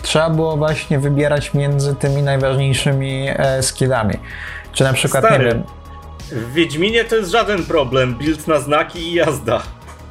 y, 0.00 0.02
trzeba 0.02 0.30
było 0.30 0.56
właśnie 0.56 0.98
wybierać 0.98 1.54
między 1.54 1.94
tymi 1.94 2.22
najważniejszymi 2.22 3.28
y, 3.58 3.62
skillami. 3.62 4.14
Czy 4.72 4.84
na 4.84 4.92
przykład, 4.92 5.24
Stary, 5.24 5.44
nie 5.44 5.50
wiem... 5.50 5.62
W 6.30 6.52
Wiedźminie 6.52 7.04
to 7.04 7.16
jest 7.16 7.30
żaden 7.30 7.64
problem, 7.64 8.14
build 8.14 8.48
na 8.48 8.60
znaki 8.60 8.98
i 8.98 9.14
jazda. 9.14 9.62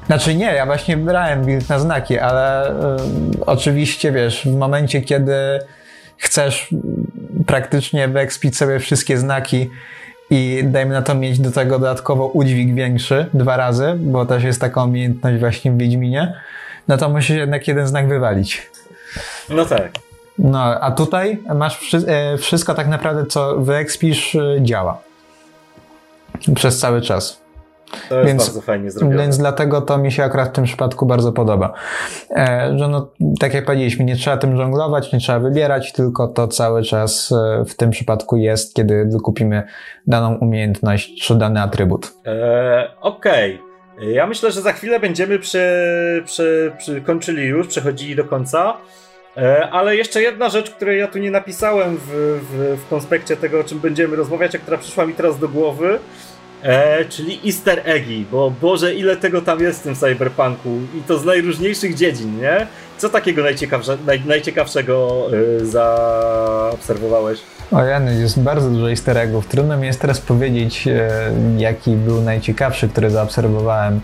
Znaczy 0.10 0.36
nie, 0.36 0.46
ja 0.46 0.66
właśnie 0.66 0.98
brałem 0.98 1.46
build 1.46 1.70
na 1.70 1.80
znaki, 1.80 2.20
ale 2.20 2.72
y, 2.72 2.76
oczywiście 3.46 4.12
wiesz, 4.12 4.42
w 4.46 4.58
momencie 4.58 5.02
kiedy 5.02 5.34
chcesz 6.18 6.70
praktycznie 7.46 8.08
wyekspić 8.08 8.58
sobie 8.58 8.80
wszystkie 8.80 9.18
znaki 9.18 9.70
i 10.30 10.62
dajmy 10.64 10.94
na 10.94 11.02
to 11.02 11.16
mieć 11.16 11.40
do 11.40 11.52
tego 11.52 11.80
dodatkowo 11.80 12.28
udźwig 12.28 12.76
większy 12.76 13.26
dwa 13.34 13.58
razy, 13.58 13.94
bo 13.98 14.26
też 14.26 14.44
jest 14.44 14.62
taka 14.62 14.84
umiejętność 14.84 15.40
właśnie 15.40 15.72
w 15.72 15.78
Wiedźminie, 15.78 16.34
no 16.88 16.98
to 16.98 17.10
musisz 17.10 17.38
jednak 17.38 17.68
jeden 17.68 17.88
znak 17.88 18.08
wywalić. 18.08 18.70
No 19.50 19.66
tak. 19.66 19.92
No, 20.40 20.60
a 20.64 20.92
tutaj 20.92 21.42
masz 21.56 21.94
e, 22.08 22.38
wszystko 22.38 22.74
tak 22.74 22.88
naprawdę, 22.88 23.26
co 23.26 23.58
wyekspisz, 23.58 24.36
y, 24.36 24.60
działa. 24.62 25.02
Przez 26.56 26.80
cały 26.80 27.02
czas. 27.02 27.49
To 28.10 28.16
jest 28.16 28.28
więc, 28.28 28.44
bardzo 28.44 28.62
fajnie 28.62 28.92
zrobione. 28.92 29.22
Więc 29.22 29.38
dlatego 29.38 29.82
to 29.82 29.98
mi 29.98 30.12
się 30.12 30.24
akurat 30.24 30.50
w 30.50 30.52
tym 30.52 30.64
przypadku 30.64 31.06
bardzo 31.06 31.32
podoba. 31.32 31.74
E, 32.36 32.74
że 32.78 32.88
no, 32.88 33.12
tak 33.40 33.54
jak 33.54 33.66
powiedzieliśmy, 33.66 34.06
nie 34.06 34.16
trzeba 34.16 34.38
tym 34.38 34.58
żonglować, 34.58 35.14
nie 35.14 35.20
trzeba 35.20 35.40
wybierać, 35.40 35.94
tylko 35.94 36.28
to 36.28 36.48
cały 36.48 36.84
czas 36.84 37.32
e, 37.32 37.66
w 37.66 37.76
tym 37.76 37.90
przypadku 37.90 38.38
jest, 38.38 38.76
kiedy 38.76 39.06
wykupimy 39.06 39.64
daną 40.08 40.36
umiejętność 40.36 41.22
czy 41.22 41.36
dany 41.36 41.62
atrybut. 41.62 42.14
E, 42.26 42.92
Okej. 43.02 43.56
Okay. 43.96 44.12
Ja 44.12 44.28
myślę, 44.28 44.52
że 44.52 44.62
za 44.62 44.74
chwilę 44.74 45.00
będziemy 45.00 45.40
przy, 45.40 45.64
przy, 46.26 46.72
przy 46.78 47.02
kończyli 47.02 47.44
już, 47.46 47.68
przechodzili 47.68 48.16
do 48.16 48.24
końca. 48.24 48.78
Ale 49.72 49.96
jeszcze 49.96 50.22
jedna 50.22 50.50
rzecz, 50.50 50.72
której 50.72 51.00
ja 51.00 51.08
tu 51.08 51.20
nie 51.20 51.32
napisałem 51.32 51.98
w, 51.98 52.40
w, 52.52 52.78
w 52.86 52.90
konspekcie 52.90 53.38
tego, 53.38 53.60
o 53.60 53.64
czym 53.64 53.80
będziemy 53.80 54.16
rozmawiać, 54.16 54.56
a 54.56 54.60
która 54.60 54.78
przyszła 54.78 55.06
mi 55.06 55.14
teraz 55.14 55.40
do 55.40 55.50
głowy, 55.50 56.00
E, 56.64 57.06
czyli 57.06 57.40
easter 57.46 57.82
eggi, 57.86 58.26
bo 58.32 58.52
Boże, 58.62 58.94
ile 58.94 59.18
tego 59.18 59.42
tam 59.42 59.60
jest 59.60 59.80
w 59.80 59.84
tym 59.84 59.96
cyberpunku 59.96 60.70
i 60.70 61.02
to 61.08 61.18
z 61.18 61.26
najróżniejszych 61.26 61.96
dziedzin, 61.96 62.40
nie? 62.40 62.68
Co 62.98 63.10
takiego 63.10 63.44
najciekawsze, 63.44 63.98
naj, 64.06 64.22
najciekawszego 64.26 65.26
y, 65.34 65.66
zaobserwowałeś? 65.66 67.40
O 67.72 67.84
Jany, 67.84 68.22
jest 68.22 68.40
bardzo 68.40 68.70
dużo 68.70 68.90
easter 68.90 69.18
eggów. 69.18 69.48
Trudno 69.48 69.78
mi 69.78 69.88
jest 69.88 70.02
teraz 70.02 70.22
powiedzieć, 70.22 70.88
y, 70.88 71.00
jaki 71.58 71.92
był 71.92 72.22
najciekawszy, 72.22 72.90
który 72.90 73.10
zaobserwowałem. 73.10 74.02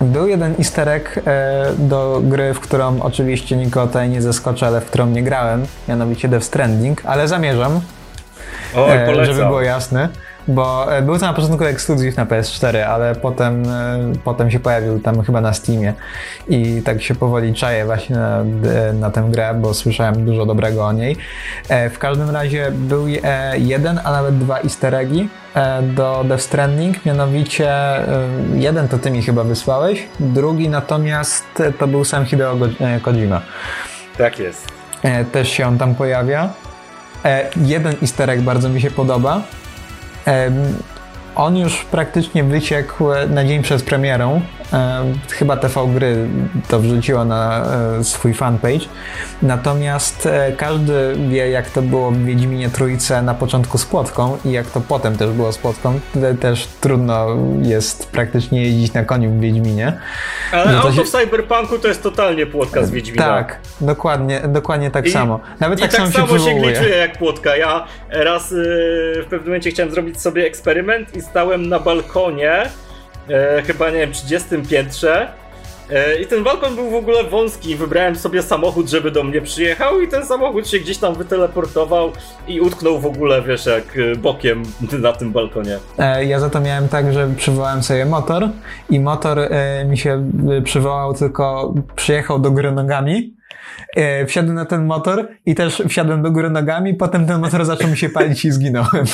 Y, 0.00 0.04
był 0.04 0.28
jeden 0.28 0.54
easter 0.58 0.88
egg 0.88 1.20
do 1.78 2.20
gry, 2.24 2.54
w 2.54 2.60
którą 2.60 3.02
oczywiście 3.02 3.56
nikogo 3.56 3.86
tutaj 3.86 4.08
nie 4.08 4.22
zaskoczę, 4.22 4.66
ale 4.66 4.80
w 4.80 4.84
którą 4.84 5.06
nie 5.06 5.22
grałem, 5.22 5.66
mianowicie 5.88 6.28
Death 6.28 6.46
Stranding, 6.46 7.02
ale 7.04 7.28
zamierzam, 7.28 7.80
Oj, 8.76 9.24
żeby 9.24 9.44
było 9.44 9.62
jasne. 9.62 10.08
Bo 10.48 10.96
e, 10.96 11.02
był 11.02 11.18
to 11.18 11.26
na 11.26 11.32
początku 11.32 11.64
ekskluzyw 11.64 12.16
na 12.16 12.26
PS4, 12.26 12.78
ale 12.78 13.14
potem, 13.14 13.68
e, 13.68 13.98
potem 14.24 14.50
się 14.50 14.60
pojawił 14.60 15.00
tam 15.00 15.22
chyba 15.22 15.40
na 15.40 15.52
Steamie 15.52 15.94
i 16.48 16.82
tak 16.84 17.02
się 17.02 17.14
powoli 17.14 17.54
czaję 17.54 17.84
właśnie 17.84 18.16
na, 18.16 18.40
e, 18.40 18.92
na 18.92 19.10
tę 19.10 19.28
grę, 19.30 19.54
bo 19.54 19.74
słyszałem 19.74 20.24
dużo 20.24 20.46
dobrego 20.46 20.86
o 20.86 20.92
niej. 20.92 21.16
W 21.90 21.98
każdym 21.98 22.30
razie 22.30 22.70
był 22.70 23.06
jeden, 23.56 24.00
a 24.04 24.12
nawet 24.12 24.38
dwa 24.38 24.60
easter 24.60 24.94
eggi 24.94 25.28
do 25.82 26.24
Death 26.28 26.42
Stranding, 26.42 27.06
mianowicie 27.06 27.72
jeden 28.54 28.88
to 28.88 28.98
ty 28.98 29.10
mi 29.10 29.22
chyba 29.22 29.44
wysłałeś, 29.44 30.06
drugi 30.20 30.68
natomiast 30.68 31.44
to 31.78 31.86
był 31.86 32.04
sam 32.04 32.24
Hideo 32.24 32.56
Kojima. 33.02 33.40
Tak 34.18 34.38
jest. 34.38 34.68
Też 35.32 35.48
się 35.48 35.66
on 35.66 35.78
tam 35.78 35.94
pojawia. 35.94 36.52
Jeden 37.56 37.94
easter 38.02 38.30
egg 38.30 38.42
bardzo 38.42 38.68
mi 38.68 38.80
się 38.80 38.90
podoba, 38.90 39.42
on 41.34 41.56
już 41.56 41.84
praktycznie 41.84 42.44
wyciekł 42.44 43.04
na 43.28 43.44
dzień 43.44 43.62
przed 43.62 43.82
premierą. 43.82 44.40
Chyba 45.30 45.56
TV 45.56 45.86
Gry 45.94 46.28
to 46.68 46.80
wrzuciło 46.80 47.24
na 47.24 47.66
e, 47.98 48.04
swój 48.04 48.34
fanpage. 48.34 48.80
Natomiast 49.42 50.26
e, 50.26 50.52
każdy 50.52 51.16
wie, 51.28 51.50
jak 51.50 51.70
to 51.70 51.82
było 51.82 52.10
w 52.10 52.18
Wiedźminie 52.18 52.70
Trójce 52.70 53.22
na 53.22 53.34
początku 53.34 53.78
z 53.78 53.84
płotką 53.84 54.38
i 54.44 54.52
jak 54.52 54.66
to 54.66 54.80
potem 54.80 55.16
też 55.16 55.30
było 55.30 55.52
z 55.52 55.58
płotką. 55.58 56.00
Też 56.40 56.66
trudno 56.80 57.26
jest 57.62 58.12
praktycznie 58.12 58.62
jeździć 58.62 58.92
na 58.92 59.04
koniu 59.04 59.30
w 59.30 59.40
Wiedźminie. 59.40 59.92
Ale 60.52 60.72
no 60.72 60.78
auto 60.78 60.92
się... 60.92 61.04
w 61.04 61.10
Cyberpunku 61.10 61.78
to 61.78 61.88
jest 61.88 62.02
totalnie 62.02 62.46
płotka 62.46 62.84
z 62.84 62.90
Wiedźmina. 62.90 63.24
Tak, 63.24 63.58
dokładnie, 63.80 64.40
dokładnie 64.48 64.90
tak 64.90 65.06
I, 65.06 65.10
samo. 65.10 65.40
Nawet 65.60 65.80
tak, 65.80 65.92
tak 65.92 66.08
samo, 66.08 66.38
się, 66.38 66.44
się 66.44 66.54
gliczuje 66.54 66.96
jak 66.96 67.18
płotka. 67.18 67.56
Ja 67.56 67.86
raz 68.10 68.50
yy, 68.50 68.56
w 69.22 69.26
pewnym 69.30 69.44
momencie 69.44 69.70
chciałem 69.70 69.92
zrobić 69.92 70.20
sobie 70.20 70.46
eksperyment 70.46 71.16
i 71.16 71.22
stałem 71.22 71.68
na 71.68 71.80
balkonie, 71.80 72.62
e, 73.28 73.62
chyba 73.62 73.90
nie 73.90 73.98
wiem, 73.98 74.12
30 74.12 74.48
piętrze. 74.70 75.28
E, 75.90 76.20
I 76.20 76.26
ten 76.26 76.44
balkon 76.44 76.74
był 76.74 76.90
w 76.90 76.94
ogóle 76.94 77.24
wąski. 77.24 77.76
Wybrałem 77.76 78.16
sobie 78.16 78.42
samochód, 78.42 78.88
żeby 78.88 79.10
do 79.10 79.22
mnie 79.22 79.40
przyjechał, 79.40 80.00
i 80.00 80.08
ten 80.08 80.26
samochód 80.26 80.68
się 80.68 80.78
gdzieś 80.78 80.98
tam 80.98 81.14
wyteleportował 81.14 82.12
i 82.48 82.60
utknął 82.60 83.00
w 83.00 83.06
ogóle, 83.06 83.42
wiesz, 83.42 83.66
jak 83.66 83.84
e, 83.98 84.16
bokiem 84.16 84.62
na 84.98 85.12
tym 85.12 85.32
balkonie. 85.32 85.78
E, 85.98 86.24
ja 86.24 86.40
za 86.40 86.50
to 86.50 86.60
miałem 86.60 86.88
tak, 86.88 87.12
że 87.12 87.28
przywołałem 87.36 87.82
sobie 87.82 88.06
motor, 88.06 88.48
i 88.90 89.00
motor 89.00 89.38
e, 89.38 89.84
mi 89.84 89.98
się 89.98 90.30
e, 90.58 90.62
przywołał, 90.62 91.14
tylko 91.14 91.74
przyjechał 91.96 92.38
do 92.38 92.50
góry 92.50 92.72
nogami 92.72 93.34
wsiadłem 94.26 94.54
na 94.54 94.64
ten 94.64 94.86
motor 94.86 95.28
i 95.46 95.54
też 95.54 95.82
wsiadłem 95.88 96.22
do 96.22 96.30
góry 96.30 96.50
nogami, 96.50 96.94
potem 96.94 97.26
ten 97.26 97.40
motor 97.40 97.64
zaczął 97.64 97.90
mi 97.90 97.96
się 97.96 98.08
palić 98.08 98.44
i 98.44 98.50
zginąłem. 98.50 99.04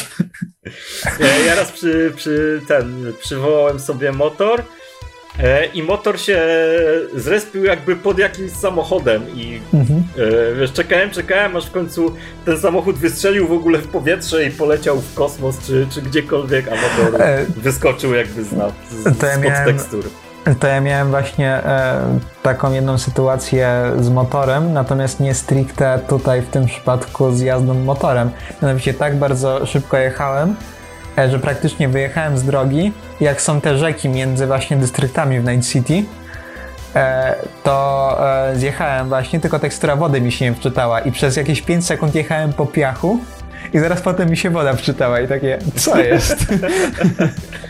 Ja, 1.47 1.55
raz 1.55 1.73
przy, 1.73 2.13
przy 2.17 2.61
ten, 2.69 3.13
przywołałem 3.21 3.81
sobie 3.81 4.13
motor 4.13 4.63
e, 5.39 5.67
i 5.67 5.83
motor 5.83 6.21
się 6.21 6.43
zrespił 7.15 7.65
jakby 7.65 7.97
pod 7.97 8.19
jakimś 8.19 8.53
samochodem 8.53 9.23
i 9.35 9.61
mhm. 9.75 10.03
e, 10.19 10.55
wiesz, 10.55 10.73
czekałem, 10.73 11.11
czekałem, 11.11 11.57
aż 11.57 11.67
w 11.67 11.71
końcu 11.71 12.15
ten 12.45 12.59
samochód 12.59 12.99
wystrzelił 12.99 13.49
w 13.49 13.53
ogóle 13.53 13.79
w 13.79 13.89
powietrze 13.89 14.45
i 14.45 14.51
poleciał 14.51 15.01
w 15.01 15.15
kosmos 15.15 15.67
czy, 15.67 15.87
czy 15.91 16.03
gdziekolwiek, 16.03 16.67
a 16.69 16.71
motor 16.71 17.23
e, 17.23 17.47
wyskoczył 17.57 18.15
jakby 18.15 18.45
z, 18.45 18.49
z, 18.49 19.19
z, 19.19 19.41
miałem... 19.43 19.65
tekstur 19.65 20.05
to 20.61 20.67
ja 20.67 20.81
miałem 20.81 21.11
właśnie 21.11 21.49
e, 21.49 22.01
taką 22.43 22.73
jedną 22.73 22.99
sytuację 22.99 23.93
z 23.99 24.09
motorem, 24.09 24.73
natomiast 24.73 25.21
nie 25.21 25.35
stricte 25.35 26.01
tutaj 26.09 26.43
w 26.43 26.49
tym 26.49 26.67
przypadku 26.67 27.33
z 27.33 27.41
jazdą 27.41 27.75
motorem. 27.75 28.31
Mianowicie 28.63 28.95
tak 28.95 29.17
bardzo 29.17 29.67
szybko 29.67 29.97
jechałem, 29.97 30.57
e, 31.19 31.31
że 31.31 31.39
praktycznie 31.39 31.89
wyjechałem 31.89 32.39
z 32.39 32.45
drogi. 32.45 32.93
Jak 33.21 33.43
są 33.43 33.61
te 33.61 33.79
rzeki 33.79 34.09
między 34.09 34.47
właśnie 34.47 34.77
dystryktami 34.77 35.41
w 35.41 35.45
Night 35.45 35.69
City, 35.69 36.05
e, 36.95 37.35
to 37.63 38.19
e, 38.51 38.57
zjechałem 38.57 39.09
właśnie, 39.09 39.41
tylko 39.41 39.59
tekstura 39.59 39.97
wody 39.97 40.21
mi 40.21 40.33
się 40.33 40.45
nie 40.45 40.55
wczytała 40.55 41.01
i 41.01 41.13
przez 41.13 41.37
jakieś 41.37 41.63
5 41.63 41.87
sekund 41.87 42.15
jechałem 42.15 42.53
po 42.53 42.67
piachu 42.67 43.19
i 43.73 43.79
zaraz 43.79 44.01
potem 44.01 44.31
mi 44.31 44.37
się 44.37 44.51
woda 44.51 44.73
wczytała 44.73 45.21
i 45.21 45.29
takie, 45.29 45.59
co 45.77 45.99
jest? 45.99 46.37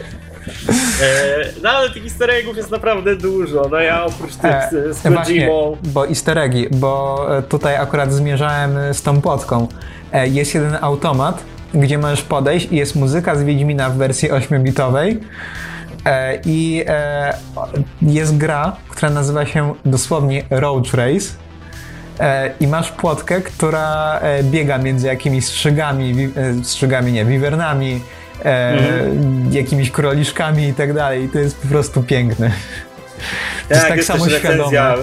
E, 1.02 1.62
no 1.62 1.70
ale 1.70 1.90
tych 1.90 2.04
easter 2.04 2.30
eggów 2.30 2.56
jest 2.56 2.70
naprawdę 2.70 3.16
dużo. 3.16 3.68
No 3.70 3.80
ja 3.80 4.04
oprócz 4.04 4.34
tych 4.34 4.50
e, 4.50 4.94
z 4.94 5.02
Kojimą... 5.24 5.76
bo 5.82 6.08
easter 6.08 6.38
eggi, 6.38 6.66
bo 6.70 7.26
e, 7.38 7.42
tutaj 7.42 7.76
akurat 7.76 8.12
zmierzałem 8.12 8.78
z 8.92 9.02
tą 9.02 9.20
płotką. 9.20 9.68
E, 10.12 10.28
jest 10.28 10.54
jeden 10.54 10.78
automat, 10.80 11.42
gdzie 11.74 11.98
możesz 11.98 12.22
podejść 12.22 12.72
i 12.72 12.76
jest 12.76 12.96
muzyka 12.96 13.34
z 13.34 13.42
Wiedźmina 13.42 13.90
w 13.90 13.96
wersji 13.96 14.30
8-bitowej. 14.30 15.16
E, 16.04 16.38
I 16.44 16.84
e, 16.86 17.34
jest 18.02 18.36
gra, 18.36 18.76
która 18.88 19.10
nazywa 19.10 19.46
się 19.46 19.74
dosłownie 19.84 20.42
Road 20.50 20.94
Race. 20.94 21.26
I 22.60 22.66
masz 22.66 22.92
płotkę, 22.92 23.40
która 23.40 24.20
biega 24.42 24.78
między 24.78 25.06
jakimiś 25.06 25.46
strzygami, 25.46 26.14
strzygami 26.62 27.12
nie, 27.12 27.24
wiwernami, 27.24 28.00
e, 28.44 28.70
mhm. 28.70 29.52
jakimiś 29.52 29.90
kroliszkami 29.90 30.68
i 30.68 30.74
tak 30.74 30.92
dalej. 30.92 31.24
I 31.24 31.28
to 31.28 31.38
jest 31.38 31.60
po 31.60 31.68
prostu 31.68 32.02
piękne. 32.02 32.50
To 33.68 33.74
tak, 33.74 33.76
jest 33.76 33.88
tak 33.88 34.04
samo 34.04 34.26
recenzja, 34.26 34.96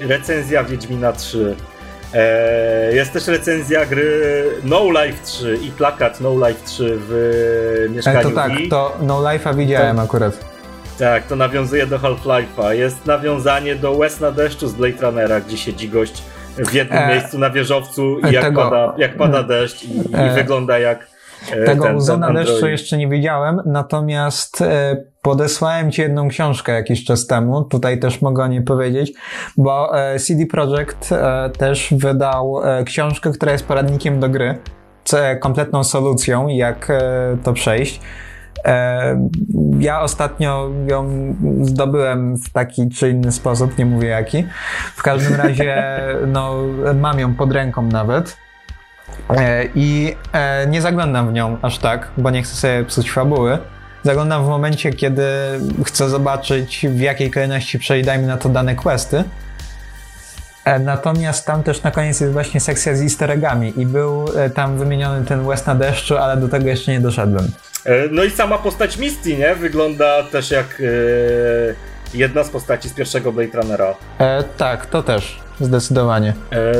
recenzja 0.00 0.64
Wiedźmina 0.64 1.12
3. 1.12 1.56
E, 2.14 2.94
jest 2.94 3.12
też 3.12 3.26
recenzja 3.26 3.86
gry 3.86 4.44
No 4.64 4.84
Life 4.90 5.24
3 5.24 5.58
i 5.62 5.70
plakat 5.70 6.20
No 6.20 6.48
Life 6.48 6.60
3 6.64 6.98
w 7.08 7.86
mieszkaniu 7.90 8.18
e, 8.18 8.22
To 8.22 8.30
tak, 8.30 8.52
to 8.70 8.96
No 9.02 9.20
Life'a 9.20 9.56
widziałem 9.56 9.96
to, 9.96 10.02
akurat. 10.02 10.38
Tak, 10.98 11.26
to 11.26 11.36
nawiązuje 11.36 11.86
do 11.86 11.98
Half-Life'a. 11.98 12.70
Jest 12.70 13.06
nawiązanie 13.06 13.74
do 13.74 13.92
Łez 13.92 14.20
na 14.20 14.30
deszczu 14.30 14.68
z 14.68 14.72
Blade 14.72 15.02
Runnera, 15.02 15.40
gdzie 15.40 15.56
siedzi 15.56 15.88
gość 15.88 16.22
w 16.58 16.72
jednym 16.72 16.98
e, 16.98 17.08
miejscu 17.08 17.38
na 17.38 17.50
wieżowcu 17.50 18.18
i 18.18 18.32
jak, 18.32 18.44
tego, 18.44 18.62
pada, 18.62 18.94
jak 18.98 19.16
pada 19.16 19.42
deszcz 19.42 19.84
i, 19.84 19.96
i 19.96 20.14
e, 20.14 20.34
wygląda 20.34 20.78
jak 20.78 20.98
E, 20.98 21.11
Tego 21.66 21.84
ten, 21.84 22.00
Zona 22.00 22.26
ten 22.26 22.36
deszczu 22.36 22.68
jeszcze 22.68 22.96
nie 22.96 23.08
widziałem, 23.08 23.60
natomiast 23.66 24.60
e, 24.60 24.96
podesłałem 25.22 25.92
Ci 25.92 26.02
jedną 26.02 26.28
książkę 26.28 26.72
jakiś 26.72 27.04
czas 27.04 27.26
temu, 27.26 27.64
tutaj 27.64 28.00
też 28.00 28.22
mogę 28.22 28.42
o 28.42 28.46
niej 28.46 28.62
powiedzieć, 28.62 29.12
bo 29.56 29.98
e, 29.98 30.18
CD 30.18 30.46
Projekt 30.46 31.10
też 31.58 31.94
wydał 31.96 32.60
książkę, 32.84 33.30
która 33.30 33.52
jest 33.52 33.66
poradnikiem 33.66 34.20
do 34.20 34.28
gry, 34.28 34.58
kompletną 35.40 35.84
solucją, 35.84 36.48
jak 36.48 36.92
to 37.42 37.52
przejść. 37.52 38.00
Ja 39.78 40.00
ostatnio 40.00 40.70
ją 40.86 41.34
zdobyłem 41.60 42.36
w 42.36 42.50
taki 42.52 42.88
czy 42.88 43.10
inny 43.10 43.32
sposób, 43.32 43.78
nie 43.78 43.86
mówię 43.86 44.08
jaki. 44.08 44.44
W 44.96 45.02
każdym 45.02 45.34
razie, 45.34 46.00
no, 46.32 46.54
mam 46.94 47.20
ją 47.20 47.34
pod 47.34 47.52
ręką 47.52 47.82
nawet. 47.82 48.36
E, 49.30 49.64
I 49.74 50.16
e, 50.32 50.66
nie 50.66 50.82
zaglądam 50.82 51.28
w 51.28 51.32
nią 51.32 51.58
aż 51.62 51.78
tak, 51.78 52.08
bo 52.16 52.30
nie 52.30 52.42
chcę 52.42 52.54
sobie 52.54 52.84
psuć 52.84 53.10
fabuły. 53.10 53.58
Zaglądam 54.02 54.44
w 54.44 54.48
momencie, 54.48 54.92
kiedy 54.92 55.24
chcę 55.86 56.08
zobaczyć, 56.08 56.86
w 56.88 57.00
jakiej 57.00 57.30
kolejności 57.30 57.78
przejść, 57.78 58.06
dajmy 58.06 58.26
na 58.26 58.36
to 58.36 58.48
dane 58.48 58.74
questy. 58.74 59.24
E, 60.64 60.78
natomiast 60.78 61.46
tam 61.46 61.62
też 61.62 61.82
na 61.82 61.90
koniec 61.90 62.20
jest 62.20 62.32
właśnie 62.32 62.60
sekcja 62.60 62.96
z 62.96 63.02
easter 63.02 63.30
eggami 63.30 63.72
i 63.76 63.86
był 63.86 64.24
tam 64.54 64.78
wymieniony 64.78 65.24
ten 65.24 65.46
West 65.46 65.66
na 65.66 65.74
deszczu, 65.74 66.16
ale 66.16 66.36
do 66.36 66.48
tego 66.48 66.68
jeszcze 66.68 66.92
nie 66.92 67.00
doszedłem. 67.00 67.48
No 68.10 68.24
i 68.24 68.30
sama 68.30 68.58
postać 68.58 68.98
Misty, 68.98 69.36
nie? 69.36 69.54
Wygląda 69.54 70.22
też 70.22 70.50
jak 70.50 70.82
jedna 72.14 72.44
z 72.44 72.50
postaci 72.50 72.88
z 72.88 72.92
pierwszego 72.92 73.32
Blade 73.32 73.60
Runnera. 73.60 73.94
E, 74.18 74.44
tak, 74.56 74.86
to 74.86 75.02
też, 75.02 75.40
zdecydowanie. 75.60 76.34
E, 76.52 76.72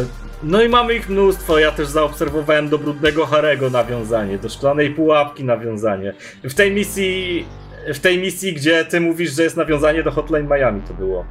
no 0.42 0.62
i 0.62 0.68
mamy 0.68 0.94
ich 0.94 1.08
mnóstwo. 1.08 1.58
Ja 1.58 1.72
też 1.72 1.88
zaobserwowałem 1.88 2.68
do 2.68 2.78
brudnego 2.78 3.26
Harego 3.26 3.70
nawiązanie, 3.70 4.38
do 4.38 4.48
szklanej 4.48 4.90
pułapki 4.90 5.44
nawiązanie. 5.44 6.14
W 6.44 6.54
tej 6.54 6.72
misji, 6.72 7.44
w 7.94 7.98
tej 7.98 8.18
misji, 8.18 8.52
gdzie 8.52 8.84
ty 8.84 9.00
mówisz, 9.00 9.32
że 9.32 9.42
jest 9.42 9.56
nawiązanie 9.56 10.02
do 10.02 10.10
Hotline 10.10 10.48
Miami, 10.48 10.82
to 10.88 10.94
było. 10.94 11.24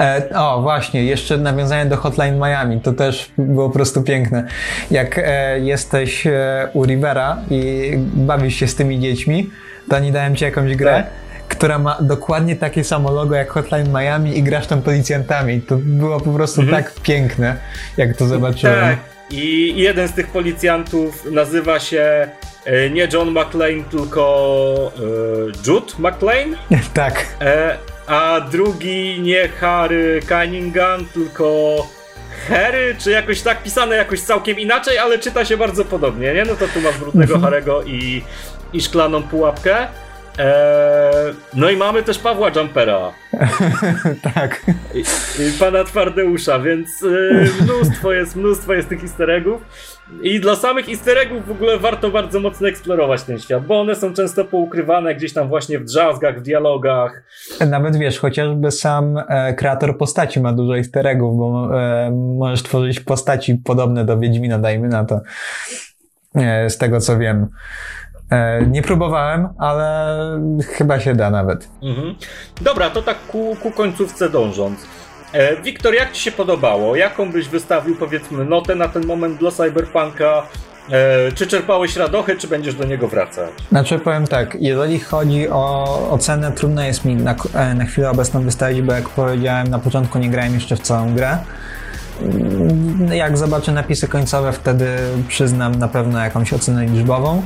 E, 0.00 0.28
o, 0.34 0.62
właśnie, 0.62 1.04
jeszcze 1.04 1.38
nawiązanie 1.38 1.90
do 1.90 1.96
Hotline 1.96 2.36
Miami, 2.36 2.80
to 2.80 2.92
też 2.92 3.32
było 3.38 3.68
po 3.68 3.74
prostu 3.74 4.02
piękne. 4.02 4.46
Jak 4.90 5.18
e, 5.18 5.60
jesteś 5.60 6.26
e, 6.26 6.68
u 6.72 6.84
Rivera 6.84 7.36
i 7.50 7.92
bawisz 8.14 8.54
się 8.54 8.66
z 8.66 8.74
tymi 8.74 9.00
dziećmi, 9.00 9.50
to 9.88 9.96
oni 9.96 10.12
dają 10.12 10.34
ci 10.34 10.44
jakąś 10.44 10.76
grę. 10.76 10.92
Tak 10.92 11.22
która 11.52 11.78
ma 11.78 11.98
dokładnie 12.00 12.56
takie 12.56 12.84
samo 12.84 13.12
logo 13.12 13.34
jak 13.34 13.50
Hotline 13.50 13.88
Miami 13.88 14.38
i 14.38 14.42
grasz 14.42 14.66
tam 14.66 14.82
policjantami. 14.82 15.60
To 15.60 15.76
było 15.76 16.20
po 16.20 16.32
prostu 16.32 16.60
mhm. 16.60 16.82
tak 16.82 16.94
piękne, 17.00 17.56
jak 17.96 18.16
to 18.16 18.26
zobaczyłem. 18.26 18.80
Tak. 18.80 18.98
I 19.30 19.74
jeden 19.76 20.08
z 20.08 20.12
tych 20.12 20.26
policjantów 20.26 21.30
nazywa 21.30 21.80
się 21.80 22.28
e, 22.64 22.90
nie 22.90 23.08
John 23.12 23.30
McClane, 23.30 23.84
tylko 23.90 24.92
e, 24.96 25.70
Jude 25.70 25.92
McClane. 25.98 26.56
tak. 26.94 27.26
E, 27.40 27.78
a 28.06 28.40
drugi 28.40 29.20
nie 29.20 29.48
Harry 29.48 30.20
Cunningham, 30.28 31.06
tylko 31.14 31.76
Harry, 32.48 32.94
czy 32.98 33.10
jakoś 33.10 33.42
tak 33.42 33.62
pisane 33.62 33.96
jakoś 33.96 34.20
całkiem 34.20 34.58
inaczej, 34.58 34.98
ale 34.98 35.18
czyta 35.18 35.44
się 35.44 35.56
bardzo 35.56 35.84
podobnie, 35.84 36.34
nie? 36.34 36.44
No 36.44 36.54
to 36.54 36.68
tu 36.68 36.80
masz 36.80 36.98
brudnego 36.98 37.34
mhm. 37.34 37.42
Harego 37.42 37.82
i 37.82 38.22
i 38.72 38.80
szklaną 38.80 39.22
pułapkę. 39.22 39.76
Eee, 40.38 41.34
no 41.54 41.70
i 41.70 41.76
mamy 41.76 42.02
też 42.02 42.18
Pawła 42.18 42.50
Jumpera. 42.56 43.12
tak. 44.34 44.62
I, 44.94 44.98
I, 45.42 45.58
pana 45.60 45.84
Twardeusza, 45.84 46.58
więc 46.58 46.88
e, 47.02 47.62
mnóstwo 47.64 48.12
jest, 48.12 48.36
mnóstwo 48.36 48.74
jest 48.74 48.88
tych 48.88 49.02
easter 49.02 49.30
eggów. 49.30 49.62
I 50.22 50.40
dla 50.40 50.56
samych 50.56 50.88
easter 50.88 51.18
eggów 51.18 51.46
w 51.46 51.50
ogóle 51.50 51.78
warto 51.78 52.10
bardzo 52.10 52.40
mocno 52.40 52.68
eksplorować 52.68 53.22
ten 53.22 53.38
świat, 53.38 53.66
bo 53.66 53.80
one 53.80 53.94
są 53.94 54.14
często 54.14 54.44
poukrywane 54.44 55.14
gdzieś 55.14 55.32
tam 55.32 55.48
właśnie 55.48 55.78
w 55.78 55.84
drzazgach, 55.84 56.38
w 56.38 56.42
dialogach. 56.42 57.22
Nawet 57.66 57.96
wiesz, 57.96 58.18
chociażby 58.18 58.70
sam 58.70 59.18
e, 59.28 59.54
kreator 59.54 59.98
postaci 59.98 60.40
ma 60.40 60.52
dużo 60.52 60.76
easter 60.76 61.06
eggów, 61.06 61.36
bo 61.36 61.70
e, 61.80 62.10
możesz 62.38 62.62
tworzyć 62.62 63.00
postaci 63.00 63.54
podobne 63.54 64.04
do 64.04 64.18
Wiedźmina, 64.18 64.58
dajmy 64.58 64.88
na 64.88 65.04
to. 65.04 65.20
E, 66.34 66.70
z 66.70 66.78
tego 66.78 67.00
co 67.00 67.18
wiem. 67.18 67.48
E, 68.32 68.66
nie 68.66 68.82
próbowałem, 68.82 69.48
ale 69.58 70.16
chyba 70.68 71.00
się 71.00 71.14
da 71.14 71.30
nawet. 71.30 71.68
Mhm. 71.82 72.14
Dobra, 72.60 72.90
to 72.90 73.02
tak 73.02 73.26
ku, 73.26 73.56
ku 73.62 73.70
końcówce 73.70 74.30
dążąc. 74.30 74.80
E, 75.32 75.62
Wiktor, 75.62 75.94
jak 75.94 76.12
Ci 76.12 76.22
się 76.22 76.32
podobało? 76.32 76.96
Jaką 76.96 77.32
byś 77.32 77.48
wystawił, 77.48 77.96
powiedzmy, 77.96 78.44
notę 78.44 78.74
na 78.74 78.88
ten 78.88 79.06
moment 79.06 79.38
dla 79.38 79.50
Cyberpunka? 79.50 80.42
E, 80.90 81.32
czy 81.32 81.46
czerpałeś 81.46 81.96
radochę, 81.96 82.36
czy 82.36 82.48
będziesz 82.48 82.74
do 82.74 82.84
niego 82.84 83.08
wracać? 83.08 83.50
Znaczy 83.68 83.98
powiem 83.98 84.26
tak, 84.26 84.56
jeżeli 84.60 85.00
chodzi 85.00 85.48
o 85.48 85.86
ocenę, 86.10 86.52
trudno 86.52 86.82
jest 86.82 87.04
mi 87.04 87.16
na, 87.16 87.34
na 87.74 87.84
chwilę 87.84 88.10
obecną 88.10 88.42
wystawić, 88.42 88.82
bo 88.82 88.92
jak 88.92 89.08
powiedziałem 89.08 89.68
na 89.68 89.78
początku 89.78 90.18
nie 90.18 90.30
grałem 90.30 90.54
jeszcze 90.54 90.76
w 90.76 90.80
całą 90.80 91.14
grę. 91.14 91.38
Mm, 92.22 93.12
jak 93.12 93.38
zobaczę 93.38 93.72
napisy 93.72 94.08
końcowe, 94.08 94.52
wtedy 94.52 94.86
przyznam 95.28 95.74
na 95.74 95.88
pewno 95.88 96.24
jakąś 96.24 96.52
ocenę 96.52 96.86
liczbową. 96.86 97.42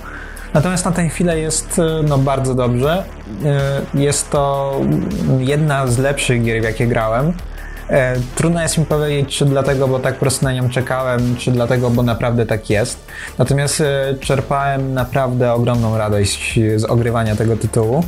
Natomiast 0.57 0.85
na 0.85 0.93
tę 0.93 1.09
chwilę 1.09 1.39
jest 1.39 1.79
e, 1.79 2.03
no, 2.03 2.19
bardzo 2.19 2.55
dobrze. 2.55 3.05
Jest 3.95 4.31
to 4.31 4.73
jedna 5.39 5.87
z 5.87 5.99
lepszych 5.99 6.43
gier, 6.43 6.61
w 6.61 6.65
jakie 6.65 6.87
grałem. 6.87 7.33
E, 7.91 8.17
trudno 8.35 8.63
jest 8.63 8.79
mi 8.79 8.87
powiedzieć, 8.87 9.37
czy 9.37 9.45
dlatego, 9.45 9.89
bo 9.89 9.99
tak 9.99 10.15
po 10.15 10.21
prostu 10.21 10.45
na 10.45 10.53
nią 10.53 10.71
czekałem, 10.71 11.37
czy 11.37 11.51
dlatego, 11.51 11.91
bo 11.91 12.03
naprawdę 12.03 12.47
tak 12.47 12.71
jest. 12.71 13.07
Natomiast 13.39 13.81
e, 13.81 14.15
czerpałem 14.21 14.95
naprawdę 14.95 15.53
ogromną 15.53 15.99
radość 15.99 16.61
z 16.77 16.85
ogrywania 16.85 17.37
tego 17.37 17.57
tytułu. 17.57 18.05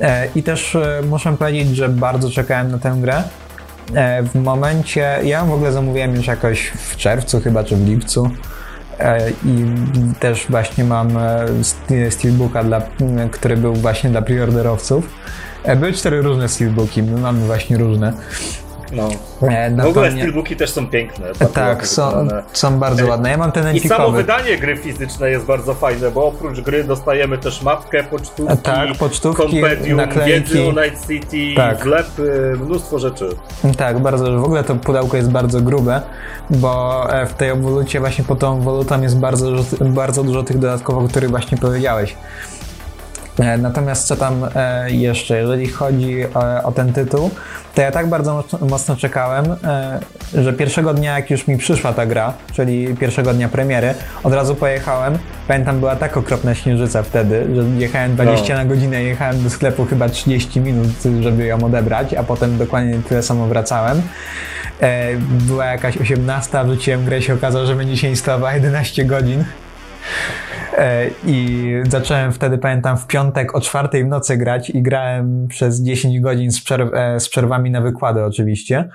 E, 0.00 0.28
I 0.34 0.42
też 0.42 0.76
muszę 1.08 1.36
powiedzieć, 1.36 1.76
że 1.76 1.88
bardzo 1.88 2.30
czekałem 2.30 2.70
na 2.70 2.78
tę 2.78 2.96
grę. 3.00 3.22
W 4.32 4.34
momencie, 4.34 5.18
ja 5.24 5.44
w 5.44 5.52
ogóle 5.52 5.72
zamówiłem 5.72 6.16
już 6.16 6.26
jakoś 6.26 6.66
w 6.68 6.96
czerwcu 6.96 7.40
chyba, 7.40 7.64
czy 7.64 7.76
w 7.76 7.88
lipcu. 7.88 8.30
I 9.44 9.64
też 10.20 10.46
właśnie 10.48 10.84
mam 10.84 11.08
steelbooka, 12.10 12.64
dla, 12.64 12.82
który 13.30 13.56
był 13.56 13.74
właśnie 13.74 14.10
dla 14.10 14.22
preorderowców. 14.22 15.08
Były 15.76 15.92
cztery 15.92 16.22
różne 16.22 16.48
steelbooki, 16.48 17.02
my 17.02 17.20
mamy 17.20 17.46
właśnie 17.46 17.78
różne. 17.78 18.12
No. 18.92 19.08
E, 19.42 19.70
w 19.70 19.86
ogóle 19.86 20.10
steelbooki 20.10 20.56
też 20.56 20.70
są 20.70 20.86
piękne. 20.86 21.26
Tak, 21.54 21.86
są, 21.86 22.28
są 22.52 22.78
bardzo 22.78 23.02
e, 23.02 23.06
ładne. 23.06 23.30
Ja 23.30 23.36
mam 23.36 23.52
ten 23.52 23.76
I 23.76 23.80
samo 23.80 24.10
wydanie 24.10 24.58
gry 24.58 24.76
fizycznej 24.76 25.32
jest 25.32 25.44
bardzo 25.44 25.74
fajne, 25.74 26.10
bo 26.10 26.26
oprócz 26.26 26.60
gry 26.60 26.84
dostajemy 26.84 27.38
też 27.38 27.62
mapkę, 27.62 28.04
pocztówki, 28.04 28.58
tak, 28.62 28.88
pocztówki 28.98 29.42
kompendium, 29.42 29.96
naklejki. 29.96 30.32
wiedzy 30.32 30.68
o 30.68 30.72
Night 30.72 31.06
City, 31.08 31.54
tak. 31.56 31.84
wlepy, 31.84 32.56
mnóstwo 32.60 32.98
rzeczy. 32.98 33.28
Tak, 33.76 33.98
bardzo. 33.98 34.40
W 34.40 34.44
ogóle 34.44 34.64
to 34.64 34.74
pudełko 34.74 35.16
jest 35.16 35.30
bardzo 35.30 35.60
grube, 35.60 36.02
bo 36.50 37.06
e, 37.12 37.26
w 37.26 37.34
tej 37.34 37.50
obwolucie 37.50 38.00
właśnie 38.00 38.24
po 38.24 38.36
tą 38.36 38.60
wolutą 38.60 39.02
jest 39.02 39.18
bardzo, 39.18 39.46
bardzo 39.80 40.24
dużo 40.24 40.42
tych 40.42 40.58
dodatkowych, 40.58 41.04
o 41.04 41.08
których 41.08 41.30
właśnie 41.30 41.58
powiedziałeś. 41.58 42.16
E, 43.38 43.58
natomiast 43.58 44.06
co 44.06 44.16
tam 44.16 44.46
e, 44.54 44.90
jeszcze, 44.90 45.38
jeżeli 45.38 45.68
chodzi 45.68 46.24
o, 46.34 46.62
o, 46.62 46.72
ten 46.72 46.92
tytuł, 46.92 47.30
to 47.74 47.82
ja 47.82 47.90
tak 47.90 48.08
bardzo 48.08 48.44
mocno 48.60 48.96
czekałem, 48.96 49.44
e, 49.64 50.00
że 50.34 50.52
pierwszego 50.52 50.94
dnia, 50.94 51.16
jak 51.16 51.30
już 51.30 51.46
mi 51.46 51.58
przyszła 51.58 51.92
ta 51.92 52.06
gra, 52.06 52.32
czyli 52.52 52.94
pierwszego 52.94 53.34
dnia 53.34 53.48
premiery, 53.48 53.94
od 54.22 54.32
razu 54.32 54.54
pojechałem. 54.54 55.18
Pamiętam, 55.48 55.80
była 55.80 55.96
tak 55.96 56.16
okropna 56.16 56.54
śnieżyca 56.54 57.02
wtedy, 57.02 57.46
że 57.54 57.62
jechałem 57.62 58.14
20 58.14 58.54
no. 58.54 58.60
na 58.60 58.64
godzinę, 58.64 59.02
jechałem 59.02 59.42
do 59.42 59.50
sklepu 59.50 59.84
chyba 59.84 60.08
30 60.08 60.60
minut, 60.60 60.88
żeby 61.20 61.46
ją 61.46 61.64
odebrać, 61.64 62.14
a 62.14 62.22
potem 62.22 62.58
dokładnie 62.58 62.98
tyle 63.08 63.22
samo 63.22 63.46
wracałem. 63.46 64.02
Była 65.18 65.64
jakaś 65.64 65.96
18, 65.96 66.64
wrzuciłem 66.64 67.04
grę, 67.04 67.22
się 67.22 67.34
okazało, 67.34 67.66
że 67.66 67.74
będzie 67.74 67.96
się 67.96 68.08
instalowała 68.08 68.54
11 68.54 69.04
godzin. 69.04 69.44
E, 70.72 71.10
I 71.26 71.64
zacząłem 71.88 72.32
wtedy, 72.32 72.58
pamiętam, 72.58 72.98
w 72.98 73.06
piątek 73.06 73.54
o 73.54 73.60
czwartej 73.60 74.04
w 74.04 74.06
nocy 74.06 74.36
grać 74.36 74.70
i 74.70 74.82
grałem 74.82 75.48
przez 75.48 75.82
10 75.82 76.20
godzin 76.20 76.52
z, 76.52 76.64
przerw 76.64 76.90
e, 76.94 77.20
z 77.20 77.28
przerwami 77.28 77.70
na 77.70 77.80
wykłady 77.80 78.24
oczywiście. 78.24 78.88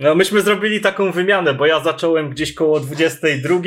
No 0.00 0.14
myśmy 0.14 0.40
zrobili 0.40 0.80
taką 0.80 1.12
wymianę, 1.12 1.54
bo 1.54 1.66
ja 1.66 1.80
zacząłem 1.80 2.30
gdzieś 2.30 2.54
koło 2.54 2.80
22 2.80 3.54
e, 3.54 3.60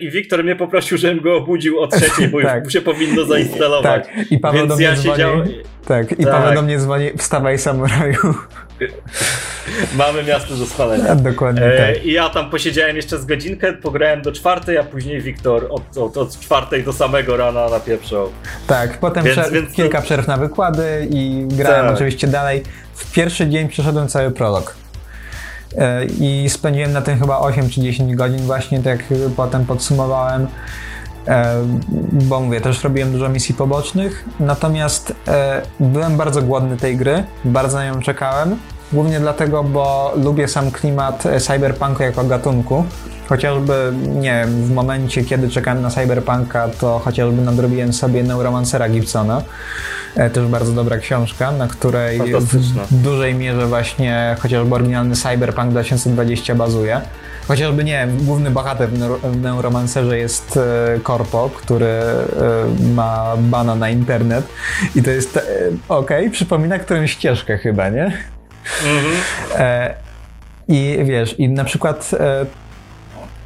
i 0.00 0.10
Wiktor 0.10 0.44
mnie 0.44 0.56
poprosił, 0.56 0.98
żebym 0.98 1.20
go 1.20 1.36
obudził 1.36 1.80
o 1.80 1.86
trzeciej, 1.86 2.28
bo 2.28 2.42
tak. 2.42 2.64
już 2.64 2.72
się 2.72 2.80
powinno 2.80 3.24
zainstalować. 3.24 4.06
Tak, 4.06 4.32
i 4.32 4.38
Paweł 4.38 4.58
Więc 4.58 4.68
do 4.68 4.76
mnie 4.76 4.84
ja 4.84 4.94
dzwoni. 4.94 5.16
Siedział... 5.16 5.32
Tak, 5.86 6.12
i 6.12 6.24
tak. 6.24 6.32
Paweł 6.32 6.54
do 6.54 6.62
mnie 6.62 6.78
dzwoni, 6.78 7.10
wstawaj 7.18 7.58
samuraju. 7.58 8.18
Mamy 9.96 10.24
miasto 10.24 10.54
do 10.54 10.66
spalenia. 10.66 11.14
Dokładnie 11.30 11.62
e, 11.62 11.94
tak. 11.94 12.04
I 12.04 12.12
ja 12.12 12.28
tam 12.28 12.50
posiedziałem 12.50 12.96
jeszcze 12.96 13.18
z 13.18 13.24
godzinkę, 13.24 13.72
pograłem 13.72 14.22
do 14.22 14.32
czwartej, 14.32 14.78
a 14.78 14.84
później 14.84 15.20
Wiktor 15.20 15.66
od, 15.70 15.96
od, 15.96 16.16
od 16.16 16.40
czwartej 16.40 16.82
do 16.82 16.92
samego 16.92 17.36
rana 17.36 17.68
napieprzał. 17.68 18.30
Tak, 18.66 18.98
potem 18.98 19.24
więc, 19.24 19.50
więc 19.50 19.72
kilka 19.72 19.98
to... 19.98 20.04
przerw 20.04 20.26
na 20.26 20.36
wykłady 20.36 21.08
i 21.10 21.44
grałem 21.48 21.86
tak. 21.86 21.94
oczywiście 21.94 22.26
dalej. 22.26 22.62
W 22.94 23.12
pierwszy 23.12 23.48
dzień 23.48 23.68
przeszedłem 23.68 24.08
cały 24.08 24.30
prolog. 24.30 24.85
E, 25.76 26.04
I 26.04 26.48
spędziłem 26.50 26.92
na 26.92 27.02
tym 27.02 27.18
chyba 27.18 27.38
8 27.38 27.70
czy 27.70 27.80
10 27.80 28.14
godzin 28.14 28.38
właśnie, 28.38 28.80
tak 28.82 29.04
potem 29.36 29.66
podsumowałem. 29.66 30.46
E, 31.28 31.54
bo 32.12 32.40
mówię, 32.40 32.60
też 32.60 32.84
robiłem 32.84 33.12
dużo 33.12 33.28
misji 33.28 33.54
pobocznych, 33.54 34.24
natomiast 34.40 35.14
e, 35.28 35.62
byłem 35.80 36.16
bardzo 36.16 36.42
głodny 36.42 36.76
tej 36.76 36.96
gry, 36.96 37.24
bardzo 37.44 37.76
na 37.76 37.86
nią 37.86 38.00
czekałem 38.00 38.56
Głównie 38.92 39.20
dlatego, 39.20 39.64
bo 39.64 40.12
lubię 40.16 40.48
sam 40.48 40.70
klimat 40.70 41.24
cyberpunku 41.40 42.02
jako 42.02 42.24
gatunku. 42.24 42.84
Chociażby, 43.28 43.92
nie 44.14 44.46
w 44.46 44.70
momencie, 44.70 45.24
kiedy 45.24 45.48
czekałem 45.48 45.82
na 45.82 45.90
cyberpunka, 45.90 46.68
to 46.68 46.98
chociażby 46.98 47.42
nadrobiłem 47.42 47.92
sobie 47.92 48.22
Neuromancera 48.22 48.88
Gibsona. 48.88 49.42
E, 50.16 50.30
też 50.30 50.46
bardzo 50.46 50.72
dobra 50.72 50.98
książka, 50.98 51.52
na 51.52 51.68
której 51.68 52.20
w 52.90 53.02
dużej 53.02 53.34
mierze 53.34 53.66
właśnie 53.66 54.36
chociażby 54.40 54.74
oryginalny 54.74 55.16
Cyberpunk 55.16 55.70
2020 55.70 56.54
bazuje. 56.54 57.00
Chociażby, 57.48 57.84
nie 57.84 58.08
główny 58.20 58.50
bohater 58.50 58.88
w 59.22 59.40
Neuromancerze 59.40 60.18
jest 60.18 60.58
Korpo, 61.02 61.46
e, 61.46 61.58
który 61.58 61.86
e, 61.86 62.24
ma 62.94 63.34
bana 63.38 63.74
na 63.74 63.90
internet 63.90 64.48
i 64.94 65.02
to 65.02 65.10
jest, 65.10 65.38
okej, 65.88 66.18
okay, 66.18 66.30
przypomina 66.30 66.78
którąś 66.78 67.10
ścieżkę 67.10 67.58
chyba, 67.58 67.88
nie? 67.88 68.35
Mhm. 68.84 69.14
E, 69.58 69.94
I 70.68 70.98
wiesz, 71.04 71.38
i 71.38 71.48
na 71.48 71.64
przykład 71.64 72.10
e, 72.20 72.46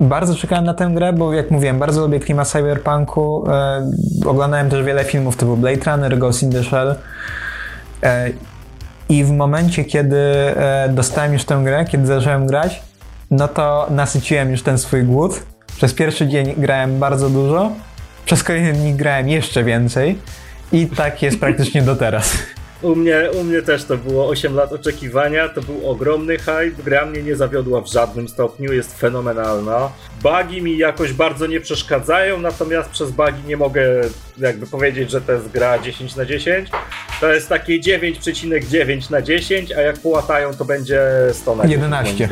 bardzo 0.01 0.35
czekałem 0.35 0.65
na 0.65 0.75
tę 0.75 0.91
grę, 0.95 1.13
bo 1.13 1.33
jak 1.33 1.51
mówiłem, 1.51 1.79
bardzo 1.79 2.01
lubię 2.01 2.21
klimat 2.21 2.49
cyberpunku. 2.49 3.51
E, 3.51 3.91
oglądałem 4.27 4.71
też 4.71 4.85
wiele 4.85 5.05
filmów 5.05 5.37
typu 5.37 5.57
Blade 5.57 5.91
Runner, 5.91 6.19
Ghost 6.19 6.43
in 6.43 6.53
the 6.53 6.65
Shell. 6.65 6.95
E, 8.03 8.31
I 9.09 9.25
w 9.25 9.31
momencie, 9.31 9.85
kiedy 9.85 10.17
e, 10.17 10.89
dostałem 10.89 11.33
już 11.33 11.45
tę 11.45 11.61
grę, 11.65 11.85
kiedy 11.85 12.07
zacząłem 12.07 12.47
grać, 12.47 12.83
no 13.31 13.49
to 13.49 13.87
nasyciłem 13.91 14.51
już 14.51 14.63
ten 14.63 14.79
swój 14.79 15.03
głód. 15.03 15.43
Przez 15.77 15.95
pierwszy 15.95 16.29
dzień 16.29 16.55
grałem 16.57 16.99
bardzo 16.99 17.31
dużo, 17.31 17.71
przez 18.25 18.45
kolejny 18.45 18.73
dni 18.73 18.95
grałem 18.95 19.29
jeszcze 19.29 19.65
więcej 19.65 20.19
i 20.73 20.87
tak 20.87 21.23
jest 21.23 21.41
praktycznie 21.41 21.83
do 21.83 21.97
teraz. 21.97 22.33
U 22.83 22.97
mnie, 22.97 23.29
u 23.41 23.45
mnie 23.45 23.63
też 23.63 23.85
to 23.85 23.97
było 23.97 24.29
8 24.29 24.55
lat 24.55 24.73
oczekiwania, 24.73 25.49
to 25.49 25.61
był 25.61 25.91
ogromny 25.91 26.39
hype, 26.39 26.83
gra 26.85 27.07
mnie 27.07 27.23
nie 27.23 27.37
zawiodła 27.37 27.81
w 27.81 27.87
żadnym 27.87 28.29
stopniu, 28.29 28.73
jest 28.73 28.99
fenomenalna. 28.99 29.91
Bugi 30.23 30.63
mi 30.63 30.79
jakoś 30.79 31.13
bardzo 31.13 31.47
nie 31.47 31.61
przeszkadzają, 31.61 32.39
natomiast 32.39 32.91
przez 32.91 33.11
bugi 33.11 33.43
nie 33.47 33.57
mogę 33.57 33.83
jakby 34.39 34.67
powiedzieć, 34.67 35.11
że 35.11 35.21
to 35.21 35.33
jest 35.33 35.49
gra 35.49 35.79
10 35.79 36.17
na 36.17 36.25
10. 36.25 36.69
To 37.21 37.33
jest 37.33 37.49
takie 37.49 37.81
9,9 37.81 39.11
na 39.11 39.23
10, 39.23 39.73
a 39.73 39.81
jak 39.81 39.99
połatają 39.99 40.55
to 40.55 40.65
będzie 40.65 41.03
100 41.33 41.57
na 41.57 41.67
10. 41.67 41.83
11. 41.83 42.29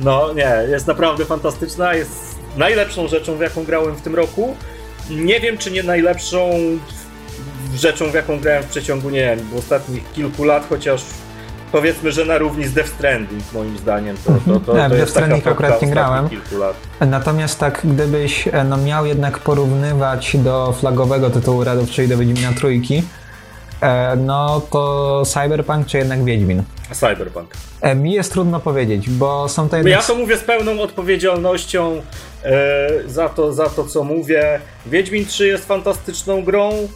No 0.00 0.32
nie, 0.32 0.56
jest 0.70 0.86
naprawdę 0.86 1.24
fantastyczna, 1.24 1.94
jest 1.94 2.38
najlepszą 2.56 3.08
rzeczą, 3.08 3.36
w 3.36 3.40
jaką 3.40 3.64
grałem 3.64 3.96
w 3.96 4.02
tym 4.02 4.14
roku. 4.14 4.56
Nie 5.10 5.40
wiem, 5.40 5.58
czy 5.58 5.70
nie 5.70 5.82
najlepszą 5.82 6.50
rzeczą, 7.76 8.10
w 8.10 8.14
jaką 8.14 8.40
grałem 8.40 8.62
w 8.62 8.66
przeciągu, 8.66 9.10
nie 9.10 9.36
wiem, 9.36 9.38
ostatnich 9.58 10.12
kilku 10.12 10.44
lat, 10.44 10.66
chociaż 10.68 11.02
powiedzmy, 11.72 12.12
że 12.12 12.24
na 12.24 12.38
równi 12.38 12.64
z 12.64 12.72
Death 12.72 12.90
Stranding, 12.90 13.42
moim 13.52 13.78
zdaniem. 13.78 14.16
To, 14.16 14.32
to, 14.32 14.60
to, 14.60 14.76
nie, 14.76 14.88
to 14.90 14.96
Death 14.96 15.10
Stranding 15.10 15.46
akurat 15.46 15.82
nie 15.82 15.88
grałem. 15.88 16.28
Lat. 16.58 16.76
Natomiast 17.00 17.58
tak, 17.58 17.80
gdybyś 17.84 18.48
e, 18.48 18.64
no, 18.64 18.76
miał 18.76 19.06
jednak 19.06 19.38
porównywać 19.38 20.36
do 20.36 20.72
flagowego 20.72 21.30
tytułu 21.30 21.64
Radów, 21.64 21.90
czyli 21.90 22.08
do 22.08 22.18
Wiedźmina 22.18 22.52
Trójki, 22.52 23.02
e, 23.80 24.16
no 24.16 24.60
to 24.70 25.22
Cyberpunk 25.26 25.86
czy 25.86 25.98
jednak 25.98 26.24
Wiedźmin? 26.24 26.62
Cyberpunk. 26.92 27.50
E, 27.80 27.94
mi 27.94 28.12
jest 28.12 28.32
trudno 28.32 28.60
powiedzieć, 28.60 29.10
bo 29.10 29.48
są 29.48 29.68
to 29.68 29.76
jednak... 29.76 29.92
Ja 29.92 30.02
to 30.02 30.14
mówię 30.14 30.36
z 30.36 30.44
pełną 30.44 30.80
odpowiedzialnością 30.80 32.02
za, 33.06 33.28
to, 33.28 33.52
za 33.52 33.68
to, 33.68 33.84
co 33.84 34.04
mówię. 34.04 34.60
Wiedźmin 34.86 35.26
3 35.26 35.46
jest 35.46 35.66
fantastyczną 35.66 36.44
grą, 36.44 36.88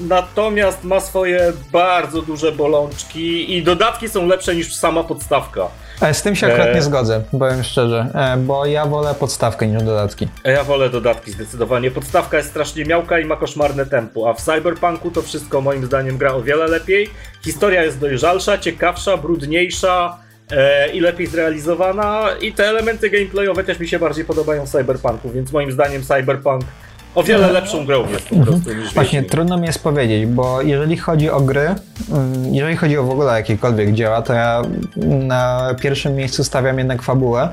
natomiast 0.00 0.84
ma 0.84 1.00
swoje 1.00 1.52
bardzo 1.72 2.22
duże 2.22 2.52
bolączki 2.52 3.56
i 3.56 3.62
dodatki 3.62 4.08
są 4.08 4.26
lepsze 4.26 4.54
niż 4.54 4.74
sama 4.74 5.04
podstawka. 5.04 5.68
E, 6.00 6.14
z 6.14 6.22
tym 6.22 6.36
się 6.36 6.46
akurat 6.46 6.74
nie 6.74 6.82
zgodzę, 6.82 7.22
powiem 7.38 7.62
szczerze, 7.62 8.06
bo 8.38 8.66
ja 8.66 8.86
wolę 8.86 9.14
podstawkę 9.20 9.66
niż 9.66 9.82
dodatki. 9.82 10.28
Ja 10.44 10.64
wolę 10.64 10.90
dodatki 10.90 11.30
zdecydowanie. 11.30 11.90
Podstawka 11.90 12.36
jest 12.36 12.50
strasznie 12.50 12.84
miałka 12.84 13.18
i 13.18 13.24
ma 13.24 13.36
koszmarne 13.36 13.86
tempo, 13.86 14.30
a 14.30 14.34
w 14.34 14.40
Cyberpunku 14.40 15.10
to 15.10 15.22
wszystko 15.22 15.60
moim 15.60 15.86
zdaniem 15.86 16.18
gra 16.18 16.32
o 16.32 16.42
wiele 16.42 16.66
lepiej. 16.66 17.10
Historia 17.44 17.82
jest 17.82 17.98
dojrzalsza, 17.98 18.58
ciekawsza, 18.58 19.16
brudniejsza 19.16 20.18
e, 20.50 20.88
i 20.88 21.00
lepiej 21.00 21.26
zrealizowana 21.26 22.28
i 22.40 22.52
te 22.52 22.68
elementy 22.68 23.10
gameplayowe 23.10 23.64
też 23.64 23.78
mi 23.78 23.88
się 23.88 23.98
bardziej 23.98 24.24
podobają 24.24 24.66
w 24.66 24.70
Cyberpunku, 24.70 25.30
więc 25.30 25.52
moim 25.52 25.72
zdaniem 25.72 26.02
Cyberpunk 26.02 26.64
o 27.14 27.22
wiele 27.22 27.52
lepszą 27.52 27.86
grą 27.86 28.08
jest 28.08 28.28
po 28.28 28.36
prostu 28.36 28.74
niż 28.74 28.94
Właśnie, 28.94 29.22
trudno 29.22 29.56
mi 29.56 29.66
jest 29.66 29.82
powiedzieć, 29.82 30.26
bo 30.26 30.62
jeżeli 30.62 30.96
chodzi 30.96 31.30
o 31.30 31.40
gry, 31.40 31.74
mm, 32.12 32.54
jeżeli 32.54 32.76
chodzi 32.76 32.98
o 32.98 33.04
w 33.04 33.10
ogóle 33.10 33.32
jakiekolwiek 33.32 33.92
dzieła, 33.92 34.22
to 34.22 34.32
ja 34.32 34.62
na 35.06 35.74
pierwszym 35.80 36.14
miejscu 36.14 36.44
stawiam 36.44 36.78
jednak 36.78 37.02
fabułę. 37.02 37.48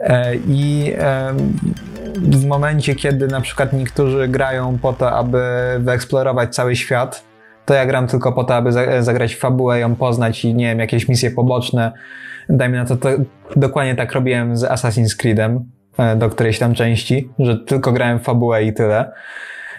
E, 0.00 0.34
I 0.34 0.92
w 2.16 2.46
momencie, 2.46 2.94
kiedy 2.94 3.26
na 3.26 3.40
przykład 3.40 3.72
niektórzy 3.72 4.28
grają 4.28 4.78
po 4.78 4.92
to, 4.92 5.12
aby 5.12 5.42
wyeksplorować 5.78 6.54
cały 6.54 6.76
świat, 6.76 7.24
to 7.66 7.74
ja 7.74 7.86
gram 7.86 8.06
tylko 8.06 8.32
po 8.32 8.44
to, 8.44 8.54
aby 8.54 8.72
zagrać 9.00 9.36
fabułę, 9.36 9.80
ją 9.80 9.96
poznać 9.96 10.44
i 10.44 10.54
nie 10.54 10.66
wiem, 10.66 10.78
jakieś 10.78 11.08
misje 11.08 11.30
poboczne. 11.30 11.92
Dajmy 12.48 12.76
na 12.76 12.84
to, 12.84 12.96
to 12.96 13.08
dokładnie 13.56 13.94
tak 13.94 14.12
robiłem 14.12 14.56
z 14.56 14.62
Assassin's 14.62 15.16
Creedem 15.16 15.73
do 16.16 16.30
którejś 16.30 16.58
tam 16.58 16.74
części, 16.74 17.28
że 17.38 17.58
tylko 17.58 17.92
grałem 17.92 18.18
fabułę 18.20 18.64
i 18.64 18.72
tyle. 18.72 19.12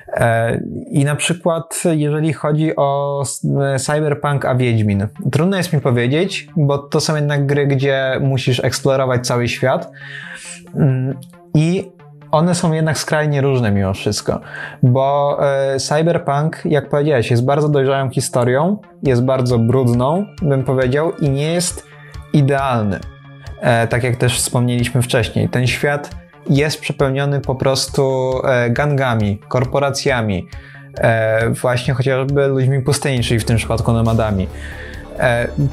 E, 0.08 0.60
I 0.92 1.06
na 1.06 1.16
przykład, 1.16 1.84
jeżeli 1.92 2.34
chodzi 2.34 2.76
o 2.76 3.22
e, 3.62 3.80
Cyberpunk 3.80 4.46
a 4.46 4.56
Wiedźmin, 4.56 5.08
trudno 5.32 5.58
jest 5.58 5.74
mi 5.74 5.82
powiedzieć, 5.82 6.48
bo 6.58 6.78
to 6.78 7.00
są 7.00 7.16
jednak 7.16 7.46
gry, 7.46 7.68
gdzie 7.68 8.20
musisz 8.22 8.64
eksplorować 8.64 9.28
cały 9.28 9.48
świat 9.48 9.92
mm, 10.76 11.20
i 11.54 11.92
one 12.32 12.56
są 12.56 12.74
jednak 12.74 12.98
skrajnie 12.98 13.42
różne 13.42 13.72
mimo 13.72 13.94
wszystko, 13.94 14.42
bo 14.84 15.40
Cyberpunk, 15.78 16.62
jak 16.66 16.90
powiedziałeś, 16.90 17.32
jest 17.32 17.46
bardzo 17.46 17.70
dojrzałą 17.70 18.10
historią, 18.10 18.78
jest 19.04 19.26
bardzo 19.26 19.60
brudną, 19.60 20.26
bym 20.42 20.64
powiedział, 20.64 21.12
i 21.12 21.30
nie 21.30 21.54
jest 21.54 21.88
idealny. 22.34 23.00
E, 23.66 23.88
tak 23.88 24.04
jak 24.04 24.16
też 24.16 24.38
wspomnieliśmy 24.38 25.02
wcześniej. 25.02 25.50
Ten 25.50 25.68
świat 25.68 26.16
jest 26.50 26.82
przepełniony 26.82 27.42
po 27.42 27.56
prostu 27.56 28.32
e, 28.44 28.70
gangami, 28.70 29.40
korporacjami, 29.48 30.48
e, 30.98 31.50
właśnie 31.50 31.94
chociażby 31.94 32.48
ludźmi 32.48 32.82
pustyni, 32.82 33.24
czyli 33.24 33.40
w 33.40 33.46
tym 33.46 33.58
przypadku 33.58 33.94
nomadami. 33.94 34.48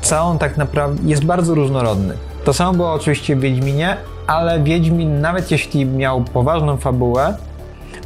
Całą 0.01 0.39
tak 0.39 0.57
naprawdę 0.57 1.09
jest 1.09 1.25
bardzo 1.25 1.55
różnorodny. 1.55 2.15
To 2.45 2.53
samo 2.53 2.73
było 2.73 2.93
oczywiście 2.93 3.37
w 3.37 3.41
Wiedźminie, 3.41 3.97
ale 4.27 4.61
Wiedźmin, 4.61 5.21
nawet 5.21 5.51
jeśli 5.51 5.87
miał 5.87 6.25
poważną 6.25 6.77
fabułę, 6.77 7.37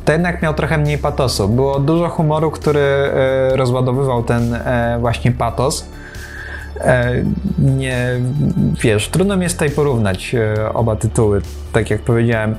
to 0.04 0.12
jednak 0.12 0.42
miał 0.42 0.54
trochę 0.54 0.78
mniej 0.78 0.98
patosu. 0.98 1.48
Było 1.48 1.78
dużo 1.78 2.08
humoru, 2.08 2.50
który 2.50 3.10
rozładowywał 3.52 4.22
ten 4.22 4.58
właśnie 5.00 5.32
patos. 5.32 5.88
E, 6.80 7.24
nie, 7.58 8.20
wiesz, 8.80 9.08
trudno 9.08 9.36
mi 9.36 9.42
jest 9.42 9.54
tutaj 9.54 9.70
porównać 9.70 10.34
e, 10.34 10.72
oba 10.72 10.96
tytuły, 10.96 11.40
tak 11.72 11.90
jak 11.90 12.00
powiedziałem. 12.00 12.54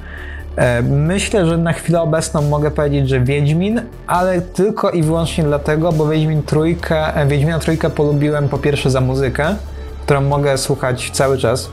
E, 0.56 0.82
myślę, 0.82 1.46
że 1.46 1.58
na 1.58 1.74
chwilę 1.74 2.02
obecną 2.02 2.42
mogę 2.42 2.72
powiedzieć, 2.72 3.10
że 3.10 3.20
Wiedźmin, 3.20 3.82
ale 4.08 4.42
tylko 4.42 4.90
i 4.90 5.04
wyłącznie 5.04 5.44
dlatego, 5.44 5.92
bo 5.92 6.08
Wiedźmin 6.08 6.44
trójkę, 6.44 7.28
Wiedźmina 7.28 7.60
trójkę 7.60 7.90
polubiłem 7.90 8.50
po 8.50 8.58
pierwsze 8.58 8.90
za 8.90 9.02
muzykę, 9.02 9.56
którą 10.04 10.22
mogę 10.22 10.58
słuchać 10.58 11.12
cały 11.12 11.38
czas. 11.38 11.70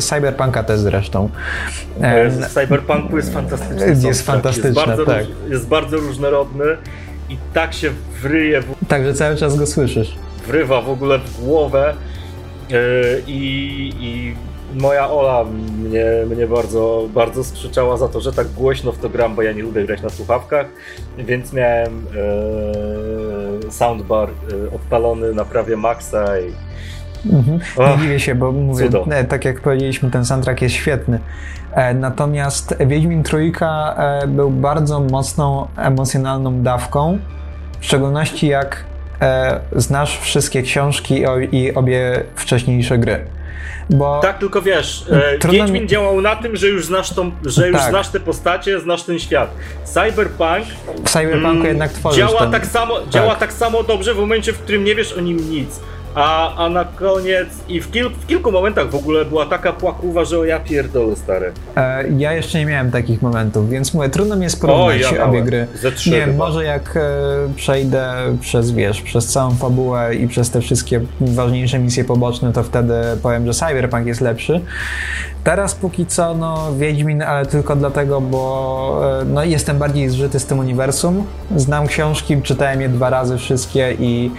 Cyberpunka 0.00 0.62
też 0.62 0.80
zresztą. 0.80 1.28
Z 2.28 2.54
Cyberpunku 2.54 3.16
jest 3.16 3.34
fantastyczny. 3.34 4.08
Jest 4.08 4.26
fantastyczny, 4.26 4.70
jest 4.70 4.86
bardzo, 4.86 5.06
tak. 5.06 5.24
jest 5.48 5.68
bardzo 5.68 5.96
różnorodny 5.96 6.64
i 7.28 7.36
tak 7.54 7.74
się 7.74 7.90
wryje. 8.22 8.62
W... 8.62 8.88
Także 8.88 9.14
cały 9.14 9.36
czas 9.36 9.56
go 9.56 9.66
słyszysz 9.66 10.27
wrywa 10.48 10.82
w 10.82 10.90
ogóle 10.90 11.18
w 11.18 11.44
głowę 11.44 11.94
e, 12.70 12.74
i, 13.26 13.92
i 14.00 14.34
moja 14.74 15.10
Ola 15.10 15.44
mnie, 15.78 16.04
mnie 16.30 16.46
bardzo, 16.46 17.08
bardzo 17.14 17.44
skrzyczała 17.44 17.96
za 17.96 18.08
to, 18.08 18.20
że 18.20 18.32
tak 18.32 18.48
głośno 18.48 18.92
w 18.92 18.98
to 18.98 19.08
gram, 19.08 19.34
bo 19.34 19.42
ja 19.42 19.52
nie 19.52 19.62
lubię 19.62 19.86
grać 19.86 20.02
na 20.02 20.08
słuchawkach, 20.08 20.66
więc 21.18 21.52
miałem 21.52 22.06
e, 23.66 23.72
soundbar 23.72 24.28
e, 24.28 24.74
odpalony 24.74 25.34
na 25.34 25.44
prawie 25.44 25.76
maksa 25.76 26.38
i 26.38 26.52
Mhm. 27.26 27.60
Nie 27.78 28.02
dziwię 28.02 28.20
się, 28.20 28.34
bo 28.34 28.52
mówię, 28.52 28.88
e, 29.10 29.24
tak 29.24 29.44
jak 29.44 29.60
powiedzieliśmy, 29.60 30.10
ten 30.10 30.24
soundtrack 30.24 30.62
jest 30.62 30.74
świetny. 30.74 31.20
Natomiast 31.94 32.74
Wiedźmin 32.86 33.22
Trójka 33.22 33.96
był 34.28 34.50
bardzo 34.50 35.00
mocną 35.00 35.66
emocjonalną 35.76 36.62
dawką, 36.62 37.18
w 37.80 37.84
szczególności 37.84 38.46
jak 38.46 38.84
e, 39.20 39.60
znasz 39.72 40.18
wszystkie 40.18 40.62
książki 40.62 41.24
i 41.52 41.74
obie 41.74 42.24
wcześniejsze 42.34 42.98
gry. 42.98 43.24
Bo 43.90 44.20
tak, 44.22 44.38
tylko 44.38 44.62
wiesz, 44.62 45.04
e, 45.10 45.48
Wiedźmin 45.48 45.82
mi... 45.82 45.88
działał 45.88 46.20
na 46.20 46.36
tym, 46.36 46.56
że 46.56 46.66
już 46.66 46.86
znasz 46.86 47.10
tą, 47.10 47.32
że 47.44 47.68
już 47.68 47.78
tak. 47.78 47.90
znasz 47.90 48.08
te 48.08 48.20
postacie, 48.20 48.80
znasz 48.80 49.02
ten 49.02 49.18
świat. 49.18 49.50
Cyberpunk 49.84 50.64
w 51.04 51.10
Cyberpunku 51.10 51.48
mm, 51.48 51.66
jednak 51.66 51.92
tworzysz 51.92 52.18
działa 52.18 52.40
ten... 52.40 52.50
tak 52.50 52.66
samo, 52.66 53.00
tak. 53.00 53.08
działa 53.08 53.34
tak 53.34 53.52
samo 53.52 53.82
dobrze 53.82 54.14
w 54.14 54.18
momencie, 54.18 54.52
w 54.52 54.58
którym 54.58 54.84
nie 54.84 54.94
wiesz 54.94 55.12
o 55.12 55.20
nim 55.20 55.50
nic. 55.50 55.80
A, 56.14 56.54
a 56.64 56.68
na 56.68 56.84
koniec 56.84 57.48
i 57.68 57.80
w, 57.80 57.90
kil, 57.90 58.10
w 58.10 58.26
kilku 58.26 58.52
momentach 58.52 58.90
w 58.90 58.94
ogóle 58.94 59.24
była 59.24 59.46
taka 59.46 59.72
płakuwa, 59.72 60.24
że 60.24 60.38
o 60.38 60.44
ja 60.44 60.60
pierdolę 60.60 61.16
stary. 61.16 61.52
E, 61.76 62.04
ja 62.16 62.32
jeszcze 62.32 62.58
nie 62.58 62.66
miałem 62.66 62.90
takich 62.90 63.22
momentów, 63.22 63.70
więc 63.70 63.94
mówię, 63.94 64.08
trudno 64.08 64.36
mi 64.36 64.42
jest 64.42 64.60
porównać 64.60 65.04
o, 65.04 65.14
ja 65.14 65.24
obie 65.24 65.42
gry. 65.42 65.66
Ze 65.74 65.92
trzy 65.92 66.10
nie 66.10 66.16
wiem, 66.16 66.36
może 66.36 66.64
jak 66.64 66.96
e, 66.96 67.00
przejdę 67.56 68.12
przez, 68.40 68.70
wiesz, 68.70 69.02
przez 69.02 69.26
całą 69.26 69.54
fabułę 69.54 70.14
i 70.14 70.28
przez 70.28 70.50
te 70.50 70.60
wszystkie 70.60 71.00
ważniejsze 71.20 71.78
misje 71.78 72.04
poboczne, 72.04 72.52
to 72.52 72.62
wtedy 72.62 72.94
powiem, 73.22 73.46
że 73.46 73.54
Cyberpunk 73.54 74.06
jest 74.06 74.20
lepszy. 74.20 74.60
Teraz 75.44 75.74
póki 75.74 76.06
co, 76.06 76.34
no 76.34 76.74
Wiedźmin, 76.78 77.22
ale 77.22 77.46
tylko 77.46 77.76
dlatego, 77.76 78.20
bo 78.20 79.20
e, 79.20 79.24
no, 79.24 79.44
jestem 79.44 79.78
bardziej 79.78 80.08
zżyty 80.08 80.40
z 80.40 80.46
tym 80.46 80.58
uniwersum. 80.58 81.26
Znam 81.56 81.86
książki, 81.86 82.42
czytałem 82.42 82.80
je 82.80 82.88
dwa 82.88 83.10
razy 83.10 83.38
wszystkie 83.38 83.96
i 83.98 84.30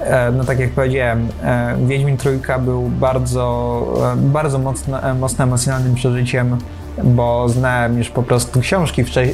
e, 0.00 0.32
no 0.32 0.44
tak 0.44 0.58
jak 0.58 0.70
powiedziałem, 0.70 1.01
e, 1.02 1.76
Wiedźmin 1.86 2.16
Trójka 2.16 2.58
był 2.58 2.82
bardzo, 2.82 3.86
bardzo 4.16 4.58
mocno, 4.58 4.98
mocno 5.20 5.44
emocjonalnym 5.44 5.94
przeżyciem 5.94 6.58
bo 7.04 7.48
znałem 7.48 7.98
już 7.98 8.08
po 8.08 8.22
prostu 8.22 8.60
książki 8.60 9.04
wcze 9.04 9.26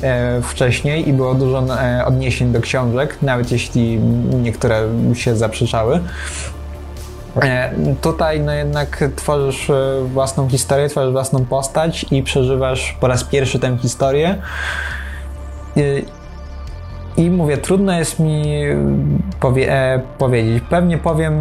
wcześniej 0.42 1.08
i 1.08 1.12
było 1.12 1.34
dużo 1.34 1.66
odniesień 2.06 2.52
do 2.52 2.60
książek, 2.60 3.16
nawet 3.22 3.52
jeśli 3.52 3.98
niektóre 4.42 4.82
się 5.14 5.36
zaprzeczały. 5.36 6.00
E, 7.42 7.70
tutaj 8.00 8.40
no 8.40 8.52
jednak 8.52 9.04
tworzysz 9.16 9.70
e, 9.70 10.00
własną 10.12 10.48
historię, 10.48 10.88
tworzysz 10.88 11.12
własną 11.12 11.44
postać 11.44 12.06
i 12.10 12.22
przeżywasz 12.22 12.96
po 13.00 13.08
raz 13.08 13.24
pierwszy 13.24 13.58
tę 13.58 13.78
historię. 13.78 14.42
E, 17.18 17.22
I 17.22 17.30
mówię, 17.30 17.56
trudno 17.56 17.98
jest 17.98 18.20
mi 18.20 18.42
powie 19.40 19.72
e, 19.72 20.00
powiedzieć. 20.18 20.62
Pewnie 20.70 20.98
powiem 20.98 21.34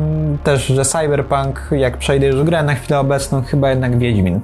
też, 0.44 0.66
że 0.66 0.86
Cyberpunk, 0.86 1.70
jak 1.72 1.98
przejdę 1.98 2.28
już 2.28 2.44
grę 2.44 2.64
na 2.64 2.76
chwilę 2.76 3.00
obecną, 3.00 3.42
chyba 3.42 3.70
jednak 3.70 4.00
Wiedźmin. 4.00 4.40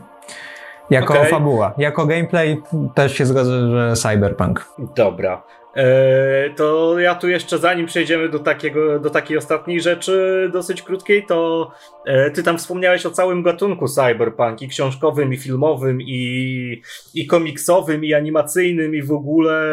Jako 0.89 1.13
okay. 1.13 1.25
fabuła. 1.25 1.73
Jako 1.77 2.05
gameplay 2.05 2.61
też 2.95 3.17
się 3.17 3.25
zgodzę, 3.25 3.69
że 3.69 3.93
Cyberpunk. 3.95 4.65
Dobra. 4.95 5.43
E, 5.75 6.49
to 6.55 6.99
ja 6.99 7.15
tu 7.15 7.29
jeszcze 7.29 7.57
zanim 7.57 7.85
przejdziemy 7.85 8.29
do, 8.29 8.39
takiego, 8.39 8.99
do 8.99 9.09
takiej 9.09 9.37
ostatniej 9.37 9.81
rzeczy, 9.81 10.49
dosyć 10.53 10.81
krótkiej, 10.81 11.25
to 11.25 11.71
e, 12.05 12.31
ty 12.31 12.43
tam 12.43 12.57
wspomniałeś 12.57 13.05
o 13.05 13.11
całym 13.11 13.43
gatunku 13.43 13.87
cyberpunk 13.87 14.61
i 14.61 14.67
książkowym, 14.67 15.33
i 15.33 15.37
filmowym, 15.37 16.01
i, 16.01 16.81
i 17.13 17.27
komiksowym, 17.27 18.05
i 18.05 18.13
animacyjnym, 18.13 18.95
i 18.95 19.01
w 19.01 19.11
ogóle 19.11 19.63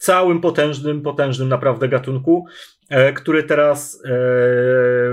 całym 0.00 0.40
potężnym, 0.40 1.02
potężnym 1.02 1.48
naprawdę 1.48 1.88
gatunku, 1.88 2.44
e, 2.88 3.12
który 3.12 3.42
teraz 3.42 4.02
e, 4.04 4.10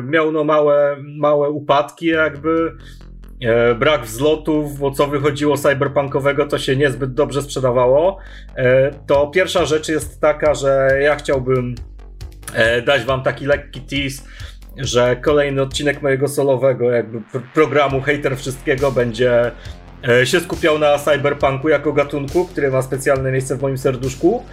miał 0.04 0.32
no 0.32 0.44
małe, 0.44 0.98
małe 1.18 1.50
upadki 1.50 2.06
jakby, 2.06 2.72
e, 3.42 3.76
brak 3.76 4.06
wzlotów, 4.06 4.80
bo 4.80 4.92
co 4.92 5.08
wychodziło 5.08 5.58
cyberpunkowego 5.58 6.46
to 6.46 6.58
się 6.58 6.76
niezbyt 6.76 7.14
dobrze 7.14 7.42
sprzedawało. 7.42 8.18
To 9.08 9.28
pierwsza 9.28 9.66
rzecz 9.66 9.90
jest 9.90 10.22
taka, 10.22 10.54
że 10.54 10.90
ja 11.02 11.16
chciałbym 11.16 11.76
dać 12.86 13.04
wam 13.04 13.24
taki 13.24 13.46
lekki 13.46 13.82
tease, 13.82 14.24
że 14.78 15.16
kolejny 15.16 15.62
odcinek 15.62 16.02
mojego 16.02 16.28
solowego 16.28 16.92
jakby 16.92 17.22
programu 17.54 18.02
Hater 18.02 18.38
Wszystkiego 18.38 18.92
będzie 18.92 19.52
się 20.24 20.40
skupiał 20.40 20.80
na 20.80 20.98
cyberpunku 20.98 21.70
jako 21.70 21.94
gatunku, 21.94 22.46
który 22.46 22.72
ma 22.72 22.82
specjalne 22.82 23.32
miejsce 23.32 23.56
w 23.56 23.62
moim 23.62 23.78
serduszku. 23.78 24.44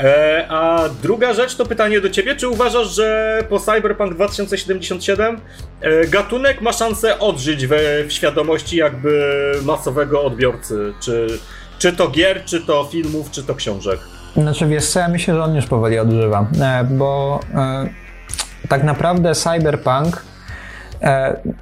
E, 0.00 0.46
a 0.48 0.88
druga 1.02 1.32
rzecz 1.32 1.56
to 1.56 1.66
pytanie 1.66 2.00
do 2.00 2.10
ciebie, 2.10 2.36
czy 2.36 2.48
uważasz, 2.48 2.94
że 2.94 3.38
po 3.48 3.58
Cyberpunk 3.60 4.14
2077 4.14 5.40
e, 5.80 6.06
gatunek 6.06 6.60
ma 6.60 6.72
szansę 6.72 7.18
odżyć 7.18 7.66
we, 7.66 8.04
w 8.04 8.12
świadomości 8.12 8.76
jakby 8.76 9.52
masowego 9.64 10.22
odbiorcy? 10.24 10.92
Czy, 11.00 11.26
czy 11.78 11.92
to 11.92 12.08
gier, 12.08 12.44
czy 12.44 12.60
to 12.60 12.88
filmów, 12.92 13.30
czy 13.30 13.42
to 13.42 13.54
książek? 13.54 14.00
Znaczy 14.36 14.66
wiesz 14.66 14.86
co, 14.86 15.00
ja 15.00 15.08
myślę, 15.08 15.34
że 15.34 15.42
on 15.42 15.56
już 15.56 15.66
powoli 15.66 15.98
odżywa, 15.98 16.46
bo 16.90 17.40
tak 18.68 18.84
naprawdę 18.84 19.34
Cyberpunk 19.34 20.16
e, 20.16 20.35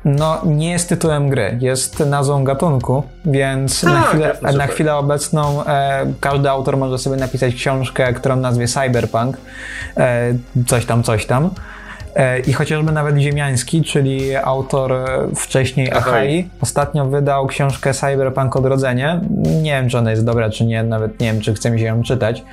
no, 0.04 0.40
nie 0.44 0.70
jest 0.70 0.88
tytułem 0.88 1.28
gry, 1.28 1.58
jest 1.60 2.00
nazwą 2.00 2.44
gatunku, 2.44 3.02
więc 3.24 3.80
tak, 3.80 3.92
na, 3.92 4.02
chwilę, 4.02 4.36
na 4.56 4.66
chwilę 4.66 4.96
obecną 4.96 5.64
e, 5.66 6.06
każdy 6.20 6.50
autor 6.50 6.76
może 6.76 6.98
sobie 6.98 7.16
napisać 7.16 7.54
książkę, 7.54 8.12
którą 8.12 8.36
nazwie 8.36 8.66
Cyberpunk, 8.68 9.36
e, 9.96 10.34
coś 10.66 10.86
tam, 10.86 11.02
coś 11.02 11.26
tam. 11.26 11.50
E, 12.16 12.38
I 12.38 12.52
chociażby 12.52 12.92
nawet 12.92 13.16
Ziemiański, 13.16 13.82
czyli 13.82 14.36
autor 14.36 14.92
wcześniej 15.36 15.92
Achai, 15.92 16.48
ostatnio 16.60 17.06
wydał 17.06 17.46
książkę 17.46 17.94
Cyberpunk 17.94 18.56
Odrodzenie. 18.56 19.20
Nie 19.62 19.70
wiem, 19.70 19.88
czy 19.88 19.98
ona 19.98 20.10
jest 20.10 20.24
dobra, 20.24 20.50
czy 20.50 20.64
nie, 20.64 20.82
nawet 20.82 21.20
nie 21.20 21.32
wiem, 21.32 21.40
czy 21.40 21.54
chce 21.54 21.70
mi 21.70 21.78
się 21.78 21.84
ją 21.84 22.02
czytać. 22.02 22.44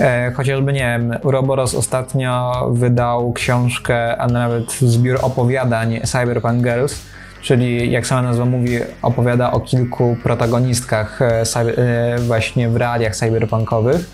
E, 0.00 0.32
chociażby, 0.32 0.72
nie 0.72 0.80
wiem, 0.80 1.16
Uroboros 1.22 1.74
ostatnio 1.74 2.66
wydał 2.72 3.32
książkę, 3.32 4.16
a 4.16 4.26
nawet 4.26 4.72
zbiór 4.72 5.18
opowiadań 5.22 6.00
Cyberpunk 6.04 6.62
Girls, 6.62 7.02
czyli 7.42 7.90
jak 7.90 8.06
sama 8.06 8.22
nazwa 8.22 8.44
mówi, 8.44 8.78
opowiada 9.02 9.52
o 9.52 9.60
kilku 9.60 10.16
protagonistkach 10.22 11.22
e, 11.22 12.16
właśnie 12.18 12.68
w 12.68 12.76
realiach 12.76 13.16
cyberpunkowych. 13.16 14.10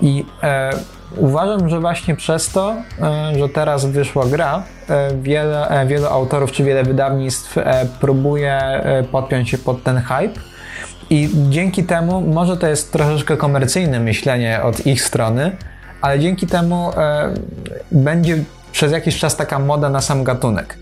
I 0.00 0.24
e, 0.42 0.70
Uważam, 1.16 1.68
że 1.68 1.80
właśnie 1.80 2.16
przez 2.16 2.48
to, 2.48 2.74
e, 3.02 3.38
że 3.38 3.48
teraz 3.48 3.86
wyszła 3.86 4.26
gra, 4.26 4.62
e, 4.88 5.16
wiele, 5.22 5.68
e, 5.68 5.86
wielu 5.86 6.06
autorów 6.06 6.52
czy 6.52 6.64
wiele 6.64 6.82
wydawnictw 6.82 7.56
próbuje 8.00 8.60
podpiąć 9.12 9.50
się 9.50 9.58
pod 9.58 9.82
ten 9.82 9.98
hype. 9.98 10.40
I 11.10 11.30
dzięki 11.50 11.84
temu, 11.84 12.20
może 12.20 12.56
to 12.56 12.66
jest 12.66 12.92
troszeczkę 12.92 13.36
komercyjne 13.36 14.00
myślenie 14.00 14.62
od 14.62 14.86
ich 14.86 15.02
strony, 15.02 15.56
ale 16.00 16.20
dzięki 16.20 16.46
temu 16.46 16.90
będzie 17.92 18.44
przez 18.72 18.92
jakiś 18.92 19.18
czas 19.18 19.36
taka 19.36 19.58
moda 19.58 19.90
na 19.90 20.00
sam 20.00 20.24
gatunek. 20.24 20.78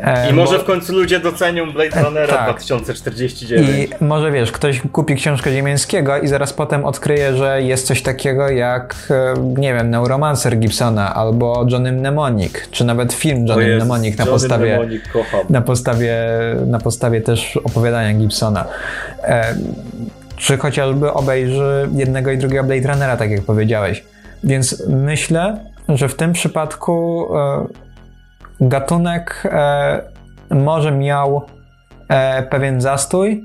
E, 0.00 0.30
I 0.30 0.32
może 0.32 0.56
bo... 0.56 0.62
w 0.62 0.66
końcu 0.66 0.92
ludzie 0.92 1.20
docenią 1.20 1.72
Blade 1.72 1.96
e, 1.96 2.02
Runnera 2.02 2.34
tak. 2.34 2.44
2049. 2.44 3.68
I 3.68 4.04
może 4.04 4.32
wiesz, 4.32 4.52
ktoś 4.52 4.80
kupi 4.92 5.14
książkę 5.14 5.52
Ziemiańskiego 5.52 6.18
i 6.18 6.28
zaraz 6.28 6.52
potem 6.52 6.84
odkryje, 6.84 7.36
że 7.36 7.62
jest 7.62 7.86
coś 7.86 8.02
takiego 8.02 8.48
jak, 8.48 8.94
e, 9.10 9.34
nie 9.60 9.74
wiem, 9.74 9.90
Neuromancer 9.90 10.58
Gibsona 10.58 11.14
albo 11.14 11.66
Johnny 11.70 11.92
Mnemonic, 11.92 12.52
czy 12.70 12.84
nawet 12.84 13.12
film 13.12 13.46
Johnny 13.46 13.68
jest, 13.68 13.76
Mnemonic 13.76 14.18
na 14.18 14.26
podstawie, 14.26 14.66
Mnemonic, 14.66 15.02
na 15.50 15.60
podstawie 15.60 16.16
na 16.66 16.78
podstawie 16.78 17.20
też 17.20 17.56
opowiadania 17.56 18.18
Gibsona. 18.18 18.64
czy 20.36 20.56
chociażby 20.58 21.12
obejrzy 21.12 21.88
jednego 21.94 22.30
i 22.30 22.38
drugiego 22.38 22.64
Blade 22.64 22.88
Runnera, 22.88 23.16
tak 23.16 23.30
jak 23.30 23.42
powiedziałeś. 23.42 24.04
Więc 24.44 24.82
myślę, 24.88 25.58
że 25.88 26.08
w 26.08 26.14
tym 26.14 26.32
przypadku 26.32 27.28
Gatunek 28.60 29.42
e, 29.44 30.02
może 30.50 30.92
miał 30.92 31.46
e, 32.08 32.42
pewien 32.42 32.80
zastój, 32.80 33.44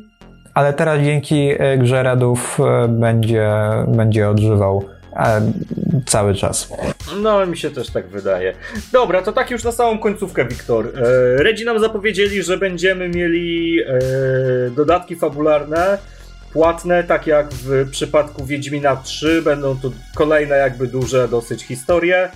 ale 0.54 0.74
teraz 0.74 1.02
dzięki 1.02 1.50
e, 1.60 1.78
grze 1.78 2.04
Radów 2.04 2.60
e, 2.60 2.88
będzie, 2.88 3.52
będzie 3.88 4.30
odżywał 4.30 4.86
e, 5.16 5.42
cały 6.06 6.36
czas. 6.36 6.70
No, 7.22 7.46
mi 7.46 7.58
się 7.58 7.72
też 7.72 7.90
tak 7.90 8.08
wydaje. 8.08 8.54
Dobra, 8.92 9.22
to 9.22 9.32
tak 9.32 9.52
już 9.52 9.64
na 9.64 9.72
samą 9.72 10.00
końcówkę, 10.00 10.46
Wiktor. 10.46 10.86
E, 10.88 11.44
Redzi 11.44 11.66
nam 11.66 11.80
zapowiedzieli, 11.80 12.44
że 12.44 12.58
będziemy 12.58 13.10
mieli 13.10 13.78
dodatki 14.76 15.16
fabularne 15.16 15.98
płatne, 16.54 17.04
tak 17.04 17.28
jak 17.28 17.48
w 17.54 17.90
przypadku 17.92 18.46
Wiedźmina 18.46 18.96
3, 18.96 19.42
będą 19.42 19.80
to 19.80 19.92
kolejne 20.16 20.58
jakby 20.58 20.88
duże 20.88 21.28
dosyć 21.28 21.64
historie. 21.64 22.30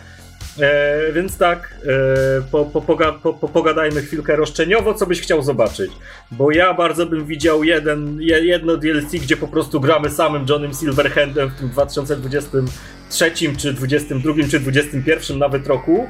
E, 0.59 1.13
więc 1.13 1.37
tak, 1.37 1.75
e, 1.85 2.41
po, 2.51 2.65
po, 2.65 2.81
poga, 2.81 3.11
po, 3.11 3.33
pogadajmy 3.33 4.01
chwilkę 4.01 4.35
roszczeniowo, 4.35 4.93
co 4.93 5.07
byś 5.07 5.21
chciał 5.21 5.41
zobaczyć. 5.41 5.91
Bo 6.31 6.51
ja 6.51 6.73
bardzo 6.73 7.05
bym 7.05 7.25
widział 7.25 7.63
jeden, 7.63 8.21
jedno 8.21 8.77
DLC, 8.77 9.11
gdzie 9.11 9.37
po 9.37 9.47
prostu 9.47 9.79
gramy 9.79 10.09
samym 10.09 10.45
Johnem 10.49 10.73
Silverhandem 10.73 11.49
w 11.49 11.55
tym 11.59 11.69
2023, 11.69 13.31
czy 13.57 13.73
2022, 13.73 14.33
czy 14.49 14.59
2021 14.59 15.39
nawet 15.39 15.67
roku, 15.67 16.07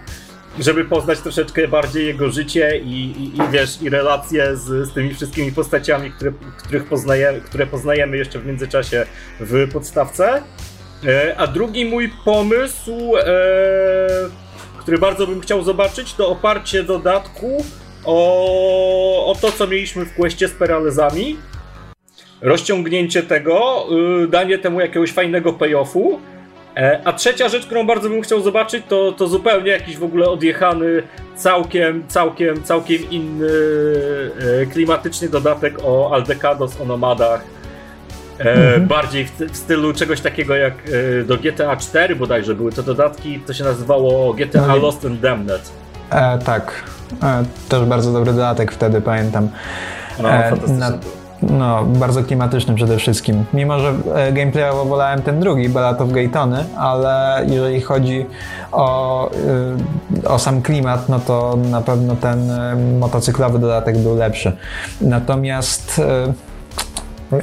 żeby 0.60 0.86
poznać 0.86 1.20
troszeczkę 1.20 1.68
bardziej 1.68 2.06
jego 2.06 2.30
życie 2.30 2.78
i, 2.78 3.12
i, 3.12 3.38
i 3.38 3.42
wiesz, 3.52 3.82
i 3.82 3.90
relacje 3.90 4.58
z, 4.58 4.90
z 4.90 4.94
tymi 4.94 5.14
wszystkimi 5.14 5.52
postaciami, 5.52 6.12
które, 6.12 6.32
których 6.58 6.86
poznajemy, 6.86 7.42
które 7.42 7.68
poznajemy 7.68 8.18
jeszcze 8.18 8.40
w 8.40 8.46
międzyczasie 8.46 9.06
w 9.40 9.72
podstawce. 9.74 10.44
E, 11.07 11.38
a 11.38 11.48
drugi 11.48 11.86
mój 11.86 12.10
pomysł, 12.26 13.18
e, 13.18 13.27
który 14.80 14.98
bardzo 14.98 15.27
bym 15.27 15.41
chciał 15.41 15.64
zobaczyć, 15.64 16.14
to 16.14 16.30
oparcie 16.30 16.84
dodatku 16.84 17.64
o, 18.06 19.26
o 19.26 19.36
to, 19.41 19.52
co 19.52 19.68
mieliśmy 19.68 20.06
w 20.06 20.14
kwestie 20.14 20.48
z 20.48 20.52
peralezami. 20.52 21.38
Rozciągnięcie 22.41 23.23
tego, 23.23 23.86
y, 24.23 24.27
danie 24.27 24.57
temu 24.57 24.80
jakiegoś 24.80 25.11
fajnego 25.11 25.53
payoffu. 25.53 26.19
E, 26.76 27.02
a 27.06 27.14
trzecia 27.14 27.49
rzecz, 27.49 27.65
którą 27.65 27.88
bardzo 27.88 28.10
bym 28.10 28.22
chciał 28.22 28.41
zobaczyć, 28.41 28.84
to, 28.90 29.11
to 29.11 29.27
zupełnie 29.27 29.72
jakiś 29.72 29.98
w 29.98 30.03
ogóle 30.03 30.30
odjechany, 30.30 31.03
całkiem, 31.36 32.07
całkiem, 32.07 32.64
całkiem 32.64 33.10
inny 33.11 33.52
klimatyczny 34.73 35.30
dodatek 35.30 35.76
o 35.84 36.14
Aldecados, 36.14 36.82
o 36.82 36.86
nomadach 36.86 37.55
mhm. 38.40 38.88
Bardziej 38.88 39.26
w, 39.26 39.32
w, 39.32 39.57
stylu 39.57 39.94
czegoś 39.94 40.22
takiego 40.22 40.56
jak 40.56 40.74
e, 41.22 41.24
do 41.24 41.38
GTA 41.38 41.76
4 41.76 42.16
bodajże 42.16 42.56
były 42.56 42.72
to 42.72 42.84
dodatki, 42.84 43.40
to 43.40 43.53
się 43.53 43.64
nazywało 43.64 44.34
GTA 44.34 44.68
no 44.68 44.76
Lost 44.76 45.06
and 45.06 45.20
Damned. 45.20 45.72
E, 46.10 46.40
tak, 46.40 46.84
e, 47.24 47.44
też 47.70 47.86
bardzo 47.86 48.14
dobry 48.14 48.34
dodatek 48.34 48.72
wtedy, 48.72 49.02
pamiętam. 49.02 49.49
No, 50.20 50.30
e, 50.30 50.53
na, 50.68 50.91
no, 51.41 51.84
bardzo 51.86 52.24
klimatyczny 52.24 52.76
przede 52.76 52.98
wszystkim. 52.98 53.45
Mimo, 53.53 53.80
że 53.80 53.94
e, 54.16 54.34
gameplayowo 54.34 54.86
wolałem 54.86 55.22
ten 55.22 55.40
drugi, 55.40 55.70
Ballad 55.70 56.02
of 56.02 56.12
Gaytony, 56.12 56.66
ale 56.78 57.45
jeżeli 57.48 57.82
chodzi 57.82 58.26
o, 58.72 59.30
o 60.26 60.40
sam 60.40 60.62
klimat, 60.62 61.10
no 61.10 61.20
to 61.20 61.57
na 61.72 61.82
pewno 61.82 62.16
ten 62.16 62.52
motocyklowy 62.99 63.60
dodatek 63.60 63.98
był 63.98 64.16
lepszy. 64.16 64.52
Natomiast 65.02 66.02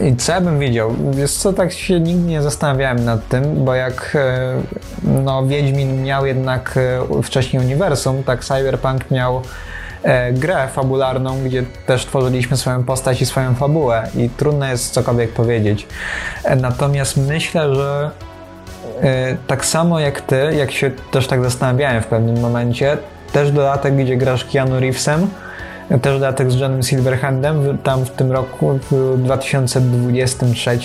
i 0.01 0.17
co 0.17 0.33
ja 0.33 0.41
bym 0.41 0.59
wiedział? 0.59 0.95
Wiesz 1.11 1.33
co, 1.33 1.53
tak 1.53 1.73
się 1.73 2.01
nigdy 2.01 2.29
nie 2.29 2.43
zastanawiałem 2.43 3.05
nad 3.05 3.29
tym, 3.29 3.65
bo 3.65 3.75
jak 3.75 4.17
e, 4.21 4.63
no, 5.03 5.47
Wiedźmin 5.47 6.03
miał 6.03 6.27
jednak 6.27 6.75
e, 6.77 7.23
wcześniej 7.23 7.63
uniwersum, 7.63 8.23
tak 8.23 8.45
Cyberpunk 8.45 9.11
miał 9.11 9.43
e, 10.03 10.33
grę 10.33 10.69
fabularną, 10.73 11.45
gdzie 11.45 11.65
też 11.87 12.07
tworzyliśmy 12.07 12.57
swoją 12.57 12.85
postać 12.85 13.23
i 13.23 13.27
swoją 13.27 13.55
fabułę 13.55 14.09
i 14.17 14.29
trudno 14.29 14.67
jest 14.67 14.93
cokolwiek 14.93 15.31
powiedzieć. 15.31 15.87
Natomiast 16.57 17.17
myślę, 17.17 17.75
że 17.75 18.11
tak 19.47 19.65
samo 19.65 20.01
jak 20.01 20.21
ty, 20.21 20.55
jak 20.57 20.71
się 20.71 20.91
też 21.11 21.27
tak 21.27 21.43
zastanawiałem 21.43 22.03
w 22.03 22.07
pewnym 22.07 22.41
momencie, 22.41 22.99
też 23.33 23.53
dodatek, 23.53 23.97
gdzie 23.97 24.17
grasz 24.17 24.45
Keanu 24.45 24.81
Reevesem, 24.81 25.29
też 25.99 26.15
dodatek 26.15 26.51
z 26.51 26.61
Johnem 26.61 26.83
Silverhandem 26.83 27.79
tam 27.79 28.05
w 28.05 28.11
tym 28.11 28.33
roku, 28.33 28.79
w 28.91 29.23
2023, 29.23 30.79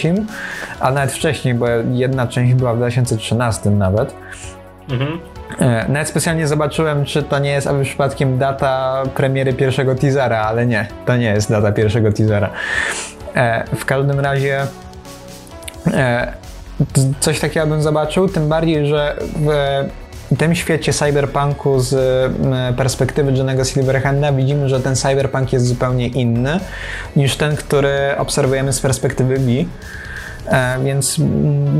a 0.79 0.91
nawet 0.91 1.11
wcześniej, 1.11 1.53
bo 1.53 1.67
jedna 1.91 2.27
część 2.27 2.53
była 2.53 2.73
w 2.73 2.77
2013 2.77 3.69
nawet. 3.69 4.13
Mhm. 4.89 5.19
E, 5.59 5.85
nawet 5.89 6.07
specjalnie 6.07 6.47
zobaczyłem, 6.47 7.05
czy 7.05 7.23
to 7.23 7.39
nie 7.39 7.51
jest 7.51 7.67
aby 7.67 7.83
przypadkiem 7.83 8.37
data 8.37 9.03
premiery 9.15 9.53
pierwszego 9.53 9.95
teasera, 9.95 10.39
ale 10.39 10.65
nie, 10.65 10.87
to 11.05 11.17
nie 11.17 11.25
jest 11.25 11.49
data 11.49 11.71
pierwszego 11.71 12.11
teasera. 12.11 12.49
E, 13.35 13.63
w 13.75 13.85
każdym 13.85 14.19
razie 14.19 14.61
e, 15.93 16.33
coś 17.19 17.39
takiego 17.39 17.67
bym 17.67 17.81
zobaczył, 17.81 18.29
tym 18.29 18.49
bardziej, 18.49 18.87
że 18.87 19.15
w 19.19 19.49
tym 20.37 20.55
świecie 20.55 20.93
cyberpunku 20.93 21.79
z 21.79 21.95
perspektywy 22.77 23.31
Johnego 23.31 23.63
Silverhanda 23.65 24.31
widzimy, 24.31 24.69
że 24.69 24.79
ten 24.79 24.95
cyberpunk 24.95 25.53
jest 25.53 25.65
zupełnie 25.67 26.07
inny 26.07 26.59
niż 27.15 27.35
ten, 27.35 27.55
który 27.55 28.17
obserwujemy 28.17 28.73
z 28.73 28.81
perspektywy 28.81 29.39
B. 29.39 29.51
E, 30.47 30.79
więc 30.83 31.17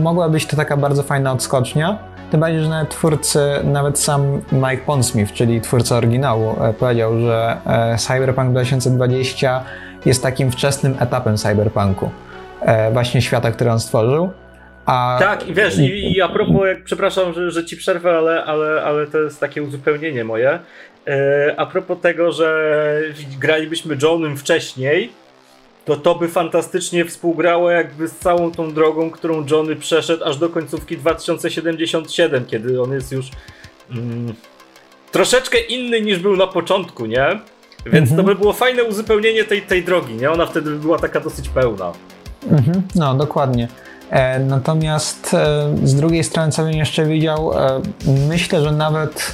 mogła 0.02 0.30
być 0.30 0.46
to 0.46 0.58
taka 0.58 0.78
bardzo 0.78 1.04
fajna 1.04 1.32
odskocznia. 1.32 1.98
Tym 2.32 2.40
bardziej, 2.40 2.62
że 2.62 2.70
nawet 2.70 2.90
twórcy, 2.90 3.40
nawet 3.64 4.00
sam 4.00 4.42
Mike 4.52 4.86
Pondsmith, 4.86 5.34
czyli 5.34 5.62
twórca 5.62 5.96
oryginału, 5.96 6.64
e, 6.64 6.74
powiedział, 6.74 7.20
że 7.20 7.58
e, 7.66 7.98
Cyberpunk 7.98 8.52
2020 8.52 9.64
jest 10.06 10.24
takim 10.24 10.52
wczesnym 10.52 10.96
etapem 11.00 11.38
cyberpunku. 11.38 12.10
Właśnie 12.94 13.22
świata, 13.22 13.52
który 13.52 13.72
on 13.72 13.80
stworzył. 13.80 14.30
A... 14.88 15.18
Tak, 15.20 15.48
i 15.48 15.54
wiesz, 15.54 15.78
i, 15.78 16.14
i 16.16 16.22
a 16.22 16.30
propos, 16.30 16.68
jak, 16.68 16.84
przepraszam, 16.84 17.34
że, 17.34 17.52
że 17.52 17.66
ci 17.66 17.78
przerwę, 17.78 18.18
ale, 18.18 18.44
ale, 18.44 18.84
ale 18.84 19.08
to 19.08 19.18
jest 19.18 19.40
takie 19.40 19.64
uzupełnienie 19.64 20.24
moje. 20.24 20.60
a 21.58 21.66
propos 21.66 21.98
tego, 22.02 22.32
że 22.32 23.02
gralibyśmy 23.40 23.98
Johnem 24.02 24.38
wcześniej, 24.38 25.10
to 25.86 25.96
to 25.96 26.16
by 26.16 26.28
fantastycznie 26.28 27.06
współgrało 27.06 27.72
jakby 27.72 28.08
z 28.08 28.16
całą 28.16 28.52
tą 28.52 28.74
drogą, 28.74 29.12
którą 29.12 29.46
Johnny 29.52 29.76
przeszedł 29.76 30.24
aż 30.24 30.38
do 30.38 30.50
końcówki 30.50 30.98
2077, 30.98 32.46
kiedy 32.46 32.82
on 32.82 32.94
jest 32.94 33.12
już 33.12 33.26
mm, 33.92 34.34
troszeczkę 35.12 35.60
inny 35.60 36.02
niż 36.02 36.20
był 36.20 36.36
na 36.36 36.48
początku, 36.48 37.06
nie? 37.06 37.40
Więc 37.86 38.12
mhm. 38.12 38.18
to 38.18 38.24
by 38.24 38.36
było 38.36 38.54
fajne 38.54 38.84
uzupełnienie 38.84 39.44
tej, 39.44 39.62
tej 39.62 39.84
drogi, 39.84 40.14
nie? 40.14 40.32
Ona 40.32 40.46
wtedy 40.46 40.70
by 40.70 40.80
była 40.80 41.00
taka 41.00 41.20
dosyć 41.20 41.50
pełna. 41.50 41.92
Mhm. 42.52 42.82
No, 42.96 43.16
dokładnie. 43.16 43.68
E, 44.10 44.40
natomiast 44.40 45.34
e, 45.34 45.70
z 45.84 45.96
drugiej 45.96 46.24
strony, 46.24 46.52
co 46.52 46.64
bym 46.64 46.72
jeszcze 46.72 47.06
widział, 47.06 47.54
e, 47.54 47.82
myślę, 48.30 48.62
że 48.62 48.72
nawet 48.72 49.34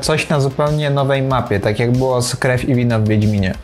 coś 0.00 0.28
na 0.28 0.40
zupełnie 0.40 0.90
nowej 0.90 1.22
mapie, 1.22 1.60
tak 1.60 1.78
jak 1.78 1.92
było 1.92 2.22
z 2.22 2.36
Krew 2.36 2.68
i 2.68 2.74
Wina 2.74 2.98
w 2.98 3.08
Wiedźminie. 3.08 3.54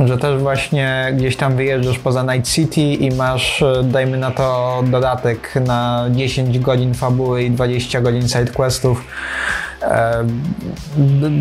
Że 0.00 0.18
też 0.18 0.42
właśnie 0.42 1.12
gdzieś 1.16 1.36
tam 1.36 1.56
wyjeżdżasz 1.56 1.98
poza 1.98 2.22
Night 2.22 2.52
City 2.52 2.80
i 2.80 3.14
masz, 3.14 3.64
dajmy 3.84 4.18
na 4.18 4.30
to, 4.30 4.82
dodatek 4.86 5.54
na 5.66 6.06
10 6.10 6.58
godzin 6.58 6.94
fabuły 6.94 7.42
i 7.42 7.50
20 7.50 8.00
godzin 8.00 8.28
sidequestów. 8.28 9.04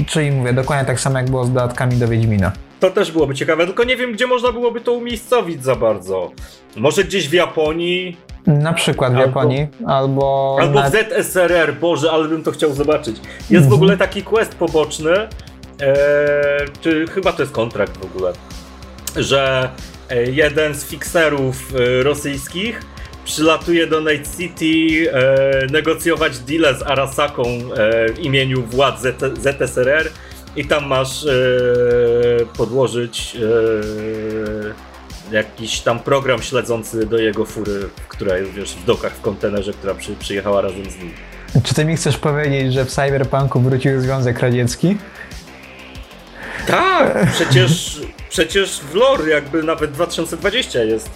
Czyli 0.07 0.31
mówię, 0.31 0.53
dokładnie 0.53 0.85
tak 0.85 0.99
samo 0.99 1.17
jak 1.17 1.29
było 1.29 1.45
z 1.45 1.53
dodatkami 1.53 1.95
do 1.95 2.07
Wiedźmina. 2.07 2.51
To 2.79 2.91
też 2.91 3.11
byłoby 3.11 3.35
ciekawe, 3.35 3.65
tylko 3.65 3.83
nie 3.83 3.97
wiem, 3.97 4.11
gdzie 4.11 4.27
można 4.27 4.51
byłoby 4.51 4.81
to 4.81 4.93
umiejscowić 4.93 5.63
za 5.63 5.75
bardzo. 5.75 6.31
Może 6.75 7.03
gdzieś 7.03 7.29
w 7.29 7.33
Japonii? 7.33 8.17
Na 8.47 8.73
przykład 8.73 9.13
w 9.13 9.15
albo, 9.15 9.27
Japonii, 9.27 9.67
albo... 9.87 10.57
Albo 10.61 10.81
w 10.81 10.91
ZSRR, 10.91 11.73
Boże, 11.73 12.11
ale 12.11 12.27
bym 12.27 12.43
to 12.43 12.51
chciał 12.51 12.73
zobaczyć. 12.73 13.15
Jest 13.39 13.49
w 13.49 13.55
mhm. 13.55 13.73
ogóle 13.73 13.97
taki 13.97 14.23
quest 14.23 14.55
poboczny, 14.55 15.27
Eee, 15.81 16.67
czy 16.81 17.07
chyba 17.07 17.33
to 17.33 17.41
jest 17.41 17.53
kontrakt 17.53 17.97
w 17.97 18.05
ogóle, 18.05 18.33
że 19.15 19.69
e, 20.09 20.23
jeden 20.31 20.75
z 20.75 20.85
fikserów 20.85 21.73
e, 21.75 22.03
rosyjskich 22.03 22.81
przylatuje 23.25 23.87
do 23.87 23.99
Night 23.99 24.37
City 24.37 25.11
e, 25.11 25.67
negocjować 25.71 26.39
deal 26.39 26.75
z 26.75 26.81
Arasaką 26.81 27.43
e, 27.43 28.13
w 28.13 28.19
imieniu 28.19 28.63
władz 28.63 29.01
ZSRR 29.33 30.09
i 30.55 30.65
tam 30.65 30.85
masz 30.85 31.25
e, 31.25 31.29
podłożyć 32.57 33.37
e, 35.31 35.35
jakiś 35.35 35.79
tam 35.79 35.99
program 35.99 36.41
śledzący 36.41 37.05
do 37.05 37.17
jego 37.17 37.45
fury, 37.45 37.89
która 38.07 38.37
jest 38.37 38.51
wiesz, 38.51 38.75
w 38.75 38.85
dokach 38.85 39.13
w 39.13 39.21
kontenerze, 39.21 39.73
która 39.73 39.93
przy, 39.93 40.15
przyjechała 40.15 40.61
razem 40.61 40.91
z 40.91 40.97
nim. 40.97 41.11
Czy 41.63 41.73
ty 41.73 41.85
mi 41.85 41.95
chcesz 41.95 42.17
powiedzieć, 42.17 42.73
że 42.73 42.85
w 42.85 42.91
Cyberpunku 42.91 43.59
wrócił 43.59 44.01
Związek 44.01 44.39
Radziecki? 44.39 44.97
Tak, 46.67 47.31
przecież, 47.31 48.01
przecież 48.29 48.79
w 48.79 48.95
lore 48.95 49.29
jakby 49.29 49.63
nawet 49.63 49.91
2020 49.91 50.79
jest. 50.79 51.09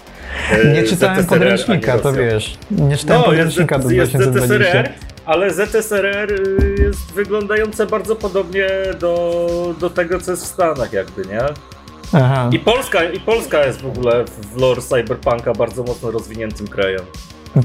E, 0.50 0.72
nie 0.72 0.82
czytałem 0.82 1.22
ZSRR, 1.22 1.28
podręcznika, 1.28 1.98
to 1.98 2.12
wiesz. 2.12 2.58
Nie 2.70 2.96
czytałem 2.96 3.22
no, 3.22 3.28
podręcznika 3.28 3.76
jest, 3.76 3.88
do 3.88 3.94
2020. 3.94 4.18
Jest 4.18 4.90
ZSRR, 4.90 5.09
ale 5.26 5.50
ZSRR 5.50 6.32
y, 6.32 6.74
jest 6.78 7.12
wyglądające 7.12 7.86
bardzo 7.86 8.16
podobnie 8.16 8.68
do, 9.00 9.74
do 9.80 9.90
tego, 9.90 10.20
co 10.20 10.30
jest 10.30 10.44
w 10.44 10.46
Stanach 10.46 10.92
jakby, 10.92 11.26
nie? 11.26 11.40
Aha. 12.12 12.50
I 12.52 12.58
Polska, 12.58 13.04
I 13.04 13.20
Polska 13.20 13.66
jest 13.66 13.82
w 13.82 13.86
ogóle 13.86 14.24
w 14.24 14.60
lore 14.60 14.82
cyberpunka 14.82 15.52
bardzo 15.52 15.82
mocno 15.82 16.10
rozwiniętym 16.10 16.68
krajem. 16.68 17.02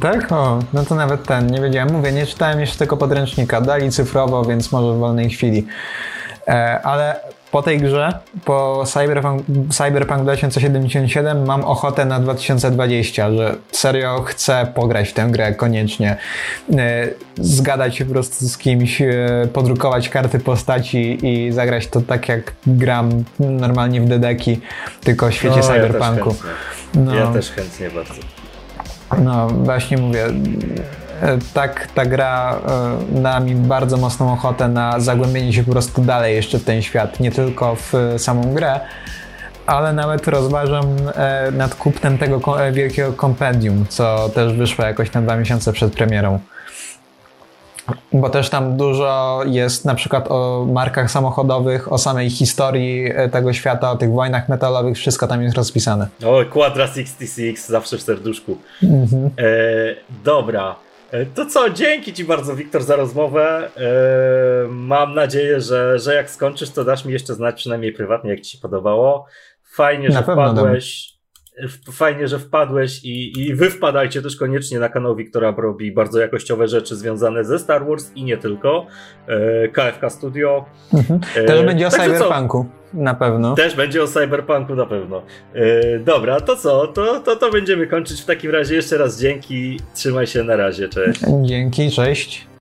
Tak? 0.02 0.32
O, 0.32 0.60
no 0.73 0.86
to 0.86 0.95
nawet 0.95 1.23
ten, 1.23 1.48
nie 1.48 1.61
wiedziałem. 1.61 1.94
Mówię, 1.94 2.11
nie 2.11 2.26
czytałem 2.26 2.60
jeszcze 2.60 2.77
tego 2.77 2.98
podręcznika. 2.98 3.61
Dali 3.61 3.91
cyfrowo, 3.91 4.45
więc 4.45 4.72
może 4.72 4.94
w 4.94 4.98
wolnej 4.98 5.30
chwili. 5.30 5.68
E, 6.48 6.82
ale 6.84 7.19
po 7.56 7.61
tej 7.61 7.77
grze, 7.80 8.19
po 8.45 8.84
Cyberpunk, 8.88 9.44
Cyberpunk 9.72 10.22
2077 10.22 11.45
mam 11.45 11.64
ochotę 11.64 12.06
na 12.06 12.19
2020, 12.19 13.32
że 13.32 13.56
serio 13.72 14.22
chcę 14.22 14.68
pograć 14.76 15.10
w 15.10 15.14
tę 15.14 15.27
grę 15.32 15.53
koniecznie, 15.53 16.18
e, 16.77 17.07
zgadać 17.38 17.95
się 17.95 18.06
po 18.06 18.11
prostu 18.11 18.48
z 18.48 18.57
kimś, 18.57 19.02
e, 19.02 19.07
podrukować 19.53 20.10
karty 20.10 20.40
postaci 20.40 21.27
i 21.27 21.52
zagrać 21.52 21.88
to 21.88 22.02
tak 22.02 22.30
jak 22.30 22.53
gram 22.68 23.23
normalnie 23.40 24.02
w 24.02 24.07
dedeki, 24.07 24.60
tylko 25.03 25.30
w 25.30 25.34
świecie 25.34 25.57
no, 25.57 25.64
Cyberpunku. 25.64 26.30
Ja 26.30 26.34
też, 26.34 27.06
no. 27.06 27.15
ja 27.15 27.27
też 27.27 27.52
chętnie 27.52 27.90
bardzo. 27.90 28.14
No, 29.23 29.48
właśnie 29.48 29.98
mówię, 29.98 30.26
tak 31.53 31.88
ta 31.95 32.06
gra 32.06 32.60
e, 33.15 33.22
da 33.22 33.39
mi 33.39 33.56
bardzo 33.56 33.97
mocną 33.97 34.34
ochotę 34.34 34.68
na 34.68 34.99
zagłębienie 34.99 35.53
się 35.53 35.64
po 35.64 35.72
prostu 35.72 36.02
dalej 36.02 36.35
jeszcze 36.35 36.60
w 36.60 36.64
ten 36.64 36.81
świat, 36.81 37.19
nie 37.19 37.31
tylko 37.31 37.76
w 37.76 37.93
samą 38.18 38.53
grę, 38.53 38.80
ale 39.65 39.93
nawet 39.93 40.27
rozważam 40.27 40.85
e, 41.15 41.52
nad 41.52 41.76
kupnem 41.76 42.18
tego 42.18 42.41
wielkiego 42.72 43.14
kompendium, 43.14 43.85
co 43.89 44.30
też 44.30 44.53
wyszło 44.53 44.85
jakoś 44.85 45.14
na 45.14 45.22
dwa 45.22 45.38
miesiące 45.38 45.73
przed 45.73 45.93
premierą. 45.93 46.39
Bo 48.14 48.30
też 48.30 48.49
tam 48.49 48.77
dużo 48.77 49.41
jest 49.45 49.85
na 49.85 49.95
przykład 49.95 50.26
o 50.30 50.68
markach 50.73 51.11
samochodowych, 51.11 51.93
o 51.93 51.97
samej 51.97 52.30
historii 52.30 53.11
tego 53.31 53.53
świata, 53.53 53.91
o 53.91 53.95
tych 53.95 54.11
wojnach 54.11 54.49
metalowych, 54.49 54.97
wszystko 54.97 55.27
tam 55.27 55.43
jest 55.43 55.57
rozpisane. 55.57 56.07
O, 56.26 56.45
Quadra 56.52 56.88
66, 56.88 57.65
zawsze 57.65 57.97
w 57.97 58.02
serduszku. 58.02 58.57
Mhm. 58.84 59.26
E, 59.26 59.31
dobra. 60.23 60.85
E, 61.11 61.26
to 61.26 61.45
co, 61.45 61.69
dzięki 61.69 62.14
Ci 62.14 62.26
bardzo, 62.26 62.56
Wiktor, 62.56 62.84
za 62.84 62.95
rozmowę. 62.95 63.69
E, 63.77 64.68
mam 64.69 65.15
nadzieję, 65.15 65.61
że, 65.61 65.99
że 65.99 66.15
jak 66.15 66.30
skończysz, 66.30 66.69
to 66.69 66.84
dasz 66.84 67.06
mi 67.06 67.14
jeszcze 67.14 67.34
znać 67.34 67.56
przynajmniej 67.56 67.94
prywatnie, 67.94 68.30
jak 68.30 68.41
Ci 68.41 68.52
się 68.52 68.61
podobało. 68.61 69.26
Fajnie, 69.64 70.11
że 70.11 70.23
wpadłeś. 70.23 71.14
Fajnie, 71.91 72.27
że 72.27 72.40
wpadłeś 72.40 73.03
i, 73.03 73.40
i 73.40 73.56
wy 73.56 73.69
wpadajcie 73.69 74.22
też 74.22 74.36
koniecznie 74.36 74.80
na 74.80 74.90
kanał 74.90 75.15
Wiktora, 75.15 75.53
robi 75.57 75.91
bardzo 75.91 76.19
jakościowe 76.19 76.68
rzeczy 76.68 76.95
związane 76.95 77.44
ze 77.44 77.60
Star 77.60 77.88
Wars 77.88 78.11
i 78.15 78.23
nie 78.23 78.38
tylko. 78.38 78.86
E, 79.27 79.68
KFK 79.68 80.10
Studio. 80.10 80.65
Mhm. 80.94 81.19
Też 81.48 81.65
będzie 81.65 81.88
o 81.88 81.90
Cyberpunku. 81.90 82.65
Na 82.94 83.14
pewno. 83.14 83.56
Też 83.56 83.76
będzie 83.76 84.03
o 84.03 84.07
Cyberpunku 84.07 84.76
na 84.76 84.86
pewno. 84.86 85.22
Yy, 85.53 86.02
dobra, 86.06 86.41
to 86.41 86.56
co? 86.56 86.88
To, 86.88 87.19
to, 87.19 87.36
to 87.36 87.52
będziemy 87.52 87.88
kończyć 87.88 88.22
w 88.22 88.26
takim 88.26 88.52
razie. 88.52 88.76
Jeszcze 88.76 88.98
raz 88.98 89.19
dzięki. 89.19 89.80
Trzymaj 89.94 90.27
się 90.27 90.44
na 90.44 90.56
razie. 90.56 90.90
Cześć. 90.90 91.22
Dzięki, 91.41 91.91
cześć. 91.91 92.48